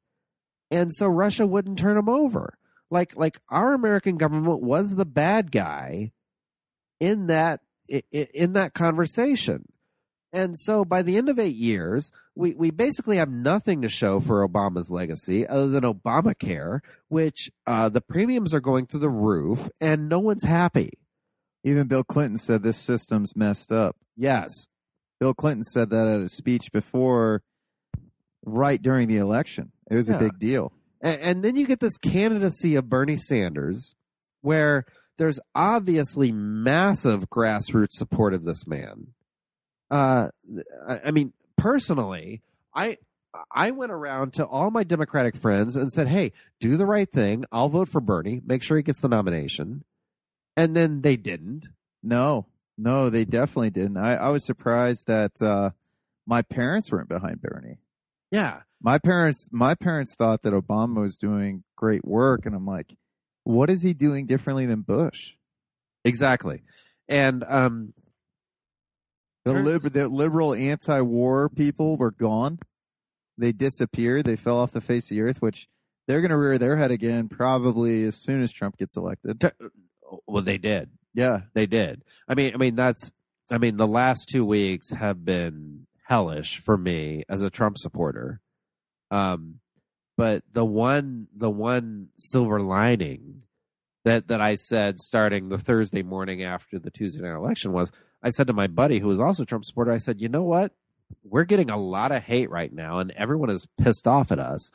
And 0.71 0.91
so 0.91 1.07
Russia 1.07 1.45
wouldn't 1.45 1.77
turn 1.77 1.97
him 1.97 2.09
over. 2.09 2.57
Like 2.89 3.15
like 3.15 3.39
our 3.49 3.73
American 3.73 4.17
government 4.17 4.61
was 4.61 4.95
the 4.95 5.05
bad 5.05 5.51
guy 5.51 6.11
in 6.99 7.27
that 7.27 7.61
in 8.11 8.53
that 8.53 8.73
conversation. 8.73 9.65
And 10.33 10.57
so 10.57 10.83
by 10.83 11.03
the 11.03 11.15
end 11.15 11.29
of 11.29 11.37
8 11.37 11.55
years, 11.55 12.11
we 12.35 12.55
we 12.55 12.71
basically 12.71 13.17
have 13.17 13.29
nothing 13.29 13.81
to 13.83 13.89
show 13.89 14.19
for 14.19 14.45
Obama's 14.45 14.89
legacy 14.89 15.47
other 15.47 15.67
than 15.67 15.83
Obamacare, 15.83 16.79
which 17.07 17.51
uh, 17.67 17.87
the 17.89 18.01
premiums 18.01 18.51
are 18.53 18.59
going 18.59 18.87
through 18.87 19.01
the 19.01 19.09
roof 19.09 19.69
and 19.79 20.09
no 20.09 20.19
one's 20.19 20.45
happy. 20.45 20.89
Even 21.63 21.87
Bill 21.87 22.03
Clinton 22.03 22.37
said 22.39 22.63
this 22.63 22.77
system's 22.79 23.35
messed 23.35 23.71
up. 23.71 23.95
Yes. 24.17 24.67
Bill 25.19 25.35
Clinton 25.35 25.63
said 25.63 25.91
that 25.91 26.07
at 26.07 26.19
a 26.21 26.27
speech 26.27 26.71
before, 26.73 27.43
right 28.43 28.81
during 28.81 29.07
the 29.07 29.17
election. 29.17 29.71
It 29.89 29.95
was 29.95 30.09
Yeah. 30.09 30.15
a 30.15 30.19
big 30.19 30.39
deal. 30.39 30.73
And, 30.99 31.21
and 31.21 31.43
then 31.43 31.55
you 31.55 31.65
get 31.67 31.79
this 31.79 31.97
candidacy 31.97 32.75
of 32.75 32.89
Bernie 32.89 33.15
Sanders, 33.17 33.95
where 34.41 34.83
there's 35.17 35.39
obviously 35.55 36.31
massive 36.31 37.29
grassroots 37.29 37.91
support 37.93 38.33
of 38.33 38.43
this 38.43 38.65
man. 38.67 39.13
Uh, 39.91 40.29
I 40.87 41.11
mean, 41.11 41.33
personally, 41.57 42.41
I 42.73 42.97
I 43.51 43.71
went 43.71 43.91
around 43.91 44.33
to 44.33 44.45
all 44.45 44.71
my 44.71 44.83
Democratic 44.83 45.35
friends 45.35 45.75
and 45.75 45.91
said, 45.91 46.07
"Hey, 46.07 46.31
do 46.59 46.77
the 46.77 46.85
right 46.85 47.09
thing. 47.09 47.45
I'll 47.51 47.69
vote 47.69 47.89
for 47.89 48.01
Bernie. 48.01 48.41
Make 48.45 48.63
sure 48.63 48.77
he 48.77 48.83
gets 48.83 49.01
the 49.01 49.09
nomination." 49.09 49.83
And 50.55 50.75
then 50.75 51.01
they 51.01 51.15
didn't. 51.17 51.67
No, 52.03 52.45
no, 52.77 53.09
they 53.09 53.25
definitely 53.25 53.71
didn't. 53.71 53.97
I, 53.97 54.15
I 54.15 54.29
was 54.29 54.45
surprised 54.45 55.07
that 55.07 55.41
uh, 55.41 55.71
my 56.27 56.41
parents 56.43 56.91
weren't 56.91 57.09
behind 57.09 57.41
Bernie. 57.41 57.79
Yeah, 58.31 58.61
My 58.81 58.97
parents, 58.97 59.49
my 59.51 59.73
parents 59.75 60.15
thought 60.15 60.41
that 60.41 60.53
Obama 60.53 61.01
was 61.01 61.17
doing 61.17 61.63
great 61.75 62.03
work, 62.05 62.45
and 62.45 62.55
I'm 62.55 62.65
like, 62.65 62.95
what 63.43 63.69
is 63.69 63.83
he 63.83 63.93
doing 63.93 64.25
differently 64.25 64.65
than 64.65 64.81
Bush? 64.81 65.33
exactly. 66.03 66.63
And 67.07 67.43
um, 67.47 67.93
The, 69.45 69.89
the 69.91 70.07
liberal 70.07 70.53
anti-war 70.53 71.49
people 71.49 71.97
were 71.97 72.11
gone. 72.11 72.59
They 73.37 73.51
disappeared. 73.51 74.25
They 74.25 74.35
fell 74.35 74.57
off 74.57 74.71
the 74.71 74.81
face 74.81 75.05
of 75.05 75.15
the 75.15 75.21
earth, 75.21 75.41
which 75.41 75.67
they're 76.07 76.21
going 76.21 76.31
to 76.31 76.37
rear 76.37 76.57
their 76.57 76.77
head 76.77 76.91
again 76.91 77.27
probably 77.29 78.03
as 78.05 78.15
soon 78.15 78.41
as 78.41 78.51
Trump 78.51 78.77
gets 78.77 78.95
elected. 78.95 79.43
well, 80.27 80.43
they 80.43 80.57
did. 80.57 80.91
Yeah, 81.13 81.41
They 81.53 81.65
did. 81.65 82.03
I 82.27 82.35
mean, 82.35 82.53
I 82.53 82.57
mean 82.57 82.75
that's. 82.75 83.11
I 83.51 83.57
mean, 83.57 83.75
the 83.75 83.87
last 83.87 84.29
two 84.29 84.45
weeks 84.45 84.91
have 84.91 85.23
been 85.25 85.85
hellish 86.05 86.59
for 86.59 86.77
me 86.77 87.23
as 87.29 87.41
a 87.41 87.49
Trump 87.49 87.77
supporter. 87.77 88.39
Um, 89.11 89.59
but 90.17 90.43
the 90.51 90.65
one, 90.65 91.27
the 91.35 91.49
one 91.49 92.09
silver 92.17 92.61
lining 92.61 93.43
that 94.05 94.27
that 94.29 94.41
I 94.41 94.55
said 94.55 94.99
starting 94.99 95.49
the 95.49 95.57
Thursday 95.57 96.03
morning 96.03 96.41
after 96.43 96.79
the 96.79 96.89
Tuesday 96.89 97.21
night 97.21 97.35
election 97.35 97.73
was, 97.73 97.91
I 98.23 98.29
said 98.29 98.47
to 98.47 98.53
my 98.53 98.67
buddy 98.67 98.99
who 98.99 99.07
was 99.07 99.19
also 99.19 99.43
a 99.43 99.45
Trump 99.45 99.65
supporter, 99.65 99.91
I 99.91 99.97
said, 99.97 100.21
you 100.21 100.29
know 100.29 100.43
what, 100.43 100.71
we're 101.23 101.43
getting 101.43 101.69
a 101.69 101.77
lot 101.77 102.11
of 102.11 102.23
hate 102.23 102.49
right 102.49 102.71
now, 102.71 102.99
and 102.99 103.11
everyone 103.11 103.49
is 103.49 103.67
pissed 103.77 104.07
off 104.07 104.31
at 104.31 104.39
us. 104.39 104.71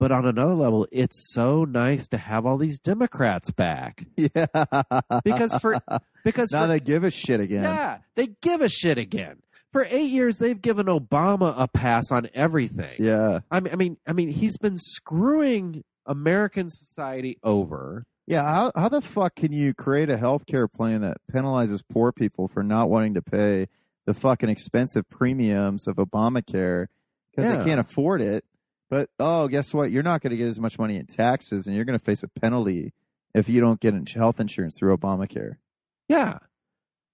But 0.00 0.10
on 0.10 0.26
another 0.26 0.54
level, 0.54 0.88
it's 0.90 1.32
so 1.32 1.64
nice 1.64 2.08
to 2.08 2.18
have 2.18 2.44
all 2.44 2.58
these 2.58 2.80
Democrats 2.80 3.52
back 3.52 4.04
yeah. 4.16 4.46
because 5.24 5.56
for 5.58 5.78
because 6.24 6.52
now 6.52 6.62
for, 6.62 6.66
they 6.66 6.80
give 6.80 7.04
a 7.04 7.10
shit 7.10 7.40
again. 7.40 7.62
yeah, 7.62 7.98
they 8.16 8.30
give 8.42 8.60
a 8.60 8.68
shit 8.68 8.98
again. 8.98 9.38
For 9.72 9.86
eight 9.90 10.10
years, 10.10 10.38
they've 10.38 10.60
given 10.60 10.86
Obama 10.86 11.54
a 11.56 11.68
pass 11.68 12.10
on 12.10 12.28
everything. 12.34 12.96
Yeah. 12.98 13.40
I 13.50 13.60
mean, 13.60 13.72
I 13.72 13.76
mean, 13.76 13.96
I 14.06 14.12
mean, 14.12 14.28
he's 14.28 14.58
been 14.58 14.76
screwing 14.76 15.84
American 16.06 16.68
society 16.68 17.38
over. 17.42 18.04
Yeah, 18.26 18.42
how 18.42 18.72
how 18.74 18.88
the 18.88 19.00
fuck 19.02 19.34
can 19.36 19.52
you 19.52 19.74
create 19.74 20.08
a 20.10 20.16
healthcare 20.16 20.70
plan 20.72 21.02
that 21.02 21.18
penalizes 21.32 21.82
poor 21.88 22.10
people 22.12 22.48
for 22.48 22.62
not 22.62 22.88
wanting 22.88 23.14
to 23.14 23.22
pay 23.22 23.66
the 24.06 24.14
fucking 24.14 24.48
expensive 24.48 25.08
premiums 25.10 25.86
of 25.86 25.96
Obamacare 25.96 26.86
because 27.30 27.50
Yeah. 27.50 27.56
they 27.58 27.64
can't 27.64 27.80
afford 27.80 28.22
it? 28.22 28.44
But 28.90 29.10
oh, 29.18 29.48
guess 29.48 29.74
what? 29.74 29.90
You're 29.90 30.02
not 30.02 30.20
going 30.22 30.30
to 30.30 30.36
get 30.36 30.46
as 30.46 30.60
much 30.60 30.78
money 30.78 30.96
in 30.96 31.06
taxes, 31.06 31.66
and 31.66 31.74
you're 31.76 31.84
going 31.84 31.98
to 31.98 32.04
face 32.04 32.22
a 32.22 32.28
penalty 32.28 32.92
if 33.34 33.48
you 33.48 33.60
don't 33.60 33.80
get 33.80 33.94
health 34.12 34.40
insurance 34.40 34.76
through 34.78 34.96
Obamacare. 34.96 35.56
Yeah, 36.08 36.38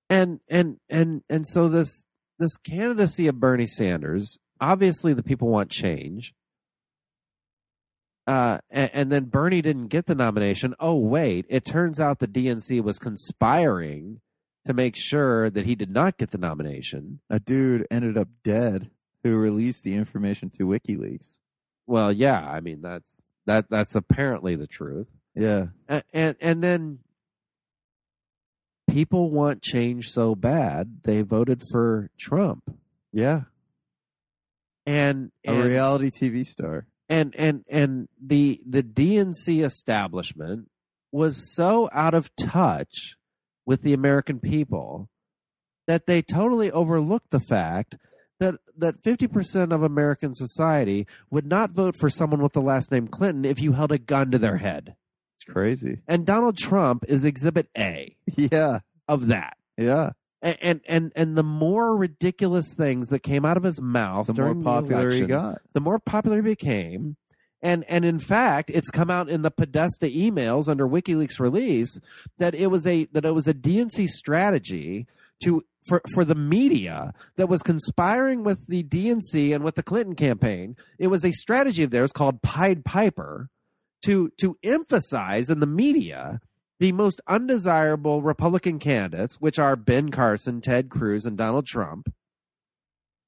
and 0.08 0.40
and 0.48 0.78
and 0.88 1.22
and 1.28 1.46
so 1.46 1.68
this 1.68 2.06
this 2.38 2.56
candidacy 2.56 3.26
of 3.28 3.40
Bernie 3.40 3.66
Sanders, 3.66 4.38
obviously, 4.60 5.12
the 5.12 5.22
people 5.22 5.48
want 5.48 5.70
change. 5.70 6.34
Uh, 8.30 8.58
and, 8.70 8.90
and 8.94 9.12
then 9.12 9.24
Bernie 9.24 9.60
didn't 9.60 9.88
get 9.88 10.06
the 10.06 10.14
nomination. 10.14 10.76
Oh, 10.78 10.94
wait, 10.94 11.46
it 11.48 11.64
turns 11.64 11.98
out 11.98 12.20
the 12.20 12.28
DNC 12.28 12.80
was 12.80 13.00
conspiring 13.00 14.20
to 14.64 14.72
make 14.72 14.94
sure 14.94 15.50
that 15.50 15.64
he 15.64 15.74
did 15.74 15.90
not 15.90 16.16
get 16.16 16.30
the 16.30 16.38
nomination. 16.38 17.18
A 17.28 17.40
dude 17.40 17.88
ended 17.90 18.16
up 18.16 18.28
dead 18.44 18.92
who 19.24 19.36
released 19.36 19.82
the 19.82 19.94
information 19.94 20.48
to 20.50 20.64
WikiLeaks. 20.64 21.38
Well, 21.88 22.12
yeah, 22.12 22.48
I 22.48 22.60
mean 22.60 22.82
that's 22.82 23.22
that 23.46 23.68
that's 23.68 23.96
apparently 23.96 24.54
the 24.54 24.68
truth. 24.68 25.08
Yeah. 25.34 25.66
And 25.88 26.04
and, 26.12 26.36
and 26.40 26.62
then 26.62 26.98
people 28.88 29.30
want 29.30 29.60
change 29.60 30.08
so 30.08 30.36
bad 30.36 31.00
they 31.02 31.22
voted 31.22 31.64
for 31.68 32.10
Trump. 32.16 32.76
Yeah. 33.12 33.42
And, 34.86 35.32
A 35.44 35.60
reality 35.60 36.10
TV 36.10 36.46
star. 36.46 36.86
And 37.10 37.34
and 37.36 37.64
and 37.68 38.08
the 38.18 38.62
the 38.66 38.82
DNC 38.82 39.62
establishment 39.62 40.70
was 41.12 41.52
so 41.54 41.90
out 41.92 42.14
of 42.14 42.34
touch 42.36 43.16
with 43.66 43.82
the 43.82 43.92
American 43.92 44.38
people 44.38 45.10
that 45.86 46.06
they 46.06 46.22
totally 46.22 46.70
overlooked 46.70 47.30
the 47.30 47.40
fact 47.40 47.96
that 48.38 48.54
that 48.76 49.02
50% 49.02 49.74
of 49.74 49.82
American 49.82 50.34
society 50.34 51.06
would 51.30 51.44
not 51.44 51.72
vote 51.72 51.94
for 51.96 52.08
someone 52.08 52.40
with 52.40 52.52
the 52.54 52.62
last 52.62 52.90
name 52.90 53.06
Clinton 53.08 53.44
if 53.44 53.60
you 53.60 53.72
held 53.72 53.92
a 53.92 53.98
gun 53.98 54.30
to 54.30 54.38
their 54.38 54.56
head. 54.58 54.94
It's 55.36 55.52
crazy. 55.52 55.98
And 56.06 56.24
Donald 56.24 56.56
Trump 56.56 57.04
is 57.08 57.24
exhibit 57.24 57.68
A 57.76 58.16
Yeah. 58.36 58.80
of 59.08 59.26
that. 59.26 59.56
Yeah. 59.76 60.12
And 60.42 60.80
and 60.88 61.12
and, 61.14 61.36
the 61.36 61.42
more 61.42 61.94
ridiculous 61.94 62.72
things 62.74 63.08
that 63.08 63.18
came 63.22 63.44
out 63.44 63.58
of 63.58 63.62
his 63.62 63.80
mouth 63.80 64.26
The 64.26 64.34
more 64.34 64.54
popular 64.54 65.10
the 65.10 65.16
he 65.16 65.26
got. 65.26 65.60
the 65.74 65.80
more 65.80 65.98
popular 65.98 66.36
he 66.36 66.42
became. 66.42 67.16
And 67.62 67.84
and 67.88 68.06
in 68.06 68.18
fact, 68.18 68.70
it's 68.70 68.90
come 68.90 69.10
out 69.10 69.28
in 69.28 69.42
the 69.42 69.50
Podesta 69.50 70.06
emails 70.06 70.66
under 70.66 70.88
WikiLeaks 70.88 71.38
release 71.38 72.00
that 72.38 72.54
it 72.54 72.68
was 72.68 72.86
a 72.86 73.04
that 73.12 73.26
it 73.26 73.34
was 73.34 73.48
a 73.48 73.54
DNC 73.54 74.08
strategy 74.08 75.06
to 75.44 75.64
for 75.86 76.00
for 76.14 76.24
the 76.24 76.34
media 76.34 77.12
that 77.36 77.48
was 77.48 77.62
conspiring 77.62 78.42
with 78.42 78.66
the 78.66 78.82
DNC 78.82 79.54
and 79.54 79.62
with 79.62 79.74
the 79.74 79.82
Clinton 79.82 80.14
campaign. 80.14 80.74
It 80.98 81.08
was 81.08 81.22
a 81.24 81.32
strategy 81.32 81.82
of 81.82 81.90
theirs 81.90 82.12
called 82.12 82.40
Pied 82.40 82.82
Piper 82.84 83.50
to 84.06 84.30
to 84.38 84.56
emphasize 84.62 85.50
in 85.50 85.60
the 85.60 85.66
media 85.66 86.40
the 86.80 86.92
most 86.92 87.20
undesirable 87.28 88.22
Republican 88.22 88.78
candidates, 88.78 89.36
which 89.38 89.58
are 89.58 89.76
Ben 89.76 90.10
Carson, 90.10 90.62
Ted 90.62 90.88
Cruz, 90.88 91.26
and 91.26 91.36
Donald 91.36 91.66
Trump. 91.66 92.12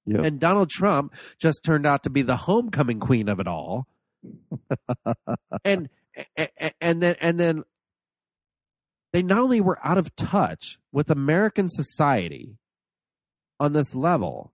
Yep. 0.06 0.24
And 0.24 0.40
Donald 0.40 0.70
Trump 0.70 1.14
just 1.38 1.62
turned 1.62 1.86
out 1.86 2.02
to 2.02 2.10
be 2.10 2.22
the 2.22 2.36
homecoming 2.36 2.98
queen 2.98 3.28
of 3.28 3.38
it 3.38 3.46
all. 3.46 3.86
and 5.64 5.88
and 6.80 7.02
then 7.02 7.14
and 7.20 7.38
then 7.38 7.62
they 9.12 9.22
not 9.22 9.38
only 9.38 9.60
were 9.60 9.78
out 9.84 9.98
of 9.98 10.16
touch 10.16 10.78
with 10.90 11.10
American 11.10 11.68
society 11.68 12.56
on 13.60 13.74
this 13.74 13.94
level, 13.94 14.52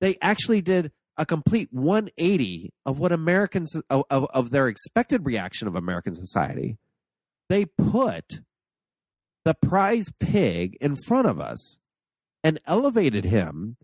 they 0.00 0.16
actually 0.22 0.62
did 0.62 0.90
a 1.16 1.26
complete 1.26 1.68
180 1.70 2.72
of 2.86 2.98
what 2.98 3.12
Americans 3.12 3.74
of, 3.90 4.04
of, 4.08 4.26
of 4.32 4.50
their 4.50 4.68
expected 4.68 5.26
reaction 5.26 5.68
of 5.68 5.76
American 5.76 6.14
society. 6.14 6.78
They 7.48 7.64
put 7.64 8.40
the 9.44 9.54
prize 9.54 10.10
pig 10.20 10.76
in 10.80 10.96
front 11.06 11.26
of 11.26 11.40
us 11.40 11.78
and 12.44 12.60
elevated 12.66 13.24
him 13.24 13.76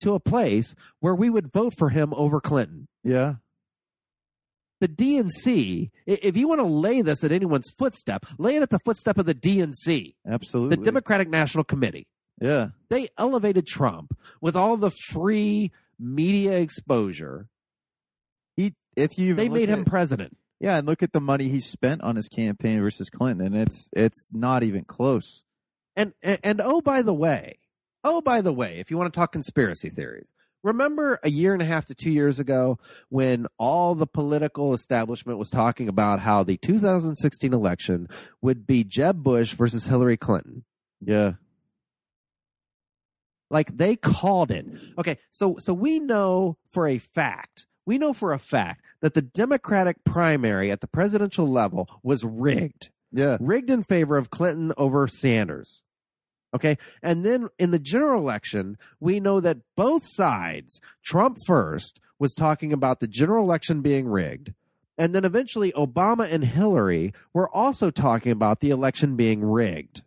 to 0.00 0.14
a 0.14 0.20
place 0.20 0.74
where 1.00 1.14
we 1.14 1.30
would 1.30 1.52
vote 1.52 1.74
for 1.76 1.88
him 1.90 2.12
over 2.14 2.40
Clinton. 2.40 2.88
Yeah. 3.02 3.34
The 4.80 4.88
DNC, 4.88 5.90
if 6.06 6.36
you 6.36 6.46
want 6.46 6.60
to 6.60 6.64
lay 6.66 7.02
this 7.02 7.24
at 7.24 7.32
anyone's 7.32 7.68
footstep, 7.76 8.24
lay 8.38 8.56
it 8.56 8.62
at 8.62 8.70
the 8.70 8.78
footstep 8.78 9.18
of 9.18 9.26
the 9.26 9.34
DNC, 9.34 10.14
Absolutely. 10.24 10.76
the 10.76 10.82
Democratic 10.84 11.28
National 11.28 11.64
Committee. 11.64 12.06
Yeah. 12.40 12.68
They 12.88 13.08
elevated 13.18 13.66
Trump 13.66 14.16
with 14.40 14.54
all 14.54 14.76
the 14.76 14.92
free 15.10 15.72
media 15.98 16.60
exposure. 16.60 17.48
He 18.56 18.74
if 18.94 19.18
you 19.18 19.34
They 19.34 19.48
made 19.48 19.68
him 19.68 19.80
at- 19.80 19.86
president. 19.86 20.36
Yeah, 20.60 20.78
and 20.78 20.86
look 20.86 21.02
at 21.02 21.12
the 21.12 21.20
money 21.20 21.48
he 21.48 21.60
spent 21.60 22.02
on 22.02 22.16
his 22.16 22.28
campaign 22.28 22.80
versus 22.80 23.10
Clinton, 23.10 23.46
and 23.46 23.56
it's 23.56 23.88
it's 23.92 24.28
not 24.32 24.64
even 24.64 24.84
close. 24.84 25.44
And, 25.94 26.14
and 26.22 26.38
and 26.42 26.60
oh 26.60 26.80
by 26.80 27.02
the 27.02 27.14
way, 27.14 27.58
oh 28.02 28.20
by 28.20 28.40
the 28.40 28.52
way, 28.52 28.78
if 28.78 28.90
you 28.90 28.98
want 28.98 29.12
to 29.12 29.16
talk 29.16 29.30
conspiracy 29.30 29.88
theories, 29.88 30.32
remember 30.64 31.20
a 31.22 31.30
year 31.30 31.52
and 31.52 31.62
a 31.62 31.64
half 31.64 31.86
to 31.86 31.94
2 31.94 32.10
years 32.10 32.40
ago 32.40 32.78
when 33.08 33.46
all 33.56 33.94
the 33.94 34.06
political 34.06 34.74
establishment 34.74 35.38
was 35.38 35.50
talking 35.50 35.88
about 35.88 36.20
how 36.20 36.42
the 36.42 36.56
2016 36.56 37.54
election 37.54 38.08
would 38.42 38.66
be 38.66 38.82
Jeb 38.82 39.22
Bush 39.22 39.52
versus 39.52 39.86
Hillary 39.86 40.16
Clinton. 40.16 40.64
Yeah. 41.00 41.34
Like 43.50 43.76
they 43.76 43.94
called 43.94 44.50
it. 44.50 44.66
Okay, 44.98 45.18
so 45.30 45.56
so 45.58 45.72
we 45.72 46.00
know 46.00 46.58
for 46.70 46.88
a 46.88 46.98
fact, 46.98 47.67
we 47.88 47.96
know 47.96 48.12
for 48.12 48.34
a 48.34 48.38
fact 48.38 48.84
that 49.00 49.14
the 49.14 49.22
Democratic 49.22 50.04
primary 50.04 50.70
at 50.70 50.82
the 50.82 50.86
presidential 50.86 51.48
level 51.48 51.88
was 52.02 52.22
rigged. 52.22 52.90
Yeah. 53.10 53.38
rigged 53.40 53.70
in 53.70 53.82
favor 53.82 54.18
of 54.18 54.28
Clinton 54.28 54.74
over 54.76 55.08
Sanders. 55.08 55.82
Okay. 56.54 56.76
And 57.02 57.24
then 57.24 57.48
in 57.58 57.70
the 57.70 57.78
general 57.78 58.20
election, 58.20 58.76
we 59.00 59.20
know 59.20 59.40
that 59.40 59.60
both 59.74 60.04
sides, 60.04 60.82
Trump 61.02 61.38
first 61.46 61.98
was 62.18 62.34
talking 62.34 62.74
about 62.74 63.00
the 63.00 63.08
general 63.08 63.42
election 63.42 63.80
being 63.80 64.06
rigged. 64.06 64.52
And 64.98 65.14
then 65.14 65.24
eventually 65.24 65.72
Obama 65.72 66.30
and 66.30 66.44
Hillary 66.44 67.14
were 67.32 67.48
also 67.48 67.90
talking 67.90 68.32
about 68.32 68.60
the 68.60 68.68
election 68.68 69.16
being 69.16 69.42
rigged. 69.42 70.02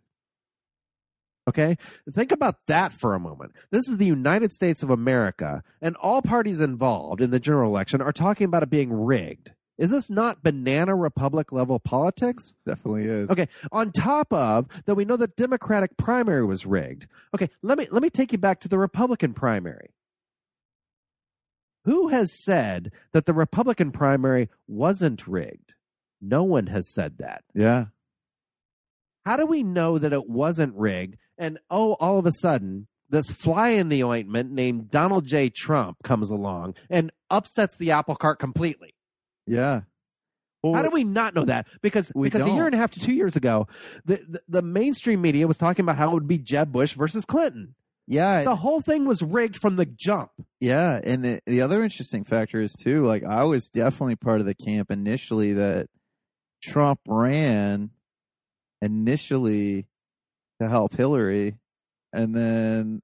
Okay. 1.48 1.76
Think 2.10 2.30
about 2.30 2.66
that 2.66 2.92
for 2.92 3.14
a 3.14 3.20
moment. 3.20 3.52
This 3.70 3.88
is 3.88 3.96
the 3.96 4.06
United 4.06 4.52
States 4.52 4.82
of 4.82 4.90
America, 4.90 5.62
and 5.80 5.96
all 5.96 6.22
parties 6.22 6.60
involved 6.60 7.20
in 7.20 7.30
the 7.30 7.40
general 7.40 7.70
election 7.70 8.00
are 8.00 8.12
talking 8.12 8.44
about 8.44 8.62
it 8.62 8.70
being 8.70 8.92
rigged. 8.92 9.52
Is 9.78 9.90
this 9.90 10.10
not 10.10 10.44
banana 10.44 10.94
republic 10.94 11.50
level 11.50 11.80
politics? 11.80 12.54
Definitely 12.66 13.04
is. 13.04 13.30
Okay. 13.30 13.48
On 13.72 13.90
top 13.90 14.32
of 14.32 14.68
that, 14.84 14.94
we 14.94 15.04
know 15.04 15.16
the 15.16 15.26
Democratic 15.26 15.96
primary 15.96 16.44
was 16.44 16.66
rigged. 16.66 17.08
Okay. 17.34 17.48
Let 17.62 17.78
me 17.78 17.88
let 17.90 18.02
me 18.02 18.10
take 18.10 18.30
you 18.30 18.38
back 18.38 18.60
to 18.60 18.68
the 18.68 18.78
Republican 18.78 19.34
primary. 19.34 19.90
Who 21.84 22.08
has 22.08 22.32
said 22.44 22.92
that 23.12 23.26
the 23.26 23.34
Republican 23.34 23.90
primary 23.90 24.48
wasn't 24.68 25.26
rigged? 25.26 25.74
No 26.20 26.44
one 26.44 26.68
has 26.68 26.88
said 26.88 27.18
that. 27.18 27.42
Yeah. 27.52 27.86
How 29.24 29.36
do 29.36 29.46
we 29.46 29.62
know 29.62 29.98
that 29.98 30.12
it 30.12 30.28
wasn't 30.28 30.74
rigged? 30.76 31.16
And 31.42 31.58
oh, 31.70 31.94
all 31.98 32.18
of 32.20 32.26
a 32.26 32.32
sudden, 32.32 32.86
this 33.10 33.30
fly 33.30 33.70
in 33.70 33.88
the 33.88 34.04
ointment 34.04 34.52
named 34.52 34.90
Donald 34.90 35.26
J. 35.26 35.50
Trump 35.50 35.96
comes 36.04 36.30
along 36.30 36.76
and 36.88 37.10
upsets 37.30 37.76
the 37.76 37.90
apple 37.90 38.14
cart 38.14 38.38
completely. 38.38 38.94
Yeah. 39.46 39.80
Well, 40.62 40.74
How 40.74 40.82
do 40.84 40.90
we 40.90 41.02
not 41.02 41.34
know 41.34 41.44
that? 41.46 41.66
Because 41.82 42.12
because 42.12 42.46
a 42.46 42.50
year 42.50 42.66
and 42.66 42.74
a 42.76 42.78
half 42.78 42.92
to 42.92 43.00
two 43.00 43.12
years 43.12 43.34
ago, 43.34 43.66
the, 44.04 44.20
the 44.28 44.42
the 44.48 44.62
mainstream 44.62 45.20
media 45.20 45.48
was 45.48 45.58
talking 45.58 45.84
about 45.84 45.96
how 45.96 46.10
it 46.10 46.14
would 46.14 46.28
be 46.28 46.38
Jeb 46.38 46.70
Bush 46.70 46.92
versus 46.94 47.24
Clinton. 47.24 47.74
yeah. 48.06 48.44
The 48.44 48.54
whole 48.54 48.80
thing 48.80 49.04
was 49.04 49.20
rigged 49.20 49.56
from 49.56 49.74
the 49.74 49.86
jump. 49.86 50.30
Yeah, 50.60 51.00
and 51.02 51.24
the 51.24 51.40
the 51.46 51.60
other 51.60 51.82
interesting 51.82 52.22
factor 52.22 52.60
is 52.60 52.72
too, 52.74 53.02
like 53.02 53.24
I 53.24 53.42
was 53.42 53.68
definitely 53.68 54.14
part 54.14 54.38
of 54.38 54.46
the 54.46 54.54
camp 54.54 54.92
initially 54.92 55.52
that 55.54 55.88
Trump 56.62 57.00
ran 57.08 57.90
initially 58.80 59.88
to 60.62 60.68
help 60.68 60.94
Hillary, 60.94 61.58
and 62.12 62.34
then 62.34 63.02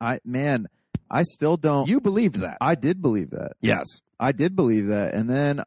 I 0.00 0.18
man, 0.24 0.68
I 1.10 1.22
still 1.22 1.56
don't. 1.56 1.88
You 1.88 2.00
believed 2.00 2.36
that? 2.36 2.58
I 2.60 2.74
did 2.74 3.00
believe 3.00 3.30
that. 3.30 3.52
Yes. 3.60 4.02
I 4.18 4.32
did 4.32 4.56
believe 4.56 4.86
that, 4.86 5.14
and 5.14 5.28
then 5.28 5.62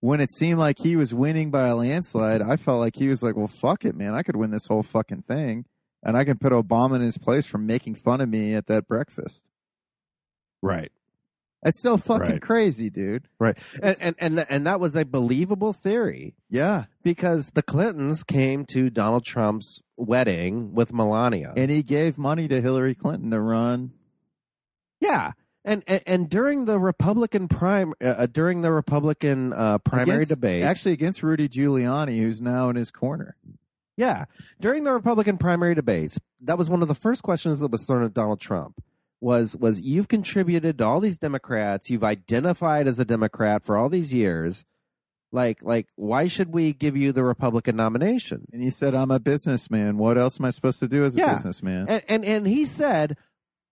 when 0.00 0.20
it 0.20 0.32
seemed 0.32 0.58
like 0.58 0.78
he 0.78 0.96
was 0.96 1.14
winning 1.14 1.50
by 1.50 1.66
a 1.68 1.74
landslide, 1.74 2.42
I 2.42 2.56
felt 2.56 2.78
like 2.78 2.96
he 2.96 3.08
was 3.08 3.22
like, 3.22 3.36
"Well, 3.36 3.48
fuck 3.48 3.84
it, 3.84 3.96
man, 3.96 4.14
I 4.14 4.22
could 4.22 4.36
win 4.36 4.50
this 4.50 4.66
whole 4.66 4.82
fucking 4.82 5.22
thing." 5.22 5.64
And 6.02 6.16
I 6.16 6.24
can 6.24 6.36
put 6.36 6.52
Obama 6.52 6.96
in 6.96 7.00
his 7.00 7.16
place 7.16 7.46
for 7.46 7.56
making 7.56 7.94
fun 7.94 8.20
of 8.20 8.28
me 8.28 8.54
at 8.54 8.66
that 8.66 8.86
breakfast. 8.86 9.40
Right. 10.60 10.92
It's 11.64 11.80
so 11.80 11.96
fucking 11.96 12.30
Right. 12.32 12.42
crazy, 12.42 12.90
dude. 12.90 13.26
Right. 13.38 13.56
And, 13.82 13.96
and 14.02 14.14
and 14.18 14.46
and 14.50 14.66
that 14.66 14.80
was 14.80 14.94
a 14.94 15.04
believable 15.04 15.72
theory 15.72 16.34
Yeah. 16.50 16.84
because 17.02 17.52
the 17.54 17.62
Clintons 17.62 18.22
came 18.22 18.64
to 18.66 18.90
Donald 18.90 19.24
Trump's 19.24 19.80
wedding 19.96 20.74
with 20.74 20.92
Melania. 20.92 21.52
And 21.56 21.70
he 21.70 21.82
gave 21.82 22.18
money 22.18 22.48
to 22.48 22.60
Hillary 22.60 22.94
Clinton 22.94 23.30
to 23.30 23.40
run. 23.40 23.92
yeah. 25.00 25.32
And, 25.66 25.82
and 25.86 26.02
and 26.06 26.28
during 26.28 26.66
the 26.66 26.78
Republican 26.78 27.48
prime 27.48 27.94
uh, 28.04 28.26
during 28.26 28.60
the 28.60 28.70
Republican 28.70 29.54
uh, 29.54 29.78
primary 29.78 30.26
debate, 30.26 30.62
Actually, 30.62 30.92
against 30.92 31.22
Rudy 31.22 31.48
Giuliani, 31.48 32.18
who's 32.18 32.42
now 32.42 32.68
in 32.68 32.76
his 32.76 32.90
corner. 32.90 33.36
Yeah. 33.96 34.26
During 34.60 34.84
the 34.84 34.92
Republican 34.92 35.38
primary 35.38 35.74
debates, 35.74 36.18
that 36.42 36.58
was 36.58 36.68
one 36.68 36.82
of 36.82 36.88
the 36.88 36.94
first 36.94 37.22
questions 37.22 37.60
that 37.60 37.70
was 37.70 37.86
thrown 37.86 38.04
at 38.04 38.12
Donald 38.12 38.40
Trump. 38.40 38.82
Was 39.20 39.56
was 39.56 39.80
you've 39.80 40.08
contributed 40.08 40.78
to 40.78 40.84
all 40.84 41.00
these 41.00 41.18
Democrats, 41.18 41.88
you've 41.90 42.04
identified 42.04 42.86
as 42.86 42.98
a 42.98 43.04
Democrat 43.04 43.64
for 43.64 43.76
all 43.76 43.88
these 43.88 44.12
years. 44.12 44.64
Like 45.32 45.62
like 45.62 45.88
why 45.96 46.28
should 46.28 46.52
we 46.52 46.72
give 46.72 46.96
you 46.96 47.10
the 47.12 47.24
Republican 47.24 47.76
nomination? 47.76 48.46
And 48.52 48.62
he 48.62 48.70
said, 48.70 48.94
I'm 48.94 49.10
a 49.10 49.18
businessman. 49.18 49.98
What 49.98 50.16
else 50.18 50.38
am 50.38 50.46
I 50.46 50.50
supposed 50.50 50.78
to 50.80 50.88
do 50.88 51.04
as 51.04 51.16
a 51.16 51.18
Yeah. 51.18 51.32
businessman? 51.34 51.86
And 51.88 52.02
and 52.08 52.24
and 52.24 52.46
he 52.46 52.64
said, 52.66 53.16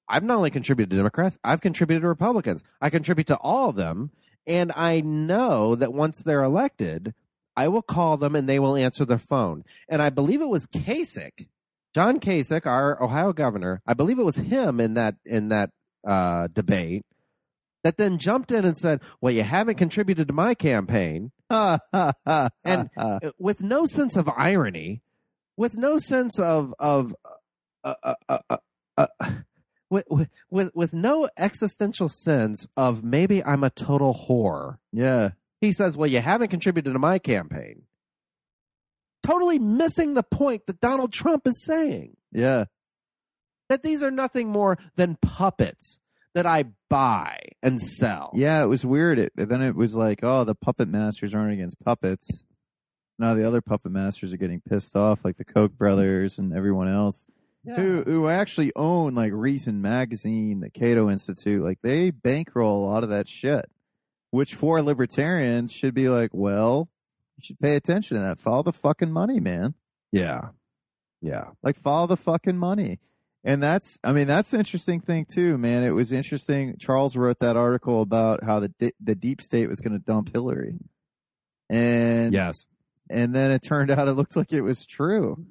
I've 0.09 0.25
not 0.25 0.39
only 0.39 0.51
contributed 0.51 0.91
to 0.91 0.97
Democrats, 0.97 1.39
I've 1.45 1.61
contributed 1.61 2.03
to 2.03 2.09
Republicans. 2.09 2.65
I 2.81 2.91
contribute 2.91 3.29
to 3.29 3.37
all 3.37 3.71
of 3.71 3.77
them, 3.77 4.11
and 4.47 4.73
I 4.75 5.01
know 5.01 5.75
that 5.77 5.93
once 5.93 6.19
they're 6.23 6.43
elected, 6.43 7.15
I 7.57 7.69
will 7.69 7.83
call 7.83 8.17
them 8.17 8.35
and 8.35 8.49
they 8.49 8.59
will 8.59 8.75
answer 8.77 9.05
their 9.05 9.19
phone. 9.19 9.65
And 9.89 10.03
I 10.03 10.11
believe 10.11 10.41
it 10.43 10.49
was 10.49 10.67
Kasich, 10.67 11.47
John 11.95 12.21
Kasich, 12.21 12.67
our 12.67 13.03
Ohio 13.03 13.33
governor. 13.33 13.83
I 13.87 13.95
believe 13.95 14.19
it 14.19 14.25
was 14.25 14.37
him 14.37 14.81
in 14.81 14.95
that 14.95 15.17
in 15.25 15.49
that 15.49 15.71
uh, 16.07 16.49
debate 16.53 17.05
that 17.85 17.97
then 17.97 18.19
jumped 18.19 18.51
in 18.51 18.65
and 18.65 18.77
said, 18.79 19.01
"Well, 19.21 19.33
you 19.33 19.43
haven't 19.43 19.77
contributed 19.77 20.29
to 20.29 20.35
my 20.35 20.55
campaign." 20.55 21.33
And- 21.51 21.79
uh, 22.97 23.21
with 23.39 23.63
no 23.63 23.85
sense 23.87 24.17
of 24.17 24.29
irony, 24.37 25.03
with 25.57 25.77
no 25.77 25.99
sense 25.99 26.39
of 26.39 26.75
of 26.79 27.15
uh, 27.85 27.95
uh, 28.03 28.15
uh, 28.29 28.39
uh, 28.49 28.57
uh, 28.97 29.07
with, 29.91 30.05
with 30.09 30.29
with 30.51 30.71
with 30.75 30.95
no 30.95 31.29
existential 31.37 32.09
sense 32.09 32.67
of 32.77 33.05
maybe 33.05 33.45
I'm 33.45 33.65
a 33.65 33.71
total 33.71 34.15
whore. 34.29 34.79
yeah. 34.93 35.31
He 35.61 35.71
says, 35.73 35.97
"Well, 35.97 36.09
you 36.09 36.21
haven't 36.21 36.49
contributed 36.49 36.93
to 36.93 36.99
my 36.99 37.19
campaign." 37.21 37.83
Totally 39.23 39.59
missing 39.59 40.15
the 40.15 40.23
point 40.23 40.67
that 40.67 40.81
Donald 40.81 41.13
Trump 41.13 41.47
is 41.47 41.65
saying 41.65 42.17
Yeah. 42.33 42.65
that 43.69 43.83
these 43.83 44.03
are 44.03 44.11
nothing 44.11 44.49
more 44.49 44.77
than 44.97 45.17
puppets 45.23 45.99
that 46.35 46.47
I 46.47 46.65
buy 46.89 47.39
and 47.63 47.81
sell. 47.81 48.31
Yeah, 48.35 48.63
it 48.63 48.67
was 48.67 48.85
weird. 48.87 49.19
It, 49.19 49.33
then 49.37 49.63
it 49.63 49.75
was 49.77 49.95
like, 49.95 50.21
oh, 50.23 50.45
the 50.45 50.55
puppet 50.55 50.89
masters 50.89 51.35
aren't 51.35 51.53
against 51.53 51.79
puppets. 51.81 52.45
Now 53.19 53.35
the 53.35 53.47
other 53.47 53.61
puppet 53.61 53.93
masters 53.93 54.33
are 54.33 54.37
getting 54.39 54.61
pissed 54.61 54.97
off, 54.97 55.25
like 55.25 55.37
the 55.37 55.45
Koch 55.45 55.73
brothers 55.73 56.39
and 56.39 56.53
everyone 56.53 56.89
else, 56.89 57.27
who 57.65 58.03
who 58.03 58.29
actually 58.29 58.73
own 58.75 59.15
like 59.15 59.33
Reason 59.33 59.81
magazine, 59.81 60.61
the 60.61 60.71
Cato 60.71 61.09
Institute. 61.09 61.63
Like 61.63 61.79
they 61.83 62.11
bankroll 62.11 62.85
a 62.85 62.89
lot 62.91 63.05
of 63.05 63.11
that 63.11 63.29
shit, 63.29 63.67
which 64.31 64.55
for 64.55 64.83
libertarians 64.83 65.71
should 65.73 65.95
be 65.95 66.09
like, 66.09 66.31
well, 66.33 66.89
you 67.37 67.43
should 67.45 67.59
pay 67.61 67.77
attention 67.77 68.17
to 68.17 68.23
that. 68.23 68.41
Follow 68.41 68.63
the 68.63 68.73
fucking 68.73 69.11
money, 69.13 69.41
man. 69.41 69.75
yeah, 70.13 70.49
yeah. 71.21 71.51
Like 71.63 71.77
follow 71.77 72.07
the 72.07 72.17
fucking 72.17 72.57
money. 72.59 72.99
And 73.45 73.61
that's, 73.61 73.99
I 74.05 74.13
mean, 74.13 74.29
that's 74.29 74.53
the 74.53 74.59
interesting 74.59 75.01
thing 75.01 75.25
too, 75.25 75.59
man. 75.59 75.83
It 75.83 75.91
was 75.91 76.13
interesting. 76.13 76.77
Charles 76.79 77.17
wrote 77.17 77.41
that 77.41 77.57
article 77.57 78.01
about 78.03 78.45
how 78.45 78.61
the 78.61 78.73
the 79.01 79.15
deep 79.17 79.41
state 79.43 79.69
was 79.69 79.81
going 79.81 79.93
to 79.95 79.99
dump 79.99 80.33
Hillary, 80.33 80.79
and 81.69 82.33
Yes. 82.33 82.67
and 83.11 83.35
then 83.35 83.51
it 83.51 83.63
turned 83.63 83.91
out 83.91 84.09
it 84.09 84.13
looked 84.13 84.37
like 84.37 84.53
it 84.53 84.63
was 84.63 84.87
true. 84.87 85.45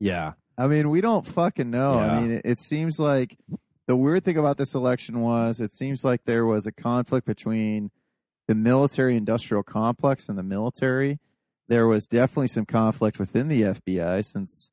Yeah. 0.00 0.32
I 0.58 0.66
mean, 0.66 0.90
we 0.90 1.00
don't 1.00 1.26
fucking 1.26 1.70
know. 1.70 1.94
Yeah. 1.94 2.12
I 2.12 2.20
mean, 2.20 2.30
it, 2.32 2.42
it 2.44 2.60
seems 2.60 3.00
like 3.00 3.38
the 3.86 3.96
weird 3.96 4.24
thing 4.24 4.36
about 4.36 4.58
this 4.58 4.74
election 4.74 5.20
was 5.20 5.60
it 5.60 5.72
seems 5.72 6.04
like 6.04 6.24
there 6.24 6.44
was 6.44 6.66
a 6.66 6.72
conflict 6.72 7.26
between 7.26 7.90
the 8.48 8.54
military 8.54 9.16
industrial 9.16 9.62
complex 9.62 10.28
and 10.28 10.38
the 10.38 10.42
military. 10.42 11.18
There 11.68 11.86
was 11.86 12.06
definitely 12.06 12.48
some 12.48 12.66
conflict 12.66 13.18
within 13.18 13.48
the 13.48 13.62
FBI 13.62 14.24
since 14.24 14.70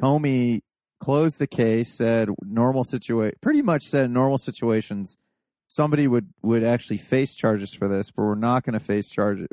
Comey 0.00 0.60
closed 1.00 1.38
the 1.38 1.46
case, 1.46 1.88
said 1.92 2.30
normal 2.42 2.84
situation, 2.84 3.36
pretty 3.40 3.62
much 3.62 3.84
said 3.84 4.10
normal 4.10 4.38
situations, 4.38 5.16
somebody 5.68 6.06
would, 6.06 6.32
would 6.42 6.64
actually 6.64 6.96
face 6.96 7.34
charges 7.34 7.74
for 7.74 7.88
this, 7.88 8.10
but 8.10 8.22
we're 8.22 8.34
not 8.34 8.64
going 8.64 8.74
to 8.74 8.80
face 8.80 9.08
charges. 9.08 9.46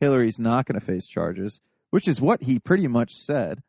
Hillary's 0.00 0.38
not 0.38 0.66
going 0.66 0.78
to 0.78 0.84
face 0.84 1.06
charges, 1.06 1.60
which 1.90 2.08
is 2.08 2.20
what 2.20 2.42
he 2.44 2.58
pretty 2.58 2.86
much 2.86 3.14
said. 3.14 3.62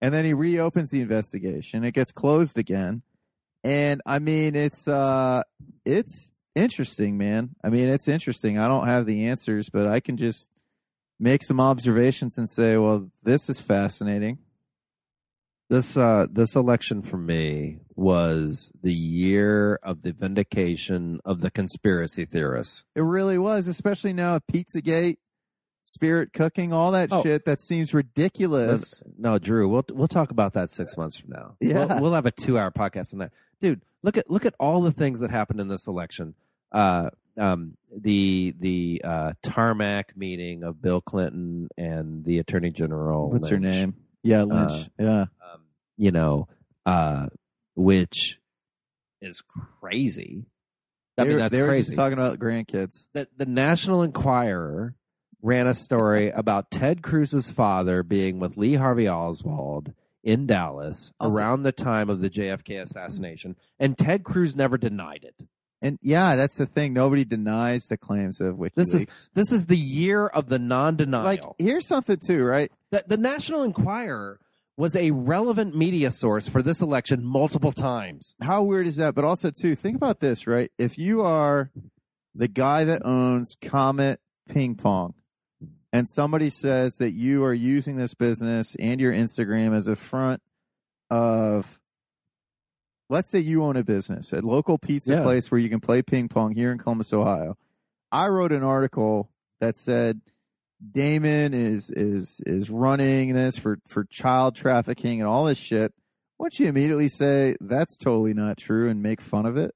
And 0.00 0.12
then 0.12 0.24
he 0.24 0.34
reopens 0.34 0.90
the 0.90 1.00
investigation. 1.00 1.84
It 1.84 1.94
gets 1.94 2.12
closed 2.12 2.58
again. 2.58 3.02
And 3.62 4.00
I 4.04 4.18
mean, 4.18 4.56
it's, 4.56 4.88
uh, 4.88 5.42
it's 5.84 6.32
interesting, 6.54 7.16
man. 7.18 7.50
I 7.64 7.68
mean, 7.68 7.88
it's 7.88 8.08
interesting. 8.08 8.58
I 8.58 8.68
don't 8.68 8.86
have 8.86 9.06
the 9.06 9.26
answers, 9.26 9.68
but 9.70 9.86
I 9.86 10.00
can 10.00 10.16
just 10.16 10.50
make 11.20 11.42
some 11.42 11.60
observations 11.60 12.36
and 12.38 12.48
say, 12.48 12.76
well, 12.76 13.10
this 13.22 13.48
is 13.48 13.60
fascinating. 13.60 14.38
This 15.70 15.96
uh 15.96 16.26
this 16.30 16.54
election 16.54 17.00
for 17.02 17.16
me 17.16 17.78
was 17.94 18.72
the 18.82 18.92
year 18.92 19.76
of 19.82 20.02
the 20.02 20.12
vindication 20.12 21.18
of 21.24 21.40
the 21.40 21.50
conspiracy 21.50 22.26
theorists. 22.26 22.84
It 22.94 23.00
really 23.00 23.38
was, 23.38 23.66
especially 23.68 24.12
now 24.12 24.34
at 24.34 24.46
Pizzagate, 24.46 25.16
spirit 25.86 26.34
cooking, 26.34 26.74
all 26.74 26.90
that 26.90 27.08
Oh. 27.10 27.22
shit 27.22 27.46
that 27.46 27.60
seems 27.62 27.94
ridiculous. 27.94 29.02
No, 29.16 29.38
Drew, 29.38 29.66
we'll 29.66 29.84
we'll 29.92 30.08
talk 30.08 30.30
about 30.30 30.52
that 30.52 30.70
six 30.70 30.94
months 30.98 31.16
from 31.18 31.30
now. 31.30 31.56
Yeah. 31.60 31.86
we'll, 31.86 32.02
we'll 32.02 32.12
have 32.12 32.26
a 32.26 32.30
two 32.32 32.58
hour 32.58 32.70
podcast 32.70 33.14
on 33.14 33.20
that, 33.20 33.32
dude. 33.60 33.80
Look 34.02 34.16
at 34.16 34.30
look 34.30 34.44
at 34.44 34.54
all 34.58 34.82
the 34.82 34.90
things 34.90 35.20
that 35.20 35.30
happened 35.30 35.60
in 35.60 35.68
this 35.68 35.86
election. 35.86 36.34
Uh, 36.72 37.10
um, 37.38 37.76
the 37.94 38.54
the 38.58 39.00
uh, 39.04 39.32
tarmac 39.42 40.16
meeting 40.16 40.64
of 40.64 40.82
Bill 40.82 41.00
Clinton 41.00 41.68
and 41.76 42.24
the 42.24 42.38
Attorney 42.38 42.70
General. 42.70 43.30
What's 43.30 43.48
her 43.48 43.58
name? 43.58 43.94
Yeah, 44.22 44.42
Lynch. 44.42 44.72
Uh, 44.72 44.86
yeah. 44.98 45.20
Um, 45.20 45.62
you 45.96 46.10
know, 46.10 46.48
uh, 46.86 47.28
which 47.74 48.38
is 49.20 49.42
crazy. 49.80 50.46
I 51.16 51.24
they 51.24 51.28
mean, 51.28 51.36
were, 51.36 51.42
that's 51.42 51.54
they 51.54 51.62
were 51.62 51.68
crazy. 51.68 51.84
just 51.84 51.96
talking 51.96 52.18
about 52.18 52.38
grandkids. 52.38 53.06
the, 53.12 53.28
the 53.36 53.46
National 53.46 54.02
Enquirer 54.02 54.94
ran 55.42 55.66
a 55.66 55.74
story 55.74 56.30
about 56.30 56.70
Ted 56.70 57.02
Cruz's 57.02 57.50
father 57.50 58.02
being 58.02 58.38
with 58.38 58.56
Lee 58.56 58.74
Harvey 58.74 59.08
Oswald 59.08 59.92
in 60.22 60.46
Dallas 60.46 61.12
Also- 61.18 61.34
around 61.36 61.62
the 61.62 61.72
time 61.72 62.08
of 62.08 62.20
the 62.20 62.30
JFK 62.30 62.80
assassination, 62.80 63.56
and 63.78 63.96
Ted 63.98 64.24
Cruz 64.24 64.54
never 64.56 64.78
denied 64.78 65.24
it. 65.24 65.46
And 65.80 65.98
yeah, 66.00 66.36
that's 66.36 66.56
the 66.56 66.66
thing. 66.66 66.92
Nobody 66.92 67.24
denies 67.24 67.88
the 67.88 67.96
claims 67.96 68.40
of 68.40 68.54
WikiLeaks. 68.56 68.74
This 68.74 68.94
is 68.94 69.30
this 69.34 69.50
is 69.50 69.66
the 69.66 69.76
year 69.76 70.28
of 70.28 70.48
the 70.48 70.58
non-denial. 70.60 71.24
like 71.24 71.42
here's 71.58 71.88
something 71.88 72.18
too, 72.24 72.44
right? 72.44 72.70
the, 72.92 73.02
the 73.06 73.16
National 73.16 73.64
Enquirer 73.64 74.38
was 74.76 74.94
a 74.94 75.10
relevant 75.10 75.74
media 75.76 76.10
source 76.10 76.48
for 76.48 76.62
this 76.62 76.80
election 76.80 77.24
multiple 77.24 77.72
times. 77.72 78.34
How 78.40 78.62
weird 78.62 78.86
is 78.86 78.96
that? 78.96 79.14
But 79.14 79.24
also 79.24 79.50
too, 79.50 79.74
think 79.74 79.96
about 79.96 80.20
this, 80.20 80.46
right? 80.46 80.70
If 80.78 80.98
you 80.98 81.20
are 81.22 81.70
the 82.34 82.48
guy 82.48 82.84
that 82.84 83.04
owns 83.04 83.56
Comet 83.60 84.20
Ping 84.48 84.76
Pong, 84.76 85.14
and 85.92 86.08
somebody 86.08 86.48
says 86.50 86.96
that 86.98 87.10
you 87.10 87.44
are 87.44 87.52
using 87.54 87.96
this 87.96 88.14
business 88.14 88.74
and 88.76 89.00
your 89.00 89.12
Instagram 89.12 89.74
as 89.74 89.88
a 89.88 89.96
front 89.96 90.40
of 91.10 91.80
let's 93.10 93.30
say 93.30 93.38
you 93.38 93.62
own 93.62 93.76
a 93.76 93.84
business, 93.84 94.32
a 94.32 94.40
local 94.40 94.78
pizza 94.78 95.14
Yeah. 95.14 95.22
place 95.22 95.50
where 95.50 95.60
you 95.60 95.68
can 95.68 95.80
play 95.80 96.02
ping 96.02 96.28
pong 96.28 96.54
here 96.54 96.72
in 96.72 96.78
Columbus, 96.78 97.12
Ohio. 97.12 97.56
I 98.10 98.28
wrote 98.28 98.52
an 98.52 98.62
article 98.62 99.30
that 99.60 99.76
said 99.76 100.20
Damon 100.90 101.54
is 101.54 101.90
is 101.90 102.40
is 102.46 102.68
running 102.70 103.34
this 103.34 103.56
for 103.58 103.78
for 103.86 104.04
child 104.04 104.56
trafficking 104.56 105.20
and 105.20 105.28
all 105.28 105.44
this 105.44 105.58
shit. 105.58 105.92
Wouldn't 106.38 106.58
you 106.58 106.66
immediately 106.66 107.08
say 107.08 107.54
that's 107.60 107.96
totally 107.96 108.34
not 108.34 108.56
true 108.56 108.88
and 108.88 109.00
make 109.02 109.20
fun 109.20 109.46
of 109.46 109.56
it? 109.56 109.74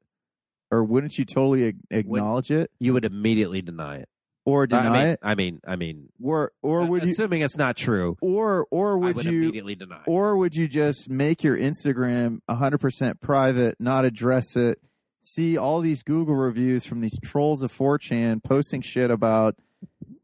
Or 0.70 0.82
wouldn't 0.82 1.16
you 1.16 1.24
totally 1.24 1.74
acknowledge 1.90 2.50
it 2.50 2.72
You 2.80 2.92
would 2.94 3.04
immediately 3.04 3.62
deny 3.62 3.98
it. 3.98 4.08
Or 4.46 4.66
deny 4.66 4.86
I 4.86 4.90
mean, 4.92 5.06
it? 5.08 5.18
I 5.22 5.34
mean, 5.34 5.60
I 5.66 5.76
mean, 5.76 6.08
Or 6.22 6.52
or 6.62 6.86
would 6.86 7.02
you 7.02 7.10
assuming 7.10 7.42
it's 7.42 7.58
not 7.58 7.76
true, 7.76 8.16
or 8.22 8.66
or 8.70 8.96
would 8.96 9.16
would 9.16 9.24
you 9.26 9.42
immediately 9.42 9.74
deny. 9.74 9.96
it. 9.96 10.02
Or 10.06 10.36
would 10.38 10.54
you 10.54 10.68
just 10.68 11.10
make 11.10 11.42
your 11.44 11.58
Instagram 11.58 12.38
100% 12.48 13.20
private, 13.20 13.76
not 13.78 14.04
address 14.06 14.56
it? 14.56 14.80
See 15.24 15.58
all 15.58 15.80
these 15.80 16.02
Google 16.02 16.36
reviews 16.36 16.86
from 16.86 17.00
these 17.00 17.18
trolls 17.18 17.62
of 17.62 17.72
4chan 17.72 18.42
posting 18.44 18.80
shit 18.80 19.10
about 19.10 19.56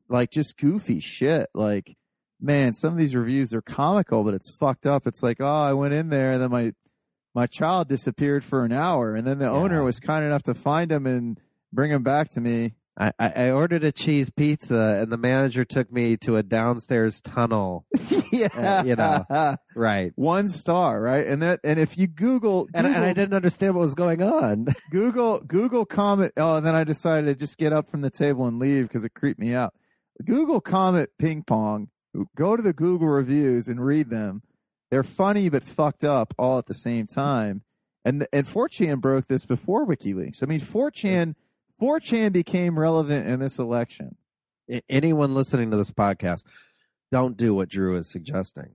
like 0.08 0.30
just 0.30 0.56
goofy 0.56 1.00
shit. 1.00 1.48
Like, 1.54 1.96
man, 2.40 2.74
some 2.74 2.92
of 2.92 2.98
these 3.00 3.16
reviews 3.16 3.52
are 3.52 3.62
comical, 3.62 4.22
but 4.22 4.34
it's 4.34 4.50
fucked 4.50 4.86
up. 4.86 5.06
It's 5.06 5.22
like, 5.22 5.38
oh, 5.40 5.44
I 5.64 5.72
went 5.72 5.92
in 5.94 6.08
there 6.10 6.30
and 6.32 6.40
then 6.40 6.50
my 6.50 6.72
my 7.34 7.46
child 7.46 7.88
disappeared 7.88 8.44
for 8.44 8.62
an 8.64 8.72
hour, 8.72 9.14
and 9.14 9.26
then 9.26 9.38
the 9.38 9.46
Yeah. 9.46 9.52
owner 9.52 9.82
was 9.82 9.98
kind 9.98 10.22
enough 10.24 10.42
to 10.44 10.54
find 10.54 10.92
him 10.92 11.06
and 11.06 11.40
bring 11.72 11.90
him 11.90 12.02
back 12.02 12.28
to 12.32 12.40
me. 12.42 12.74
I, 12.98 13.12
I 13.18 13.50
ordered 13.50 13.84
a 13.84 13.92
cheese 13.92 14.28
pizza, 14.28 15.00
and 15.00 15.10
the 15.10 15.16
manager 15.16 15.64
took 15.64 15.90
me 15.90 16.18
to 16.18 16.36
a 16.36 16.42
downstairs 16.42 17.22
tunnel. 17.22 17.86
yeah, 18.32 18.48
uh, 18.54 18.84
you 18.84 18.96
know. 18.96 19.56
Right. 19.74 20.12
one 20.14 20.46
star, 20.46 21.00
right? 21.00 21.26
And 21.26 21.40
that, 21.40 21.60
and 21.64 21.80
if 21.80 21.96
you 21.96 22.06
Google, 22.06 22.68
And, 22.74 22.86
and 22.86 23.04
I 23.04 23.14
didn't 23.14 23.32
understand 23.32 23.74
what 23.74 23.82
was 23.82 23.94
going 23.94 24.22
on. 24.22 24.66
Google 24.90 25.40
Google 25.40 25.86
Comet. 25.86 26.32
Oh, 26.36 26.56
and 26.56 26.66
then 26.66 26.74
I 26.74 26.84
decided 26.84 27.26
to 27.26 27.34
just 27.34 27.56
get 27.56 27.72
up 27.72 27.88
from 27.88 28.02
the 28.02 28.10
table 28.10 28.46
and 28.46 28.58
leave 28.58 28.88
because 28.88 29.04
it 29.04 29.14
creeped 29.14 29.40
me 29.40 29.54
out. 29.54 29.72
Google 30.24 30.60
Comet 30.60 31.10
Ping 31.18 31.42
Pong. 31.44 31.88
Go 32.36 32.56
to 32.56 32.62
the 32.62 32.74
Google 32.74 33.08
reviews 33.08 33.68
and 33.68 33.82
read 33.82 34.10
them. 34.10 34.42
They're 34.90 35.02
funny 35.02 35.48
but 35.48 35.64
fucked 35.64 36.04
up 36.04 36.34
all 36.38 36.58
at 36.58 36.66
the 36.66 36.74
same 36.74 37.06
time. 37.06 37.62
And 38.04 38.26
and 38.32 38.46
4chan 38.46 39.00
broke 39.00 39.28
this 39.28 39.46
before 39.46 39.86
WikiLeaks. 39.86 40.42
I 40.42 40.46
mean, 40.46 40.60
4chan 40.60 41.36
4chan 41.82 42.32
became 42.32 42.78
relevant 42.78 43.26
in 43.26 43.40
this 43.40 43.58
election. 43.58 44.16
Anyone 44.88 45.34
listening 45.34 45.70
to 45.72 45.76
this 45.76 45.90
podcast, 45.90 46.44
don't 47.10 47.36
do 47.36 47.54
what 47.54 47.68
Drew 47.68 47.96
is 47.96 48.08
suggesting. 48.08 48.70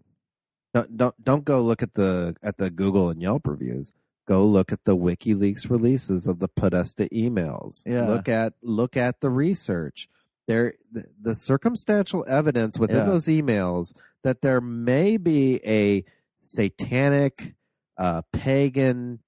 Don't 0.74 0.98
don't 0.98 1.24
don't 1.24 1.46
go 1.46 1.62
look 1.62 1.82
at 1.82 1.94
the 1.94 2.36
at 2.44 2.58
the 2.58 2.70
Google 2.70 3.10
and 3.10 3.22
Yelp 3.22 3.48
reviews. 3.48 3.94
Go 4.28 4.46
look 4.46 4.74
at 4.74 4.84
the 4.84 4.96
WikiLeaks 4.98 5.70
releases 5.70 6.28
of 6.28 6.40
the 6.40 6.50
Podesta 6.50 7.08
emails. 7.14 7.82
Yeah. 7.86 8.06
Look 8.08 8.28
at 8.28 8.54
look 8.62 8.98
at 8.98 9.22
the 9.22 9.30
research. 9.30 10.10
There 10.48 10.74
the, 10.92 11.06
the 11.20 11.34
circumstantial 11.34 12.26
evidence 12.28 12.78
within 12.78 12.98
Yeah. 12.98 13.06
those 13.06 13.28
emails 13.28 13.94
that 14.24 14.42
there 14.42 14.60
may 14.62 15.16
be 15.16 15.62
a 15.66 16.04
satanic, 16.42 17.56
uh, 17.98 18.22
pagan, 18.34 19.20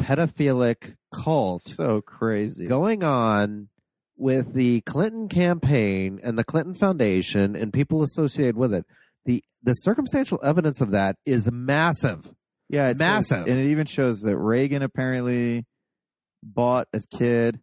pedophilic 0.00 0.96
cult 1.14 1.62
So 1.62 2.00
crazy. 2.00 2.66
going 2.66 3.02
on 3.04 3.68
with 4.16 4.54
the 4.54 4.80
Clinton 4.82 5.28
campaign 5.28 6.20
and 6.22 6.38
the 6.38 6.44
Clinton 6.44 6.74
Foundation 6.74 7.56
and 7.56 7.72
people 7.72 8.02
associated 8.02 8.56
with 8.56 8.72
it. 8.74 8.84
The 9.24 9.42
the 9.62 9.72
circumstantial 9.74 10.38
evidence 10.42 10.80
of 10.80 10.90
that 10.90 11.16
is 11.24 11.50
massive. 11.50 12.32
Yeah, 12.68 12.88
it's 12.88 12.98
Massive. 12.98 13.40
it's- 13.42 13.50
and 13.52 13.60
it 13.60 13.70
even 13.70 13.86
shows 13.86 14.20
that 14.22 14.36
Reagan 14.36 14.82
apparently 14.82 15.64
bought 16.42 16.88
a 16.92 17.00
kid. 17.16 17.60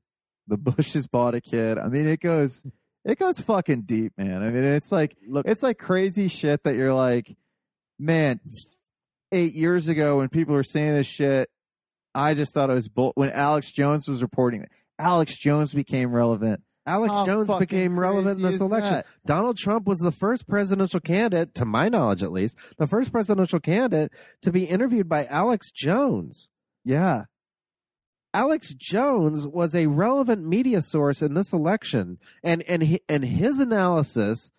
The 0.48 0.58
Bushes 0.58 1.08
bought 1.08 1.36
a 1.36 1.42
kid. 1.42 1.78
I 1.78 1.88
mean, 1.88 2.08
it 2.08 2.20
goes, 2.20 2.66
it 3.06 3.20
goes 3.20 3.40
fucking 3.40 3.84
deep, 3.84 4.14
man. 4.18 4.42
I 4.42 4.50
mean, 4.50 4.64
it's 4.64 4.92
like, 4.92 5.16
Look, 5.28 5.48
it's 5.48 5.64
like 5.64 5.78
crazy 5.78 6.28
shit 6.28 6.64
that 6.64 6.76
you're 6.76 6.94
like, 6.94 7.36
man, 8.00 8.40
eight 9.32 9.54
years 9.54 9.88
ago 9.88 10.18
when 10.18 10.30
people 10.30 10.54
were 10.56 10.64
saying 10.64 10.94
this 10.94 11.08
shit, 11.08 11.50
I 12.14 12.34
just 12.34 12.54
thought 12.54 12.70
it 12.70 12.74
was 12.74 12.90
bull. 12.90 13.14
When 13.16 13.30
Alex 13.32 13.72
Jones 13.72 14.08
was 14.08 14.22
reporting 14.22 14.66
Alex 15.00 15.38
Jones 15.38 15.74
became 15.74 16.12
relevant. 16.12 16.62
Alex 16.86 17.14
How 17.14 17.26
Jones 17.26 17.54
became 17.56 18.00
relevant 18.00 18.38
in 18.38 18.44
this 18.44 18.60
election. 18.60 18.94
that? 18.94 19.08
Donald 19.26 19.58
Trump 19.58 19.88
was 19.88 20.00
the 20.00 20.12
first 20.12 20.48
presidential 20.48 21.00
candidate, 21.00 21.54
to 21.56 21.66
my 21.66 21.90
knowledge 21.90 22.24
at 22.24 22.32
least, 22.32 22.58
the 22.78 22.88
first 22.88 23.12
presidential 23.12 23.60
candidate 23.60 24.12
to 24.42 24.52
be 24.52 24.66
interviewed 24.66 25.08
by 25.08 25.26
Alex 25.26 25.70
Jones. 25.72 26.50
Yeah. 26.84 27.26
Alex 28.34 28.74
Jones 28.74 29.48
was 29.48 29.76
a 29.76 29.88
relevant 29.88 30.48
media 30.48 30.82
source 30.82 31.22
in 31.22 31.34
this 31.34 31.52
election, 31.52 32.18
and 32.44 32.64
and 32.68 32.82
he, 32.82 33.02
and 33.10 33.26
his 33.26 33.60
analysis 33.60 34.52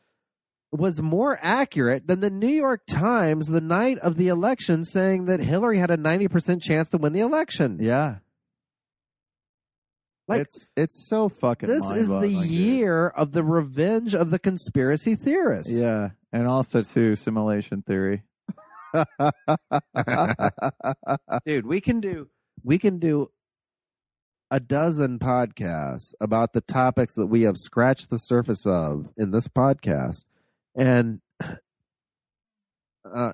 was 0.72 1.02
more 1.02 1.38
accurate 1.42 2.06
than 2.06 2.20
the 2.20 2.30
New 2.30 2.48
York 2.48 2.82
Times 2.88 3.48
the 3.48 3.60
night 3.60 3.98
of 3.98 4.16
the 4.16 4.28
election, 4.28 4.84
saying 4.84 5.26
that 5.26 5.40
Hillary 5.40 5.78
had 5.78 5.90
a 5.90 5.96
ninety 5.96 6.28
percent 6.28 6.62
chance 6.62 6.90
to 6.90 6.98
win 6.98 7.12
the 7.12 7.20
election. 7.20 7.78
Yeah. 7.80 8.16
Like, 10.28 10.42
it's, 10.42 10.72
it's 10.76 11.08
so 11.08 11.28
fucking 11.28 11.68
this 11.68 11.90
is 11.90 12.08
the 12.08 12.28
year 12.28 13.08
of 13.08 13.32
the 13.32 13.42
revenge 13.44 14.14
of 14.14 14.30
the 14.30 14.38
conspiracy 14.38 15.14
theorists. 15.14 15.72
Yeah, 15.72 16.10
and 16.32 16.46
also 16.46 16.82
too 16.82 17.16
simulation 17.16 17.82
theory. 17.82 18.22
dude 21.46 21.66
we 21.66 21.80
can 21.80 21.98
do 21.98 22.28
we 22.62 22.78
can 22.78 22.98
do 22.98 23.30
a 24.50 24.60
dozen 24.60 25.18
podcasts 25.18 26.12
about 26.20 26.52
the 26.52 26.60
topics 26.60 27.14
that 27.14 27.26
we 27.26 27.40
have 27.42 27.56
scratched 27.56 28.10
the 28.10 28.18
surface 28.18 28.66
of 28.66 29.10
in 29.16 29.30
this 29.30 29.48
podcast 29.48 30.26
and 30.76 31.20
uh 33.14 33.32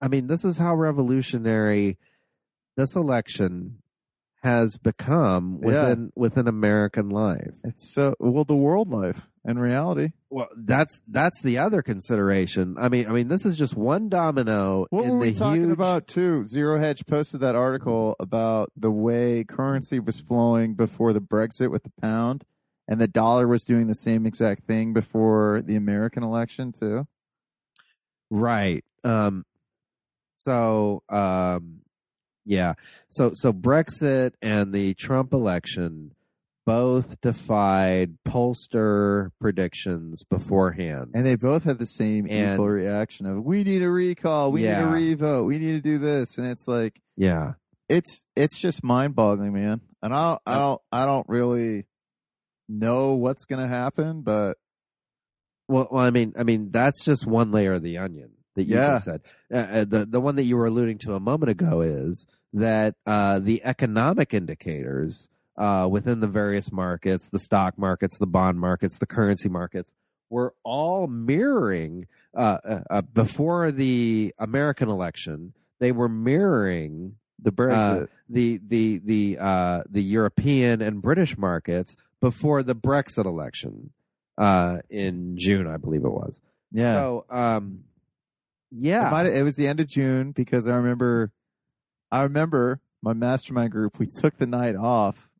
i 0.00 0.08
mean 0.08 0.26
this 0.26 0.44
is 0.44 0.58
how 0.58 0.74
revolutionary 0.74 1.98
this 2.76 2.94
election 2.96 3.78
has 4.42 4.76
become 4.76 5.60
within 5.60 6.12
within 6.14 6.46
american 6.46 7.08
life 7.08 7.54
it's 7.64 7.92
so 7.94 8.14
well 8.20 8.44
the 8.44 8.54
world 8.56 8.88
life 8.88 9.28
in 9.44 9.58
reality. 9.58 10.10
well 10.30 10.48
that's 10.56 11.02
that's 11.08 11.40
the 11.42 11.56
other 11.58 11.82
consideration 11.82 12.76
i 12.78 12.88
mean 12.88 13.06
i 13.08 13.10
mean 13.10 13.28
this 13.28 13.44
is 13.46 13.56
just 13.56 13.74
one 13.76 14.08
domino 14.08 14.86
What 14.90 15.04
in 15.04 15.10
were 15.12 15.18
we 15.18 15.30
the 15.30 15.38
talking 15.38 15.62
huge- 15.62 15.72
about 15.72 16.06
too? 16.06 16.44
Zero 16.44 16.78
Hedge 16.78 17.06
posted 17.06 17.40
that 17.40 17.54
article 17.56 18.14
about 18.20 18.70
the 18.76 18.90
way 18.90 19.42
currency 19.44 19.98
was 20.00 20.20
flowing 20.20 20.74
before 20.74 21.12
the 21.12 21.20
Brexit 21.20 21.70
with 21.70 21.82
the 21.84 21.92
pound, 22.00 22.44
and 22.88 23.00
the 23.00 23.08
dollar 23.08 23.46
was 23.48 23.64
doing 23.64 23.86
the 23.86 23.94
same 23.94 24.26
exact 24.26 24.64
thing 24.64 24.92
before 24.92 25.62
the 25.62 25.76
American 25.76 26.22
election 26.22 26.72
too. 26.72 27.06
Right. 28.30 28.84
Um 29.04 29.44
so 30.38 31.02
um 31.08 31.80
yeah. 32.44 32.74
So 33.10 33.32
so 33.34 33.52
Brexit 33.52 34.32
and 34.42 34.72
the 34.72 34.94
Trump 34.94 35.32
election 35.32 36.12
both 36.64 37.20
defied 37.20 38.18
pollster 38.26 39.30
predictions 39.40 40.24
beforehand. 40.24 41.12
And 41.14 41.24
they 41.24 41.36
both 41.36 41.62
had 41.62 41.78
the 41.78 41.86
same 41.86 42.26
And- 42.28 42.54
equal 42.54 42.68
reaction 42.68 43.26
of 43.26 43.44
"We 43.44 43.62
need 43.62 43.82
a 43.82 43.90
recall, 43.90 44.50
we 44.50 44.64
Yeah. 44.64 44.80
need 44.80 44.84
a 44.84 44.90
revote, 44.90 45.44
we 45.44 45.58
need 45.58 45.72
to 45.74 45.80
do 45.80 45.98
this," 45.98 46.36
and 46.38 46.46
it's 46.46 46.66
like 46.66 47.00
yeah. 47.16 47.52
it's 47.88 48.24
it's 48.34 48.58
just 48.60 48.82
mind 48.82 49.14
boggling, 49.14 49.52
man. 49.52 49.80
And 50.02 50.12
I 50.12 50.30
don't, 50.30 50.42
I 50.46 50.54
don't 50.58 50.80
I 50.92 51.04
don't 51.06 51.28
really 51.28 51.84
know 52.68 53.14
what's 53.14 53.44
gonna 53.44 53.68
happen, 53.68 54.22
but 54.22 54.58
Well, 55.68 55.88
well 55.90 56.02
I 56.04 56.10
mean 56.10 56.32
I 56.38 56.42
mean 56.42 56.70
that's 56.70 57.04
just 57.04 57.26
one 57.26 57.50
layer 57.50 57.74
of 57.74 57.82
the 57.82 57.98
onion 57.98 58.30
that 58.54 58.64
you 58.64 58.76
Yeah. 58.76 58.92
just 58.92 59.04
said. 59.04 59.22
Uh, 59.52 59.56
uh, 59.56 59.84
the 59.84 60.06
the 60.06 60.20
one 60.20 60.36
that 60.36 60.44
you 60.44 60.56
were 60.56 60.66
alluding 60.66 60.98
to 60.98 61.14
a 61.14 61.20
moment 61.20 61.50
ago 61.50 61.80
is 61.80 62.26
that 62.52 62.94
uh 63.06 63.38
the 63.38 63.62
economic 63.64 64.32
indicators 64.32 65.28
uh, 65.58 65.88
within 65.90 66.20
the 66.20 66.26
various 66.26 66.70
markets, 66.70 67.30
the 67.30 67.38
stock 67.38 67.78
markets, 67.78 68.18
the 68.18 68.26
bond 68.26 68.60
markets, 68.60 68.98
the 68.98 69.06
currency 69.06 69.48
markets, 69.48 69.90
were 70.28 70.54
all 70.64 71.06
mirroring 71.06 72.06
uh, 72.34 72.58
uh, 72.90 73.00
before 73.00 73.72
the 73.72 74.34
American 74.38 74.90
election. 74.90 75.54
They 75.78 75.92
were 75.92 76.10
mirroring 76.10 77.16
the 77.40 77.52
Brexit. 77.52 78.02
uh, 78.04 78.06
the 78.28 78.60
the 78.66 78.98
the 79.04 79.38
uh, 79.40 79.82
the 79.88 80.02
European 80.02 80.80
and 80.82 81.02
British 81.02 81.36
markets 81.38 81.96
before 82.20 82.62
the 82.62 82.74
Brexit 82.74 83.24
election 83.24 83.90
uh, 84.38 84.78
in 84.88 85.36
June, 85.36 85.66
I 85.66 85.76
believe 85.76 86.04
it 86.04 86.10
was. 86.10 86.40
yeah. 86.72 86.92
So, 86.92 87.24
um, 87.30 87.84
It, 88.72 88.78
yeah, 88.86 89.10
might, 89.10 89.26
it 89.26 89.42
was 89.42 89.56
the 89.56 89.66
end 89.68 89.80
of 89.80 89.86
June 89.86 90.32
because 90.32 90.66
I 90.66 90.74
remember, 90.74 91.32
I 92.10 92.22
remember 92.22 92.80
my 93.02 93.12
mastermind 93.12 93.70
group. 93.72 93.98
We 93.98 94.06
took 94.06 94.36
the 94.38 94.46
night 94.46 94.76
off 94.76 95.30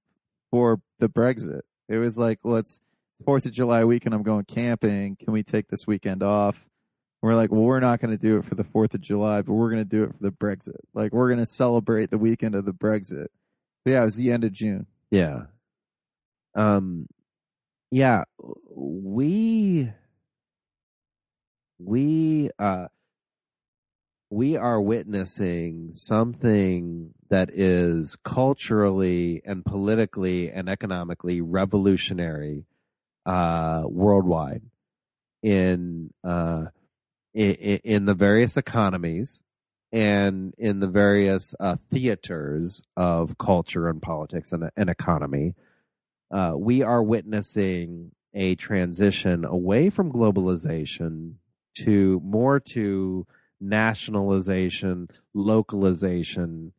for 0.51 0.81
the 0.99 1.09
Brexit. 1.09 1.63
It 1.89 1.99
was 1.99 2.19
like, 2.19 2.41
let's 2.45 2.81
Fourth 3.25 3.47
of 3.47 3.53
July 3.53 3.83
weekend. 3.85 4.15
I'm 4.15 4.23
going 4.23 4.45
camping. 4.45 5.17
Can 5.17 5.33
we 5.33 5.43
take 5.43 5.69
this 5.69 5.87
weekend 5.87 6.23
off? 6.23 6.69
We're 7.23 7.35
like, 7.35 7.51
well, 7.51 7.63
we're 7.63 7.81
not 7.81 8.01
going 8.01 8.11
to 8.11 8.21
do 8.21 8.39
it 8.39 8.45
for 8.45 8.55
the 8.55 8.65
Fourth 8.65 8.95
of 8.95 9.01
July, 9.01 9.43
but 9.43 9.55
we're 9.55 9.71
going 9.71 9.83
to 9.83 9.89
do 9.89 10.05
it 10.05 10.13
for 10.13 10.23
the 10.23 10.31
Brexit. 10.31 10.77
Like, 10.95 11.13
we're 11.13 11.29
going 11.29 11.41
to 11.41 11.47
celebrate 11.47 12.11
the 12.11 12.19
weekend 12.19 12.55
of 12.55 12.65
the 12.67 12.73
Brexit. 12.73 13.29
But 13.85 13.93
yeah, 13.93 14.03
it 14.03 14.07
was 14.07 14.17
the 14.17 14.33
end 14.33 14.45
of 14.45 14.53
June. 14.53 14.87
Yeah. 15.11 15.45
Um 16.55 17.07
yeah, 17.91 18.25
we 18.75 19.93
we 21.79 22.51
uh 22.59 22.89
we 24.31 24.57
are 24.57 24.81
witnessing 24.81 25.93
something 25.95 27.15
that 27.29 27.51
is 27.53 28.17
culturally 28.25 29.41
and 29.45 29.65
politically 29.65 30.51
and 30.51 30.69
economically 30.69 31.41
revolutionary 31.41 32.65
uh 33.25 33.85
worldwide 33.87 34.63
in 35.43 36.13
uh 36.25 36.67
in, 37.37 37.81
in 37.85 38.05
the 38.07 38.15
various 38.15 38.57
economies 38.57 39.43
and 39.93 40.55
in 40.59 40.81
the 40.81 40.89
various 40.89 41.55
uh, 41.61 41.77
theaters 41.91 42.83
of 42.97 43.39
culture 43.39 43.89
and 43.89 44.01
politics 44.01 44.53
and, 44.53 44.71
and 44.77 44.89
economy, 44.91 45.55
uh, 46.31 46.55
we 46.57 46.83
are 46.83 47.03
witnessing 47.03 48.13
a 48.35 48.55
transition 48.55 49.45
away 49.45 49.91
from 49.91 50.13
globalization 50.13 51.35
to 51.75 52.21
more 52.25 52.59
to 52.59 53.27
nationalization, 53.61 55.09
localization. 55.35 56.73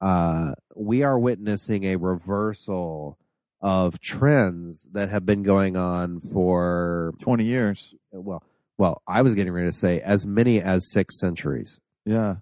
Uh, 0.00 0.54
we 0.74 1.02
are 1.02 1.18
witnessing 1.18 1.84
a 1.84 1.96
reversal 1.96 3.18
of 3.60 4.00
trends 4.00 4.88
that 4.92 5.08
have 5.08 5.26
been 5.26 5.42
going 5.42 5.76
on 5.76 6.20
for 6.20 7.12
20 7.20 7.44
years. 7.44 7.94
well, 8.12 8.42
well, 8.78 9.02
I 9.08 9.22
was 9.22 9.34
getting 9.34 9.52
ready 9.52 9.68
to 9.68 9.72
say 9.76 10.00
as 10.00 10.26
many 10.26 10.60
as 10.60 10.90
six 10.90 11.18
centuries 11.18 11.80
Yeah. 12.04 12.36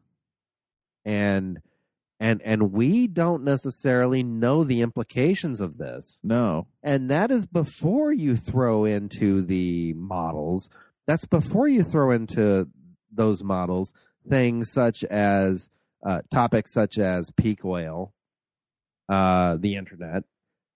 and 1.05 1.61
and 2.21 2.41
and 2.43 2.73
we 2.73 3.07
don't 3.07 3.43
necessarily 3.45 4.23
know 4.23 4.65
the 4.65 4.81
implications 4.81 5.61
of 5.61 5.77
this 5.79 6.21
No. 6.23 6.67
and 6.83 7.11
that 7.11 7.31
is 7.31 7.45
before 7.47 8.13
you 8.13 8.37
throw 8.37 8.85
into 8.85 9.43
the 9.43 9.93
models 9.95 10.71
that's 11.07 11.27
before 11.27 11.69
you 11.69 11.83
throw 11.83 12.11
into 12.13 12.69
those 13.13 13.43
models 13.43 13.93
things 14.29 14.71
such 14.73 15.05
as 15.05 15.71
uh, 16.05 16.21
topics 16.31 16.73
such 16.73 16.99
as 16.99 17.31
peak 17.31 17.65
oil, 17.65 18.13
uh, 19.09 19.57
the 19.59 19.75
internet, 19.77 20.25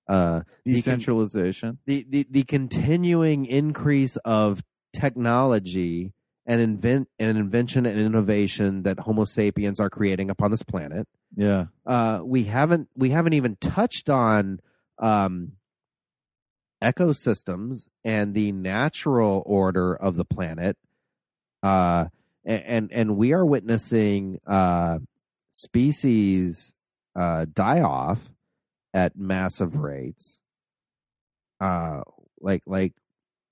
uh, 0.09 0.41
Decentralization. 0.65 1.79
the, 1.87 2.07
the 2.09 2.27
the 2.31 2.45
continuing 2.45 3.45
increase 3.45 4.17
of 4.25 4.63
technology 4.99 6.13
and 6.47 6.61
invent 6.61 7.09
and 7.19 7.37
invention 7.37 7.87
and 7.87 7.99
innovation 7.99 8.83
that 8.83 9.01
Homo 9.01 9.25
sapiens 9.25 9.79
are 9.79 9.91
creating 9.91 10.31
upon 10.31 10.51
this 10.51 10.63
planet. 10.63 11.07
Yeah. 11.37 11.67
Uh, 11.87 12.21
we 12.25 12.45
haven't 12.45 12.89
we 12.97 13.11
haven't 13.11 13.35
even 13.35 13.57
touched 13.61 14.09
on 14.09 14.61
um, 14.99 15.53
ecosystems 16.83 17.89
and 18.03 18.35
the 18.35 18.53
natural 18.53 19.43
order 19.47 19.95
of 19.95 20.17
the 20.17 20.25
planet. 20.25 20.77
Uh, 21.63 22.07
and 22.45 22.91
and 22.93 23.17
we 23.17 23.33
are 23.33 23.45
witnessing 23.45 24.39
uh, 24.47 24.99
species 25.53 26.75
uh, 27.15 27.45
die 27.53 27.83
off 27.83 28.33
at 28.95 29.17
massive 29.17 29.77
rates. 29.77 30.41
Uh, 31.61 32.01
like 32.41 32.63
like 32.67 32.95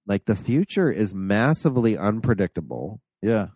like 0.06 0.26
the 0.26 0.34
future 0.36 0.90
is 0.90 1.14
massively 1.14 1.96
unpredictable 1.98 3.00
Yeah. 3.22 3.48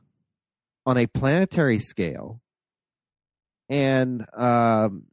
on 0.85 0.97
a 0.97 1.07
planetary 1.07 1.79
scale. 1.79 2.41
And 3.69 4.27
um, 4.37 5.05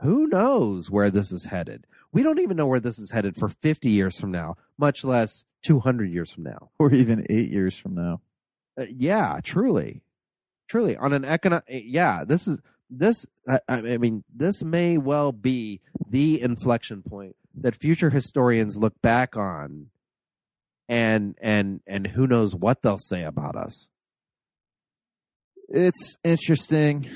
who 0.00 0.26
knows 0.26 0.90
where 0.90 1.10
this 1.10 1.32
is 1.32 1.46
headed? 1.46 1.86
We 2.12 2.22
don't 2.22 2.40
even 2.40 2.56
know 2.56 2.66
where 2.66 2.80
this 2.80 2.98
is 2.98 3.10
headed 3.12 3.36
for 3.36 3.48
50 3.48 3.88
years 3.88 4.18
from 4.20 4.30
now, 4.32 4.56
much 4.76 5.02
less 5.04 5.44
200 5.62 6.10
years 6.10 6.30
from 6.32 6.42
now. 6.44 6.70
Or 6.78 6.92
even 6.92 7.24
eight 7.30 7.48
years 7.50 7.76
from 7.78 7.94
now. 7.94 8.20
Uh, 8.78 8.84
yeah, 8.90 9.38
truly. 9.42 10.02
Truly. 10.68 10.96
On 10.96 11.12
an 11.12 11.24
economic, 11.24 11.64
yeah, 11.68 12.24
this 12.24 12.46
is, 12.46 12.60
this, 12.90 13.26
I, 13.48 13.60
I 13.68 13.96
mean, 13.96 14.24
this 14.34 14.62
may 14.62 14.98
well 14.98 15.32
be 15.32 15.80
the 16.06 16.40
inflection 16.42 17.02
point 17.02 17.36
that 17.54 17.74
future 17.74 18.10
historians 18.10 18.76
look 18.76 18.94
back 19.02 19.36
on 19.36 19.86
and, 20.88 21.34
and, 21.40 21.80
and 21.86 22.08
who 22.08 22.26
knows 22.26 22.54
what 22.54 22.82
they'll 22.82 22.98
say 22.98 23.22
about 23.24 23.56
us. 23.56 23.88
It's 25.68 26.18
interesting, 26.24 27.08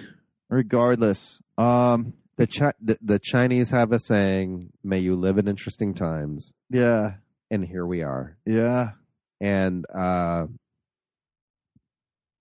regardless. 0.48 1.40
Um. 1.58 2.14
the, 2.36 2.46
Chi- 2.46 2.72
the 2.80 2.98
the 3.02 3.18
Chinese 3.18 3.70
have 3.70 3.92
a 3.92 3.98
saying, 3.98 4.70
"May 4.84 4.98
you 4.98 5.16
live 5.16 5.38
in 5.38 5.48
interesting 5.48 5.94
times," 5.94 6.52
Yeah. 6.70 7.14
and 7.50 7.64
here 7.66 7.84
we 7.86 8.02
are. 8.02 8.36
Yeah. 8.46 8.92
And 9.40 9.84
uh, 9.94 10.46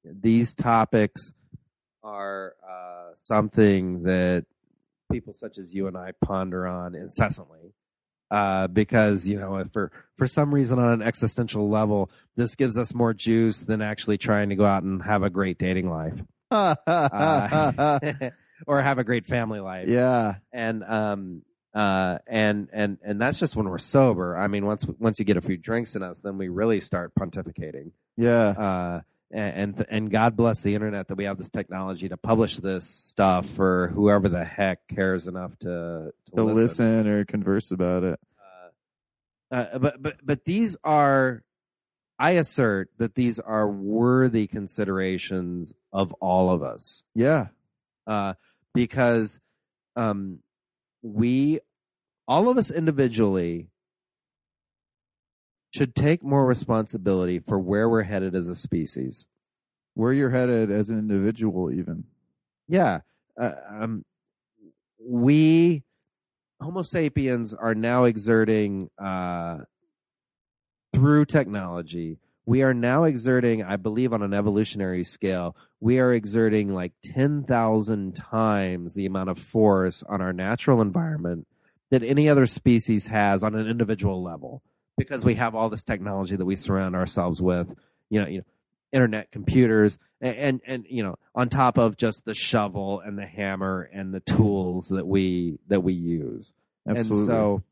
these 0.03 0.53
topics 0.55 1.31
are 2.03 2.55
uh, 2.65 3.13
something 3.17 4.03
that 4.03 4.45
people 5.11 5.33
such 5.33 5.57
as 5.57 5.73
you 5.73 5.87
and 5.87 5.97
I 5.97 6.11
ponder 6.23 6.65
on 6.67 6.95
incessantly. 6.95 7.73
Uh, 8.31 8.67
because 8.67 9.27
you 9.27 9.37
know, 9.39 9.57
if 9.57 9.71
for 9.71 9.91
for 10.15 10.27
some 10.27 10.53
reason 10.53 10.79
on 10.79 10.93
an 10.93 11.01
existential 11.01 11.69
level, 11.69 12.09
this 12.35 12.55
gives 12.55 12.77
us 12.77 12.93
more 12.93 13.13
juice 13.13 13.61
than 13.65 13.81
actually 13.81 14.17
trying 14.17 14.49
to 14.49 14.55
go 14.55 14.65
out 14.65 14.83
and 14.83 15.03
have 15.03 15.21
a 15.23 15.29
great 15.29 15.57
dating 15.57 15.89
life, 15.89 16.21
uh, 16.51 17.99
or 18.67 18.81
have 18.81 18.97
a 18.97 19.03
great 19.03 19.25
family 19.25 19.59
life. 19.59 19.87
yeah. 19.89 20.35
and 20.51 20.83
um 20.83 21.41
uh 21.73 22.17
and 22.25 22.69
and 22.71 22.97
and 23.03 23.19
that's 23.21 23.37
just 23.37 23.55
when 23.57 23.67
we're 23.67 23.77
sober 23.77 24.37
i 24.37 24.47
mean 24.47 24.65
once 24.65 24.87
once 24.97 25.19
you 25.19 25.25
get 25.25 25.35
a 25.35 25.41
few 25.41 25.57
drinks 25.57 25.93
in 25.93 26.01
us 26.01 26.21
then 26.21 26.37
we 26.37 26.47
really 26.47 26.79
start 26.79 27.11
pontificating 27.19 27.91
Yeah. 28.15 28.47
uh 28.51 29.01
and 29.35 29.85
and, 29.89 30.09
god 30.09 30.35
bless 30.35 30.63
the 30.63 30.73
internet 30.75 31.07
that 31.09 31.15
we 31.15 31.25
have 31.25 31.37
this 31.37 31.49
technology 31.49 32.07
to 32.09 32.17
publish 32.17 32.57
this 32.57 32.85
stuff 32.87 33.45
for 33.45 33.89
whoever 33.89 34.29
the 34.29 34.45
heck 34.45 34.87
cares 34.87 35.27
enough 35.27 35.57
to 35.59 36.13
to, 36.27 36.35
To 36.37 36.43
listen, 36.43 36.61
listen 36.63 37.07
or 37.07 37.25
converse 37.25 37.71
about 37.71 38.03
it. 38.03 38.19
Uh, 39.51 39.55
uh, 39.55 39.79
but 39.79 40.01
but 40.01 40.15
but 40.23 40.45
these 40.45 40.77
are 40.83 41.43
i 42.17 42.31
assert 42.31 42.89
that 42.97 43.15
these 43.15 43.39
are 43.39 43.67
worthy 43.69 44.47
considerations 44.47 45.73
of 45.91 46.13
all 46.13 46.49
of 46.49 46.63
us 46.63 47.03
Yeah. 47.13 47.47
uh, 48.07 48.35
because 48.73 49.39
um, 49.97 50.39
we, 51.01 51.59
all 52.27 52.49
of 52.49 52.57
us 52.57 52.69
individually, 52.71 53.69
should 55.75 55.95
take 55.95 56.23
more 56.23 56.45
responsibility 56.45 57.39
for 57.39 57.59
where 57.59 57.89
we're 57.89 58.03
headed 58.03 58.33
as 58.33 58.47
a 58.47 58.55
species. 58.55 59.27
Where 59.93 60.13
you're 60.13 60.29
headed 60.29 60.71
as 60.71 60.89
an 60.89 60.99
individual, 60.99 61.71
even. 61.71 62.05
Yeah, 62.67 63.01
uh, 63.39 63.51
um, 63.69 64.05
we 64.99 65.83
Homo 66.61 66.81
sapiens 66.81 67.53
are 67.53 67.75
now 67.75 68.05
exerting 68.05 68.89
uh, 68.97 69.59
through 70.93 71.25
technology. 71.25 72.19
We 72.45 72.63
are 72.63 72.73
now 72.73 73.03
exerting, 73.03 73.63
I 73.63 73.75
believe, 73.75 74.13
on 74.13 74.21
an 74.21 74.33
evolutionary 74.33 75.03
scale, 75.03 75.55
we 75.79 75.99
are 75.99 76.13
exerting 76.13 76.73
like 76.73 76.93
10,000 77.03 78.15
times 78.15 78.93
the 78.93 79.05
amount 79.05 79.29
of 79.29 79.37
force 79.37 80.03
on 80.03 80.21
our 80.21 80.33
natural 80.33 80.81
environment 80.81 81.47
that 81.91 82.03
any 82.03 82.29
other 82.29 82.45
species 82.45 83.07
has 83.07 83.43
on 83.43 83.55
an 83.55 83.67
individual 83.67 84.23
level 84.23 84.63
because 84.97 85.25
we 85.25 85.35
have 85.35 85.55
all 85.55 85.69
this 85.69 85.83
technology 85.83 86.35
that 86.35 86.45
we 86.45 86.55
surround 86.55 86.95
ourselves 86.95 87.41
with, 87.41 87.75
you 88.09 88.21
know, 88.21 88.27
you 88.27 88.37
know, 88.39 88.45
internet 88.91 89.31
computers 89.31 89.97
and, 90.21 90.35
and, 90.37 90.61
and 90.65 90.85
you 90.89 91.03
know, 91.03 91.15
on 91.33 91.49
top 91.49 91.77
of 91.77 91.97
just 91.97 92.23
the 92.25 92.33
shovel 92.33 93.01
and 93.01 93.17
the 93.17 93.25
hammer 93.25 93.89
and 93.93 94.13
the 94.13 94.21
tools 94.21 94.87
that 94.89 95.05
we, 95.05 95.59
that 95.67 95.81
we 95.81 95.93
use. 95.93 96.53
Absolutely. 96.87 97.19
And 97.19 97.25
so, 97.25 97.63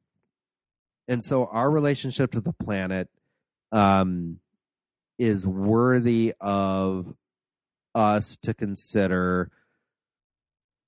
and 1.07 1.23
so 1.23 1.45
our 1.45 1.69
relationship 1.69 2.31
to 2.31 2.41
the 2.41 2.53
planet, 2.53 3.09
um, 3.71 4.39
is 5.17 5.45
worthy 5.47 6.33
of 6.41 7.15
us 7.95 8.35
to 8.41 8.53
consider 8.53 9.51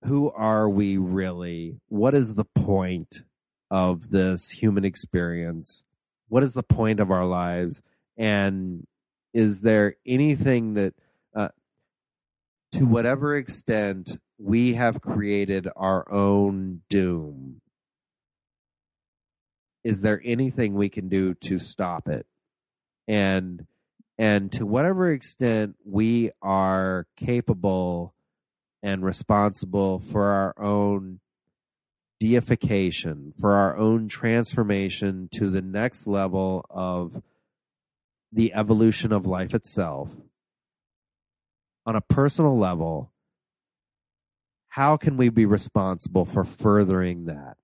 who 0.04 0.32
are 0.32 0.70
we 0.70 0.98
really? 0.98 1.80
What 1.90 2.14
is 2.14 2.36
the 2.36 2.46
point 2.46 3.24
of 3.72 4.10
this 4.12 4.52
human 4.52 4.86
experience? 4.86 5.84
What 6.28 6.44
is 6.44 6.54
the 6.54 6.64
point 6.64 7.00
of 7.00 7.12
our 7.12 7.26
lives? 7.26 7.82
And 8.18 8.86
is 9.34 9.62
there 9.62 9.96
anything 10.06 10.74
that, 10.76 10.94
uh, 11.36 11.50
to 12.74 12.86
whatever 12.86 13.36
extent 13.36 14.18
we 14.38 14.74
have 14.74 15.02
created 15.02 15.68
our 15.76 16.12
own 16.12 16.82
doom, 16.90 17.62
is 19.84 20.02
there 20.02 20.22
anything 20.26 20.74
we 20.74 20.90
can 20.90 21.10
do 21.10 21.34
to 21.36 21.60
stop 21.60 22.08
it? 22.08 22.26
And 23.08 23.68
and 24.18 24.52
to 24.54 24.66
whatever 24.66 25.12
extent 25.12 25.76
we 25.84 26.32
are 26.42 27.06
capable 27.18 28.14
and 28.82 29.04
responsible 29.04 30.00
for 30.00 30.26
our 30.26 30.54
own 30.58 31.20
deification, 32.20 33.34
for 33.40 33.54
our 33.54 33.76
own 33.78 34.08
transformation 34.08 35.30
to 35.34 35.50
the 35.50 35.62
next 35.62 36.08
level 36.08 36.66
of 36.70 37.22
the 38.32 38.54
evolution 38.54 39.12
of 39.12 39.26
life 39.26 39.54
itself, 39.54 40.18
on 41.86 41.96
a 41.96 42.02
personal 42.02 42.58
level, 42.58 43.12
how 44.70 44.98
can 44.98 45.18
we 45.18 45.30
be 45.30 45.46
responsible 45.46 46.26
for 46.26 46.44
furthering 46.44 47.26
that 47.26 47.58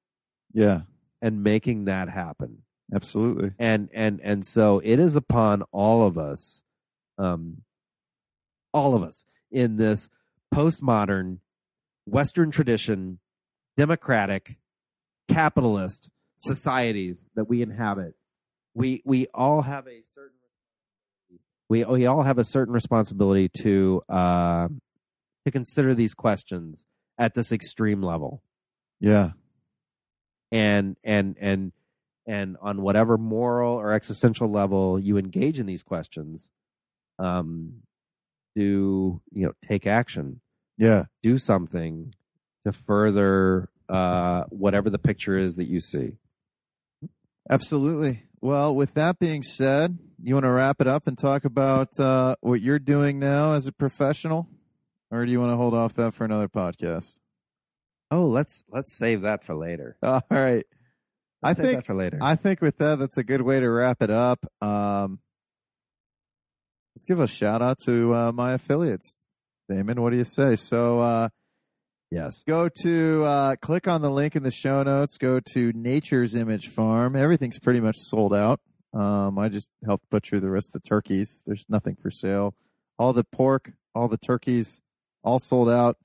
yeah. 0.54 0.82
and 1.22 1.44
making 1.44 1.86
that 1.86 2.10
happen? 2.10 2.64
Absolutely. 2.94 3.52
and 3.58 3.90
and 3.94 4.20
and 4.22 4.46
so 4.46 4.82
it 4.84 5.00
is 5.00 5.16
upon 5.16 5.64
all 5.72 6.06
of 6.06 6.18
us 6.18 6.62
um 7.18 7.62
all 8.74 8.96
of 8.96 9.02
us 9.02 9.24
in 9.50 9.78
this 9.78 10.10
postmodern 10.54 11.38
western 12.06 12.52
tradition 12.52 13.20
democratic 13.78 14.58
capitalist 15.28 16.10
societies 16.40 17.28
that 17.36 17.46
we 17.48 17.62
inhabit 17.62 18.16
we 18.74 19.02
we 19.06 19.28
all 19.34 19.62
have 19.62 19.88
a 19.88 20.02
certain 20.02 20.38
we 21.70 21.84
we 21.86 22.06
all 22.06 22.24
have 22.24 22.38
a 22.38 22.44
certain 22.44 22.74
responsibility 22.74 23.48
to 23.48 24.02
uh 24.10 24.68
to 25.46 25.52
consider 25.52 25.94
these 25.94 26.14
questions 26.14 26.86
at 27.18 27.34
this 27.34 27.52
extreme 27.52 28.02
level 28.02 28.44
Yeah. 29.00 29.32
and 30.52 30.98
and 31.04 31.38
and 31.40 31.72
and 32.28 32.58
on 32.62 32.82
whatever 32.82 33.18
moral 33.18 33.74
or 33.76 33.94
existential 33.94 34.50
level 34.50 35.00
you 35.00 35.18
engage 35.18 35.60
in 35.60 35.66
these 35.66 35.84
questions 35.84 36.50
um 37.20 37.82
do 38.56 39.22
you 39.32 39.46
know 39.46 39.54
take 39.62 39.88
action 39.88 40.42
Yeah. 40.78 41.06
do 41.24 41.38
something 41.38 42.14
to 42.66 42.72
further 42.72 43.70
uh 43.90 44.44
whatever 44.50 44.90
the 44.90 45.00
picture 45.00 45.38
is 45.38 45.56
that 45.56 45.66
you 45.66 45.80
see 45.80 46.18
Absolutely. 47.50 48.24
Well, 48.40 48.74
with 48.74 48.94
that 48.94 49.20
being 49.20 49.44
said, 49.44 49.98
you 50.22 50.36
want 50.36 50.46
to 50.46 50.52
wrap 50.52 50.80
it 50.80 50.88
up 50.88 51.08
and 51.08 51.18
talk 51.18 51.44
about 51.44 52.00
uh, 52.00 52.36
what 52.42 52.62
you're 52.62 52.80
doing 52.80 53.20
now 53.20 53.54
as 53.54 53.68
a 53.68 53.72
professional? 53.72 54.48
or 55.12 55.26
do 55.26 55.32
you 55.32 55.40
want 55.42 55.52
to 55.52 55.58
hold 55.58 55.74
off 55.74 55.94
that 55.96 56.14
for 56.14 56.24
another 56.24 56.48
podcast? 56.48 57.20
Oh, 58.10 58.26
let's 58.26 58.64
let's 58.72 58.98
save 58.98 59.22
that 59.22 59.44
for 59.44 59.56
later. 59.56 59.98
All 60.04 60.22
right. 60.30 60.66
I 61.44 61.50
Let's 61.50 61.58
save 61.58 61.66
think 61.66 61.78
that 61.80 61.86
for 61.86 61.96
later. 61.96 62.20
I 62.22 62.36
think 62.36 62.62
with 62.62 62.78
that, 62.78 63.00
that's 63.00 63.18
a 63.18 63.24
good 63.24 63.42
way 63.42 63.60
to 63.60 63.70
wrap 63.70 64.02
it 64.02 64.10
up. 64.10 64.46
Um, 64.62 65.20
let's 66.96 67.06
give 67.06 67.20
a 67.20 67.28
shout 67.28 67.62
out 67.62 67.80
to 67.86 68.14
uh, 68.14 68.32
my 68.32 68.54
affiliates. 68.54 69.16
Damon, 69.70 70.02
what 70.02 70.12
do 70.12 70.18
you 70.18 70.26
say? 70.26 70.56
So 70.56 71.00
uh, 71.02 71.30
yes. 72.12 72.44
go 72.44 72.70
to 72.84 73.24
uh, 73.24 73.56
click 73.56 73.88
on 73.88 74.02
the 74.02 74.12
link 74.12 74.36
in 74.36 74.44
the 74.44 74.52
show 74.52 74.84
notes. 74.84 75.18
Go 75.18 75.40
to 75.54 75.72
Nature's 75.74 76.36
Image 76.36 76.68
Farm. 76.68 77.16
Everything's 77.16 77.60
pretty 77.60 77.80
much 77.80 77.98
sold 77.98 78.34
out. 78.34 78.60
Um, 78.94 79.40
I 79.40 79.50
just 79.50 79.72
helped 79.86 80.10
butcher 80.10 80.40
the 80.40 80.50
rest 80.50 80.76
of 80.76 80.82
the 80.82 80.88
turkeys. 80.88 81.42
There's 81.46 81.66
nothing 81.70 81.96
for 81.96 82.12
sale. 82.12 82.54
All 83.00 83.14
the 83.14 83.24
pork, 83.24 83.72
all 83.96 84.08
the 84.08 84.18
turkeys, 84.18 84.82
all 85.24 85.40
sold 85.40 85.70
out. 85.70 85.98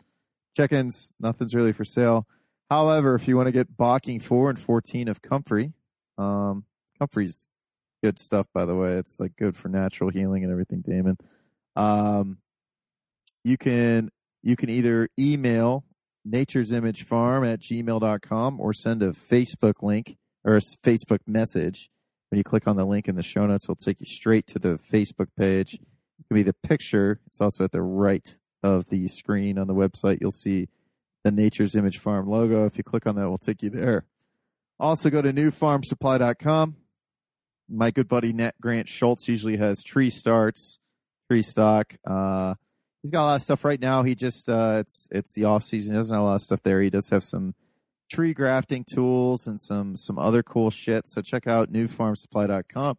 Chickens, 0.56 1.12
nothing's 1.20 1.54
really 1.54 1.72
for 1.72 1.84
sale. 1.84 2.26
However, 2.70 3.14
if 3.14 3.28
you 3.28 3.36
want 3.36 3.48
to 3.48 3.52
get 3.52 3.76
Bocking 3.76 4.22
4 4.22 4.50
and 4.50 4.58
14 4.58 5.08
of 5.08 5.20
Comfrey, 5.20 5.72
um, 6.16 6.64
Comfrey's 6.98 7.48
good 8.02 8.18
stuff, 8.18 8.46
by 8.54 8.64
the 8.64 8.74
way. 8.74 8.92
It's 8.92 9.20
like 9.20 9.36
good 9.36 9.56
for 9.56 9.68
natural 9.68 10.10
healing 10.10 10.42
and 10.42 10.52
everything, 10.52 10.82
Damon. 10.86 11.18
Um, 11.74 12.38
you 13.44 13.56
can 13.56 14.10
you 14.42 14.56
can 14.56 14.70
either 14.70 15.08
email 15.18 15.84
nature's 16.26 16.72
image 16.72 17.04
farm 17.04 17.44
at 17.44 17.60
gmail.com 17.60 18.60
or 18.60 18.72
send 18.72 19.02
a 19.02 19.10
Facebook 19.10 19.82
link 19.82 20.16
or 20.44 20.56
a 20.56 20.60
Facebook 20.60 21.20
message. 21.26 21.90
When 22.30 22.38
you 22.38 22.44
click 22.44 22.66
on 22.66 22.76
the 22.76 22.84
link 22.84 23.08
in 23.08 23.14
the 23.14 23.22
show 23.22 23.46
notes, 23.46 23.66
it'll 23.66 23.76
take 23.76 24.00
you 24.00 24.06
straight 24.06 24.46
to 24.48 24.58
the 24.58 24.78
Facebook 24.92 25.28
page. 25.36 25.74
It 25.74 26.28
can 26.28 26.34
be 26.34 26.42
the 26.42 26.52
picture. 26.52 27.20
It's 27.26 27.40
also 27.40 27.64
at 27.64 27.72
the 27.72 27.82
right 27.82 28.36
of 28.62 28.86
the 28.90 29.06
screen 29.08 29.58
on 29.58 29.68
the 29.68 29.74
website. 29.74 30.18
You'll 30.20 30.32
see 30.32 30.68
the 31.22 31.30
Nature's 31.30 31.76
Image 31.76 31.98
Farm 31.98 32.28
logo. 32.28 32.66
If 32.66 32.78
you 32.78 32.84
click 32.84 33.06
on 33.06 33.14
that, 33.16 33.24
it 33.24 33.28
will 33.28 33.38
take 33.38 33.62
you 33.62 33.70
there. 33.70 34.06
Also, 34.78 35.08
go 35.08 35.22
to 35.22 35.32
newfarmsupply.com. 35.32 36.76
My 37.68 37.90
good 37.90 38.08
buddy 38.08 38.32
Nat 38.32 38.54
Grant 38.60 38.88
Schultz 38.88 39.28
usually 39.28 39.56
has 39.56 39.82
tree 39.82 40.10
starts, 40.10 40.78
tree 41.28 41.42
stock. 41.42 41.96
Uh, 42.06 42.54
he's 43.06 43.12
got 43.12 43.22
a 43.22 43.26
lot 43.26 43.36
of 43.36 43.42
stuff 43.42 43.64
right 43.64 43.80
now. 43.80 44.02
He 44.02 44.16
just 44.16 44.48
uh, 44.48 44.78
it's 44.80 45.06
it's 45.12 45.32
the 45.32 45.44
off 45.44 45.62
season. 45.62 45.92
He 45.92 45.96
doesn't 45.96 46.12
have 46.12 46.22
a 46.22 46.26
lot 46.26 46.34
of 46.34 46.42
stuff 46.42 46.60
there. 46.64 46.80
He 46.80 46.90
does 46.90 47.08
have 47.10 47.22
some 47.22 47.54
tree 48.10 48.34
grafting 48.34 48.82
tools 48.82 49.46
and 49.46 49.60
some 49.60 49.96
some 49.96 50.18
other 50.18 50.42
cool 50.42 50.70
shit. 50.70 51.06
So 51.06 51.22
check 51.22 51.46
out 51.46 51.72
newfarmsupply.com. 51.72 52.98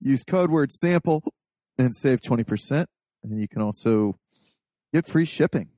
Use 0.00 0.22
code 0.22 0.52
word 0.52 0.70
sample 0.70 1.24
and 1.76 1.92
save 1.92 2.20
twenty 2.20 2.44
percent. 2.44 2.88
And 3.24 3.40
you 3.40 3.48
can 3.48 3.60
also 3.60 4.16
get 4.94 5.08
free 5.08 5.24
shipping. 5.24 5.70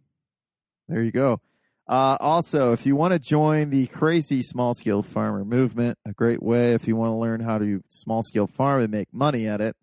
There 0.87 1.03
you 1.03 1.13
go. 1.13 1.41
Uh, 1.89 2.19
also, 2.21 2.75
if 2.75 2.85
you 2.85 2.95
want 2.95 3.15
to 3.15 3.19
join 3.19 3.71
the 3.71 3.87
crazy 3.87 4.43
small 4.43 4.75
scale 4.75 5.03
farmer 5.03 5.43
movement, 5.43 5.99
a 6.07 6.13
great 6.13 6.43
way 6.43 6.75
if 6.75 6.87
you 6.87 6.97
want 6.97 7.11
to 7.11 7.15
learn 7.15 7.41
how 7.41 7.57
to 7.57 7.83
small 7.89 8.23
scale 8.23 8.47
farm 8.47 8.83
and 8.83 8.91
make 8.91 9.09
money 9.11 9.49
at 9.49 9.63
it, 9.63 9.75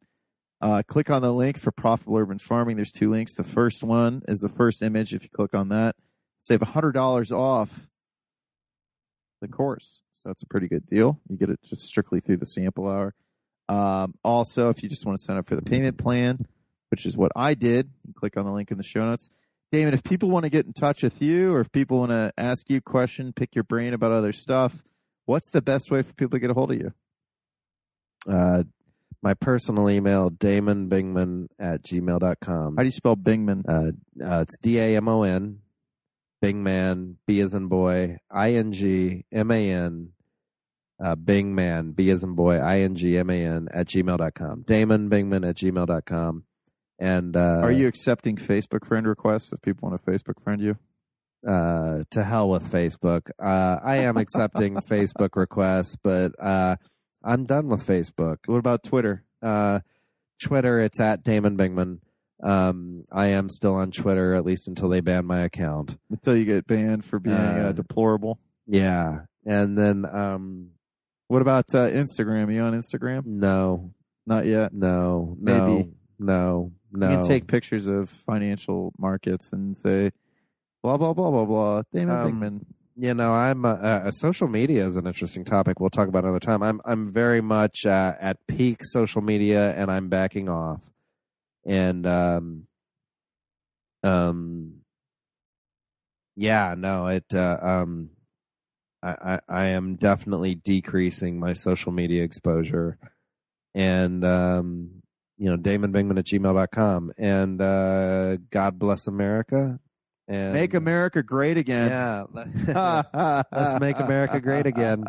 uh, 0.61 0.81
click 0.87 1.09
on 1.09 1.21
the 1.21 1.33
link 1.33 1.57
for 1.57 1.71
profitable 1.71 2.17
urban 2.17 2.39
farming. 2.39 2.75
There's 2.75 2.91
two 2.91 3.11
links. 3.11 3.35
The 3.35 3.43
first 3.43 3.83
one 3.83 4.23
is 4.27 4.39
the 4.39 4.49
first 4.49 4.81
image. 4.81 5.13
If 5.13 5.23
you 5.23 5.29
click 5.29 5.53
on 5.53 5.69
that, 5.69 5.95
save 6.45 6.61
$100 6.61 7.31
off 7.31 7.89
the 9.41 9.47
course. 9.47 10.01
So 10.13 10.29
that's 10.29 10.43
a 10.43 10.47
pretty 10.47 10.67
good 10.67 10.85
deal. 10.85 11.19
You 11.29 11.37
get 11.37 11.49
it 11.49 11.59
just 11.63 11.83
strictly 11.83 12.19
through 12.19 12.37
the 12.37 12.45
sample 12.45 12.87
hour. 12.87 13.13
Um, 13.69 14.15
also, 14.23 14.69
if 14.69 14.81
you 14.81 14.89
just 14.89 15.05
want 15.05 15.17
to 15.17 15.23
sign 15.23 15.37
up 15.37 15.45
for 15.45 15.55
the 15.55 15.61
payment 15.61 15.97
plan, 15.97 16.47
which 16.89 17.05
is 17.05 17.17
what 17.17 17.31
I 17.35 17.53
did, 17.53 17.91
click 18.15 18.37
on 18.37 18.45
the 18.45 18.51
link 18.51 18.71
in 18.71 18.77
the 18.77 18.83
show 18.83 19.05
notes. 19.05 19.29
Damon, 19.71 19.93
if 19.93 20.03
people 20.03 20.29
want 20.29 20.43
to 20.45 20.49
get 20.49 20.65
in 20.65 20.73
touch 20.73 21.03
with 21.03 21.21
you 21.21 21.53
or 21.53 21.59
if 21.59 21.71
people 21.71 21.99
want 21.99 22.11
to 22.11 22.31
ask 22.37 22.69
you 22.69 22.77
a 22.77 22.81
question, 22.81 23.33
pick 23.33 23.53
your 23.53 23.65
brain 23.65 23.93
about 23.93 24.11
other 24.11 24.31
stuff, 24.31 24.83
what's 25.25 25.51
the 25.51 25.61
best 25.61 25.91
way 25.91 26.01
for 26.01 26.13
people 26.13 26.37
to 26.37 26.39
get 26.39 26.49
a 26.49 26.53
hold 26.53 26.71
of 26.71 26.79
you? 26.79 26.93
Uh, 28.27 28.63
my 29.27 29.33
personal 29.33 29.89
email, 29.89 30.29
Damon 30.29 30.87
Bingman 30.87 31.47
at 31.59 31.83
gmail.com. 31.83 32.77
How 32.77 32.81
do 32.81 32.85
you 32.85 32.91
spell 32.91 33.17
Bingman? 33.17 33.63
Uh, 33.67 33.91
uh, 34.25 34.39
it's 34.43 34.57
D 34.57 34.79
A 34.79 34.95
M 34.95 35.09
O 35.09 35.23
N, 35.23 35.59
Bingman, 36.41 37.15
B 37.25 37.41
as 37.41 37.53
in 37.53 37.67
boy, 37.67 38.15
I 38.31 38.53
N 38.53 38.71
G 38.71 39.25
M 39.33 39.51
A 39.51 39.69
N, 39.69 40.13
uh, 41.03 41.17
Bingman, 41.17 41.93
B 41.93 42.09
as 42.09 42.23
in 42.23 42.35
boy, 42.35 42.55
I 42.55 42.79
N 42.79 42.95
G 42.95 43.17
M 43.17 43.29
A 43.29 43.45
N 43.45 43.67
at 43.73 43.87
gmail.com. 43.87 44.63
Damon 44.65 45.09
Bingman 45.09 45.45
at 45.45 45.57
gmail.com. 45.57 46.43
And 46.97 47.35
uh, 47.35 47.59
Are 47.63 47.71
you 47.71 47.87
accepting 47.87 48.37
Facebook 48.37 48.87
friend 48.87 49.05
requests 49.05 49.51
if 49.51 49.61
people 49.61 49.89
want 49.89 50.01
to 50.01 50.09
Facebook 50.09 50.41
friend 50.41 50.61
you? 50.61 50.77
uh, 51.45 52.03
to 52.11 52.23
hell 52.23 52.49
with 52.49 52.63
Facebook? 52.63 53.29
Uh, 53.37 53.79
I 53.83 53.97
am 53.97 54.15
accepting 54.15 54.75
Facebook 54.89 55.35
requests, 55.35 55.97
but 56.01 56.31
uh, 56.39 56.77
I'm 57.27 57.43
done 57.45 57.67
with 57.67 57.85
Facebook. 57.85 58.37
What 58.45 58.57
about 58.57 58.83
Twitter? 58.83 59.23
Uh, 59.41 59.79
Twitter, 60.41 60.79
it's 60.79 60.99
at 60.99 61.23
Damon 61.23 61.57
Bingman. 61.57 61.99
Um, 62.41 63.03
I 63.11 63.27
am 63.27 63.49
still 63.49 63.73
on 63.75 63.91
Twitter 63.91 64.33
at 64.35 64.45
least 64.45 64.67
until 64.67 64.87
they 64.89 65.01
ban 65.01 65.25
my 65.25 65.41
account. 65.41 65.97
Until 66.09 66.37
you 66.37 66.45
get 66.45 66.67
banned 66.67 67.03
for 67.03 67.19
being 67.19 67.35
uh, 67.35 67.67
Uh, 67.69 67.71
deplorable. 67.73 68.39
Yeah, 68.67 69.21
and 69.45 69.77
then 69.77 70.05
um, 70.05 70.69
What 71.27 71.41
about 71.41 71.65
uh, 71.73 71.87
Instagram? 71.89 72.47
Are 72.47 72.51
you 72.51 72.61
on 72.61 72.73
Instagram? 72.73 73.25
no, 73.25 73.91
Not 74.25 74.45
yet. 74.45 74.73
no, 74.73 75.35
no, 75.39 75.67
Maybe. 75.67 75.89
no, 76.19 76.71
no. 76.91 77.09
You 77.11 77.17
can 77.17 77.27
take 77.27 77.47
pictures 77.47 77.87
of 77.87 78.09
financial 78.09 78.93
markets 78.97 79.51
and 79.51 79.75
say, 79.77 80.11
blah, 80.83 80.97
blah, 80.97 81.13
blah, 81.13 81.31
blah, 81.31 81.45
blah. 81.45 81.81
Damon 81.93 82.15
Um, 82.15 82.31
Bingman. 82.41 82.65
You 82.99 83.13
know, 83.13 83.31
I'm 83.31 83.63
uh, 83.63 84.09
social 84.09 84.47
media 84.47 84.87
is 84.87 84.97
an 84.97 85.05
interesting 85.05 85.45
topic. 85.45 85.79
We'll 85.79 85.91
talk 85.91 86.07
about 86.07 86.23
another 86.23 86.39
time. 86.39 86.63
I'm 86.63 86.81
I'm 86.83 87.11
very 87.11 87.41
much 87.41 87.85
uh, 87.85 88.15
at 88.19 88.37
peak 88.47 88.77
social 88.81 89.21
media, 89.21 89.75
and 89.75 89.91
I'm 89.91 90.09
backing 90.09 90.49
off. 90.49 90.89
And 91.63 92.07
um, 92.07 92.63
um, 94.03 94.77
yeah, 96.35 96.73
no, 96.75 97.05
it 97.05 97.25
uh, 97.35 97.57
um, 97.61 98.09
I, 99.03 99.09
I 99.09 99.39
I 99.47 99.63
am 99.65 99.95
definitely 99.95 100.55
decreasing 100.55 101.39
my 101.39 101.53
social 101.53 101.91
media 101.91 102.23
exposure, 102.23 102.97
and 103.75 104.25
um, 104.25 105.03
you 105.37 105.51
know, 105.51 105.57
Damon 105.57 105.93
Bingman 105.93 106.17
at 106.17 106.25
gmail.com. 106.25 107.11
and 107.19 107.61
uh, 107.61 108.37
God 108.49 108.79
bless 108.79 109.07
America. 109.07 109.79
And 110.27 110.53
Make 110.53 110.73
America 110.73 111.23
great 111.23 111.57
again. 111.57 111.89
yeah. 111.89 113.03
Let's 113.51 113.79
make 113.79 113.99
America 113.99 114.41
great 114.41 114.65
again. 114.65 115.05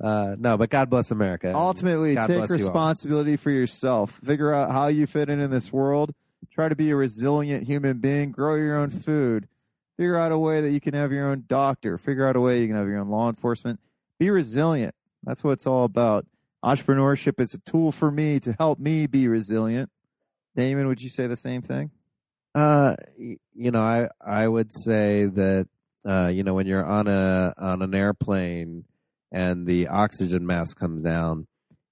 Uh, 0.00 0.34
no, 0.38 0.56
but 0.58 0.70
God 0.70 0.90
bless 0.90 1.12
America. 1.12 1.52
Ultimately, 1.54 2.14
God 2.14 2.26
take 2.26 2.38
bless 2.38 2.50
you 2.50 2.56
responsibility 2.56 3.36
for 3.36 3.50
yourself. 3.50 4.10
Figure 4.24 4.52
out 4.52 4.72
how 4.72 4.88
you 4.88 5.06
fit 5.06 5.30
in 5.30 5.40
in 5.40 5.50
this 5.50 5.72
world. 5.72 6.12
Try 6.50 6.68
to 6.68 6.74
be 6.74 6.90
a 6.90 6.96
resilient 6.96 7.64
human 7.68 7.98
being. 7.98 8.32
Grow 8.32 8.56
your 8.56 8.76
own 8.76 8.90
food. 8.90 9.46
Figure 9.96 10.16
out 10.16 10.32
a 10.32 10.38
way 10.38 10.60
that 10.60 10.70
you 10.70 10.80
can 10.80 10.94
have 10.94 11.12
your 11.12 11.28
own 11.30 11.44
doctor. 11.46 11.96
Figure 11.96 12.26
out 12.28 12.34
a 12.34 12.40
way 12.40 12.60
you 12.60 12.66
can 12.66 12.76
have 12.76 12.88
your 12.88 12.98
own 12.98 13.08
law 13.08 13.28
enforcement. 13.28 13.78
Be 14.18 14.30
resilient. 14.30 14.94
That's 15.22 15.44
what 15.44 15.52
it's 15.52 15.66
all 15.66 15.84
about. 15.84 16.26
Entrepreneurship 16.64 17.40
is 17.40 17.54
a 17.54 17.58
tool 17.58 17.92
for 17.92 18.10
me 18.10 18.40
to 18.40 18.54
help 18.58 18.78
me 18.78 19.06
be 19.06 19.28
resilient. 19.28 19.90
Damon, 20.56 20.88
would 20.88 21.02
you 21.02 21.08
say 21.08 21.26
the 21.26 21.36
same 21.36 21.62
thing? 21.62 21.90
Uh, 22.56 22.96
you 23.18 23.70
know, 23.70 23.82
I 23.82 24.08
I 24.24 24.48
would 24.48 24.72
say 24.72 25.26
that 25.26 25.68
uh, 26.08 26.28
you 26.28 26.42
know, 26.42 26.54
when 26.54 26.66
you're 26.66 26.84
on 26.84 27.06
a 27.06 27.52
on 27.58 27.82
an 27.82 27.94
airplane 27.94 28.84
and 29.30 29.66
the 29.66 29.88
oxygen 29.88 30.46
mask 30.46 30.78
comes 30.78 31.02
down, 31.02 31.48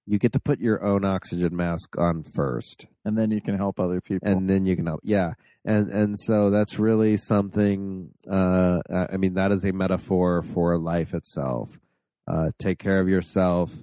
you 0.07 0.17
get 0.17 0.33
to 0.33 0.39
put 0.39 0.59
your 0.59 0.83
own 0.83 1.05
oxygen 1.05 1.55
mask 1.55 1.97
on 1.99 2.23
first. 2.23 2.87
And 3.03 3.15
then 3.17 3.29
you 3.29 3.41
can 3.41 3.55
help 3.57 3.79
other 3.79 4.01
people. 4.01 4.27
and 4.27 4.49
then 4.49 4.65
you 4.65 4.75
can 4.75 4.87
help 4.87 5.01
yeah 5.03 5.33
and 5.63 5.91
and 5.91 6.17
so 6.17 6.49
that's 6.49 6.79
really 6.79 7.17
something 7.17 8.09
uh 8.27 8.79
i 8.89 9.13
I 9.13 9.17
mean 9.17 9.35
that 9.35 9.51
is 9.51 9.63
a 9.63 9.71
metaphor 9.71 10.41
for 10.41 10.75
life 10.79 11.13
itself 11.13 11.79
uh 12.27 12.49
take 12.57 12.79
care 12.79 12.99
of 12.99 13.07
yourself 13.07 13.75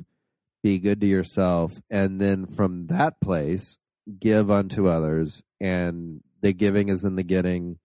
be 0.60 0.80
good 0.80 1.00
to 1.02 1.06
yourself 1.06 1.80
and 1.88 2.20
then 2.20 2.46
from 2.46 2.88
that 2.88 3.20
place 3.20 3.78
give 4.18 4.50
unto 4.50 4.88
others 4.88 5.44
and 5.60 6.22
the 6.42 6.52
giving 6.52 6.88
is 6.88 7.04
in 7.04 7.16
the 7.16 7.22
getting 7.22 7.78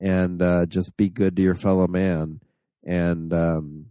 and 0.00 0.40
uh 0.42 0.66
just 0.66 0.96
be 0.96 1.08
good 1.08 1.36
to 1.36 1.42
your 1.42 1.54
fellow 1.54 1.86
man 1.86 2.40
and 2.84 3.32
um 3.32 3.86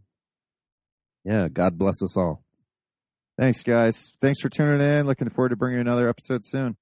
yeah 1.24 1.48
god 1.48 1.78
bless 1.78 2.02
us 2.02 2.16
all 2.16 2.46
Thanks, 3.38 3.64
guys. 3.64 4.14
Thanks 4.22 4.40
for 4.40 4.48
tuning 4.48 4.80
in. 4.80 5.06
Looking 5.06 5.30
forward 5.30 5.50
to 5.50 5.58
bringing 5.58 5.76
you 5.76 5.82
another 5.82 6.08
episode 6.08 6.46
soon. 6.46 6.78